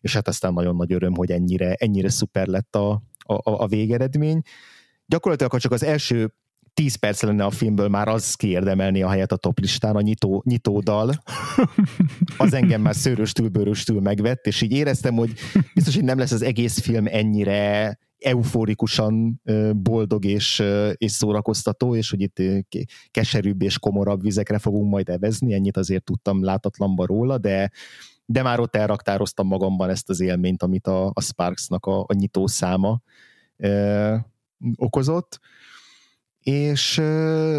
és 0.00 0.14
hát 0.14 0.28
aztán 0.28 0.52
nagyon 0.52 0.76
nagy 0.76 0.92
öröm, 0.92 1.14
hogy 1.14 1.30
ennyire, 1.30 1.74
ennyire 1.74 2.08
szuper 2.08 2.46
lett 2.46 2.76
a, 2.76 3.02
a, 3.24 3.62
a 3.62 3.66
végeredmény. 3.66 4.42
Gyakorlatilag, 5.06 5.52
ha 5.52 5.58
csak 5.58 5.72
az 5.72 5.82
első 5.82 6.34
10 6.74 6.94
perc 6.94 7.22
lenne 7.22 7.44
a 7.44 7.50
filmből, 7.50 7.88
már 7.88 8.08
az 8.08 8.34
kiérdemelni 8.34 9.02
a 9.02 9.08
helyet 9.08 9.32
a 9.32 9.36
top 9.36 9.58
listán, 9.58 9.96
a 9.96 10.00
nyitó, 10.00 10.42
nyitódal. 10.46 11.12
Az 12.36 12.52
engem 12.52 12.80
már 12.80 12.94
szőröstül, 12.94 13.48
bőröstül 13.48 14.00
megvett, 14.00 14.46
és 14.46 14.60
így 14.60 14.72
éreztem, 14.72 15.14
hogy 15.14 15.32
biztos, 15.74 15.94
hogy 15.94 16.04
nem 16.04 16.18
lesz 16.18 16.32
az 16.32 16.42
egész 16.42 16.80
film 16.80 17.06
ennyire 17.06 17.98
euforikusan 18.18 19.42
boldog 19.76 20.24
és, 20.24 20.62
és 20.92 21.12
szórakoztató, 21.12 21.96
és 21.96 22.10
hogy 22.10 22.20
itt 22.20 22.42
keserűbb 23.10 23.62
és 23.62 23.78
komorabb 23.78 24.22
vizekre 24.22 24.58
fogunk 24.58 24.90
majd 24.90 25.08
evezni, 25.08 25.54
ennyit 25.54 25.76
azért 25.76 26.04
tudtam 26.04 26.44
látatlanba 26.44 27.06
róla, 27.06 27.38
de 27.38 27.70
de 28.32 28.42
már 28.42 28.60
ott 28.60 28.76
elraktároztam 28.76 29.46
magamban 29.46 29.90
ezt 29.90 30.08
az 30.08 30.20
élményt, 30.20 30.62
amit 30.62 30.86
a, 30.86 31.10
a 31.14 31.20
Sparksnak 31.20 31.86
a, 31.86 32.00
a 32.00 32.12
nyitó 32.12 32.46
száma 32.46 33.00
ö, 33.56 34.16
okozott, 34.76 35.40
és 36.40 36.98
ö, 36.98 37.58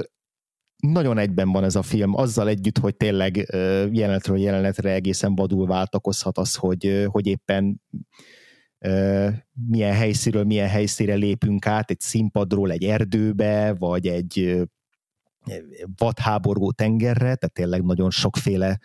nagyon 0.77 1.17
egyben 1.17 1.51
van 1.51 1.63
ez 1.63 1.75
a 1.75 1.81
film, 1.81 2.15
azzal 2.15 2.47
együtt, 2.47 2.77
hogy 2.77 2.95
tényleg 2.95 3.47
ö, 3.51 3.85
jelenetről 3.91 4.39
jelenetre 4.39 4.91
egészen 4.91 5.35
vadul 5.35 5.67
váltakozhat 5.67 6.37
az, 6.37 6.55
hogy, 6.55 6.85
ö, 6.85 7.03
hogy 7.03 7.27
éppen 7.27 7.81
milyen 9.67 9.93
helyszínről 9.93 10.43
milyen 10.43 10.67
helyszínre 10.67 11.13
lépünk 11.13 11.65
át, 11.65 11.89
egy 11.89 11.99
színpadról 11.99 12.71
egy 12.71 12.83
erdőbe, 12.83 13.73
vagy 13.73 14.07
egy 14.07 14.61
vadháborgó 15.97 16.71
tengerre, 16.71 17.19
tehát 17.19 17.53
tényleg 17.53 17.83
nagyon 17.83 18.09
sokféle 18.11 18.79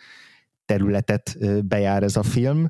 területet 0.69 1.37
bejár 1.65 2.03
ez 2.03 2.15
a 2.15 2.23
film, 2.23 2.69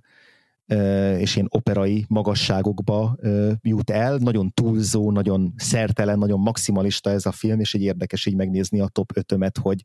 és 1.18 1.36
ilyen 1.36 1.48
operai 1.50 2.06
magasságokba 2.08 3.18
jut 3.62 3.90
el. 3.90 4.18
Nagyon 4.18 4.52
túlzó, 4.54 5.12
nagyon 5.12 5.54
szertelen, 5.58 6.18
nagyon 6.18 6.40
maximalista 6.40 7.10
ez 7.10 7.26
a 7.26 7.32
film, 7.32 7.60
és 7.60 7.74
egy 7.74 7.82
érdekes 7.82 8.26
így 8.26 8.36
megnézni 8.36 8.80
a 8.80 8.88
top 8.88 9.12
5 9.18 9.58
hogy 9.62 9.84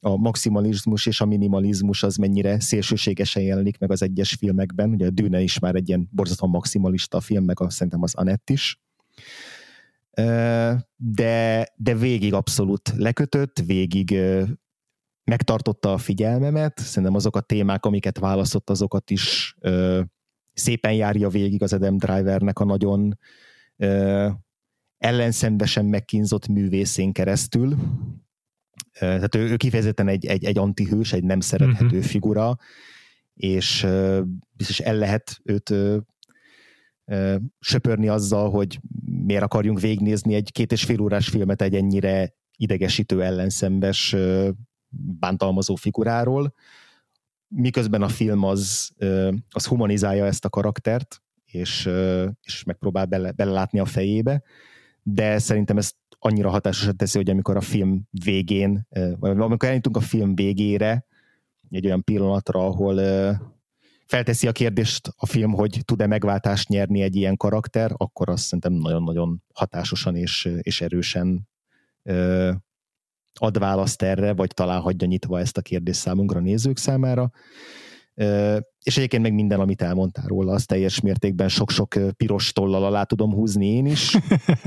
a 0.00 0.16
maximalizmus 0.16 1.06
és 1.06 1.20
a 1.20 1.26
minimalizmus 1.26 2.02
az 2.02 2.16
mennyire 2.16 2.60
szélsőségesen 2.60 3.42
jelenik 3.42 3.78
meg 3.78 3.90
az 3.90 4.02
egyes 4.02 4.34
filmekben. 4.34 4.90
Ugye 4.90 5.06
a 5.06 5.10
Dűne 5.10 5.40
is 5.40 5.58
már 5.58 5.74
egy 5.74 5.88
ilyen 5.88 6.08
borzasztóan 6.12 6.50
maximalista 6.50 7.20
film, 7.20 7.44
meg 7.44 7.60
a, 7.60 7.70
szerintem 7.70 8.02
az 8.02 8.14
Anett 8.14 8.50
is. 8.50 8.80
De, 10.96 11.66
de 11.76 11.94
végig 11.94 12.34
abszolút 12.34 12.92
lekötött, 12.96 13.62
végig 13.66 14.18
megtartotta 15.30 15.92
a 15.92 15.98
figyelmemet, 15.98 16.78
szerintem 16.78 17.14
azok 17.14 17.36
a 17.36 17.40
témák, 17.40 17.84
amiket 17.84 18.18
választott, 18.18 18.70
azokat 18.70 19.10
is 19.10 19.54
ö, 19.60 20.00
szépen 20.52 20.92
járja 20.92 21.28
végig 21.28 21.62
az 21.62 21.72
Adam 21.72 21.96
Drivernek 21.96 22.58
a 22.58 22.64
nagyon 22.64 23.18
ö, 23.76 24.28
ellenszenvesen 24.98 25.84
megkínzott 25.84 26.48
művészén 26.48 27.12
keresztül. 27.12 27.76
Ö, 28.94 28.98
tehát 28.98 29.34
ő, 29.34 29.48
ő 29.50 29.56
kifejezetten 29.56 30.08
egy, 30.08 30.26
egy, 30.26 30.44
egy 30.44 30.58
antihős, 30.58 31.12
egy 31.12 31.24
nem 31.24 31.40
szerethető 31.40 31.96
uh-huh. 31.96 32.10
figura, 32.10 32.56
és 33.34 33.82
ö, 33.82 34.22
biztos 34.52 34.78
el 34.78 34.96
lehet 34.96 35.40
őt 35.42 35.70
ö, 35.70 35.98
ö, 37.04 37.36
söpörni 37.58 38.08
azzal, 38.08 38.50
hogy 38.50 38.80
miért 39.04 39.42
akarjunk 39.42 39.80
végignézni 39.80 40.34
egy 40.34 40.52
két 40.52 40.72
és 40.72 40.84
fél 40.84 41.00
órás 41.00 41.28
filmet 41.28 41.62
egy 41.62 41.74
ennyire 41.74 42.34
idegesítő 42.56 43.22
ellenszembes 43.22 44.16
bántalmazó 44.90 45.74
figuráról, 45.74 46.54
miközben 47.48 48.02
a 48.02 48.08
film 48.08 48.44
az, 48.44 48.90
az 49.50 49.66
humanizálja 49.66 50.26
ezt 50.26 50.44
a 50.44 50.48
karaktert, 50.48 51.22
és, 51.44 51.90
és 52.42 52.64
megpróbál 52.64 53.06
bele, 53.06 53.32
belelátni 53.32 53.78
a 53.78 53.84
fejébe, 53.84 54.42
de 55.02 55.38
szerintem 55.38 55.76
ezt 55.76 55.96
annyira 56.18 56.50
hatásosan 56.50 56.96
teszi, 56.96 57.18
hogy 57.18 57.30
amikor 57.30 57.56
a 57.56 57.60
film 57.60 58.02
végén, 58.10 58.86
vagy 59.18 59.30
amikor 59.30 59.68
eljutunk 59.68 59.96
a 59.96 60.00
film 60.00 60.34
végére, 60.34 61.06
egy 61.70 61.86
olyan 61.86 62.04
pillanatra, 62.04 62.66
ahol 62.66 63.00
felteszi 64.06 64.46
a 64.46 64.52
kérdést 64.52 65.12
a 65.16 65.26
film, 65.26 65.52
hogy 65.52 65.80
tud-e 65.84 66.06
megváltást 66.06 66.68
nyerni 66.68 67.02
egy 67.02 67.16
ilyen 67.16 67.36
karakter, 67.36 67.92
akkor 67.96 68.28
azt 68.28 68.42
szerintem 68.42 68.72
nagyon-nagyon 68.72 69.42
hatásosan 69.54 70.16
és, 70.16 70.48
és 70.60 70.80
erősen 70.80 71.48
ad 73.34 73.58
választ 73.58 74.02
erre, 74.02 74.32
vagy 74.32 74.54
talán 74.54 74.80
hagyja 74.80 75.06
nyitva 75.06 75.38
ezt 75.38 75.56
a 75.56 75.62
kérdést 75.62 76.00
számunkra, 76.00 76.40
nézők 76.40 76.76
számára. 76.76 77.30
És 78.82 78.96
egyébként 78.96 79.22
meg 79.22 79.34
minden, 79.34 79.60
amit 79.60 79.82
elmondtál 79.82 80.26
róla, 80.26 80.52
az 80.52 80.64
teljes 80.64 81.00
mértékben 81.00 81.48
sok-sok 81.48 81.94
piros 82.16 82.52
tollal 82.52 82.84
alá 82.84 83.02
tudom 83.02 83.32
húzni 83.32 83.66
én 83.66 83.86
is, 83.86 84.16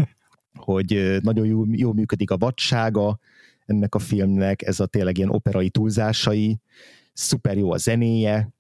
hogy 0.54 1.18
nagyon 1.22 1.46
jó, 1.46 1.64
jó 1.72 1.94
működik 1.94 2.32
a 2.32 2.38
vadsága 2.38 3.20
ennek 3.66 3.96
a 3.96 4.00
filmnek, 4.00 4.62
ez 4.62 4.80
a 4.80 4.86
tényleg 4.86 5.18
ilyen 5.18 5.30
operai 5.30 5.70
túlzásai, 5.70 6.60
szuper 7.14 7.58
jó 7.58 7.72
a 7.72 7.78
zenéje, 7.78 8.54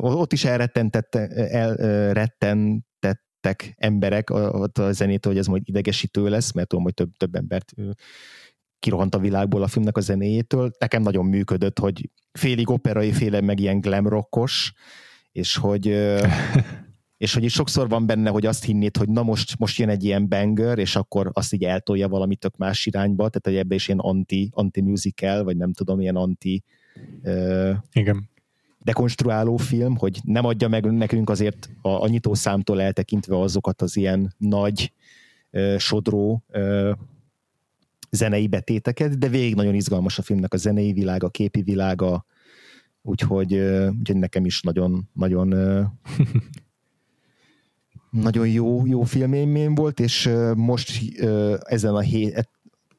ott 0.00 0.32
is 0.32 0.44
elrettentette, 0.44 1.28
elrettentettek 1.48 3.74
emberek 3.76 4.30
a, 4.30 4.62
a 4.62 4.70
zenétől, 4.92 5.32
hogy 5.32 5.40
ez 5.40 5.46
majd 5.46 5.62
idegesítő 5.64 6.28
lesz, 6.28 6.52
mert 6.52 6.68
tudom, 6.68 6.84
hogy 6.84 6.94
több, 6.94 7.16
több 7.16 7.34
embert 7.34 7.72
kirohant 8.84 9.14
a 9.14 9.18
világból 9.18 9.62
a 9.62 9.66
filmnek 9.66 9.96
a 9.96 10.00
zenéjétől. 10.00 10.70
Nekem 10.78 11.02
nagyon 11.02 11.24
működött, 11.24 11.78
hogy 11.78 12.10
félig 12.32 12.70
operai, 12.70 13.12
féle 13.12 13.40
meg 13.40 13.60
ilyen 13.60 13.80
glam 13.80 14.08
rockos, 14.08 14.72
és 15.32 15.56
hogy 15.56 15.86
és 17.24 17.34
hogy 17.34 17.44
is 17.44 17.52
sokszor 17.52 17.88
van 17.88 18.06
benne, 18.06 18.30
hogy 18.30 18.46
azt 18.46 18.64
hinnéd, 18.64 18.96
hogy 18.96 19.08
na 19.08 19.22
most, 19.22 19.58
most 19.58 19.78
jön 19.78 19.88
egy 19.88 20.04
ilyen 20.04 20.28
banger, 20.28 20.78
és 20.78 20.96
akkor 20.96 21.30
azt 21.32 21.52
így 21.52 21.64
eltolja 21.64 22.08
valami 22.08 22.36
tök 22.36 22.56
más 22.56 22.86
irányba, 22.86 23.28
tehát 23.28 23.46
hogy 23.46 23.56
ebbe 23.56 23.74
is 23.74 23.88
ilyen 23.88 23.98
anti, 23.98 24.48
anti-musical, 24.52 25.44
vagy 25.44 25.56
nem 25.56 25.72
tudom, 25.72 26.00
ilyen 26.00 26.16
anti 26.16 26.62
uh, 27.22 27.70
Igen. 27.92 28.30
dekonstruáló 28.82 29.56
film, 29.56 29.96
hogy 29.96 30.20
nem 30.22 30.44
adja 30.44 30.68
meg 30.68 30.92
nekünk 30.92 31.30
azért 31.30 31.70
a, 31.82 31.88
a 31.88 32.08
nyitószámtól 32.08 32.80
eltekintve 32.80 33.38
azokat 33.38 33.82
az 33.82 33.96
ilyen 33.96 34.34
nagy 34.38 34.92
uh, 35.50 35.78
sodró 35.78 36.42
uh, 36.48 36.90
zenei 38.14 38.46
betéteket, 38.46 39.18
de 39.18 39.28
végig 39.28 39.54
nagyon 39.54 39.74
izgalmas 39.74 40.18
a 40.18 40.22
filmnek 40.22 40.54
a 40.54 40.56
zenei 40.56 40.92
világa, 40.92 41.26
a 41.26 41.30
képi 41.30 41.62
világa, 41.62 42.24
úgyhogy, 43.02 43.54
úgyhogy 43.98 44.16
nekem 44.16 44.44
is 44.44 44.62
nagyon, 44.62 45.08
nagyon 45.12 45.48
nagyon 48.10 48.48
jó, 48.48 48.86
jó 48.86 49.02
filmélmény 49.02 49.74
volt, 49.74 50.00
és 50.00 50.30
most 50.56 51.00
ezen 51.58 51.94
a 51.94 52.00
hét, 52.00 52.48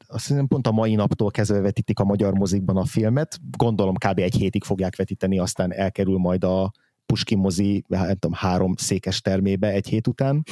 azt 0.08 0.26
hiszem 0.26 0.46
pont 0.46 0.66
a 0.66 0.72
mai 0.72 0.94
naptól 0.94 1.30
kezdve 1.30 1.60
vetítik 1.60 1.98
a 1.98 2.04
magyar 2.04 2.32
mozikban 2.32 2.76
a 2.76 2.84
filmet, 2.84 3.40
gondolom 3.56 3.94
kb. 3.94 4.18
egy 4.18 4.34
hétig 4.34 4.64
fogják 4.64 4.96
vetíteni, 4.96 5.38
aztán 5.38 5.72
elkerül 5.72 6.18
majd 6.18 6.44
a 6.44 6.72
Puskin 7.06 7.38
mozi, 7.38 7.84
hát 7.90 8.06
nem 8.06 8.16
tudom, 8.16 8.36
három 8.36 8.74
székes 8.76 9.20
termébe 9.20 9.70
egy 9.70 9.88
hét 9.88 10.06
után. 10.06 10.42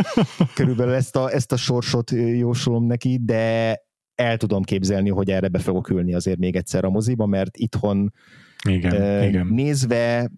Körülbelül 0.54 0.94
ezt 0.94 1.16
a, 1.16 1.30
ezt 1.32 1.52
a 1.52 1.56
sorsot 1.56 2.10
jósolom 2.10 2.84
neki, 2.84 3.18
de 3.24 3.78
el 4.20 4.36
tudom 4.36 4.62
képzelni, 4.62 5.08
hogy 5.08 5.30
erre 5.30 5.48
be 5.48 5.58
fogok 5.58 5.90
ülni 5.90 6.14
azért 6.14 6.38
még 6.38 6.56
egyszer 6.56 6.84
a 6.84 6.90
moziba, 6.90 7.26
mert 7.26 7.56
itthon 7.56 8.12
igen, 8.68 8.94
uh, 8.94 9.26
igen. 9.28 9.46
nézve 9.46 10.30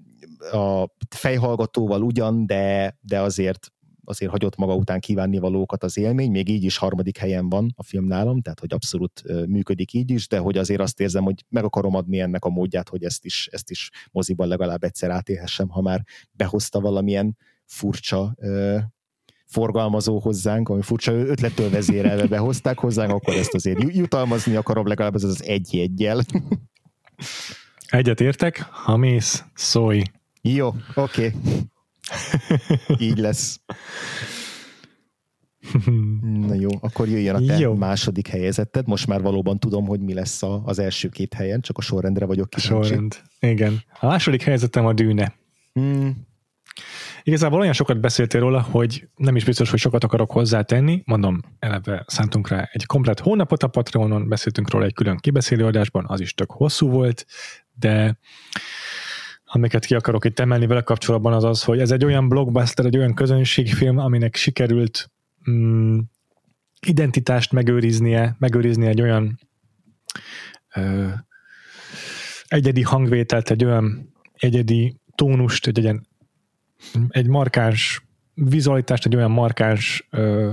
a 0.53 0.87
fejhallgatóval 1.09 2.03
ugyan, 2.03 2.47
de, 2.47 2.97
de 3.01 3.21
azért 3.21 3.73
azért 4.05 4.31
hagyott 4.31 4.57
maga 4.57 4.75
után 4.75 5.01
kívánni 5.01 5.39
valókat 5.39 5.83
az 5.85 5.99
élmény, 5.99 6.31
még 6.31 6.49
így 6.49 6.65
is 6.65 6.77
harmadik 6.77 7.17
helyen 7.17 7.49
van 7.49 7.73
a 7.77 7.83
film 7.83 8.07
nálam, 8.07 8.41
tehát 8.41 8.61
hogy 8.61 8.73
abszolút 8.73 9.23
működik 9.47 9.93
így 9.93 10.11
is, 10.11 10.29
de 10.29 10.39
hogy 10.39 10.59
azért 10.59 10.81
azt 10.81 11.01
érzem, 11.01 11.25
hogy 11.25 11.45
meg 11.49 11.65
akarom 11.65 11.95
adni 11.95 12.21
ennek 12.21 12.45
a 12.45 12.49
módját, 12.49 12.89
hogy 12.89 13.05
ezt 13.05 13.25
is, 13.25 13.49
ezt 13.53 13.71
is 13.71 13.91
moziban 14.11 14.49
legalább 14.49 14.83
egyszer 14.83 15.11
átélhessem, 15.11 15.69
ha 15.69 15.81
már 15.81 16.03
behozta 16.33 16.81
valamilyen 16.81 17.37
furcsa 17.65 18.37
forgalmazó 19.53 20.19
hozzánk, 20.19 20.69
ami 20.69 20.83
furcsa 20.83 21.13
ötlettől 21.13 21.71
vezérelve 21.71 22.27
behozták 22.27 22.79
hozzánk, 22.79 23.11
akkor 23.11 23.35
ezt 23.35 23.55
azért 23.55 23.95
jutalmazni 23.95 24.55
akarom 24.55 24.87
legalább 24.87 25.15
az 25.15 25.25
az 25.25 25.45
egy 25.45 25.75
jegyel. 25.75 26.21
Egyet 27.87 28.21
értek, 28.21 28.63
ha 28.71 28.97
mész, 28.97 29.45
szólj. 29.55 30.03
Jó, 30.43 30.67
oké. 30.95 31.27
Okay. 31.27 31.33
Így 33.09 33.19
lesz. 33.19 33.61
Na 36.23 36.55
jó, 36.55 36.69
akkor 36.81 37.09
jöjjön 37.09 37.35
a 37.35 37.45
te 37.47 37.59
jó. 37.59 37.75
második 37.75 38.29
helyezetted. 38.29 38.87
Most 38.87 39.07
már 39.07 39.23
valóban 39.23 39.59
tudom, 39.59 39.87
hogy 39.87 40.01
mi 40.01 40.15
lesz 40.15 40.43
a, 40.43 40.63
az 40.65 40.79
első 40.79 41.09
két 41.09 41.35
helyen, 41.35 41.61
csak 41.61 41.79
a 41.79 41.81
sorrendre 41.81 42.25
vagyok 42.25 42.51
kíváncsi. 42.51 42.89
Sorrend, 42.89 43.23
igen. 43.41 43.83
A 44.01 44.07
második 44.07 44.43
helyezettem 44.43 44.87
a 44.87 44.93
dűne. 44.93 45.35
Hmm. 45.73 46.27
Igazából 47.23 47.61
olyan 47.61 47.73
sokat 47.73 48.01
beszéltél 48.01 48.41
róla, 48.41 48.61
hogy 48.61 49.09
nem 49.17 49.37
is 49.37 49.45
biztos, 49.45 49.71
hogy 49.71 49.79
sokat 49.79 50.05
akarok 50.05 50.31
hozzátenni. 50.31 51.03
Mondom, 51.05 51.41
eleve 51.59 52.05
szántunk 52.07 52.49
rá 52.49 52.69
egy 52.73 52.87
komplet 52.87 53.21
hónapot 53.21 53.63
a 53.63 53.69
Patreonon, 53.69 54.29
beszéltünk 54.29 54.71
róla 54.71 54.85
egy 54.85 54.95
külön 54.95 55.17
kibeszélő 55.17 55.65
adásban, 55.65 56.05
az 56.09 56.21
is 56.21 56.35
tök 56.35 56.51
hosszú 56.51 56.89
volt, 56.91 57.27
de 57.75 58.19
amiket 59.45 59.85
ki 59.85 59.95
akarok 59.95 60.25
itt 60.25 60.39
emelni 60.39 60.67
vele 60.67 60.81
kapcsolatban 60.81 61.33
az 61.33 61.45
az, 61.45 61.63
hogy 61.63 61.81
ez 61.81 61.91
egy 61.91 62.05
olyan 62.05 62.29
blockbuster, 62.29 62.85
egy 62.85 62.97
olyan 62.97 63.15
közönségfilm, 63.15 63.99
aminek 63.99 64.37
sikerült 64.37 65.11
mm, 65.51 65.99
identitást 66.87 67.53
megőriznie, 67.53 68.37
megőrizni 68.39 68.87
egy 68.87 69.01
olyan 69.01 69.39
ö, 70.75 71.09
egyedi 72.47 72.83
hangvételt, 72.83 73.51
egy 73.51 73.65
olyan 73.65 74.13
egyedi 74.33 74.97
tónust, 75.15 75.67
egy, 75.67 75.87
egy, 75.87 76.01
egy 77.09 77.27
markáns 77.27 78.07
vizualitást, 78.35 79.07
egy 79.07 79.17
olyan 79.17 79.31
markáns 79.31 80.09
ö, 80.11 80.53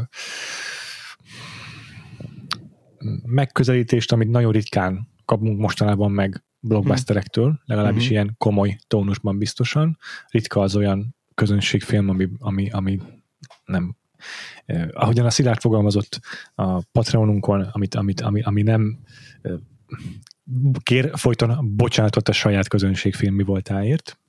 megközelítést, 3.26 4.12
amit 4.12 4.30
nagyon 4.30 4.52
ritkán 4.52 5.08
kapunk 5.26 5.60
mostanában 5.60 6.12
meg 6.12 6.44
blockbusterektől, 6.60 7.60
legalábbis 7.66 8.02
uh-huh. 8.02 8.12
ilyen 8.12 8.36
komoly 8.38 8.78
tónusban 8.88 9.38
biztosan. 9.38 9.98
Ritka 10.28 10.62
az 10.62 10.76
olyan 10.76 11.16
közönségfilm, 11.36 12.10
ami, 12.10 12.30
ami, 12.40 12.70
ami 12.70 13.02
nem 13.66 13.96
eh, 14.66 14.88
ahogyan 14.92 15.26
a 15.26 15.30
Szilárd 15.30 15.60
fogalmazott 15.60 16.20
a 16.56 16.82
Patreonunkon, 16.82 17.62
amit, 17.62 17.96
amit, 17.96 18.22
ami, 18.22 18.42
ami 18.42 18.62
nem 18.62 19.00
eh, 19.42 19.54
kér 20.84 21.12
folyton 21.14 21.76
bocsánatot 21.76 22.30
a 22.30 22.32
saját 22.32 22.68
közönségfilmi 22.68 23.44
voltáért, 23.44 24.20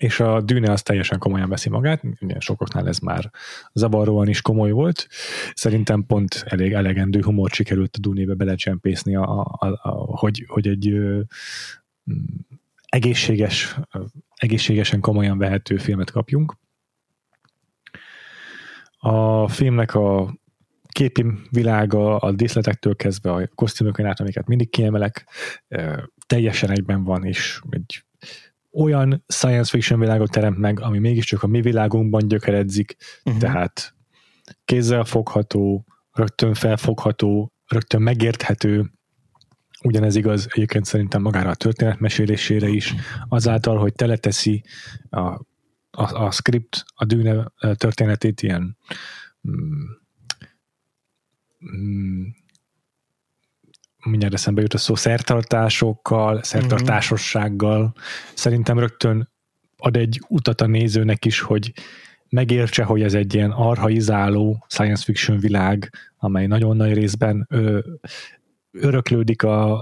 és 0.00 0.20
a 0.20 0.40
Dűne 0.40 0.72
az 0.72 0.82
teljesen 0.82 1.18
komolyan 1.18 1.48
veszi 1.48 1.68
magát, 1.68 2.02
ugye 2.20 2.38
sokaknál 2.38 2.88
ez 2.88 2.98
már 2.98 3.30
zavaróan 3.72 4.28
is 4.28 4.42
komoly 4.42 4.70
volt, 4.70 5.08
szerintem 5.54 6.06
pont 6.06 6.44
elég 6.46 6.72
elegendő 6.72 7.20
humor 7.22 7.50
sikerült 7.50 7.96
a 7.96 8.00
Dűnébe 8.00 8.34
belecsempészni, 8.34 9.16
a, 9.16 9.40
a, 9.40 9.78
a, 9.82 9.90
hogy, 10.18 10.44
hogy 10.48 10.68
egy 10.68 10.88
ö, 10.88 11.20
egészséges, 12.86 13.78
egészségesen 14.34 15.00
komolyan 15.00 15.38
vehető 15.38 15.76
filmet 15.76 16.10
kapjunk. 16.10 16.56
A 18.98 19.48
filmnek 19.48 19.94
a 19.94 20.34
képi 20.88 21.24
világa, 21.50 22.16
a 22.16 22.32
díszletektől 22.32 22.96
kezdve 22.96 23.32
a 23.32 23.48
kosztümökön 23.54 24.06
át, 24.06 24.20
amiket 24.20 24.46
mindig 24.46 24.70
kiemelek, 24.70 25.28
teljesen 26.26 26.70
egyben 26.70 27.04
van, 27.04 27.24
és 27.24 27.60
egy 27.70 28.04
olyan 28.72 29.24
science 29.26 29.70
fiction 29.70 30.00
világot 30.00 30.30
teremt 30.30 30.58
meg, 30.58 30.80
ami 30.80 30.98
mégiscsak 30.98 31.42
a 31.42 31.46
mi 31.46 31.60
világunkban 31.60 32.28
gyökeredzik, 32.28 32.96
uh-huh. 33.24 33.40
tehát 33.42 33.94
kézzel 34.64 35.04
fogható, 35.04 35.84
rögtön 36.12 36.54
felfogható, 36.54 37.52
rögtön 37.66 38.02
megérthető, 38.02 38.92
ugyanez 39.82 40.16
igaz 40.16 40.48
egyébként 40.50 40.84
szerintem 40.84 41.22
magára 41.22 41.50
a 41.50 41.54
történetmesélésére 41.54 42.68
is, 42.68 42.94
azáltal, 43.28 43.78
hogy 43.78 43.92
teleteszi 43.92 44.64
a, 45.10 45.18
a, 45.90 46.24
a 46.24 46.30
script, 46.30 46.84
a 46.94 47.04
dűne 47.04 47.52
történetét 47.74 48.42
ilyen 48.42 48.76
mm, 49.48 49.84
mm, 51.76 52.22
mindjárt 54.04 54.34
eszembe 54.34 54.60
jut 54.60 54.74
a 54.74 54.78
szó, 54.78 54.94
szertartásokkal, 54.94 56.42
szertartásossággal. 56.42 57.94
Szerintem 58.34 58.78
rögtön 58.78 59.30
ad 59.76 59.96
egy 59.96 60.20
utat 60.28 60.60
a 60.60 60.66
nézőnek 60.66 61.24
is, 61.24 61.40
hogy 61.40 61.72
megértse, 62.28 62.84
hogy 62.84 63.02
ez 63.02 63.14
egy 63.14 63.34
ilyen 63.34 63.50
arhaizáló 63.50 64.64
science 64.68 65.04
fiction 65.04 65.38
világ, 65.38 65.92
amely 66.16 66.46
nagyon 66.46 66.76
nagy 66.76 66.92
részben 66.92 67.46
ö, 67.50 67.78
öröklődik 68.70 69.42
a, 69.42 69.72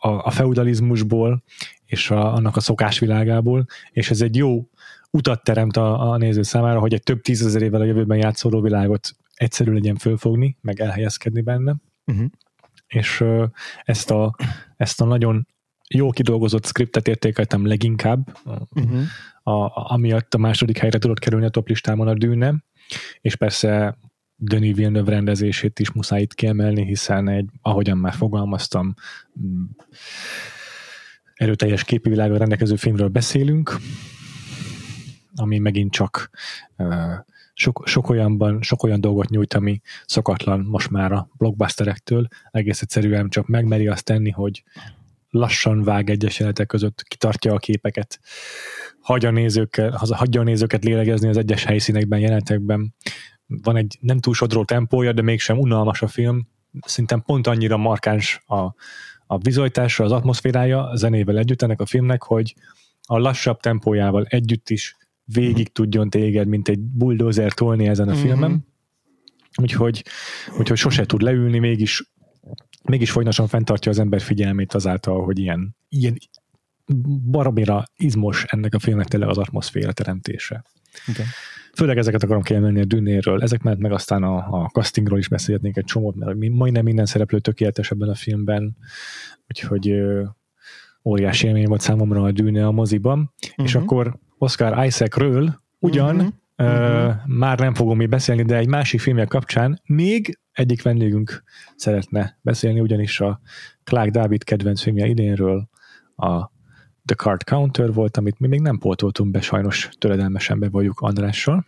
a, 0.00 0.08
a 0.08 0.30
feudalizmusból 0.30 1.42
és 1.84 2.10
a, 2.10 2.34
annak 2.34 2.56
a 2.56 2.60
szokásvilágából, 2.60 3.66
és 3.90 4.10
ez 4.10 4.20
egy 4.20 4.36
jó 4.36 4.68
utat 5.10 5.44
teremt 5.44 5.76
a, 5.76 6.10
a 6.10 6.16
néző 6.16 6.42
számára, 6.42 6.78
hogy 6.78 6.94
egy 6.94 7.02
több 7.02 7.20
tízezer 7.20 7.62
évvel 7.62 7.80
a 7.80 7.84
jövőben 7.84 8.18
játszóló 8.18 8.60
világot 8.60 9.16
egyszerű 9.34 9.72
legyen 9.72 9.96
fölfogni, 9.96 10.56
meg 10.60 10.80
elhelyezkedni 10.80 11.40
benne. 11.40 11.76
Uh-huh 12.06 12.26
és 12.86 13.24
ezt 13.84 14.10
a, 14.10 14.36
ezt 14.76 15.00
a 15.00 15.04
nagyon 15.04 15.46
jó 15.88 16.10
kidolgozott 16.10 16.66
skriptet 16.66 17.08
értékeltem 17.08 17.66
leginkább, 17.66 18.38
uh-huh. 18.44 19.00
a, 19.42 19.92
amiatt 19.92 20.34
a 20.34 20.38
második 20.38 20.78
helyre 20.78 20.98
tudott 20.98 21.18
kerülni 21.18 21.46
a 21.46 21.50
top 21.50 21.68
listámon 21.68 22.08
a 22.08 22.14
dűne, 22.14 22.54
és 23.20 23.36
persze 23.36 23.98
Denis 24.36 24.74
Villeneuve 24.74 25.10
rendezését 25.10 25.78
is 25.78 25.92
muszáj 25.92 26.20
itt 26.20 26.34
kiemelni, 26.34 26.84
hiszen 26.84 27.28
egy, 27.28 27.48
ahogyan 27.60 27.98
már 27.98 28.12
fogalmaztam, 28.12 28.94
mm, 29.40 29.64
erőteljes 31.34 31.84
képi 31.84 32.08
világgal 32.08 32.38
rendelkező 32.38 32.76
filmről 32.76 33.08
beszélünk, 33.08 33.76
ami 35.34 35.58
megint 35.58 35.92
csak 35.92 36.30
uh, 36.76 37.14
sok, 37.58 37.82
sok, 37.86 38.08
olyanban, 38.08 38.62
sok 38.62 38.82
olyan 38.82 39.00
dolgot 39.00 39.28
nyújt, 39.28 39.54
ami 39.54 39.80
szokatlan 40.06 40.60
most 40.60 40.90
már 40.90 41.12
a 41.12 41.28
blockbusterektől, 41.36 42.28
egész 42.50 42.82
egyszerűen 42.82 43.28
csak 43.28 43.46
megmeri 43.46 43.86
azt 43.88 44.04
tenni, 44.04 44.30
hogy 44.30 44.62
lassan 45.30 45.82
vág 45.82 46.10
egyes 46.10 46.38
jelenetek 46.38 46.66
között, 46.66 47.02
kitartja 47.02 47.54
a 47.54 47.58
képeket, 47.58 48.20
hagyja 49.00 49.28
a, 49.28 50.14
hagyja 50.14 50.40
a 50.40 50.44
nézőket 50.44 50.84
lélegezni 50.84 51.28
az 51.28 51.36
egyes 51.36 51.64
helyszínekben, 51.64 52.18
jelenetekben. 52.18 52.94
Van 53.46 53.76
egy 53.76 53.98
nem 54.00 54.18
túl 54.18 54.34
sodró 54.34 54.64
tempója, 54.64 55.12
de 55.12 55.22
mégsem 55.22 55.58
unalmas 55.58 56.02
a 56.02 56.08
film. 56.08 56.48
Szerintem 56.80 57.22
pont 57.22 57.46
annyira 57.46 57.76
markáns 57.76 58.42
a, 58.46 58.60
a 59.26 59.38
vizualitása, 59.38 60.04
az 60.04 60.12
atmoszférája 60.12 60.88
a 60.88 60.96
zenével 60.96 61.38
együtt 61.38 61.62
ennek 61.62 61.80
a 61.80 61.86
filmnek, 61.86 62.22
hogy 62.22 62.54
a 63.02 63.18
lassabb 63.18 63.60
tempójával 63.60 64.24
együtt 64.28 64.70
is 64.70 64.96
végig 65.32 65.72
tudjon 65.72 66.10
téged, 66.10 66.46
mint 66.48 66.68
egy 66.68 66.80
bulldozer 66.80 67.52
tolni 67.52 67.86
ezen 67.88 68.08
a 68.08 68.12
Mhm. 68.12 68.20
filmen. 68.20 68.66
Úgyhogy, 69.62 70.04
úgyhogy 70.58 70.76
sose 70.76 71.06
tud 71.06 71.20
leülni, 71.22 71.58
mégis, 71.58 72.12
mégis 72.84 73.10
folyamatosan 73.10 73.46
fenntartja 73.48 73.90
az 73.90 73.98
ember 73.98 74.20
figyelmét 74.20 74.74
azáltal, 74.74 75.24
hogy 75.24 75.38
ilyen, 75.38 75.76
ilyen 75.88 76.16
baromira 77.30 77.84
izmos 77.96 78.44
ennek 78.44 78.74
a 78.74 78.78
filmnek 78.78 79.06
tényleg 79.06 79.28
az 79.28 79.38
atmoszféra 79.38 79.92
teremtése. 79.92 80.64
Igen. 81.06 81.26
Főleg 81.74 81.98
ezeket 81.98 82.22
akarom 82.22 82.42
kiemelni 82.42 82.80
a 82.80 82.84
Dűnéről, 82.84 83.42
ezek 83.42 83.62
mellett 83.62 83.80
meg 83.80 83.92
aztán 83.92 84.22
a, 84.22 84.62
a 84.62 84.68
castingról 84.68 85.18
is 85.18 85.28
beszélhetnénk 85.28 85.76
egy 85.76 85.84
csomót, 85.84 86.14
mert 86.14 86.38
majdnem 86.50 86.84
minden 86.84 87.06
szereplő 87.06 87.38
tökéletes 87.40 87.90
ebben 87.90 88.08
a 88.08 88.14
filmben, 88.14 88.76
úgyhogy 89.48 89.90
ö, 89.90 90.24
óriási 91.04 91.46
élmény 91.46 91.66
volt 91.66 91.80
számomra 91.80 92.22
a 92.22 92.32
Dűne 92.32 92.66
a 92.66 92.70
moziban, 92.70 93.32
és 93.56 93.74
Mhm. 93.74 93.82
akkor 93.82 94.18
Oscar 94.38 94.84
Isaacről 94.86 95.60
ugyan 95.78 96.14
Mhm. 96.16 96.26
ö, 96.56 97.10
már 97.26 97.58
nem 97.58 97.74
fogom 97.74 97.96
még 97.96 98.08
beszélni, 98.08 98.42
de 98.42 98.56
egy 98.56 98.68
másik 98.68 99.00
filmje 99.00 99.24
kapcsán 99.24 99.80
még 99.86 100.38
egyik 100.52 100.82
vendégünk 100.82 101.42
szeretne 101.76 102.38
beszélni, 102.40 102.80
ugyanis 102.80 103.20
a 103.20 103.40
Clark 103.84 104.10
David 104.10 104.44
kedvenc 104.44 104.82
filmje 104.82 105.06
idénről 105.06 105.68
a 106.16 106.44
The 107.04 107.14
Card 107.16 107.44
Counter 107.44 107.92
volt, 107.92 108.16
amit 108.16 108.38
mi 108.38 108.46
még 108.46 108.60
nem 108.60 108.78
pótoltunk 108.78 109.30
be, 109.30 109.40
sajnos 109.40 109.88
töredelmesen 109.98 110.58
bevalljuk 110.58 111.00
Andrással. 111.00 111.66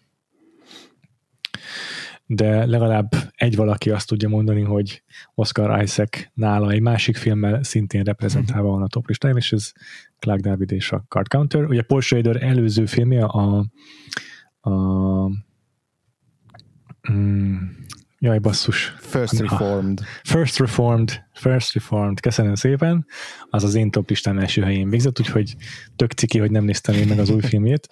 De 2.31 2.67
legalább 2.67 3.13
egy 3.37 3.57
valaki 3.57 3.91
azt 3.91 4.09
tudja 4.09 4.29
mondani, 4.29 4.61
hogy 4.63 5.03
Oscar 5.35 5.83
Isaac 5.83 6.29
nála 6.35 6.71
egy 6.71 6.81
másik 6.81 7.17
filmmel 7.17 7.63
szintén 7.63 8.03
reprezentálva 8.03 8.69
van 8.69 8.83
a 8.83 8.87
top 8.87 9.09
listáján, 9.09 9.37
és 9.37 9.53
ez 9.53 9.73
Clark 10.19 10.41
David 10.41 10.73
és 10.73 10.93
a 10.93 11.05
Card 11.09 11.29
Counter. 11.29 11.65
Ugye 11.65 11.83
Paul 11.83 12.01
Schrader 12.01 12.43
előző 12.43 12.87
filmje 12.87 13.25
a, 13.25 13.65
a 14.61 14.73
mm, 17.13 17.57
jaj 18.21 18.39
basszus, 18.39 18.95
First 18.99 19.39
Reformed. 19.39 20.01
First 20.23 20.59
Reformed, 20.59 21.25
First 21.33 21.75
Reformed, 21.75 22.21
köszönöm 22.21 22.55
szépen, 22.55 23.07
az 23.51 23.65
az 23.65 23.75
én 23.75 23.91
top 23.91 24.09
listám 24.09 24.39
első 24.39 24.63
helyén 24.63 24.91
végzett, 24.91 25.21
úgyhogy 25.21 25.57
tök 25.97 26.13
ciki, 26.13 26.39
hogy 26.39 26.51
nem 26.51 26.65
néztem 26.65 26.95
én 26.95 27.07
meg 27.07 27.19
az 27.19 27.31
új 27.31 27.41
filmjét, 27.41 27.89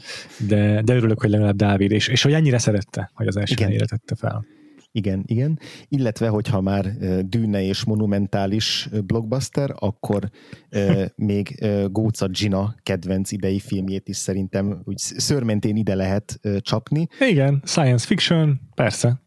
de, 0.49 0.83
de 0.83 0.95
örülök, 0.95 1.21
hogy 1.21 1.31
legalább 1.31 1.57
Dávid, 1.57 1.91
és, 1.91 2.09
és 2.09 2.23
hogy 2.23 2.33
ennyire 2.33 2.59
szerette, 2.59 3.11
hogy 3.15 3.27
az 3.27 3.37
első 3.37 3.53
Igen. 3.53 3.67
helyére 3.67 3.85
tette 3.85 4.15
fel. 4.15 4.47
Igen, 4.93 5.23
igen. 5.27 5.59
Illetve, 5.89 6.29
hogyha 6.29 6.61
már 6.61 6.93
dűne 7.27 7.63
és 7.63 7.85
monumentális 7.85 8.89
blockbuster, 9.07 9.75
akkor 9.79 10.31
még 11.15 11.67
Góca 11.91 12.27
Gina 12.27 12.75
kedvenc 12.83 13.33
idei 13.33 13.59
filmjét 13.59 14.09
is 14.09 14.17
szerintem 14.17 14.81
úgy 14.85 14.99
szörmentén 14.99 15.77
ide 15.77 15.95
lehet 15.95 16.41
csapni. 16.61 17.07
Igen, 17.21 17.63
science 17.65 18.07
fiction, 18.07 18.61
persze. 18.75 19.25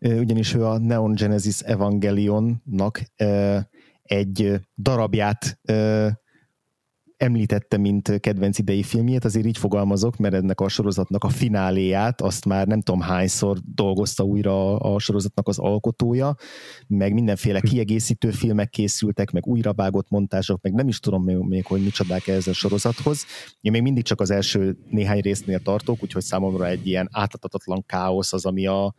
Ugyanis 0.00 0.54
ő 0.54 0.64
a 0.64 0.78
Neon 0.78 1.14
Genesis 1.14 1.60
Evangelionnak 1.60 3.02
egy 4.02 4.60
darabját 4.76 5.60
említette, 7.18 7.76
mint 7.76 8.20
kedvenc 8.20 8.58
idei 8.58 8.82
filmjét, 8.82 9.24
azért 9.24 9.46
így 9.46 9.58
fogalmazok, 9.58 10.16
mert 10.16 10.34
ennek 10.34 10.60
a 10.60 10.68
sorozatnak 10.68 11.24
a 11.24 11.28
fináléját, 11.28 12.20
azt 12.20 12.44
már 12.44 12.66
nem 12.66 12.80
tudom 12.80 13.00
hányszor 13.00 13.58
dolgozta 13.74 14.22
újra 14.22 14.76
a 14.76 14.98
sorozatnak 14.98 15.48
az 15.48 15.58
alkotója, 15.58 16.34
meg 16.86 17.12
mindenféle 17.12 17.60
kiegészítő 17.60 18.30
filmek 18.30 18.70
készültek, 18.70 19.30
meg 19.30 19.46
újravágott 19.46 20.08
montázsok, 20.08 20.62
meg 20.62 20.72
nem 20.72 20.88
is 20.88 21.00
tudom 21.00 21.24
még, 21.24 21.36
még 21.36 21.66
hogy 21.66 21.82
micsodák 21.82 22.26
ehhez 22.26 22.46
a 22.46 22.52
sorozathoz. 22.52 23.24
Én 23.60 23.72
még 23.72 23.82
mindig 23.82 24.04
csak 24.04 24.20
az 24.20 24.30
első 24.30 24.76
néhány 24.90 25.20
résznél 25.20 25.60
tartok, 25.60 26.02
úgyhogy 26.02 26.22
számomra 26.22 26.66
egy 26.66 26.86
ilyen 26.86 27.08
átadhatatlan 27.12 27.84
káosz 27.86 28.32
az, 28.32 28.46
ami 28.46 28.66
a, 28.66 28.94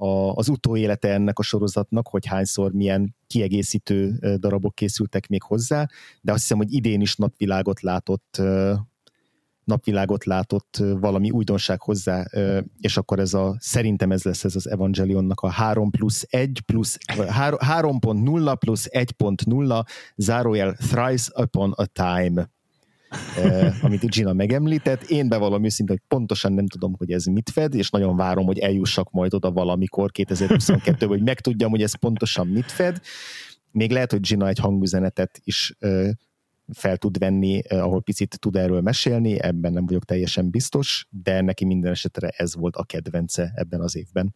a, 0.00 0.34
az 0.34 0.48
utóélete 0.48 1.12
ennek 1.12 1.38
a 1.38 1.42
sorozatnak, 1.42 2.08
hogy 2.08 2.26
hányszor 2.26 2.72
milyen 2.72 3.16
kiegészítő 3.26 4.18
darabok 4.38 4.74
készültek 4.74 5.28
még 5.28 5.42
hozzá, 5.42 5.86
de 6.20 6.32
azt 6.32 6.40
hiszem, 6.40 6.56
hogy 6.56 6.72
idén 6.72 7.00
is 7.00 7.16
napvilágot 7.16 7.80
látott 7.80 8.42
napvilágot 9.64 10.24
látott 10.24 10.82
valami 11.00 11.30
újdonság 11.30 11.82
hozzá, 11.82 12.26
és 12.80 12.96
akkor 12.96 13.18
ez 13.18 13.34
a, 13.34 13.56
szerintem 13.58 14.12
ez 14.12 14.22
lesz 14.22 14.44
ez 14.44 14.56
az 14.56 14.68
Evangelionnak 14.68 15.40
a 15.40 15.48
3 15.48 15.90
plusz 15.90 16.26
1 16.28 16.60
plusz, 16.66 16.98
vagy 17.16 17.28
hár- 17.28 17.58
3.0 17.60 18.56
plusz 18.58 18.86
1.0 18.90 19.84
zárójel 20.16 20.74
thrice 20.74 21.42
upon 21.42 21.72
a 21.72 21.86
time 21.86 22.50
amit 23.82 24.10
Gina 24.10 24.32
megemlített. 24.32 25.02
Én 25.02 25.28
bevallom 25.28 25.64
őszintén, 25.64 25.96
hogy 25.96 26.18
pontosan 26.18 26.52
nem 26.52 26.66
tudom, 26.66 26.94
hogy 26.98 27.12
ez 27.12 27.24
mit 27.24 27.50
fed, 27.50 27.74
és 27.74 27.90
nagyon 27.90 28.16
várom, 28.16 28.46
hogy 28.46 28.58
eljussak 28.58 29.10
majd 29.10 29.34
oda 29.34 29.50
valamikor 29.50 30.10
2022-ben, 30.14 31.08
hogy 31.08 31.22
megtudjam, 31.22 31.70
hogy 31.70 31.82
ez 31.82 31.94
pontosan 31.94 32.46
mit 32.46 32.72
fed. 32.72 33.00
Még 33.70 33.90
lehet, 33.90 34.10
hogy 34.10 34.20
Gina 34.20 34.48
egy 34.48 34.58
hangüzenetet 34.58 35.40
is 35.44 35.74
eh, 35.78 36.10
fel 36.72 36.96
tud 36.96 37.18
venni, 37.18 37.62
eh, 37.68 37.84
ahol 37.84 38.02
picit 38.02 38.38
tud 38.38 38.56
erről 38.56 38.80
mesélni, 38.80 39.40
ebben 39.40 39.72
nem 39.72 39.86
vagyok 39.86 40.04
teljesen 40.04 40.50
biztos, 40.50 41.06
de 41.10 41.40
neki 41.40 41.64
minden 41.64 41.90
esetre 41.90 42.28
ez 42.28 42.54
volt 42.54 42.76
a 42.76 42.84
kedvence 42.84 43.52
ebben 43.54 43.80
az 43.80 43.96
évben. 43.96 44.34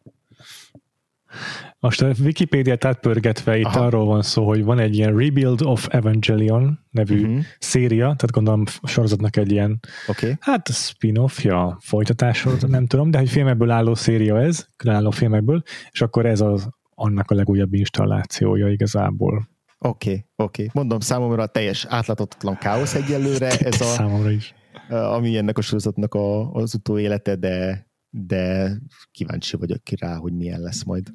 Most 1.79 2.03
a 2.03 2.13
Wikipédiát 2.21 2.85
átpörgetve 2.85 3.59
itt 3.59 3.65
Aha. 3.65 3.85
arról 3.85 4.05
van 4.05 4.23
szó, 4.23 4.47
hogy 4.47 4.65
van 4.65 4.79
egy 4.79 4.97
ilyen 4.97 5.17
Rebuild 5.17 5.63
of 5.63 5.87
Evangelion 5.91 6.79
nevű 6.91 7.21
uh-huh. 7.21 7.45
széria, 7.59 8.05
tehát 8.05 8.31
gondolom 8.31 8.65
a 8.81 8.89
sorozatnak 8.89 9.37
egy 9.37 9.53
ilyen? 9.53 9.81
Okay? 10.07 10.33
hát 10.41 10.69
spin-offja, 10.73 11.79
folytatásról, 11.81 12.57
nem 12.67 12.87
tudom, 12.87 13.11
de 13.11 13.19
egy 13.19 13.29
filmekből 13.29 13.71
álló 13.71 13.95
széria 13.95 14.41
ez, 14.41 14.67
különálló 14.77 15.11
filmekből, 15.11 15.63
és 15.91 16.01
akkor 16.01 16.27
ez 16.27 16.41
az 16.41 16.69
annak 16.95 17.31
a 17.31 17.35
legújabb 17.35 17.75
installációja 17.75 18.69
igazából. 18.69 19.49
Oké, 19.79 20.09
okay, 20.09 20.25
oké. 20.37 20.63
Okay. 20.63 20.69
Mondom, 20.73 21.01
számomra 21.01 21.43
a 21.43 21.47
teljes 21.47 21.87
átláthatatlan 21.89 22.57
káosz 22.57 22.95
egyelőre, 22.95 23.49
ez 23.71 23.81
a, 23.81 23.85
Számomra 23.85 24.31
is. 24.31 24.55
ami 24.89 25.37
ennek 25.37 25.59
a 25.59 25.61
sorozatnak 25.61 26.15
a, 26.15 26.53
az 26.53 26.75
utóélete, 26.75 27.37
de, 27.37 27.87
de 28.17 28.73
kíváncsi 29.11 29.57
vagyok 29.57 29.85
ki 29.85 29.97
rá, 29.99 30.17
hogy 30.17 30.33
milyen 30.33 30.61
lesz 30.61 30.83
majd. 30.83 31.13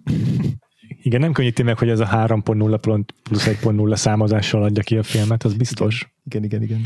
Igen, 1.02 1.20
nem 1.20 1.32
könnyíti 1.32 1.64
meg, 1.64 1.78
hogy 1.78 1.90
ez 1.90 2.00
a 2.00 2.08
3.0 2.08 2.78
pont 2.82 3.14
plusz 3.24 3.48
1.0 3.48 3.96
számozással 3.96 4.64
adja 4.64 4.84
ki 4.84 4.98
a 4.98 5.04
filmet, 5.04 5.44
az 5.44 5.54
biztos. 5.54 6.14
Igen, 6.26 6.44
igen, 6.44 6.62
igen. 6.62 6.82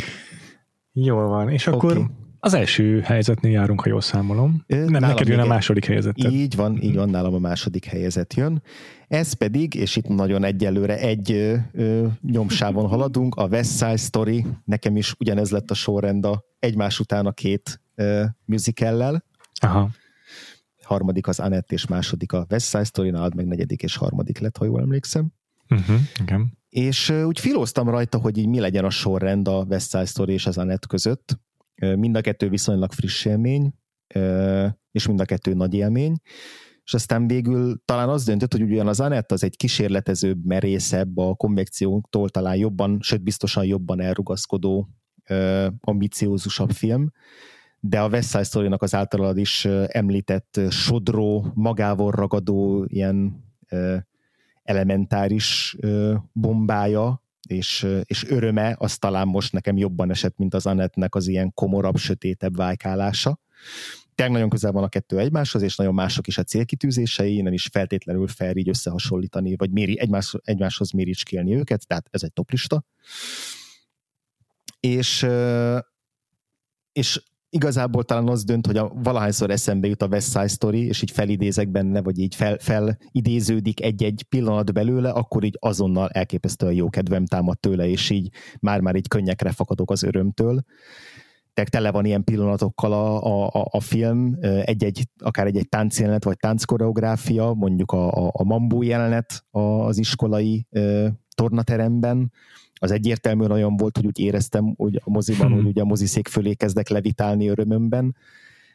Jól 0.91 1.27
van, 1.27 1.49
és 1.49 1.67
akkor 1.67 1.97
Oké. 1.97 2.05
az 2.39 2.53
első 2.53 2.99
helyzetnél 2.99 3.51
járunk, 3.51 3.81
ha 3.81 3.89
jól 3.89 4.01
számolom. 4.01 4.63
Ö, 4.67 4.85
Nem, 4.85 5.01
neked 5.01 5.27
jön 5.27 5.39
a 5.39 5.45
második 5.45 5.85
helyzet. 5.85 6.17
Így 6.17 6.55
van, 6.55 6.81
így 6.81 6.95
van, 6.95 7.09
nálam 7.09 7.33
a 7.33 7.39
második 7.39 7.85
helyezett 7.85 8.33
jön. 8.33 8.61
Ez 9.07 9.33
pedig, 9.33 9.73
és 9.73 9.95
itt 9.95 10.07
nagyon 10.07 10.43
egyelőre 10.43 10.97
egy 10.97 11.31
ö, 11.31 11.55
ö, 11.71 12.07
nyomsávon 12.21 12.87
haladunk, 12.87 13.35
a 13.35 13.47
West 13.47 13.71
Side 13.71 13.97
Story, 13.97 14.45
nekem 14.65 14.97
is 14.97 15.13
ugyanez 15.19 15.51
lett 15.51 15.71
a 15.71 15.73
sorrend 15.73 16.25
a 16.25 16.43
egymás 16.59 16.99
után 16.99 17.25
a 17.25 17.31
két 17.31 17.81
ö, 17.95 18.23
musicallel. 18.45 19.23
Aha. 19.61 19.89
Harmadik 20.85 21.27
az 21.27 21.39
Annette, 21.39 21.73
és 21.73 21.87
második 21.87 22.33
a 22.33 22.45
West 22.49 22.67
Side 22.67 22.83
Story, 22.83 23.09
nálad 23.09 23.35
meg 23.35 23.47
negyedik 23.47 23.83
és 23.83 23.95
harmadik 23.95 24.39
lett, 24.39 24.57
ha 24.57 24.65
jól 24.65 24.81
emlékszem. 24.81 25.31
Uh-huh, 25.69 25.99
igen. 26.21 26.57
És 26.69 27.09
úgy 27.09 27.39
filóztam 27.39 27.89
rajta, 27.89 28.17
hogy 28.17 28.37
így 28.37 28.47
mi 28.47 28.59
legyen 28.59 28.85
a 28.85 28.89
sorrend 28.89 29.47
a 29.47 29.65
West 29.69 29.89
Side 29.89 30.05
Story 30.05 30.33
és 30.33 30.45
az 30.45 30.57
Annette 30.57 30.87
között. 30.87 31.39
Mind 31.75 32.15
a 32.15 32.21
kettő 32.21 32.49
viszonylag 32.49 32.91
friss 32.91 33.25
élmény, 33.25 33.73
és 34.91 35.07
mind 35.07 35.19
a 35.19 35.25
kettő 35.25 35.53
nagy 35.53 35.73
élmény. 35.73 36.15
És 36.83 36.93
aztán 36.93 37.27
végül 37.27 37.81
talán 37.85 38.09
az 38.09 38.23
döntött, 38.23 38.51
hogy 38.51 38.61
ugyan 38.61 38.87
az 38.87 38.99
Annette 38.99 39.33
az 39.33 39.43
egy 39.43 39.57
kísérletezőbb, 39.57 40.45
merészebb, 40.45 41.17
a 41.17 41.35
konvekcióktól 41.35 42.29
talán 42.29 42.55
jobban, 42.55 42.97
sőt 43.01 43.23
biztosan 43.23 43.65
jobban 43.65 44.01
elrugaszkodó, 44.01 44.89
ambiciózusabb 45.79 46.71
film, 46.71 47.11
de 47.85 48.01
a 48.01 48.07
West 48.07 48.29
Side 48.29 48.43
Story-nak 48.43 48.81
az 48.81 48.95
általad 48.95 49.37
is 49.37 49.65
említett 49.87 50.59
sodró, 50.69 51.51
magával 51.53 52.11
ragadó 52.11 52.85
ilyen 52.87 53.43
elementáris 54.63 55.77
bombája, 56.31 57.23
és, 57.47 57.87
és 58.03 58.25
öröme, 58.29 58.75
az 58.79 58.97
talán 58.97 59.27
most 59.27 59.53
nekem 59.53 59.77
jobban 59.77 60.09
esett, 60.09 60.37
mint 60.37 60.53
az 60.53 60.65
Annettnek 60.65 61.15
az 61.15 61.27
ilyen 61.27 61.53
komorabb, 61.53 61.97
sötétebb 61.97 62.55
vájkálása. 62.55 63.39
Tényleg 64.15 64.35
nagyon 64.35 64.49
közel 64.49 64.71
van 64.71 64.83
a 64.83 64.89
kettő 64.89 65.19
egymáshoz, 65.19 65.61
és 65.61 65.75
nagyon 65.75 65.93
mások 65.93 66.27
is 66.27 66.37
a 66.37 66.43
célkitűzései, 66.43 67.41
nem 67.41 67.53
is 67.53 67.69
feltétlenül 67.71 68.27
fel 68.27 68.55
így 68.55 68.69
összehasonlítani, 68.69 69.55
vagy 69.55 69.71
méri, 69.71 69.99
egymás, 69.99 70.35
egymáshoz 70.43 70.91
méricskélni 70.91 71.55
őket, 71.55 71.87
tehát 71.87 72.07
ez 72.11 72.23
egy 72.23 72.33
toplista. 72.33 72.85
És, 74.79 75.27
és 76.91 77.21
igazából 77.53 78.03
talán 78.03 78.27
az 78.27 78.43
dönt, 78.43 78.65
hogy 78.65 78.77
a, 78.77 78.91
valahányszor 79.03 79.49
eszembe 79.49 79.87
jut 79.87 80.01
a 80.01 80.07
West 80.07 80.31
Side 80.31 80.47
Story, 80.47 80.85
és 80.87 81.01
így 81.01 81.11
felidézek 81.11 81.69
benne, 81.69 82.01
vagy 82.01 82.19
így 82.19 82.35
fel, 82.35 82.57
felidéződik 82.59 83.81
egy-egy 83.81 84.25
pillanat 84.29 84.73
belőle, 84.73 85.09
akkor 85.09 85.43
így 85.43 85.57
azonnal 85.59 86.09
elképesztően 86.09 86.73
jó 86.73 86.89
kedvem 86.89 87.25
támad 87.25 87.59
tőle, 87.59 87.87
és 87.87 88.09
így 88.09 88.29
már-már 88.59 88.95
így 88.95 89.07
könnyekre 89.07 89.51
fakadok 89.51 89.91
az 89.91 90.03
örömtől. 90.03 90.63
Tehát 91.53 91.71
tele 91.71 91.91
van 91.91 92.05
ilyen 92.05 92.23
pillanatokkal 92.23 92.93
a, 92.93 93.45
a, 93.45 93.67
a 93.71 93.79
film, 93.79 94.37
egy-egy, 94.41 95.07
akár 95.17 95.45
egy-egy 95.45 95.69
táncjelenet, 95.69 96.23
vagy 96.23 96.37
tánckoreográfia, 96.37 97.53
mondjuk 97.53 97.91
a, 97.91 98.11
a, 98.11 98.31
a 98.33 98.43
mambú 98.43 98.81
jelenet 98.81 99.45
az 99.51 99.97
iskolai 99.97 100.67
tornateremben, 101.35 102.31
az 102.83 102.91
egyértelműen 102.91 103.51
olyan 103.51 103.77
volt, 103.77 103.95
hogy 103.95 104.05
úgy 104.05 104.19
éreztem 104.19 104.73
hogy 104.77 105.01
a 105.03 105.09
moziban, 105.09 105.47
hmm. 105.47 105.55
hogy 105.55 105.65
ugye 105.65 105.81
a 105.81 105.85
moziszék 105.85 106.27
fölé 106.27 106.53
kezdek 106.53 106.89
levitálni 106.89 107.47
örömömben, 107.47 108.15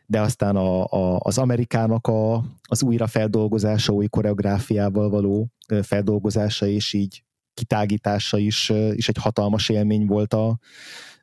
de 0.06 0.20
aztán 0.20 0.56
a, 0.56 0.84
a, 0.84 1.18
az 1.22 1.38
Amerikának 1.38 2.06
a, 2.06 2.44
az 2.62 2.82
újrafeldolgozása, 2.82 3.92
új 3.92 4.06
koreográfiával 4.06 5.10
való 5.10 5.50
feldolgozása 5.82 6.66
és 6.66 6.92
így 6.92 7.24
kitágítása 7.54 8.38
is, 8.38 8.72
is 8.92 9.08
egy 9.08 9.18
hatalmas 9.20 9.68
élmény 9.68 10.06
volt 10.06 10.34
a, 10.34 10.58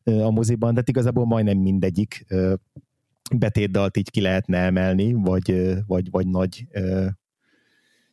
a 0.04 0.30
moziban, 0.30 0.74
de 0.74 0.82
igazából 0.86 1.26
majdnem 1.26 1.58
mindegyik 1.58 2.26
betétdalt 3.36 3.98
így 3.98 4.10
ki 4.10 4.22
lehetne 4.22 4.58
emelni, 4.58 5.14
vagy, 5.14 5.74
vagy, 5.88 6.10
vagy 6.12 6.28
nagy 6.28 6.68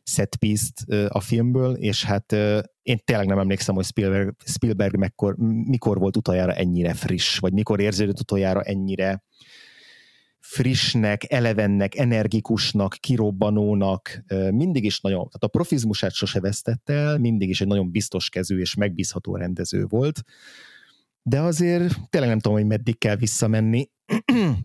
set 0.03 0.37
a 1.07 1.19
filmből, 1.19 1.73
és 1.73 2.03
hát 2.03 2.31
én 2.81 2.99
tényleg 3.03 3.27
nem 3.27 3.39
emlékszem, 3.39 3.75
hogy 3.75 3.85
Spielberg, 3.85 4.35
Spielberg 4.45 4.95
mekkor, 4.95 5.35
mikor 5.65 5.97
volt 5.97 6.17
utoljára 6.17 6.53
ennyire 6.53 6.93
friss, 6.93 7.37
vagy 7.37 7.53
mikor 7.53 7.79
érződött 7.79 8.19
utoljára 8.19 8.61
ennyire 8.61 9.23
frissnek, 10.39 11.31
elevennek, 11.31 11.97
energikusnak, 11.97 12.95
kirobbanónak, 12.99 14.23
mindig 14.51 14.83
is 14.83 15.01
nagyon, 15.01 15.17
tehát 15.17 15.43
a 15.43 15.47
profizmusát 15.47 16.13
sose 16.13 16.39
vesztette 16.39 16.93
el, 16.93 17.17
mindig 17.17 17.49
is 17.49 17.61
egy 17.61 17.67
nagyon 17.67 17.91
biztos 17.91 18.29
kezű 18.29 18.59
és 18.59 18.75
megbízható 18.75 19.35
rendező 19.35 19.85
volt, 19.85 20.23
de 21.21 21.39
azért 21.39 22.09
tényleg 22.09 22.29
nem 22.29 22.39
tudom, 22.39 22.57
hogy 22.57 22.67
meddig 22.67 22.97
kell 22.97 23.15
visszamenni, 23.15 23.89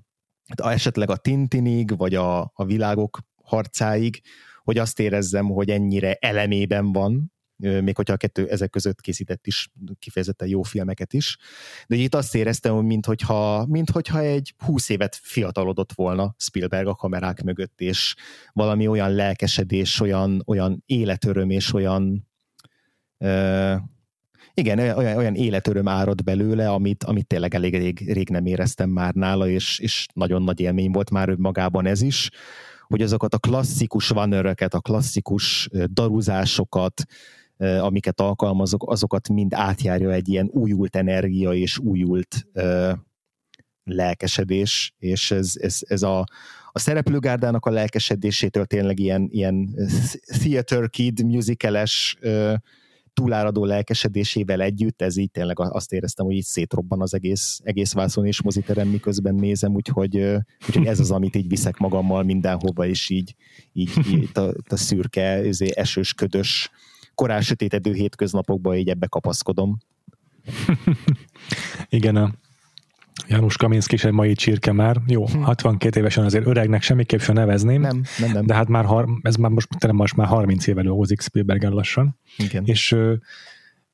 esetleg 0.56 1.10
a 1.10 1.16
Tintinig, 1.16 1.96
vagy 1.96 2.14
a, 2.14 2.40
a 2.54 2.64
világok 2.64 3.18
harcáig, 3.42 4.20
hogy 4.68 4.78
azt 4.78 5.00
érezzem, 5.00 5.46
hogy 5.46 5.70
ennyire 5.70 6.16
elemében 6.20 6.92
van, 6.92 7.32
még 7.56 7.96
hogyha 7.96 8.12
a 8.12 8.16
kettő 8.16 8.48
ezek 8.48 8.70
között 8.70 9.00
készített 9.00 9.46
is 9.46 9.70
kifejezetten 9.98 10.48
jó 10.48 10.62
filmeket 10.62 11.12
is. 11.12 11.36
De 11.86 11.96
itt 11.96 12.14
azt 12.14 12.34
éreztem, 12.34 12.74
hogy 12.74 12.84
minthogyha, 12.84 13.66
minthogyha 13.66 14.18
egy 14.18 14.54
húsz 14.64 14.88
évet 14.88 15.18
fiatalodott 15.22 15.92
volna 15.92 16.34
Spielberg 16.38 16.86
a 16.86 16.94
kamerák 16.94 17.42
mögött, 17.42 17.80
és 17.80 18.14
valami 18.52 18.86
olyan 18.86 19.10
lelkesedés, 19.10 20.00
olyan, 20.00 20.42
olyan 20.46 20.82
életöröm 20.86 21.50
és 21.50 21.72
olyan 21.72 22.28
uh, 23.18 23.76
igen, 24.54 24.78
olyan, 24.78 25.16
olyan 25.16 25.34
életöröm 25.34 25.88
árad 25.88 26.22
belőle, 26.24 26.70
amit, 26.70 27.04
amit 27.04 27.26
tényleg 27.26 27.54
elég 27.54 27.76
rég, 27.76 28.12
rég 28.12 28.28
nem 28.30 28.46
éreztem 28.46 28.90
már 28.90 29.14
nála, 29.14 29.48
és, 29.48 29.78
és 29.78 30.06
nagyon 30.14 30.42
nagy 30.42 30.60
élmény 30.60 30.90
volt 30.90 31.10
már 31.10 31.28
magában 31.28 31.86
ez 31.86 32.02
is 32.02 32.30
hogy 32.88 33.02
azokat 33.02 33.34
a 33.34 33.38
klasszikus 33.38 34.08
vanöröket, 34.08 34.74
a 34.74 34.80
klasszikus 34.80 35.68
daruzásokat, 35.86 37.02
amiket 37.80 38.20
alkalmazok, 38.20 38.90
azokat 38.90 39.28
mind 39.28 39.54
átjárja 39.54 40.12
egy 40.12 40.28
ilyen 40.28 40.48
újult 40.52 40.96
energia 40.96 41.52
és 41.52 41.78
újult 41.78 42.46
uh, 42.54 42.92
lelkesedés, 43.84 44.94
és 44.98 45.30
ez, 45.30 45.52
ez, 45.60 45.78
ez 45.86 46.02
a, 46.02 46.18
a 46.72 46.78
szereplőgárdának 46.78 47.66
a 47.66 47.70
lelkesedésétől 47.70 48.64
tényleg 48.64 48.98
ilyen, 48.98 49.28
ilyen 49.30 49.74
theater 50.26 50.90
kid, 50.90 51.24
musicales 51.24 52.16
túláradó 53.18 53.64
lelkesedésével 53.64 54.60
együtt, 54.60 55.02
ez 55.02 55.16
így 55.16 55.30
tényleg 55.30 55.60
azt 55.60 55.92
éreztem, 55.92 56.26
hogy 56.26 56.34
így 56.34 56.44
szétrobban 56.44 57.00
az 57.00 57.14
egész, 57.14 57.60
egész 57.62 57.92
vászon 57.92 58.26
és 58.26 58.42
moziterem, 58.42 58.88
miközben 58.88 59.34
nézem, 59.34 59.74
úgyhogy, 59.74 60.16
úgyhogy 60.66 60.86
ez 60.86 61.00
az, 61.00 61.10
amit 61.10 61.36
így 61.36 61.48
viszek 61.48 61.76
magammal 61.76 62.22
mindenhova, 62.22 62.86
és 62.86 63.10
így, 63.10 63.34
így, 63.72 63.90
így 64.10 64.30
a, 64.34 64.40
a 64.68 64.76
szürke, 64.76 65.42
esős, 65.74 66.14
ködös, 66.14 66.70
korán 67.14 67.40
sötétedő 67.40 67.92
hétköznapokban 67.92 68.76
így 68.76 68.88
ebbe 68.88 69.06
kapaszkodom. 69.06 69.78
Igen, 71.88 72.16
a 72.16 72.34
Janusz 73.26 73.56
Kaminski 73.56 73.94
is 73.94 74.04
egy 74.04 74.12
mai 74.12 74.34
csirke 74.34 74.72
már. 74.72 74.96
Jó, 75.06 75.26
62 75.26 75.88
hm. 75.92 75.98
évesen 75.98 76.24
azért 76.24 76.46
öregnek 76.46 76.82
semmiképp 76.82 77.20
sem 77.20 77.34
nevezném. 77.34 77.80
Nem, 77.80 78.02
nem, 78.18 78.32
nem. 78.32 78.46
De 78.46 78.54
hát 78.54 78.68
már, 78.68 78.86
ez 79.22 79.36
már 79.36 79.50
most, 79.50 79.92
most 79.92 80.16
már 80.16 80.26
30 80.26 80.66
éve 80.66 80.82
dolgozik 80.82 81.20
Spielbergen 81.20 81.72
lassan. 81.72 82.18
Igen. 82.36 82.64
És 82.64 82.96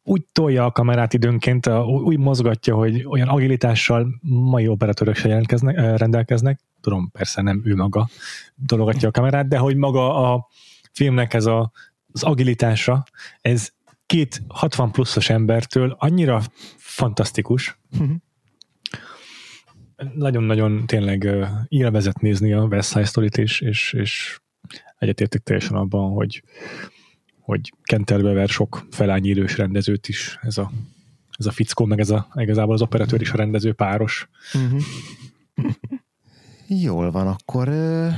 úgy 0.02 0.22
tolja 0.32 0.64
a 0.64 0.70
kamerát 0.70 1.14
időnként, 1.14 1.66
úgy 2.04 2.18
mozgatja, 2.18 2.74
hogy 2.74 3.04
olyan 3.06 3.28
agilitással 3.28 4.06
mai 4.22 4.68
operatőrök 4.68 5.16
se 5.16 5.42
rendelkeznek. 5.96 6.60
Tudom, 6.80 7.10
persze 7.10 7.42
nem 7.42 7.62
ő 7.64 7.74
maga 7.74 8.08
dologatja 8.54 9.08
a 9.08 9.10
kamerát, 9.10 9.48
de 9.48 9.58
hogy 9.58 9.76
maga 9.76 10.32
a 10.32 10.48
filmnek 10.92 11.34
ez 11.34 11.46
a, 11.46 11.72
az 12.12 12.22
agilitása, 12.22 13.04
ez 13.40 13.72
két 14.06 14.42
60 14.48 14.90
pluszos 14.90 15.30
embertől 15.30 15.96
annyira 15.98 16.42
fantasztikus, 16.76 17.78
uh-huh 17.92 18.16
nagyon-nagyon 20.14 20.86
tényleg 20.86 21.28
élvezett 21.68 22.16
nézni 22.20 22.52
a 22.52 22.62
West 22.62 22.90
Side 22.90 23.04
Story-t, 23.04 23.38
és, 23.38 23.60
és, 23.60 23.92
és 23.92 24.40
egyetértek 24.98 25.42
teljesen 25.42 25.76
abban, 25.76 26.12
hogy, 26.12 26.42
hogy 27.40 27.72
Kentelbever 27.82 28.48
sok 28.48 28.86
felányi 28.90 29.28
idős 29.28 29.56
rendezőt 29.56 30.08
is, 30.08 30.38
ez 30.42 30.58
a, 30.58 30.70
ez 31.38 31.46
a 31.46 31.50
fickó, 31.50 31.84
meg 31.84 32.00
ez 32.00 32.10
a, 32.10 32.28
igazából 32.34 32.74
az 32.74 32.82
operatőr 32.82 33.20
is 33.20 33.30
a 33.30 33.36
rendező 33.36 33.72
páros. 33.72 34.28
Uh-huh. 34.54 34.80
Jól 36.82 37.10
van, 37.10 37.26
akkor 37.26 37.68
uh, 37.68 38.12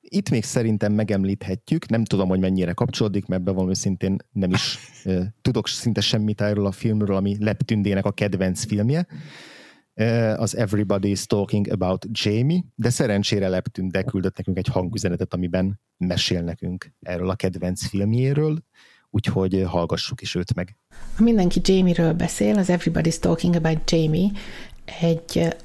itt 0.00 0.30
még 0.30 0.44
szerintem 0.44 0.92
megemlíthetjük, 0.92 1.88
nem 1.88 2.04
tudom, 2.04 2.28
hogy 2.28 2.38
mennyire 2.38 2.72
kapcsolódik, 2.72 3.26
mert 3.26 3.42
bevallom 3.42 3.68
őszintén 3.68 4.16
nem 4.32 4.50
is 4.50 4.78
uh, 5.04 5.24
tudok 5.42 5.68
szinte 5.68 6.00
semmit 6.00 6.40
erről 6.40 6.66
a 6.66 6.72
filmről, 6.72 7.16
ami 7.16 7.36
Leptündének 7.40 8.04
a 8.04 8.12
kedvenc 8.12 8.64
filmje, 8.64 9.06
az 10.36 10.56
Everybody 10.56 11.14
Talking 11.26 11.68
About 11.70 12.06
Jamie, 12.12 12.60
de 12.74 12.90
szerencsére 12.90 13.48
Leptün 13.48 13.90
küldött 14.06 14.36
nekünk 14.36 14.56
egy 14.56 14.66
hangüzenetet, 14.66 15.34
amiben 15.34 15.80
mesél 15.96 16.42
nekünk 16.42 16.92
erről 17.00 17.30
a 17.30 17.34
kedvenc 17.34 17.86
filmjéről, 17.86 18.58
úgyhogy 19.10 19.64
hallgassuk 19.66 20.20
is 20.20 20.34
őt 20.34 20.54
meg. 20.54 20.76
Mindenki 21.18 21.60
Jamie-ről 21.64 22.12
beszél, 22.12 22.58
az 22.58 22.68
Everybody's 22.70 23.18
Talking 23.18 23.54
About 23.54 23.90
Jamie 23.90 24.30
egy 25.00 25.56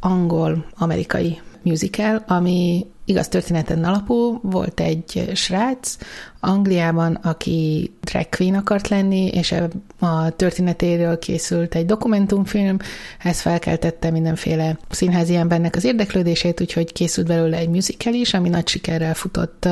angol-amerikai 0.00 1.40
musical, 1.62 2.24
ami 2.26 2.86
igaz 3.10 3.28
történeten 3.28 3.84
alapú, 3.84 4.40
volt 4.42 4.80
egy 4.80 5.30
srác 5.34 5.96
Angliában, 6.40 7.14
aki 7.14 7.92
drag 8.00 8.28
queen 8.28 8.54
akart 8.54 8.88
lenni, 8.88 9.26
és 9.26 9.54
a 9.98 10.36
történetéről 10.36 11.18
készült 11.18 11.74
egy 11.74 11.86
dokumentumfilm, 11.86 12.76
ez 13.18 13.40
felkeltette 13.40 14.10
mindenféle 14.10 14.78
színházi 14.90 15.34
embernek 15.34 15.76
az 15.76 15.84
érdeklődését, 15.84 16.60
úgyhogy 16.60 16.92
készült 16.92 17.26
belőle 17.26 17.56
egy 17.56 17.68
musical 17.68 18.14
is, 18.14 18.34
ami 18.34 18.48
nagy 18.48 18.68
sikerrel 18.68 19.14
futott 19.14 19.68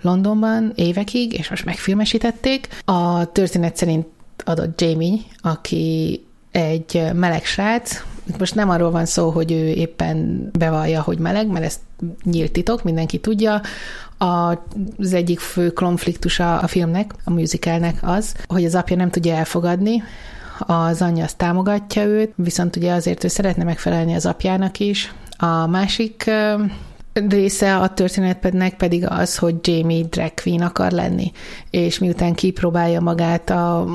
Londonban 0.00 0.72
évekig, 0.74 1.32
és 1.32 1.50
most 1.50 1.64
megfilmesítették. 1.64 2.68
A 2.84 3.32
történet 3.32 3.76
szerint 3.76 4.06
adott 4.44 4.80
Jamie, 4.80 5.18
aki 5.40 6.20
egy 6.50 7.02
meleg 7.14 7.44
srác, 7.44 8.02
most 8.38 8.54
nem 8.54 8.70
arról 8.70 8.90
van 8.90 9.06
szó, 9.06 9.30
hogy 9.30 9.52
ő 9.52 9.66
éppen 9.66 10.48
bevallja, 10.58 11.02
hogy 11.02 11.18
meleg, 11.18 11.46
mert 11.46 11.64
ezt 11.64 11.80
nyílt 12.24 12.52
titok, 12.52 12.82
mindenki 12.82 13.18
tudja. 13.18 13.60
Az 14.18 15.12
egyik 15.12 15.38
fő 15.38 15.70
konfliktusa 15.70 16.58
a 16.58 16.66
filmnek, 16.66 17.14
a 17.24 17.30
musicalnek 17.30 17.98
az, 18.00 18.34
hogy 18.46 18.64
az 18.64 18.74
apja 18.74 18.96
nem 18.96 19.10
tudja 19.10 19.34
elfogadni, 19.34 20.02
az 20.58 21.02
anyja 21.02 21.24
azt 21.24 21.36
támogatja 21.36 22.04
őt, 22.04 22.32
viszont 22.36 22.76
ugye 22.76 22.92
azért 22.92 23.24
ő 23.24 23.28
szeretne 23.28 23.64
megfelelni 23.64 24.14
az 24.14 24.26
apjának 24.26 24.78
is. 24.78 25.12
A 25.36 25.66
másik 25.66 26.30
része 27.12 27.76
a 27.76 27.88
történetnek 27.88 28.76
pedig 28.76 29.06
az, 29.08 29.36
hogy 29.36 29.54
Jamie 29.62 30.02
drag 30.02 30.32
queen 30.42 30.60
akar 30.60 30.90
lenni, 30.90 31.32
és 31.70 31.98
miután 31.98 32.34
kipróbálja 32.34 33.00
magát 33.00 33.50
a 33.50 33.86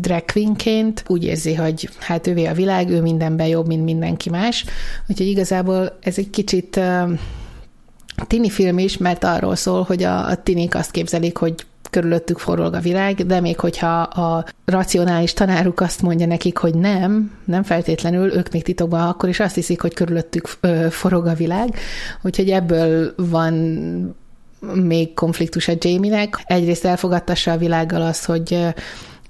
drag 0.00 0.24
queenként 0.24 1.04
úgy 1.06 1.24
érzi, 1.24 1.54
hogy 1.54 1.88
hát 1.98 2.26
ővé 2.26 2.44
a 2.44 2.54
világ, 2.54 2.90
ő 2.90 3.00
mindenben 3.00 3.46
jobb, 3.46 3.66
mint 3.66 3.84
mindenki 3.84 4.30
más. 4.30 4.64
Úgyhogy 5.08 5.26
igazából 5.26 5.98
ez 6.00 6.18
egy 6.18 6.30
kicsit 6.30 6.80
tini 8.26 8.50
film 8.50 8.78
is, 8.78 8.96
mert 8.96 9.24
arról 9.24 9.56
szól, 9.56 9.82
hogy 9.82 10.02
a, 10.02 10.28
a 10.28 10.42
tinik 10.42 10.74
azt 10.74 10.90
képzelik, 10.90 11.36
hogy 11.36 11.54
körülöttük 11.90 12.38
forog 12.38 12.74
a 12.74 12.80
világ, 12.80 13.26
de 13.26 13.40
még 13.40 13.60
hogyha 13.60 14.00
a 14.00 14.44
racionális 14.64 15.32
tanáruk 15.32 15.80
azt 15.80 16.02
mondja 16.02 16.26
nekik, 16.26 16.56
hogy 16.56 16.74
nem, 16.74 17.32
nem 17.44 17.62
feltétlenül, 17.62 18.34
ők 18.34 18.52
még 18.52 18.62
titokban 18.62 19.08
akkor 19.08 19.28
is 19.28 19.40
azt 19.40 19.54
hiszik, 19.54 19.80
hogy 19.80 19.94
körülöttük 19.94 20.46
forog 20.90 21.26
a 21.26 21.34
világ, 21.34 21.74
úgyhogy 22.22 22.50
ebből 22.50 23.14
van 23.16 23.54
még 24.74 25.14
konfliktus 25.14 25.68
a 25.68 25.72
Jamie-nek. 25.78 26.42
Egyrészt 26.44 26.84
elfogadtassa 26.84 27.52
a 27.52 27.56
világgal 27.56 28.02
azt, 28.02 28.24
hogy 28.24 28.58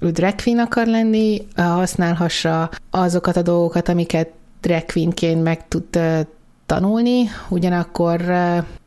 ő 0.03 0.11
drag 0.11 0.35
queen 0.35 0.59
akar 0.59 0.87
lenni, 0.87 1.47
használhassa 1.55 2.69
azokat 2.89 3.35
a 3.35 3.41
dolgokat, 3.41 3.89
amiket 3.89 4.29
drag 4.61 4.85
queenként 4.85 5.43
meg 5.43 5.67
tud 5.67 5.99
tanulni, 6.65 7.29
ugyanakkor 7.49 8.19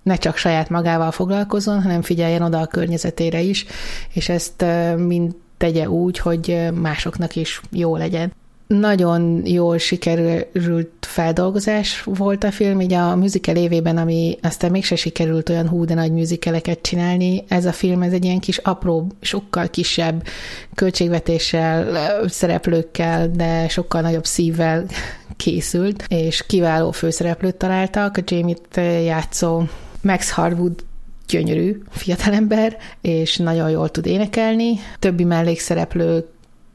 ne 0.02 0.16
csak 0.16 0.36
saját 0.36 0.68
magával 0.68 1.10
foglalkozzon, 1.10 1.82
hanem 1.82 2.02
figyeljen 2.02 2.42
oda 2.42 2.60
a 2.60 2.66
környezetére 2.66 3.40
is, 3.40 3.66
és 4.12 4.28
ezt 4.28 4.64
mind 4.96 5.34
tegye 5.56 5.88
úgy, 5.88 6.18
hogy 6.18 6.68
másoknak 6.74 7.36
is 7.36 7.60
jó 7.70 7.96
legyen. 7.96 8.32
Nagyon 8.66 9.46
jól 9.46 9.78
sikerült 9.78 10.90
feldolgozás 11.00 12.02
volt 12.04 12.44
a 12.44 12.50
film, 12.50 12.80
így 12.80 12.92
a 12.92 13.16
musical 13.16 13.56
évében, 13.56 13.96
ami 13.96 14.38
aztán 14.42 14.70
mégse 14.70 14.96
sikerült 14.96 15.48
olyan 15.48 15.68
hú, 15.68 15.84
de 15.84 15.94
nagy 15.94 16.12
musicaleket 16.12 16.82
csinálni. 16.82 17.44
Ez 17.48 17.64
a 17.64 17.72
film, 17.72 18.02
ez 18.02 18.12
egy 18.12 18.24
ilyen 18.24 18.38
kis 18.38 18.58
apró, 18.58 19.06
sokkal 19.20 19.68
kisebb 19.68 20.26
költségvetéssel, 20.74 22.28
szereplőkkel, 22.28 23.30
de 23.30 23.68
sokkal 23.68 24.00
nagyobb 24.00 24.24
szívvel 24.24 24.84
készült, 25.36 26.04
és 26.08 26.46
kiváló 26.46 26.90
főszereplőt 26.90 27.56
találtak. 27.56 28.16
A 28.16 28.22
Jamie-t 28.26 28.76
játszó 29.04 29.62
Max 30.00 30.30
Harwood 30.30 30.84
gyönyörű 31.28 31.82
fiatalember, 31.90 32.76
és 33.00 33.36
nagyon 33.36 33.70
jól 33.70 33.88
tud 33.88 34.06
énekelni. 34.06 34.78
Többi 34.98 35.24
mellékszereplő 35.24 36.24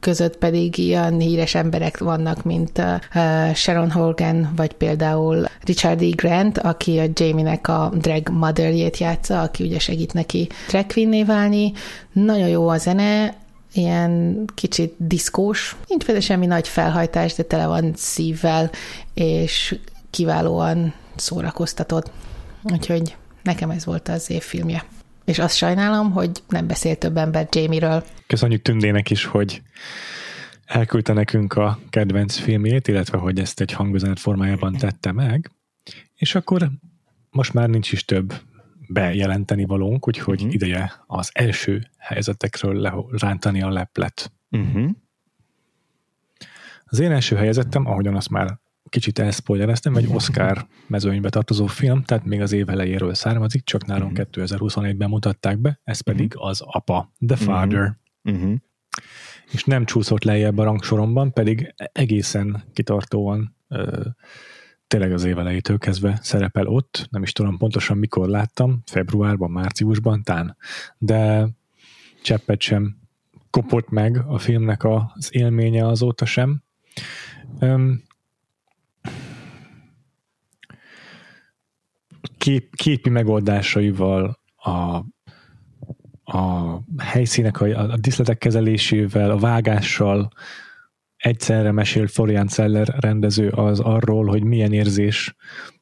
között 0.02 0.36
pedig 0.36 0.78
ilyen 0.78 1.18
híres 1.18 1.54
emberek 1.54 1.98
vannak, 1.98 2.44
mint 2.44 2.82
Sharon 3.54 3.90
Horgan, 3.90 4.52
vagy 4.56 4.72
például 4.72 5.44
Richard 5.64 6.02
E. 6.02 6.08
Grant, 6.08 6.58
aki 6.58 6.98
a 6.98 7.04
Jamie-nek 7.14 7.68
a 7.68 7.92
drag 7.94 8.28
motherjét 8.28 8.98
játsza, 8.98 9.40
aki 9.40 9.64
ugye 9.64 9.78
segít 9.78 10.12
neki 10.12 10.48
drag 10.68 10.86
queen 10.86 11.26
válni. 11.26 11.72
Nagyon 12.12 12.48
jó 12.48 12.68
a 12.68 12.78
zene, 12.78 13.34
ilyen 13.72 14.44
kicsit 14.54 14.94
diszkós, 14.96 15.76
nincs 15.88 16.04
például 16.04 16.26
semmi 16.26 16.46
nagy 16.46 16.68
felhajtás, 16.68 17.34
de 17.34 17.42
tele 17.42 17.66
van 17.66 17.92
szívvel, 17.96 18.70
és 19.14 19.78
kiválóan 20.10 20.94
szórakoztatott. 21.16 22.10
Úgyhogy 22.62 23.16
nekem 23.42 23.70
ez 23.70 23.84
volt 23.84 24.08
az 24.08 24.30
év 24.30 24.42
filmje. 24.42 24.84
És 25.24 25.38
azt 25.38 25.56
sajnálom, 25.56 26.10
hogy 26.10 26.30
nem 26.48 26.66
beszélt 26.66 26.98
több 26.98 27.16
ember 27.16 27.48
Jamie-ről. 27.50 28.04
Köszönjük 28.26 28.62
Tündének 28.62 29.10
is, 29.10 29.24
hogy 29.24 29.62
elküldte 30.64 31.12
nekünk 31.12 31.52
a 31.52 31.78
kedvenc 31.90 32.36
filmjét, 32.36 32.88
illetve 32.88 33.18
hogy 33.18 33.38
ezt 33.38 33.60
egy 33.60 33.72
hangüzenet 33.72 34.20
formájában 34.20 34.76
tette 34.76 35.12
meg. 35.12 35.50
És 36.14 36.34
akkor 36.34 36.70
most 37.30 37.52
már 37.52 37.68
nincs 37.68 37.92
is 37.92 38.04
több 38.04 38.34
bejelenteni 38.88 39.64
valónk, 39.64 40.08
úgyhogy 40.08 40.38
uh-huh. 40.38 40.54
ideje 40.54 40.92
az 41.06 41.30
első 41.32 41.86
helyzetekről 41.98 43.06
rántani 43.10 43.62
a 43.62 43.68
leplet. 43.68 44.32
Uh-huh. 44.50 44.90
Az 46.84 46.98
én 46.98 47.12
első 47.12 47.36
helyzetem, 47.36 47.86
ahogyan 47.86 48.16
azt 48.16 48.30
már 48.30 48.58
kicsit 48.92 49.18
elspoilereztem, 49.18 49.96
egy 49.96 50.08
Oscar 50.10 50.66
mezőnybe 50.86 51.28
tartozó 51.28 51.66
film, 51.66 52.02
tehát 52.02 52.24
még 52.24 52.40
az 52.40 52.52
év 52.52 52.68
elejéről 52.68 53.14
származik, 53.14 53.64
csak 53.64 53.86
nálunk 53.86 54.18
uh-huh. 54.18 54.46
2021-ben 54.46 55.08
mutatták 55.08 55.58
be, 55.58 55.80
ez 55.84 56.00
pedig 56.00 56.26
uh-huh. 56.26 56.48
az 56.48 56.60
Apa, 56.64 57.12
The 57.26 57.36
Father. 57.36 57.96
Uh-huh. 58.24 58.54
És 59.52 59.64
nem 59.64 59.84
csúszott 59.84 60.24
lejjebb 60.24 60.58
a 60.58 60.64
rangsoromban, 60.64 61.32
pedig 61.32 61.74
egészen 61.92 62.64
kitartóan 62.72 63.56
ö, 63.68 64.00
tényleg 64.86 65.12
az 65.12 65.24
év 65.24 65.38
elejétől 65.38 65.78
kezdve 65.78 66.18
szerepel 66.22 66.66
ott, 66.66 67.06
nem 67.10 67.22
is 67.22 67.32
tudom 67.32 67.58
pontosan 67.58 67.96
mikor 67.96 68.28
láttam, 68.28 68.82
februárban, 68.86 69.50
márciusban, 69.50 70.22
tán, 70.22 70.56
de 70.98 71.48
cseppet 72.22 72.60
sem 72.60 72.96
kopott 73.50 73.88
meg 73.88 74.24
a 74.26 74.38
filmnek 74.38 74.84
az 74.84 75.28
élménye 75.30 75.86
azóta 75.86 76.24
sem. 76.24 76.62
Öm, 77.58 78.02
kép, 82.42 82.74
képi 82.76 83.10
megoldásaival, 83.10 84.40
a, 84.56 85.04
a 86.24 86.78
helyszínek, 86.98 87.60
a, 87.60 87.90
a 87.90 87.96
diszletek 87.96 88.38
kezelésével, 88.38 89.30
a 89.30 89.38
vágással, 89.38 90.32
egyszerre 91.16 91.72
mesél 91.72 92.06
Florian 92.06 92.48
Zeller 92.48 92.88
rendező 92.98 93.48
az 93.48 93.80
arról, 93.80 94.26
hogy 94.26 94.42
milyen 94.42 94.72
érzés 94.72 95.34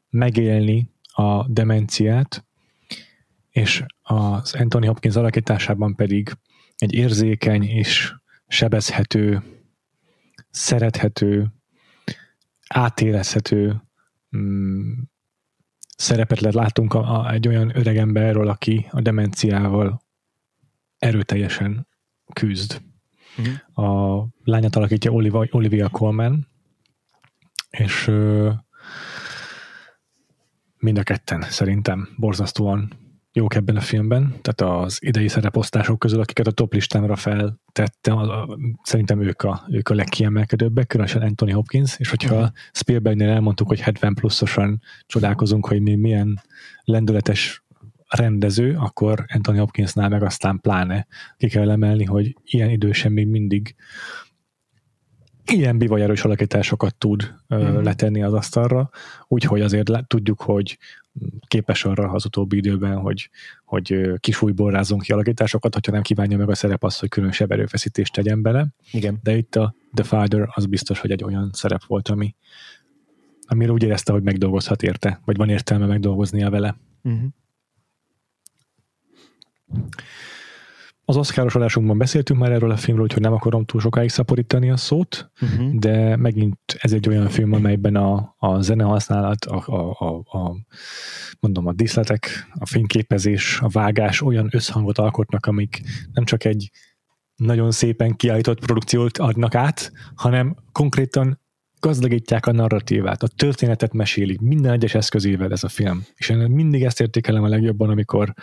megélni 0.08 0.90
a 1.12 1.48
demenciát, 1.48 2.44
és 3.50 3.84
az 4.02 4.54
Anthony 4.54 4.86
Hopkins 4.86 5.16
alakításában 5.16 5.94
pedig 5.94 6.32
egy 6.76 6.94
érzékeny 6.94 7.62
és 7.62 8.14
sebezhető, 8.46 9.42
szerethető, 10.50 11.52
átérezhető 12.68 13.82
mm, 14.36 14.92
szerepet 16.00 16.40
látunk 16.40 16.94
a, 16.94 17.20
a, 17.20 17.32
egy 17.32 17.48
olyan 17.48 17.76
öreg 17.76 17.96
emberről, 17.96 18.48
aki 18.48 18.86
a 18.90 19.00
demenciával 19.00 20.02
erőteljesen 20.98 21.88
küzd. 22.32 22.80
Uh-huh. 23.38 23.86
A 23.86 24.26
lányát 24.44 24.76
alakítja 24.76 25.10
Olivia, 25.10 25.46
Olivia 25.50 25.88
Colman, 25.88 26.46
és 27.70 28.06
ö, 28.06 28.50
mind 30.78 30.98
a 30.98 31.02
ketten 31.02 31.42
szerintem 31.42 32.08
borzasztóan 32.16 32.92
jók 33.32 33.54
ebben 33.54 33.76
a 33.76 33.80
filmben, 33.80 34.34
tehát 34.40 34.82
az 34.82 34.98
idei 35.00 35.28
szereposztások 35.28 35.98
közül, 35.98 36.20
akiket 36.20 36.46
a 36.46 36.50
top 36.50 36.72
listámra 36.72 37.16
feltettem, 37.16 38.16
az, 38.16 38.28
a, 38.28 38.58
szerintem 38.82 39.22
ők 39.22 39.42
a, 39.42 39.66
ők 39.70 39.88
a 39.88 39.94
legkiemelkedőbbek, 39.94 40.86
különösen 40.86 41.22
Anthony 41.22 41.52
Hopkins, 41.52 41.98
és 41.98 42.10
hogyha 42.10 42.34
uh-huh. 42.34 42.50
Spielbergnél 42.72 43.28
elmondtuk, 43.28 43.68
hogy 43.68 43.80
70 43.80 44.14
pluszosan 44.14 44.82
csodálkozunk, 45.06 45.66
hogy 45.66 45.80
mi 45.80 45.94
milyen 45.94 46.40
lendületes 46.84 47.64
rendező, 48.08 48.76
akkor 48.78 49.24
Anthony 49.34 49.58
Hopkinsnál 49.58 50.08
meg 50.08 50.22
aztán 50.22 50.60
pláne 50.60 51.06
ki 51.36 51.48
kell 51.48 51.70
emelni, 51.70 52.04
hogy 52.04 52.36
ilyen 52.44 52.70
idősen 52.70 53.12
még 53.12 53.26
mindig 53.26 53.74
ilyen 55.52 55.78
bivajáros 55.78 56.24
alakításokat 56.24 56.94
tud 56.94 57.34
mm-hmm. 57.54 57.82
letenni 57.82 58.22
az 58.22 58.32
asztalra, 58.32 58.90
úgyhogy 59.28 59.60
azért 59.60 59.88
le, 59.88 60.04
tudjuk, 60.06 60.40
hogy 60.40 60.78
képes 61.46 61.84
arra 61.84 62.10
az 62.10 62.24
utóbbi 62.24 62.56
időben, 62.56 62.96
hogy, 62.96 63.30
hogy 63.64 64.10
kisújból 64.20 64.70
rázzon 64.70 64.98
ki 64.98 65.12
alakításokat, 65.12 65.74
hogyha 65.74 65.92
nem 65.92 66.02
kívánja 66.02 66.36
meg 66.36 66.48
a 66.48 66.54
szerep 66.54 66.84
azt, 66.84 67.00
hogy 67.00 67.08
különösebb 67.08 67.52
erőfeszítést 67.52 68.12
tegyen 68.12 68.42
bele. 68.42 68.66
Igen. 68.92 69.18
De 69.22 69.36
itt 69.36 69.56
a 69.56 69.74
The 69.94 70.04
Father 70.04 70.48
az 70.54 70.66
biztos, 70.66 71.00
hogy 71.00 71.10
egy 71.10 71.24
olyan 71.24 71.50
szerep 71.52 71.84
volt, 71.84 72.08
ami, 72.08 72.34
amire 73.46 73.72
úgy 73.72 73.82
érezte, 73.82 74.12
hogy 74.12 74.22
megdolgozhat 74.22 74.82
érte, 74.82 75.20
vagy 75.24 75.36
van 75.36 75.48
értelme 75.48 75.86
megdolgoznia 75.86 76.50
vele. 76.50 76.76
Uh-huh. 77.02 77.28
Az 81.10 81.16
oszkáros 81.16 81.54
adásunkban 81.54 81.98
beszéltünk 81.98 82.40
már 82.40 82.52
erről 82.52 82.70
a 82.70 82.76
filmről, 82.76 83.04
úgyhogy 83.04 83.22
nem 83.22 83.32
akarom 83.32 83.64
túl 83.64 83.80
sokáig 83.80 84.08
szaporítani 84.08 84.70
a 84.70 84.76
szót, 84.76 85.30
uh-huh. 85.40 85.74
de 85.74 86.16
megint 86.16 86.58
ez 86.78 86.92
egy 86.92 87.08
olyan 87.08 87.28
film, 87.28 87.52
amelyben 87.52 87.96
a, 87.96 88.34
a 88.38 88.60
zene 88.60 88.84
használat, 88.84 89.44
a, 89.44 89.62
a, 89.66 89.96
a, 89.98 90.38
a, 90.38 90.56
mondom, 91.40 91.66
a 91.66 91.72
díszletek, 91.72 92.48
a 92.58 92.66
fényképezés, 92.66 93.60
a 93.60 93.68
vágás 93.68 94.22
olyan 94.22 94.48
összhangot 94.50 94.98
alkotnak, 94.98 95.46
amik 95.46 95.82
nem 96.12 96.24
csak 96.24 96.44
egy 96.44 96.70
nagyon 97.36 97.70
szépen 97.70 98.16
kiállított 98.16 98.60
produkciót 98.60 99.18
adnak 99.18 99.54
át, 99.54 99.92
hanem 100.14 100.56
konkrétan 100.72 101.40
gazdagítják 101.80 102.46
a 102.46 102.52
narratívát, 102.52 103.22
a 103.22 103.28
történetet 103.28 103.92
mesélik 103.92 104.40
minden 104.40 104.72
egyes 104.72 104.94
eszközével 104.94 105.52
ez 105.52 105.64
a 105.64 105.68
film. 105.68 106.04
És 106.14 106.28
én 106.28 106.36
mindig 106.36 106.82
ezt 106.82 107.00
értékelem 107.00 107.42
a 107.42 107.48
legjobban, 107.48 107.90
amikor 107.90 108.34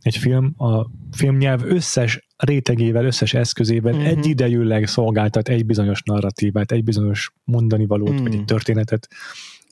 egy 0.00 0.16
film 0.16 0.54
a 0.56 0.86
filmnyelv 1.10 1.64
összes 1.64 2.26
rétegével, 2.36 3.04
összes 3.04 3.34
eszközével 3.34 3.92
uh-huh. 3.92 4.08
egyidejűleg 4.08 4.86
szolgáltat 4.86 5.48
egy 5.48 5.66
bizonyos 5.66 6.02
narratívát, 6.02 6.72
egy 6.72 6.84
bizonyos 6.84 7.32
mondani 7.44 7.86
valót, 7.86 8.08
uh-huh. 8.08 8.24
vagy 8.24 8.34
egy 8.34 8.44
történetet, 8.44 9.08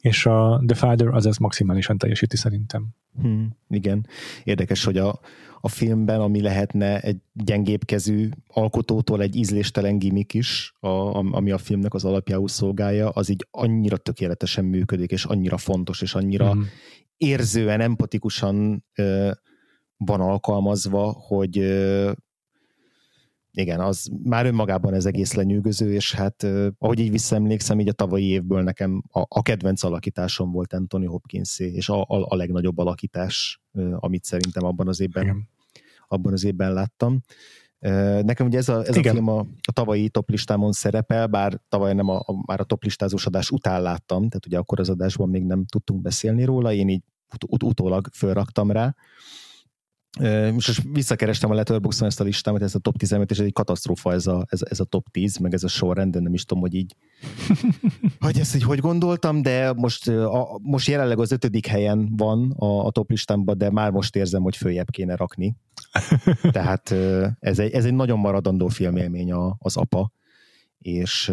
és 0.01 0.27
a 0.27 0.63
The 0.67 0.77
Father 0.77 1.07
az 1.07 1.27
ez 1.27 1.37
maximálisan 1.37 1.99
teljesíti 1.99 2.37
szerintem. 2.37 2.87
Hmm, 3.21 3.57
igen. 3.69 4.07
Érdekes, 4.45 4.85
hogy 4.85 4.99
a, 4.99 5.21
a 5.65 5.69
filmben, 5.69 6.21
ami 6.21 6.41
lehetne 6.41 7.01
egy 7.01 7.17
gyengébb 7.33 7.85
kezű 7.85 8.29
alkotótól 8.47 9.23
egy 9.23 9.37
ízléstelen 9.37 9.99
gimmick 9.99 10.35
is, 10.35 10.75
a, 10.81 10.89
ami 11.15 11.51
a 11.51 11.59
filmnek 11.59 11.95
az 11.95 12.05
alapjául 12.05 12.49
szolgálja, 12.49 13.09
az 13.09 13.29
így 13.29 13.47
annyira 13.51 13.97
tökéletesen 13.97 14.65
működik, 14.65 15.11
és 15.11 15.25
annyira 15.25 15.57
fontos, 15.57 16.03
és 16.03 16.15
annyira 16.15 16.55
mm. 16.55 16.61
érzően, 17.17 17.81
empatikusan 17.81 18.85
ö, 18.95 19.31
van 19.97 20.21
alkalmazva, 20.21 21.13
hogy 21.13 21.59
ö, 21.59 22.13
igen, 23.53 23.81
az 23.81 24.11
már 24.23 24.47
önmagában 24.47 24.95
ez 24.95 25.07
egész 25.07 25.33
lenyűgöző, 25.33 25.93
és 25.93 26.15
hát 26.15 26.47
ahogy 26.79 26.99
így 26.99 27.11
visszaemlékszem, 27.11 27.81
így 27.81 27.89
a 27.89 27.93
tavalyi 27.93 28.29
évből 28.29 28.63
nekem 28.63 29.03
a, 29.11 29.21
a 29.29 29.43
kedvenc 29.43 29.83
alakításom 29.83 30.51
volt 30.51 30.73
Anthony 30.73 31.07
hopkins 31.07 31.59
és 31.59 31.89
a, 31.89 32.01
a, 32.01 32.27
a 32.29 32.37
legnagyobb 32.37 32.79
alakítás, 32.79 33.61
amit 33.95 34.25
szerintem 34.25 34.65
abban 34.65 34.89
az 34.89 35.01
évben, 35.01 35.23
igen. 35.23 35.53
Abban 36.15 36.33
az 36.33 36.45
évben 36.45 36.73
láttam. 36.73 37.21
Nekem 38.23 38.47
ugye 38.47 38.59
ez 38.59 38.69
a, 38.69 38.83
ez 38.87 38.97
a 38.97 39.03
film 39.03 39.29
a, 39.29 39.39
a 39.39 39.73
tavalyi 39.73 40.09
toplistámon 40.09 40.73
szerepel, 40.73 41.27
bár 41.27 41.61
tavaly 41.69 41.95
nem 41.95 42.09
a, 42.09 42.17
a, 42.17 42.43
már 42.47 42.61
a 42.61 42.65
toplistázós 42.65 43.27
adás 43.27 43.51
után 43.51 43.83
láttam, 43.83 44.19
tehát 44.19 44.47
ugye 44.47 44.59
akkor 44.59 44.81
az 44.81 44.89
adásban 44.89 45.29
még 45.29 45.45
nem 45.45 45.65
tudtunk 45.65 46.03
beszélni 46.03 46.45
róla, 46.45 46.73
én 46.73 46.89
így 46.89 47.03
ut- 47.35 47.45
ut- 47.49 47.63
utólag 47.63 48.09
fölraktam 48.13 48.71
rá, 48.71 48.95
most 50.53 50.83
visszakerestem 50.93 51.51
a 51.51 51.55
Letterboxdon 51.55 52.09
ezt 52.09 52.21
a 52.21 52.25
listámat, 52.25 52.63
ezt 52.63 52.75
a 52.75 52.79
top 52.79 52.97
10 52.97 53.11
és 53.27 53.39
ez 53.39 53.45
egy 53.45 53.53
katasztrófa 53.53 54.13
ez 54.13 54.27
a, 54.27 54.47
ez, 54.49 54.61
ez 54.71 54.81
a 54.81 54.85
top 54.85 55.09
10, 55.11 55.37
meg 55.37 55.55
ez 55.55 55.65
a 55.65 55.69
sorrend, 55.69 56.13
de 56.13 56.21
nem 56.21 56.35
is 56.35 56.45
tudom, 56.45 56.63
hogy 56.63 56.75
így 56.75 56.97
hogy 58.21 58.39
ezt 58.39 58.55
így 58.55 58.63
hogy 58.63 58.79
gondoltam, 58.79 59.43
de 59.43 59.73
most, 59.73 60.09
a, 60.09 60.59
most 60.63 60.89
jelenleg 60.89 61.19
az 61.19 61.33
ötödik 61.33 61.67
helyen 61.67 62.17
van 62.17 62.51
a, 62.51 62.87
a 62.87 62.91
top 62.91 63.11
listámban, 63.11 63.59
de 63.59 63.71
már 63.71 63.91
most 63.91 64.17
érzem, 64.17 64.43
hogy 64.43 64.57
följebb 64.57 64.91
kéne 64.91 65.17
rakni. 65.17 65.57
Tehát 66.53 66.95
ez 67.41 67.59
egy, 67.59 67.73
ez 67.73 67.85
egy 67.85 67.95
nagyon 67.95 68.19
maradandó 68.19 68.69
filmélmény 68.69 69.33
a, 69.33 69.57
az 69.59 69.77
apa, 69.77 70.13
és 70.79 71.33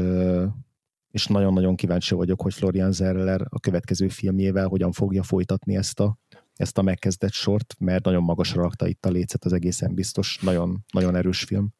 és 1.11 1.27
nagyon-nagyon 1.27 1.75
kíváncsi 1.75 2.15
vagyok, 2.15 2.41
hogy 2.41 2.53
Florian 2.53 2.91
Zeller 2.91 3.41
a 3.49 3.59
következő 3.59 4.07
filmjével 4.07 4.67
hogyan 4.67 4.91
fogja 4.91 5.23
folytatni 5.23 5.75
ezt 5.75 5.99
a, 5.99 6.17
ezt 6.55 6.77
a 6.77 6.81
megkezdett 6.81 7.31
sort, 7.31 7.75
mert 7.79 8.03
nagyon 8.03 8.23
magasra 8.23 8.61
rakta 8.61 8.87
itt 8.87 9.05
a 9.05 9.09
lécet, 9.09 9.45
az 9.45 9.53
egészen 9.53 9.93
biztos. 9.93 10.39
Nagyon, 10.41 10.85
nagyon 10.93 11.15
erős 11.15 11.43
film. 11.43 11.73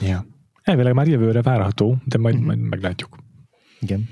Ja. 0.00 0.26
Elvileg 0.62 0.94
már 0.94 1.08
jövőre 1.08 1.42
várható, 1.42 1.96
de 2.04 2.18
majd, 2.18 2.34
uh-huh. 2.34 2.48
majd 2.48 2.68
meglátjuk. 2.68 3.16
Igen. 3.80 4.08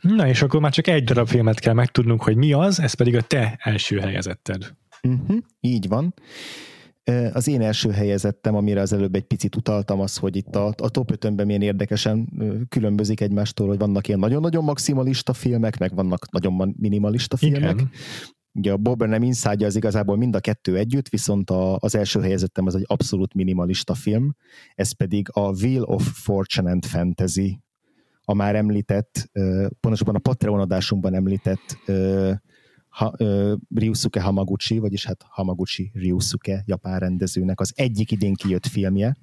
Na, 0.00 0.28
és 0.28 0.42
akkor 0.42 0.60
már 0.60 0.72
csak 0.72 0.86
egy 0.86 1.04
darab 1.04 1.28
filmet 1.28 1.60
kell 1.60 1.74
megtudnunk, 1.74 2.22
hogy 2.22 2.36
mi 2.36 2.52
az, 2.52 2.80
ez 2.80 2.94
pedig 2.94 3.16
a 3.16 3.22
te 3.22 3.58
első 3.62 3.98
helyezetted. 3.98 4.74
Uh-huh. 5.02 5.36
Így 5.60 5.88
van. 5.88 6.14
Az 7.32 7.48
én 7.48 7.60
első 7.60 7.90
helyezettem, 7.90 8.54
amire 8.54 8.80
az 8.80 8.92
előbb 8.92 9.14
egy 9.14 9.24
picit 9.24 9.56
utaltam, 9.56 10.00
az, 10.00 10.16
hogy 10.16 10.36
itt 10.36 10.56
a, 10.56 10.66
a 10.66 10.88
top 10.88 11.10
5 11.10 11.44
milyen 11.44 11.62
érdekesen 11.62 12.28
különbözik 12.68 13.20
egymástól, 13.20 13.68
hogy 13.68 13.78
vannak 13.78 14.08
ilyen 14.08 14.20
nagyon-nagyon 14.20 14.64
maximalista 14.64 15.32
filmek, 15.32 15.78
meg 15.78 15.94
vannak 15.94 16.30
nagyon 16.30 16.74
minimalista 16.78 17.36
filmek. 17.36 17.74
Igen. 17.74 17.90
Ugye 18.52 18.72
a 18.72 18.76
Bob 18.76 19.02
nem 19.02 19.22
Inside 19.22 19.66
az 19.66 19.76
igazából 19.76 20.16
mind 20.16 20.34
a 20.34 20.40
kettő 20.40 20.76
együtt, 20.76 21.08
viszont 21.08 21.50
a, 21.50 21.76
az 21.76 21.94
első 21.94 22.20
helyezettem 22.20 22.66
az 22.66 22.74
egy 22.74 22.84
abszolút 22.86 23.34
minimalista 23.34 23.94
film, 23.94 24.34
ez 24.74 24.92
pedig 24.92 25.28
a 25.32 25.40
Wheel 25.40 25.82
of 25.82 26.02
Fortune 26.12 26.70
and 26.70 26.84
Fantasy, 26.84 27.58
a 28.24 28.34
már 28.34 28.54
említett, 28.54 29.30
pontosabban 29.80 30.14
a 30.14 30.18
Patreon 30.18 30.60
adásunkban 30.60 31.14
említett 31.14 31.78
ha, 32.90 33.14
uh, 33.18 33.52
Ryusuke 33.74 34.20
Hamaguchi, 34.20 34.78
vagyis 34.78 35.06
hát 35.06 35.24
Hamaguchi 35.28 35.90
Ryusuke 35.94 36.62
japán 36.66 36.98
rendezőnek 36.98 37.60
az 37.60 37.72
egyik 37.76 38.10
idén 38.10 38.34
kijött 38.34 38.66
filmje. 38.66 39.16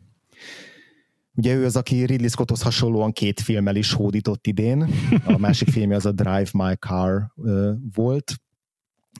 Ugye 1.35 1.53
ő 1.53 1.65
az, 1.65 1.75
aki 1.75 2.05
Ridley 2.05 2.29
Scotthoz 2.29 2.61
hasonlóan 2.61 3.11
két 3.11 3.39
filmmel 3.39 3.75
is 3.75 3.93
hódított 3.93 4.47
idén. 4.47 4.89
A 5.25 5.37
másik 5.47 5.69
filmje 5.69 5.95
az 5.95 6.05
a 6.05 6.11
Drive 6.11 6.49
My 6.53 6.73
Car 6.73 7.31
uh, 7.35 7.69
volt, 7.93 8.33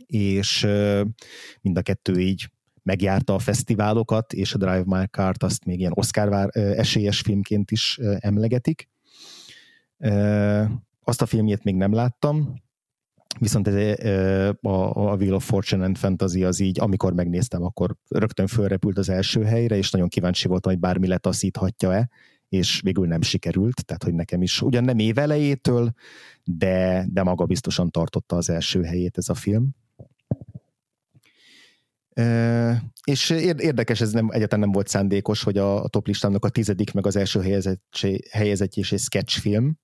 és 0.05 0.63
uh, 0.63 1.01
mind 1.61 1.77
a 1.77 1.81
kettő 1.81 2.19
így 2.19 2.51
megjárta 2.83 3.33
a 3.33 3.39
fesztiválokat, 3.39 4.33
és 4.33 4.53
a 4.53 4.57
Drive 4.57 4.83
My 4.85 5.05
Car-t 5.05 5.43
azt 5.43 5.65
még 5.65 5.79
ilyen 5.79 5.91
Oscar 5.95 6.49
esélyes 6.53 7.21
filmként 7.21 7.71
is 7.71 7.99
emlegetik. 8.19 8.89
Azt 11.03 11.21
a 11.21 11.25
filmjét 11.25 11.63
még 11.63 11.75
nem 11.75 11.93
láttam, 11.93 12.53
Viszont 13.39 13.67
ez, 13.67 14.05
a, 14.61 15.09
a 15.11 15.15
Wheel 15.15 15.33
of 15.33 15.45
Fortune 15.45 15.85
and 15.85 15.97
Fantasy 15.97 16.43
az 16.43 16.59
így, 16.59 16.79
amikor 16.79 17.13
megnéztem, 17.13 17.63
akkor 17.63 17.95
rögtön 18.07 18.47
fölrepült 18.47 18.97
az 18.97 19.09
első 19.09 19.43
helyre, 19.43 19.77
és 19.77 19.91
nagyon 19.91 20.07
kíváncsi 20.07 20.47
voltam, 20.47 20.71
hogy 20.71 20.81
bármi 20.81 21.07
letaszíthatja-e, 21.07 22.09
és 22.49 22.81
végül 22.83 23.07
nem 23.07 23.21
sikerült, 23.21 23.85
tehát 23.85 24.03
hogy 24.03 24.13
nekem 24.13 24.41
is 24.41 24.61
ugyan 24.61 24.83
nem 24.83 24.99
évelejétől, 24.99 25.91
de, 26.43 27.05
de 27.09 27.23
maga 27.23 27.45
biztosan 27.45 27.89
tartotta 27.89 28.35
az 28.35 28.49
első 28.49 28.83
helyét 28.83 29.17
ez 29.17 29.29
a 29.29 29.33
film. 29.33 29.69
E, 32.13 32.83
és 33.03 33.29
érdekes, 33.57 34.01
ez 34.01 34.11
nem, 34.11 34.29
egyáltalán 34.29 34.63
nem 34.63 34.71
volt 34.71 34.87
szándékos, 34.87 35.43
hogy 35.43 35.57
a, 35.57 35.83
a 35.83 35.87
top 35.87 36.07
listámnak 36.07 36.45
a 36.45 36.49
tizedik, 36.49 36.93
meg 36.93 37.05
az 37.05 37.15
első 37.15 37.41
helyezetje 38.31 38.81
is 38.81 38.91
egy 38.91 38.99
sketchfilm, 38.99 39.77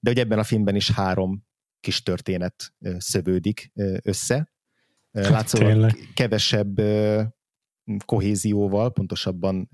de 0.00 0.10
hogy 0.10 0.18
ebben 0.18 0.38
a 0.38 0.44
filmben 0.44 0.74
is 0.74 0.90
három 0.90 1.46
kis 1.80 2.02
történet 2.02 2.74
szövődik 2.98 3.72
össze. 4.02 4.52
Hát 5.12 5.28
Látszólag 5.28 5.92
kevesebb 6.14 6.80
kohézióval, 8.04 8.92
pontosabban 8.92 9.68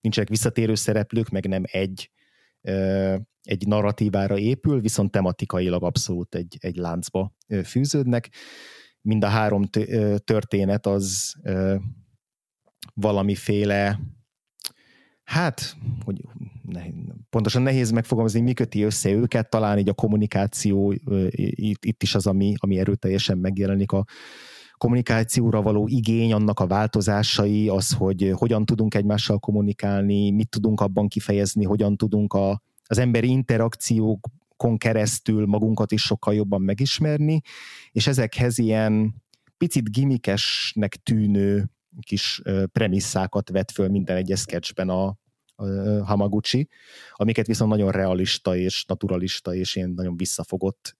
nincsenek 0.00 0.28
visszatérő 0.28 0.74
szereplők, 0.74 1.28
meg 1.28 1.48
nem 1.48 1.62
egy, 1.66 2.10
egy 3.40 3.66
narratívára 3.66 4.38
épül, 4.38 4.80
viszont 4.80 5.10
tematikailag 5.10 5.82
abszolút 5.82 6.34
egy, 6.34 6.56
egy 6.60 6.76
láncba 6.76 7.34
fűződnek. 7.64 8.30
Mind 9.00 9.24
a 9.24 9.28
három 9.28 9.64
történet 10.24 10.86
az 10.86 11.34
valamiféle 12.94 14.00
hát, 15.24 15.76
hogy 16.04 16.24
pontosan 17.30 17.62
nehéz 17.62 17.90
megfogalmazni, 17.90 18.40
mi 18.40 18.52
köti 18.52 18.82
össze 18.82 19.10
őket, 19.10 19.50
talán 19.50 19.78
így 19.78 19.88
a 19.88 19.94
kommunikáció 19.94 20.94
itt, 21.36 21.84
itt 21.84 22.02
is 22.02 22.14
az, 22.14 22.26
ami, 22.26 22.54
ami 22.58 22.78
erőteljesen 22.78 23.38
megjelenik 23.38 23.92
a 23.92 24.04
kommunikációra 24.78 25.62
való 25.62 25.88
igény, 25.88 26.32
annak 26.32 26.60
a 26.60 26.66
változásai, 26.66 27.68
az, 27.68 27.92
hogy 27.92 28.32
hogyan 28.34 28.64
tudunk 28.64 28.94
egymással 28.94 29.38
kommunikálni, 29.38 30.30
mit 30.30 30.48
tudunk 30.48 30.80
abban 30.80 31.08
kifejezni, 31.08 31.64
hogyan 31.64 31.96
tudunk 31.96 32.32
a, 32.32 32.62
az 32.86 32.98
emberi 32.98 33.28
interakciókon 33.28 34.76
keresztül 34.76 35.46
magunkat 35.46 35.92
is 35.92 36.02
sokkal 36.02 36.34
jobban 36.34 36.62
megismerni, 36.62 37.40
és 37.92 38.06
ezekhez 38.06 38.58
ilyen 38.58 39.22
picit 39.56 39.90
gimikesnek 39.90 40.94
tűnő 40.94 41.70
kis 42.00 42.42
premisszákat 42.72 43.50
vet 43.50 43.70
föl 43.70 43.88
minden 43.88 44.16
egyes 44.16 44.40
sketchben 44.40 44.88
a, 44.88 45.16
Hamaguchi, 46.02 46.68
amiket 47.12 47.46
viszont 47.46 47.70
nagyon 47.70 47.90
realista 47.90 48.56
és 48.56 48.84
naturalista 48.84 49.54
és 49.54 49.76
ilyen 49.76 49.90
nagyon 49.90 50.16
visszafogott 50.16 50.96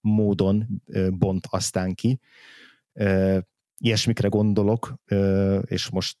módon 0.00 0.82
bont 1.10 1.46
aztán 1.50 1.94
ki. 1.94 2.20
Ilyesmikre 3.76 4.28
gondolok, 4.28 4.94
és 5.64 5.90
most 5.90 6.16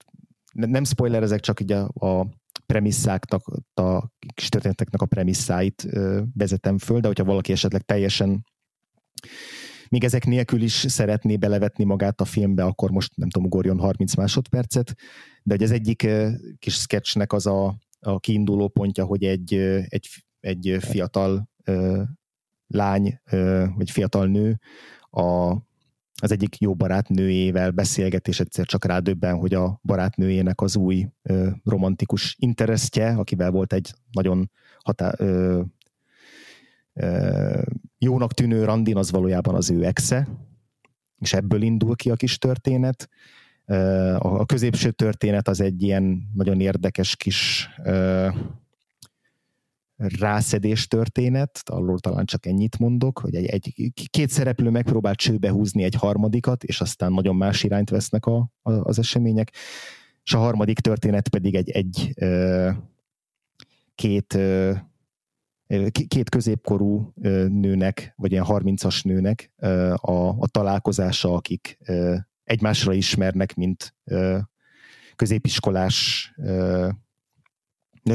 nem 0.52 0.84
spoiler 0.84 1.22
ezek, 1.22 1.40
csak 1.40 1.60
így 1.60 1.72
a, 1.72 1.88
a 1.94 2.26
premisszáknak, 2.66 3.42
a 3.74 4.08
kis 4.34 4.48
történeteknek 4.48 5.02
a 5.02 5.06
premisszáit 5.06 5.86
vezetem 6.34 6.78
föl, 6.78 7.00
de 7.00 7.06
hogyha 7.06 7.24
valaki 7.24 7.52
esetleg 7.52 7.82
teljesen 7.82 8.46
még 9.92 10.04
ezek 10.04 10.26
nélkül 10.26 10.62
is 10.62 10.72
szeretné 10.72 11.36
belevetni 11.36 11.84
magát 11.84 12.20
a 12.20 12.24
filmbe, 12.24 12.64
akkor 12.64 12.90
most 12.90 13.16
nem 13.16 13.28
tudom, 13.28 13.46
ugorjon 13.46 13.78
30 13.78 14.14
másodpercet, 14.14 14.94
de 15.42 15.54
hogy 15.54 15.62
az 15.62 15.70
egyik 15.70 16.08
kis 16.58 16.74
sketchnek 16.74 17.32
az 17.32 17.46
a, 17.46 17.78
a 18.00 18.20
kiinduló 18.20 18.68
pontja, 18.68 19.04
hogy 19.04 19.24
egy, 19.24 19.54
egy, 19.88 20.08
egy 20.40 20.76
fiatal 20.80 21.48
lány, 22.66 23.20
vagy 23.76 23.90
fiatal 23.90 24.26
nő 24.26 24.60
a, 25.10 25.56
az 26.22 26.32
egyik 26.32 26.60
jó 26.60 26.74
barátnőjével 26.74 27.70
beszélget, 27.70 28.28
és 28.28 28.40
egyszer 28.40 28.66
csak 28.66 28.84
rádöbben, 28.84 29.36
hogy 29.36 29.54
a 29.54 29.80
barátnőjének 29.82 30.60
az 30.60 30.76
új 30.76 31.06
ö, 31.22 31.48
romantikus 31.64 32.36
interesztje, 32.38 33.14
akivel 33.14 33.50
volt 33.50 33.72
egy 33.72 33.94
nagyon 34.10 34.50
hatá, 34.78 35.14
ö, 35.16 35.24
ö, 35.24 35.62
jónak 37.98 38.32
tűnő 38.32 38.64
randin, 38.64 38.96
az 38.96 39.10
valójában 39.10 39.54
az 39.54 39.70
ő 39.70 39.84
exe, 39.84 40.28
és 41.18 41.32
ebből 41.32 41.62
indul 41.62 41.96
ki 41.96 42.10
a 42.10 42.16
kis 42.16 42.38
történet. 42.38 43.08
A 44.18 44.46
középső 44.46 44.90
történet 44.90 45.48
az 45.48 45.60
egy 45.60 45.82
ilyen 45.82 46.30
nagyon 46.34 46.60
érdekes 46.60 47.16
kis 47.16 47.68
rászedés 49.96 50.86
történet, 50.86 51.60
arról 51.64 51.98
talán 51.98 52.24
csak 52.24 52.46
ennyit 52.46 52.78
mondok, 52.78 53.18
hogy 53.18 53.34
egy, 53.34 53.46
egy, 53.46 53.92
két 54.10 54.30
szereplő 54.30 54.70
megpróbál 54.70 55.14
csőbe 55.14 55.50
húzni 55.50 55.82
egy 55.82 55.94
harmadikat, 55.94 56.64
és 56.64 56.80
aztán 56.80 57.12
nagyon 57.12 57.36
más 57.36 57.62
irányt 57.62 57.90
vesznek 57.90 58.26
a, 58.26 58.50
a, 58.62 58.72
az 58.72 58.98
események, 58.98 59.52
és 60.24 60.34
a 60.34 60.38
harmadik 60.38 60.78
történet 60.78 61.28
pedig 61.28 61.54
egy, 61.54 61.70
egy 61.70 62.14
két 63.94 64.38
két 66.08 66.28
középkorú 66.28 67.12
nőnek, 67.48 68.12
vagy 68.16 68.32
ilyen 68.32 68.44
30-as 68.48 69.04
nőnek 69.04 69.52
a, 69.94 70.28
a 70.38 70.48
találkozása, 70.50 71.34
akik 71.34 71.78
egymásra 72.44 72.92
ismernek, 72.92 73.54
mint 73.54 73.94
középiskolás 75.16 76.32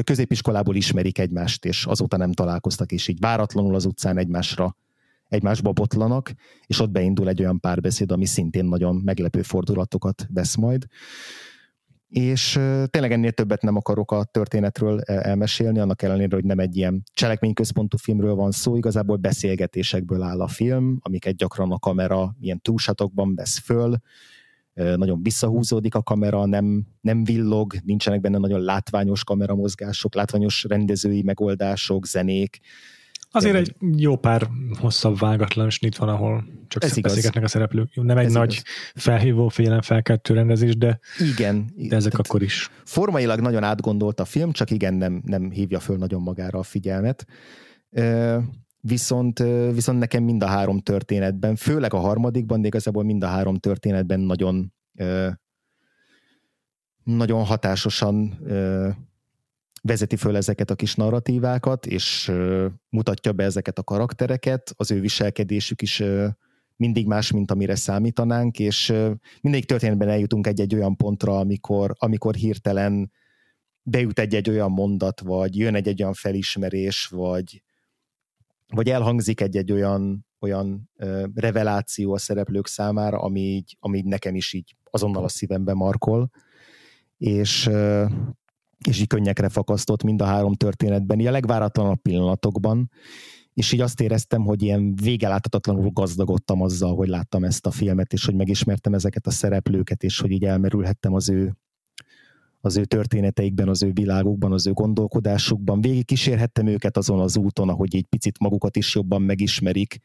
középiskolából 0.04 0.76
ismerik 0.76 1.18
egymást, 1.18 1.66
és 1.66 1.86
azóta 1.86 2.18
nem 2.18 2.32
találkoztak, 2.32 2.92
és 2.92 3.08
így 3.08 3.20
váratlanul 3.20 3.76
az 3.76 3.86
utcán 3.86 4.18
egymásra 4.18 4.76
egymásba 5.30 5.72
botlanak, 5.72 6.34
és 6.66 6.80
ott 6.80 6.90
beindul 6.90 7.28
egy 7.28 7.40
olyan 7.40 7.60
párbeszéd, 7.60 8.12
ami 8.12 8.26
szintén 8.26 8.66
nagyon 8.66 8.96
meglepő 8.96 9.42
fordulatokat 9.42 10.28
vesz 10.30 10.56
majd. 10.56 10.86
És 12.08 12.52
tényleg 12.86 13.12
ennél 13.12 13.32
többet 13.32 13.62
nem 13.62 13.76
akarok 13.76 14.12
a 14.12 14.24
történetről 14.24 15.02
elmesélni, 15.02 15.80
annak 15.80 16.02
ellenére, 16.02 16.36
hogy 16.36 16.46
nem 16.46 16.60
egy 16.60 16.78
ilyen 16.78 17.04
cselekményközpontú 17.14 17.98
filmről 17.98 18.36
van 18.36 18.52
szó, 18.52 18.76
igazából 18.76 19.16
beszélgetésekből 19.16 20.22
áll 20.22 20.42
a 20.42 20.48
film, 20.48 21.00
amiket 21.02 21.36
gyakran 21.36 21.72
a 21.72 21.80
kamera 21.80 22.36
ilyen 22.40 22.62
túlsatokban 22.62 23.36
vesz 23.36 23.58
föl, 23.58 23.98
nagyon 24.74 25.24
visszahúzódik 25.24 25.96
a 25.96 26.04
kamera, 26.04 26.46
nem, 26.46 26.88
nem 27.02 27.24
villog, 27.24 27.74
nincsenek 27.84 28.22
benne 28.22 28.38
nagyon 28.38 28.62
látványos 28.62 29.24
kameramozgások, 29.24 30.16
látványos 30.16 30.66
rendezői 30.68 31.22
megoldások, 31.22 32.06
zenék, 32.06 32.60
Azért 33.32 33.56
egy 33.56 33.76
jó 33.98 34.16
pár 34.16 34.48
hosszabb 34.80 35.20
vágatlan 35.20 35.70
snit 35.70 35.98
van, 35.98 36.10
ahol 36.10 36.46
csak 36.68 36.84
Ez 36.84 37.00
beszélgetnek 37.00 37.44
a 37.44 37.48
szereplők. 37.48 37.90
Nem 37.96 38.18
egy 38.18 38.26
Ez 38.26 38.34
nagy 38.34 38.52
igaz. 38.52 38.64
felhívó, 38.96 39.48
felkeltő 39.82 40.34
rendezés, 40.34 40.78
de, 40.78 41.00
igen, 41.34 41.72
de 41.76 41.96
ezek 41.96 42.12
Tehát 42.12 42.28
akkor 42.28 42.42
is. 42.42 42.70
Formailag 42.84 43.40
nagyon 43.40 43.64
átgondolt 43.64 44.20
a 44.20 44.26
film, 44.26 44.52
csak 44.52 44.72
igen, 44.72 44.94
nem, 44.94 45.22
nem 45.26 45.52
hívja 45.52 45.80
föl 45.80 45.98
nagyon 45.98 46.22
magára 46.22 46.60
a 46.60 46.64
figyelmet. 46.64 47.26
Viszont, 48.82 49.40
viszont 49.74 50.00
nekem 50.00 50.24
mind 50.24 50.44
a 50.44 50.48
három 50.48 50.80
történetben, 50.80 51.56
főleg 51.56 51.94
a 51.94 52.00
harmadikban, 52.00 52.62
de 52.62 52.68
igazából 52.68 53.04
mind 53.04 53.24
a 53.24 53.28
három 53.28 53.58
történetben 53.58 54.20
nagyon 54.20 54.74
nagyon 57.04 57.44
hatásosan 57.44 58.40
vezeti 59.88 60.16
föl 60.16 60.36
ezeket 60.36 60.70
a 60.70 60.76
kis 60.76 60.96
narratívákat, 60.96 61.86
és 61.86 62.32
mutatja 62.90 63.32
be 63.32 63.44
ezeket 63.44 63.78
a 63.78 63.84
karaktereket, 63.84 64.74
az 64.76 64.92
ő 64.92 65.00
viselkedésük 65.00 65.82
is 65.82 66.04
mindig 66.76 67.08
más, 67.08 67.32
mint 67.32 67.52
amire 67.52 67.76
számítanánk, 67.76 68.60
és 68.60 68.94
mindig 69.42 69.66
történetben 69.66 70.10
eljutunk 70.10 70.48
egy-egy 70.48 70.76
olyan 70.76 70.96
pontra, 70.96 71.40
amikor, 71.40 71.96
amikor 71.98 72.36
hirtelen 72.36 73.12
beüt 73.82 74.20
egy-egy 74.20 74.50
olyan 74.50 74.72
mondat, 74.72 75.20
vagy 75.20 75.58
jön 75.58 75.76
egy-egy 75.76 76.02
olyan 76.02 76.14
felismerés, 76.14 77.06
vagy, 77.06 77.64
vagy 78.68 78.90
elhangzik 78.90 79.42
egy-egy 79.42 79.72
olyan, 79.72 80.26
olyan 80.40 80.90
reveláció 81.36 82.14
a 82.14 82.18
szereplők 82.18 82.68
számára, 82.68 83.20
ami 83.20 83.40
így, 83.40 83.78
ami 83.80 84.02
nekem 84.02 84.36
is 84.36 84.54
így 84.54 84.76
azonnal 84.84 85.24
a 85.24 85.28
szívembe 85.28 85.74
markol, 85.74 86.30
és 87.18 87.70
és 88.86 89.00
így 89.00 89.08
könnyekre 89.08 89.50
fakasztott 89.50 90.04
mind 90.04 90.22
a 90.22 90.26
három 90.26 90.54
történetben, 90.54 91.26
a 91.28 91.32
legváratlanabb 91.32 92.02
pillanatokban, 92.02 92.92
és 93.54 93.72
így 93.72 93.82
azt 93.82 94.02
éreztem, 94.02 94.42
hogy 94.42 94.62
ilyen 94.64 94.96
végeláthatatlanul 94.96 95.90
gazdagodtam 95.90 96.62
azzal, 96.62 96.96
hogy 96.96 97.08
láttam 97.08 97.44
ezt 97.44 97.66
a 97.66 97.72
filmet, 97.72 98.14
és 98.14 98.26
hogy 98.26 98.36
megismertem 98.36 98.94
ezeket 98.94 99.28
a 99.28 99.32
szereplőket, 99.32 100.04
és 100.04 100.20
hogy 100.20 100.32
így 100.32 100.44
elmerülhettem 100.44 101.14
az 101.14 101.30
ő, 101.30 101.58
az 102.62 102.78
ő 102.78 102.86
történeteikben, 102.86 103.70
az 103.70 103.84
ő 103.84 103.92
világukban, 103.92 104.52
az 104.52 104.68
ő 104.68 104.72
gondolkodásukban. 104.72 105.82
Végig 105.82 106.06
kísérhettem 106.06 106.68
őket 106.68 106.98
azon 106.98 107.20
az 107.20 107.38
úton, 107.38 107.70
ahogy 107.70 107.96
így 107.96 108.06
picit 108.06 108.40
magukat 108.40 108.76
is 108.76 108.96
jobban 108.96 109.22
megismerik, 109.22 110.00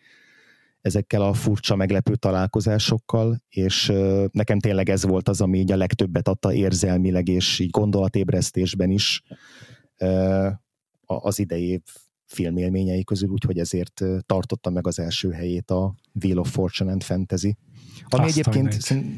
ezekkel 0.83 1.23
a 1.23 1.33
furcsa, 1.33 1.77
meglepő 1.77 2.17
találkozásokkal, 2.17 3.43
és 3.49 3.93
nekem 4.31 4.59
tényleg 4.59 4.89
ez 4.89 5.05
volt 5.05 5.29
az, 5.29 5.41
ami 5.41 5.59
így 5.59 5.73
a 5.73 5.77
legtöbbet 5.77 6.29
adta 6.29 6.53
érzelmileg, 6.53 7.29
és 7.29 7.59
így 7.59 7.71
gondolatébresztésben 7.71 8.91
is 8.91 9.23
az 11.07 11.39
idei 11.39 11.69
év 11.69 11.81
filmélményei 12.27 13.05
közül, 13.05 13.29
úgyhogy 13.29 13.59
ezért 13.59 14.03
tartotta 14.27 14.71
meg 14.71 14.87
az 14.87 14.99
első 14.99 15.31
helyét 15.31 15.71
a 15.71 15.95
Wheel 16.23 16.39
of 16.39 16.51
Fortune 16.51 16.93
and 16.93 17.03
Fantasy. 17.03 17.57
Ami 18.09 18.25
Azt 18.25 18.39
egyébként 18.39 18.73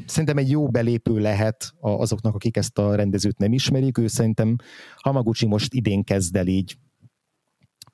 szerintem 0.05 0.37
egy 0.37 0.49
jó 0.49 0.67
belépő 0.67 1.19
lehet 1.19 1.73
azoknak, 1.79 2.35
akik 2.35 2.57
ezt 2.57 2.77
a 2.77 2.95
rendezőt 2.95 3.37
nem 3.37 3.53
ismerik. 3.53 3.97
Ő 3.97 4.07
szerintem 4.07 4.55
Hamaguchi 4.95 5.45
most 5.45 5.73
idén 5.73 6.03
kezd 6.03 6.35
el 6.35 6.47
így 6.47 6.77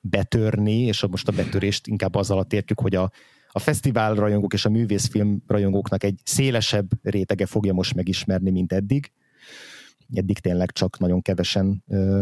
betörni, 0.00 0.80
és 0.80 1.06
most 1.06 1.28
a 1.28 1.32
betörést 1.32 1.86
inkább 1.86 2.14
az 2.14 2.30
alatt 2.30 2.52
értjük, 2.52 2.80
hogy 2.80 2.94
a 2.94 3.10
a 3.52 3.58
fesztivál 3.58 4.14
rajongók 4.14 4.52
és 4.52 4.64
a 4.64 4.70
művészfilm 4.70 5.42
rajongóknak 5.46 6.04
egy 6.04 6.20
szélesebb 6.24 6.88
rétege 7.02 7.46
fogja 7.46 7.72
most 7.72 7.94
megismerni, 7.94 8.50
mint 8.50 8.72
eddig. 8.72 9.12
Eddig 10.12 10.38
tényleg 10.38 10.72
csak 10.72 10.98
nagyon 10.98 11.22
kevesen 11.22 11.84
ö, 11.88 12.20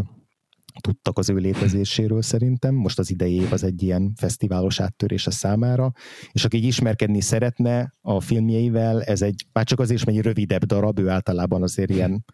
tudtak 0.80 1.18
az 1.18 1.28
ő 1.28 1.36
létezéséről 1.36 2.22
szerintem. 2.22 2.74
Most 2.74 2.98
az 2.98 3.10
idei 3.10 3.34
év 3.34 3.52
az 3.52 3.64
egy 3.64 3.82
ilyen 3.82 4.12
fesztiválos 4.16 4.80
áttörése 4.80 5.30
számára, 5.30 5.92
és 6.32 6.44
aki 6.44 6.66
ismerkedni 6.66 7.20
szeretne 7.20 7.94
a 8.00 8.20
filmjeivel, 8.20 9.02
ez 9.02 9.22
egy, 9.22 9.46
már 9.52 9.64
csak 9.64 9.80
azért 9.80 10.00
is 10.00 10.14
egy 10.14 10.20
rövidebb 10.20 10.64
darab, 10.64 10.98
ő 10.98 11.08
általában 11.08 11.62
azért 11.62 11.90
ilyen 11.90 12.24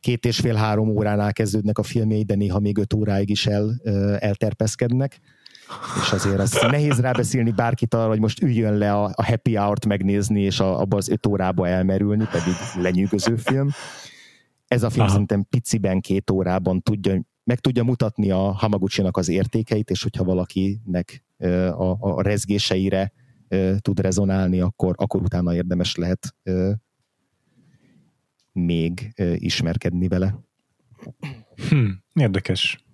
két 0.00 0.24
és 0.24 0.40
fél-három 0.40 0.88
óránál 0.88 1.32
kezdődnek 1.32 1.78
a 1.78 1.82
filmjei, 1.82 2.22
de 2.22 2.34
néha 2.34 2.58
még 2.58 2.78
öt 2.78 2.92
óráig 2.92 3.30
is 3.30 3.46
el, 3.46 3.80
elterpeszkednek 4.18 5.20
és 6.02 6.12
azért 6.12 6.38
az 6.38 6.66
nehéz 6.70 7.00
rábeszélni 7.00 7.50
bárkit 7.50 7.94
arra, 7.94 8.08
hogy 8.08 8.20
most 8.20 8.42
üljön 8.42 8.74
le 8.74 8.92
a, 8.92 9.04
a 9.14 9.24
happy 9.24 9.54
hour-t 9.54 9.86
megnézni, 9.86 10.40
és 10.40 10.60
a, 10.60 10.80
abba 10.80 10.96
az 10.96 11.08
öt 11.08 11.26
órába 11.26 11.68
elmerülni, 11.68 12.24
pedig 12.24 12.54
lenyűgöző 12.82 13.36
film. 13.36 13.68
Ez 14.66 14.82
a 14.82 14.90
film 14.90 15.02
Aha. 15.02 15.12
szerintem 15.12 15.46
piciben 15.48 16.00
két 16.00 16.30
órában 16.30 16.82
tudja, 16.82 17.22
meg 17.44 17.60
tudja 17.60 17.84
mutatni 17.84 18.30
a 18.30 18.38
hamaguchi 18.38 19.02
az 19.10 19.28
értékeit, 19.28 19.90
és 19.90 20.02
hogyha 20.02 20.24
valakinek 20.24 21.24
a, 21.70 21.96
a 22.00 22.22
rezgéseire 22.22 23.12
tud 23.80 24.00
rezonálni, 24.00 24.60
akkor, 24.60 24.94
akkor 24.98 25.22
utána 25.22 25.54
érdemes 25.54 25.94
lehet 25.94 26.34
még 28.52 29.12
ismerkedni 29.34 30.08
vele. 30.08 30.38
Hm, 31.68 31.90
érdekes. 32.12 32.85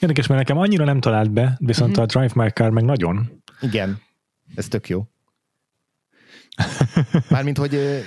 Érdekes, 0.00 0.26
mert 0.26 0.40
nekem 0.40 0.58
annyira 0.58 0.84
nem 0.84 1.00
talált 1.00 1.32
be, 1.32 1.56
viszont 1.58 1.90
mm-hmm. 1.90 2.02
a 2.02 2.06
Drive 2.06 2.32
My 2.34 2.48
Car 2.48 2.70
meg 2.70 2.84
nagyon. 2.84 3.42
Igen, 3.60 3.98
ez 4.54 4.68
tök 4.68 4.88
jó. 4.88 5.06
Mármint, 7.30 7.58
hogy 7.58 8.04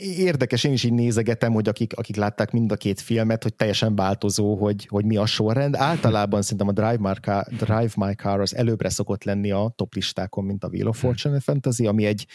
érdekes, 0.00 0.64
én 0.64 0.72
is 0.72 0.84
így 0.84 0.92
nézegetem, 0.92 1.52
hogy 1.52 1.68
akik, 1.68 1.96
akik 1.96 2.16
látták 2.16 2.50
mind 2.50 2.72
a 2.72 2.76
két 2.76 3.00
filmet, 3.00 3.42
hogy 3.42 3.54
teljesen 3.54 3.94
változó, 3.94 4.56
hogy, 4.56 4.86
hogy 4.86 5.04
mi 5.04 5.16
a 5.16 5.26
sorrend. 5.26 5.74
Általában 5.76 6.42
szerintem 6.42 6.68
a 6.68 6.72
Drive 6.72 7.08
My, 7.08 7.14
Car, 7.20 7.44
Drive 7.44 7.92
My 7.96 8.14
Car 8.14 8.40
az 8.40 8.56
előbbre 8.56 8.88
szokott 8.88 9.24
lenni 9.24 9.50
a 9.50 9.72
top 9.76 9.94
listákon, 9.94 10.44
mint 10.44 10.64
a 10.64 10.68
Wheel 10.68 10.88
of 10.88 10.98
Fortune 10.98 11.40
Fantasy, 11.40 11.86
ami 11.86 12.04
egy 12.04 12.26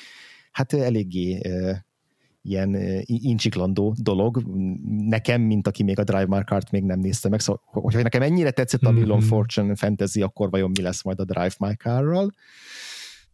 hát 0.52 0.74
eléggé 0.74 1.42
ilyen 2.44 2.76
incsiklandó 3.06 3.96
dolog. 3.98 4.44
Nekem, 5.08 5.42
mint 5.42 5.68
aki 5.68 5.84
még 5.84 6.00
a 6.00 6.04
Drive 6.04 6.28
My 6.28 6.42
Car-t 6.44 6.72
még 6.72 6.84
nem 6.84 7.00
nézte 7.00 7.30
meg, 7.30 7.40
szóval, 7.40 7.62
hogyha 7.66 8.02
nekem 8.02 8.22
ennyire 8.22 8.52
tetszett 8.52 8.82
a 8.82 8.92
mm-hmm. 8.92 9.02
Wheel 9.02 9.12
of 9.12 9.26
Fortune 9.26 9.76
Fantasy, 9.76 10.22
akkor 10.22 10.50
vajon 10.50 10.72
mi 10.74 10.82
lesz 10.82 11.04
majd 11.04 11.20
a 11.20 11.26
Drive 11.26 11.56
My 11.60 11.74
Car-ral? 11.74 12.34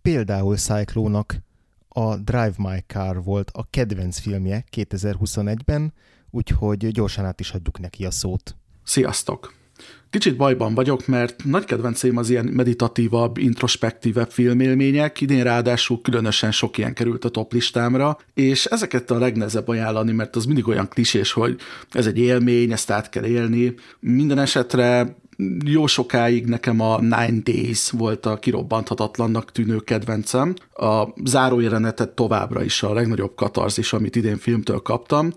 Például 0.02 0.56
Cyclone-nak 0.56 1.42
a 1.88 2.16
Drive 2.16 2.54
My 2.58 2.84
Car 2.88 3.24
volt 3.24 3.50
a 3.54 3.68
kedvenc 3.70 4.20
filmje 4.20 4.64
2021-ben, 4.76 5.94
úgyhogy 6.30 6.92
gyorsan 6.92 7.26
át 7.26 7.40
is 7.40 7.52
adjuk 7.52 7.80
neki 7.80 8.06
a 8.06 8.12
szót. 8.12 8.56
Sziasztok! 8.84 9.59
Kicsit 10.10 10.36
bajban 10.36 10.74
vagyok, 10.74 11.08
mert 11.08 11.44
nagy 11.44 11.66
kedvencém 11.66 12.18
az 12.18 12.30
ilyen 12.30 12.46
meditatívabb, 12.46 13.38
introspektívebb 13.38 14.32
filmélmények, 14.32 15.22
idén 15.22 15.44
ráadásul 15.44 16.02
különösen 16.02 16.52
sok 16.52 16.78
ilyen 16.78 16.94
került 16.94 17.26
a 17.26 17.30
top 17.30 17.54
listámra, 17.54 18.18
és 18.34 18.66
ezeket 18.66 19.12
a 19.12 19.20
legnehezebb 19.20 19.68
ajánlani, 19.68 20.12
mert 20.12 20.36
az 20.36 20.46
mindig 20.46 20.68
olyan 20.68 20.88
klisés, 20.88 21.32
hogy 21.32 21.60
ez 21.92 22.06
egy 22.06 22.18
élmény, 22.18 22.72
ezt 22.72 22.92
át 22.92 23.10
kell 23.10 23.26
élni. 23.26 23.74
Minden 24.00 24.40
esetre 24.40 25.16
jó 25.66 25.88
sokáig 25.88 26.46
nekem 26.46 26.80
a 26.80 27.00
Nine 27.00 27.42
Days 27.44 27.90
volt 27.92 28.26
a 28.26 28.40
kirobbanthatatlannak 28.40 29.52
tűnő 29.52 29.78
kedvencem. 29.78 30.54
A 30.74 31.04
zárójelenetet 31.24 32.10
továbbra 32.10 32.64
is 32.64 32.84
a 32.84 32.94
legnagyobb 32.94 33.36
katarzis, 33.36 33.94
amit 33.94 34.16
idén 34.16 34.38
filmtől 34.38 34.80
kaptam 34.80 35.32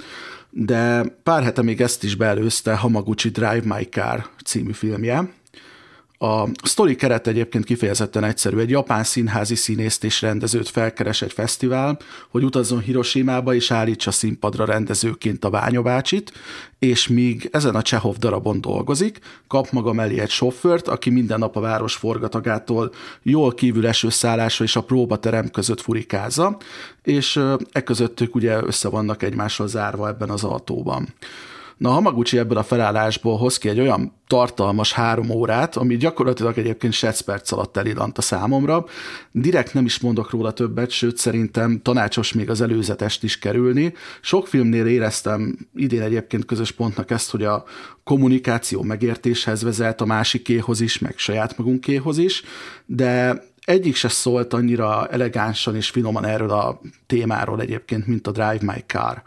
de 0.55 1.05
pár 1.23 1.43
hete 1.43 1.63
még 1.63 1.81
ezt 1.81 2.05
is 2.05 2.15
beelőzte 2.15 2.75
Hamaguchi 2.75 3.29
Drive 3.29 3.77
My 3.77 3.85
Car 3.85 4.27
című 4.45 4.73
filmje, 4.73 5.33
A 6.23 6.49
sztori 6.63 6.95
keret 6.95 7.27
egyébként 7.27 7.65
kifejezetten 7.65 8.25
egyszerű. 8.25 8.59
Egy 8.59 8.71
japán 8.71 9.05
színházi 9.05 9.55
színészt 9.55 10.05
és 10.05 10.21
rendezőt 10.21 10.69
felkeres 10.69 11.23
egy 11.23 11.33
fesztivál, 11.33 11.99
hogy 12.31 12.45
utazzon 12.45 12.81
Hiroshimába 12.81 13.55
és 13.55 13.71
állítsa 13.71 14.11
színpadra 14.11 14.65
rendezőként 14.65 15.45
a 15.45 15.51
Ványobácsit, 15.51 16.33
és 16.79 17.09
míg 17.09 17.49
ezen 17.53 17.75
a 17.75 17.83
Csehov 17.83 18.17
darabon 18.17 18.61
dolgozik, 18.61 19.19
kap 19.47 19.71
maga 19.71 19.93
mellé 19.93 20.19
egy 20.21 20.31
sofőrt, 20.31 20.89
aki 20.89 21.11
minden 21.11 21.39
nap 21.39 21.57
a 21.57 21.61
város 21.61 21.95
forgatagától 21.95 22.93
jól 23.23 23.55
kívül 23.55 23.87
eső 23.87 24.09
szállásra 24.09 24.65
és 24.65 24.77
a 24.77 24.83
próbaterem 24.83 25.51
között 25.51 25.81
furikázza, 25.81 26.57
és 27.03 27.41
e 27.73 27.83
közöttük 27.83 28.35
ugye 28.35 28.63
össze 28.63 28.89
vannak 28.89 29.23
egymással 29.23 29.69
zárva 29.69 30.09
ebben 30.09 30.31
az 30.31 30.45
autóban. 30.45 31.15
Na, 31.83 31.91
Hamaguchi 31.91 32.39
ebből 32.39 32.59
a 32.59 32.63
felállásból 32.63 33.37
hoz 33.37 33.59
ki 33.59 33.69
egy 33.69 33.81
olyan 33.81 34.13
tartalmas 34.27 34.93
három 34.93 35.31
órát, 35.31 35.77
ami 35.77 35.97
gyakorlatilag 35.97 36.59
egyébként 36.59 36.93
sec 36.93 37.21
perc 37.21 37.53
alatt 37.53 37.77
elilant 37.77 38.19
a 38.19 38.23
számomra. 38.23 38.85
Direkt 39.31 39.75
nem 39.75 39.85
is 39.85 40.01
mondok 40.01 40.31
róla 40.31 40.53
többet, 40.53 40.91
sőt 40.91 41.17
szerintem 41.17 41.81
tanácsos 41.83 42.33
még 42.33 42.51
az 42.51 42.61
előzetest 42.61 43.23
is 43.23 43.39
kerülni. 43.39 43.95
Sok 44.21 44.47
filmnél 44.47 44.87
éreztem 44.87 45.59
idén 45.75 46.03
egyébként 46.03 46.45
közös 46.45 46.71
pontnak 46.71 47.11
ezt, 47.11 47.31
hogy 47.31 47.45
a 47.45 47.65
kommunikáció 48.05 48.83
megértéshez 48.83 49.63
vezet 49.63 50.01
a 50.01 50.07
másikéhoz 50.07 50.81
is, 50.81 50.99
meg 50.99 51.19
saját 51.19 51.59
magunkéhoz 51.59 52.19
is, 52.19 52.43
de 52.87 53.43
egyik 53.65 53.95
se 53.95 54.09
szólt 54.09 54.53
annyira 54.53 55.07
elegánsan 55.07 55.77
és 55.77 55.91
finoman 55.91 56.25
erről 56.25 56.51
a 56.51 56.81
témáról 57.07 57.61
egyébként, 57.61 58.07
mint 58.07 58.27
a 58.27 58.31
Drive 58.31 58.59
My 58.61 58.85
Car. 58.87 59.23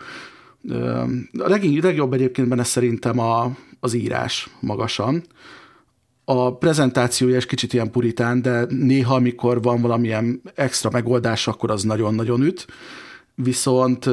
A 1.40 1.48
legjobb, 1.48 1.84
legjobb 1.84 2.14
egyébként 2.14 2.48
benne 2.48 2.64
szerintem 2.64 3.20
a, 3.20 3.58
az 3.80 3.94
írás 3.94 4.50
magasan. 4.60 5.24
A 6.26 6.56
prezentációja 6.56 7.38
is 7.38 7.46
kicsit 7.46 7.74
ilyen 7.74 7.92
puritán, 7.92 8.42
de 8.42 8.66
néha, 8.70 9.16
amikor 9.16 9.62
van 9.62 9.82
valamilyen 9.82 10.42
extra 10.56 10.90
megoldás, 10.90 11.48
akkor 11.48 11.72
az 11.72 11.84
nagyon-nagyon 11.84 12.42
üt. 12.42 12.68
Viszont 13.36 14.10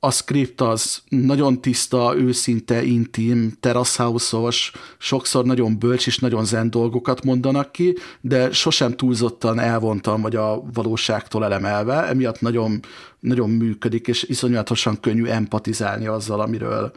a 0.00 0.10
script 0.10 0.60
az 0.60 1.02
nagyon 1.08 1.60
tiszta, 1.60 2.14
őszinte, 2.16 2.82
intim, 2.82 3.52
teraszhauszos, 3.60 4.72
sokszor 4.98 5.44
nagyon 5.44 5.78
bölcs 5.78 6.06
és 6.06 6.18
nagyon 6.18 6.44
zen 6.44 6.70
dolgokat 6.70 7.24
mondanak 7.24 7.72
ki, 7.72 7.96
de 8.20 8.52
sosem 8.52 8.92
túlzottan 8.92 9.58
elvontan 9.58 10.20
vagy 10.20 10.36
a 10.36 10.62
valóságtól 10.72 11.44
elemelve, 11.44 12.06
emiatt 12.06 12.40
nagyon, 12.40 12.80
nagyon 13.20 13.50
működik, 13.50 14.08
és 14.08 14.22
iszonyatosan 14.22 15.00
könnyű 15.00 15.24
empatizálni 15.24 16.06
azzal, 16.06 16.40
amiről 16.40 16.92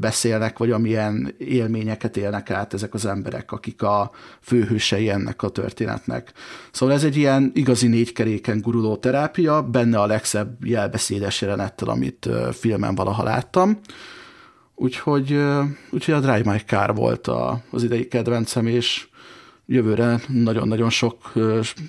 beszélnek, 0.00 0.58
vagy 0.58 0.70
amilyen 0.70 1.34
élményeket 1.38 2.16
élnek 2.16 2.50
át 2.50 2.74
ezek 2.74 2.94
az 2.94 3.06
emberek, 3.06 3.52
akik 3.52 3.82
a 3.82 4.10
főhősei 4.40 5.10
ennek 5.10 5.42
a 5.42 5.48
történetnek. 5.48 6.32
Szóval 6.70 6.94
ez 6.94 7.04
egy 7.04 7.16
ilyen 7.16 7.50
igazi 7.54 7.86
négykeréken 7.86 8.60
guruló 8.60 8.96
terápia, 8.96 9.62
benne 9.62 10.00
a 10.00 10.06
legszebb 10.06 10.64
jelbeszédes 10.64 11.40
jelenettel, 11.40 11.88
amit 11.88 12.28
filmen 12.52 12.94
valaha 12.94 13.22
láttam. 13.22 13.80
Úgyhogy, 14.74 15.38
úgyhogy 15.90 16.14
a 16.14 16.20
Drive 16.20 16.52
My 16.52 16.58
Car 16.58 16.94
volt 16.94 17.28
az 17.70 17.82
idei 17.82 18.08
kedvencem, 18.08 18.66
és 18.66 19.06
jövőre 19.66 20.20
nagyon-nagyon 20.28 20.90
sok 20.90 21.32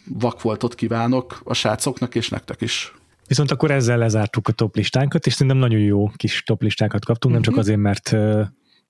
vakvoltot 0.06 0.76
kívánok 0.76 1.42
a 1.44 1.54
srácoknak 1.54 2.16
és 2.16 2.30
nektek 2.30 2.62
is. 2.62 2.94
Viszont 3.28 3.52
akkor 3.52 3.72
ezzel 3.72 3.98
lezártuk 3.98 4.48
a 4.48 4.52
top 4.52 4.76
listánkat, 4.76 5.26
és 5.26 5.34
szerintem 5.34 5.58
nagyon 5.58 5.80
jó 5.80 6.08
kis 6.08 6.44
top 6.44 6.62
listákat 6.62 7.06
kaptunk, 7.06 7.36
uh-huh. 7.36 7.56
nem 7.56 7.66
csak 7.66 7.78
mhm. 7.78 7.86
azért, 7.90 8.14
mert 8.14 8.42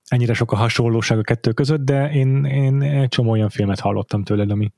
ennyire 0.06 0.34
sok 0.34 0.52
a 0.52 0.56
hasonlóság 0.56 1.18
a 1.18 1.22
kettő 1.22 1.52
között, 1.52 1.80
de 1.80 2.12
én, 2.12 2.44
én 2.44 2.82
egy 2.82 3.08
csomó 3.08 3.30
olyan 3.30 3.48
filmet 3.48 3.80
hallottam 3.80 4.24
tőled, 4.24 4.50
ami, 4.50 4.72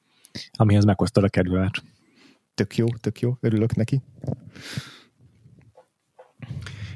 amihez 0.52 0.84
meghoztad 0.84 1.24
a 1.24 1.28
kedvet. 1.28 1.82
Tök 2.54 2.76
jó, 2.76 2.86
tök 3.00 3.20
jó, 3.20 3.36
örülök 3.40 3.74
neki. 3.74 4.02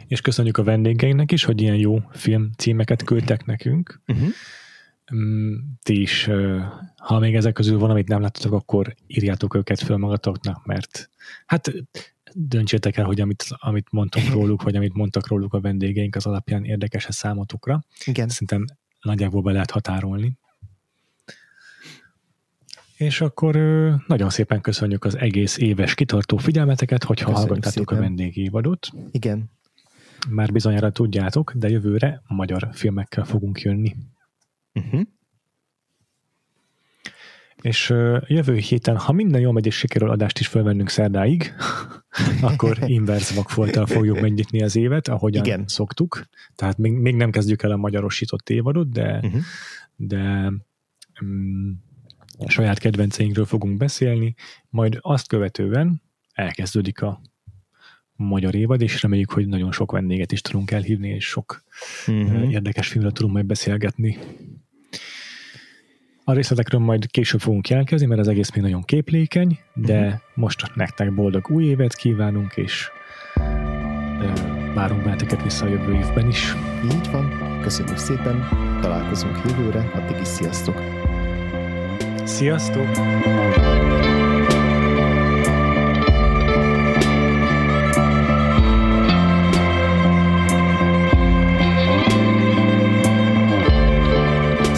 És 0.06 0.20
köszönjük 0.20 0.58
a 0.58 0.62
vendégeinknek 0.62 1.32
is, 1.32 1.44
hogy 1.44 1.60
ilyen 1.60 1.76
jó 1.76 1.98
film 2.10 2.50
címeket 2.56 3.02
küldtek 3.02 3.44
nekünk. 3.44 4.00
Uh-huh. 4.06 4.28
Ti 5.82 6.00
is, 6.00 6.30
ha 6.96 7.18
még 7.18 7.34
ezek 7.34 7.52
közül 7.52 7.78
van, 7.78 7.90
amit 7.90 8.08
nem 8.08 8.20
láttatok, 8.20 8.52
akkor 8.52 8.94
írjátok 9.06 9.54
őket 9.54 9.80
föl 9.80 9.96
magatoknak, 9.96 10.66
mert 10.66 11.10
hát 11.46 11.72
döntsétek 12.35 12.97
el, 12.97 13.05
hogy 13.05 13.20
amit, 13.20 13.44
amit 13.48 13.93
mondtunk 13.93 14.28
róluk, 14.36 14.62
vagy 14.62 14.77
amit 14.77 14.94
mondtak 14.94 15.28
róluk 15.28 15.55
a 15.55 15.61
vendégeink, 15.61 16.16
az 16.16 16.27
alapján 16.27 16.65
érdekes 16.65 17.07
a 17.07 17.12
számotokra. 17.12 17.81
Igen. 18.05 18.28
Szerintem 18.28 18.65
nagyjából 19.01 19.43
be 19.43 19.52
lehet 19.52 19.70
határolni. 19.70 20.39
És 22.97 23.20
akkor 23.20 23.55
nagyon 24.07 24.31
szépen 24.31 24.61
köszönjük 24.61 25.05
az 25.05 25.16
egész 25.16 25.57
éves 25.57 25.94
kitartó 25.94 26.36
figyelmeteket, 26.36 27.05
hogyha 27.05 27.24
Köszönjük 27.24 27.48
hallgattátok 27.48 27.89
szépen. 27.89 27.98
a 27.98 28.07
vendégévadot. 28.07 28.89
Igen. 29.11 29.51
Már 30.28 30.52
bizonyára 30.52 30.90
tudjátok, 30.90 31.52
de 31.55 31.69
jövőre 31.69 32.23
magyar 32.28 32.69
filmekkel 32.73 33.24
fogunk 33.24 33.61
jönni. 33.61 33.97
Uh-huh. 34.74 35.01
És 37.62 37.94
jövő 38.26 38.56
héten, 38.56 38.96
ha 38.96 39.12
minden 39.12 39.40
jól 39.40 39.52
megy 39.52 39.66
és 39.66 39.76
sikerül 39.76 40.10
adást 40.10 40.38
is 40.38 40.46
felvennünk 40.46 40.88
szerdáig, 40.88 41.52
akkor 42.40 42.78
inverse 42.86 43.34
vakfolttal 43.34 43.86
fogjuk 43.86 44.20
megnyitni 44.20 44.62
az 44.62 44.76
évet, 44.76 45.08
ahogyan 45.08 45.44
Igen. 45.44 45.64
szoktuk. 45.66 46.28
Tehát 46.54 46.78
még, 46.78 46.92
még 46.92 47.14
nem 47.14 47.30
kezdjük 47.30 47.62
el 47.62 47.70
a 47.70 47.76
magyarosított 47.76 48.50
évadot, 48.50 48.90
de, 48.90 49.20
uh-huh. 49.22 49.40
de 49.96 50.52
um, 51.20 51.82
saját 52.46 52.78
kedvenceinkről 52.78 53.44
fogunk 53.44 53.76
beszélni, 53.76 54.34
majd 54.68 54.98
azt 55.00 55.28
követően 55.28 56.02
elkezdődik 56.32 57.02
a 57.02 57.20
magyar 58.16 58.54
évad, 58.54 58.80
és 58.80 59.02
reméljük, 59.02 59.30
hogy 59.30 59.46
nagyon 59.46 59.72
sok 59.72 59.92
vendéget 59.92 60.32
is 60.32 60.40
tudunk 60.40 60.70
elhívni, 60.70 61.08
és 61.08 61.24
sok 61.24 61.64
uh-huh. 62.06 62.52
érdekes 62.52 62.88
filmről 62.88 63.12
tudunk 63.12 63.34
majd 63.34 63.46
beszélgetni. 63.46 64.18
A 66.31 66.32
részletekről 66.32 66.81
majd 66.81 67.11
később 67.11 67.40
fogunk 67.40 67.69
jelkezni, 67.69 68.07
mert 68.07 68.20
az 68.20 68.28
egész 68.28 68.52
még 68.55 68.62
nagyon 68.62 68.82
képlékeny, 68.82 69.59
de 69.74 70.01
uh-huh. 70.01 70.20
most 70.35 70.74
nektek 70.74 71.15
boldog 71.15 71.51
új 71.51 71.65
évet 71.65 71.94
kívánunk, 71.94 72.57
és 72.57 72.89
várunk 74.74 75.02
benneteket 75.02 75.43
vissza 75.43 75.66
a 75.66 75.69
jövő 75.69 75.94
évben 75.94 76.28
is. 76.28 76.55
Így 76.85 77.11
van, 77.11 77.59
köszönjük 77.62 77.97
szépen, 77.97 78.48
találkozunk 78.81 79.39
jövőre, 79.44 79.90
addig 79.94 80.20
is 80.20 80.28
sziasztok! 80.28 80.82
Sziasztok! 82.24 82.86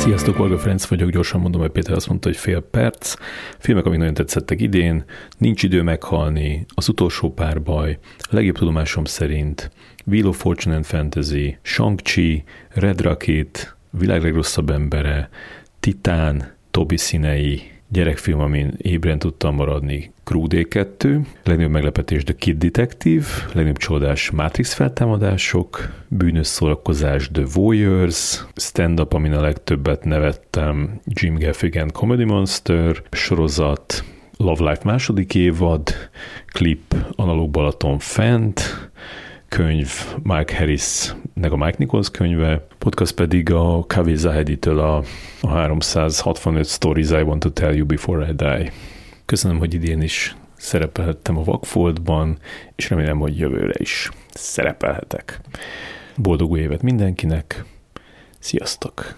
Sziasztok, 0.03 0.39
Olga 0.39 0.59
Ferenc 0.59 0.85
vagyok, 0.87 1.11
gyorsan 1.11 1.41
mondom, 1.41 1.61
hogy 1.61 1.71
Péter 1.71 1.95
azt 1.95 2.09
mondta, 2.09 2.29
hogy 2.29 2.37
fél 2.37 2.61
perc. 2.61 3.15
Filmek, 3.59 3.85
amik 3.87 3.99
nagyon 3.99 4.15
tetszettek 4.15 4.61
idén, 4.61 5.05
Nincs 5.39 5.63
idő 5.63 5.83
meghalni, 5.83 6.65
Az 6.75 6.89
utolsó 6.89 7.33
párbaj, 7.33 7.99
legjobb 8.31 8.57
tudomásom 8.57 9.05
szerint, 9.05 9.71
Wheel 10.07 10.27
of 10.27 10.37
Fortune 10.41 10.75
and 10.75 10.85
Fantasy, 10.85 11.59
Shang-Chi, 11.63 12.45
Red 12.69 13.01
Rocket, 13.01 13.77
Világ 13.91 14.23
legrosszabb 14.23 14.71
embere, 14.71 15.29
Titán, 15.81 16.57
Tobi 16.71 16.97
színei, 16.97 17.72
gyerekfilm, 17.93 18.41
amin 18.41 18.75
ébren 18.77 19.19
tudtam 19.19 19.55
maradni, 19.55 20.13
Crew 20.25 20.45
D2, 20.49 21.21
legnagyobb 21.45 21.73
meglepetés 21.73 22.25
The 22.25 22.35
Kid 22.35 22.59
Detective, 22.59 23.27
legnagyobb 23.47 23.77
csodás 23.77 24.31
Matrix 24.31 24.73
feltámadások, 24.75 25.93
bűnös 26.09 26.47
szórakozás 26.47 27.29
The 27.33 27.45
Warriors, 27.55 28.45
stand-up, 28.55 29.13
amin 29.13 29.33
a 29.33 29.41
legtöbbet 29.41 30.05
nevettem, 30.05 31.01
Jim 31.05 31.35
Gaffigan 31.39 31.91
Comedy 31.91 32.25
Monster, 32.25 33.03
sorozat 33.11 34.05
Love 34.37 34.71
Life 34.71 34.83
második 34.85 35.35
évad, 35.35 35.95
klip 36.47 36.95
Analóg 37.17 37.51
Balaton 37.51 37.99
Fent, 37.99 38.91
könyv 39.53 40.17
Mark 40.23 40.51
Harris, 40.51 41.15
meg 41.35 41.53
a 41.53 41.57
Mike 41.57 41.77
Nichols 41.79 42.11
könyve, 42.11 42.67
podcast 42.79 43.15
pedig 43.15 43.53
a 43.53 43.85
Kavi 43.87 44.17
Zahedi-től 44.17 44.79
a, 44.79 45.03
a 45.41 45.49
365 45.49 46.67
Stories 46.67 47.11
I 47.11 47.23
Want 47.23 47.41
to 47.41 47.51
Tell 47.51 47.75
You 47.75 47.87
Before 47.87 48.29
I 48.29 48.33
Die. 48.35 48.73
Köszönöm, 49.25 49.59
hogy 49.59 49.75
idén 49.75 50.03
is 50.03 50.37
szerepelhettem 50.57 51.37
a 51.37 51.45
Vakfoltban, 51.45 52.39
és 52.77 52.91
remélem, 52.91 53.19
hogy 53.19 53.39
jövőre 53.39 53.75
is 53.77 54.11
szerepelhetek. 54.31 55.41
Boldog 56.17 56.51
új 56.51 56.61
évet 56.61 56.83
mindenkinek, 56.83 57.65
sziasztok! 58.39 59.17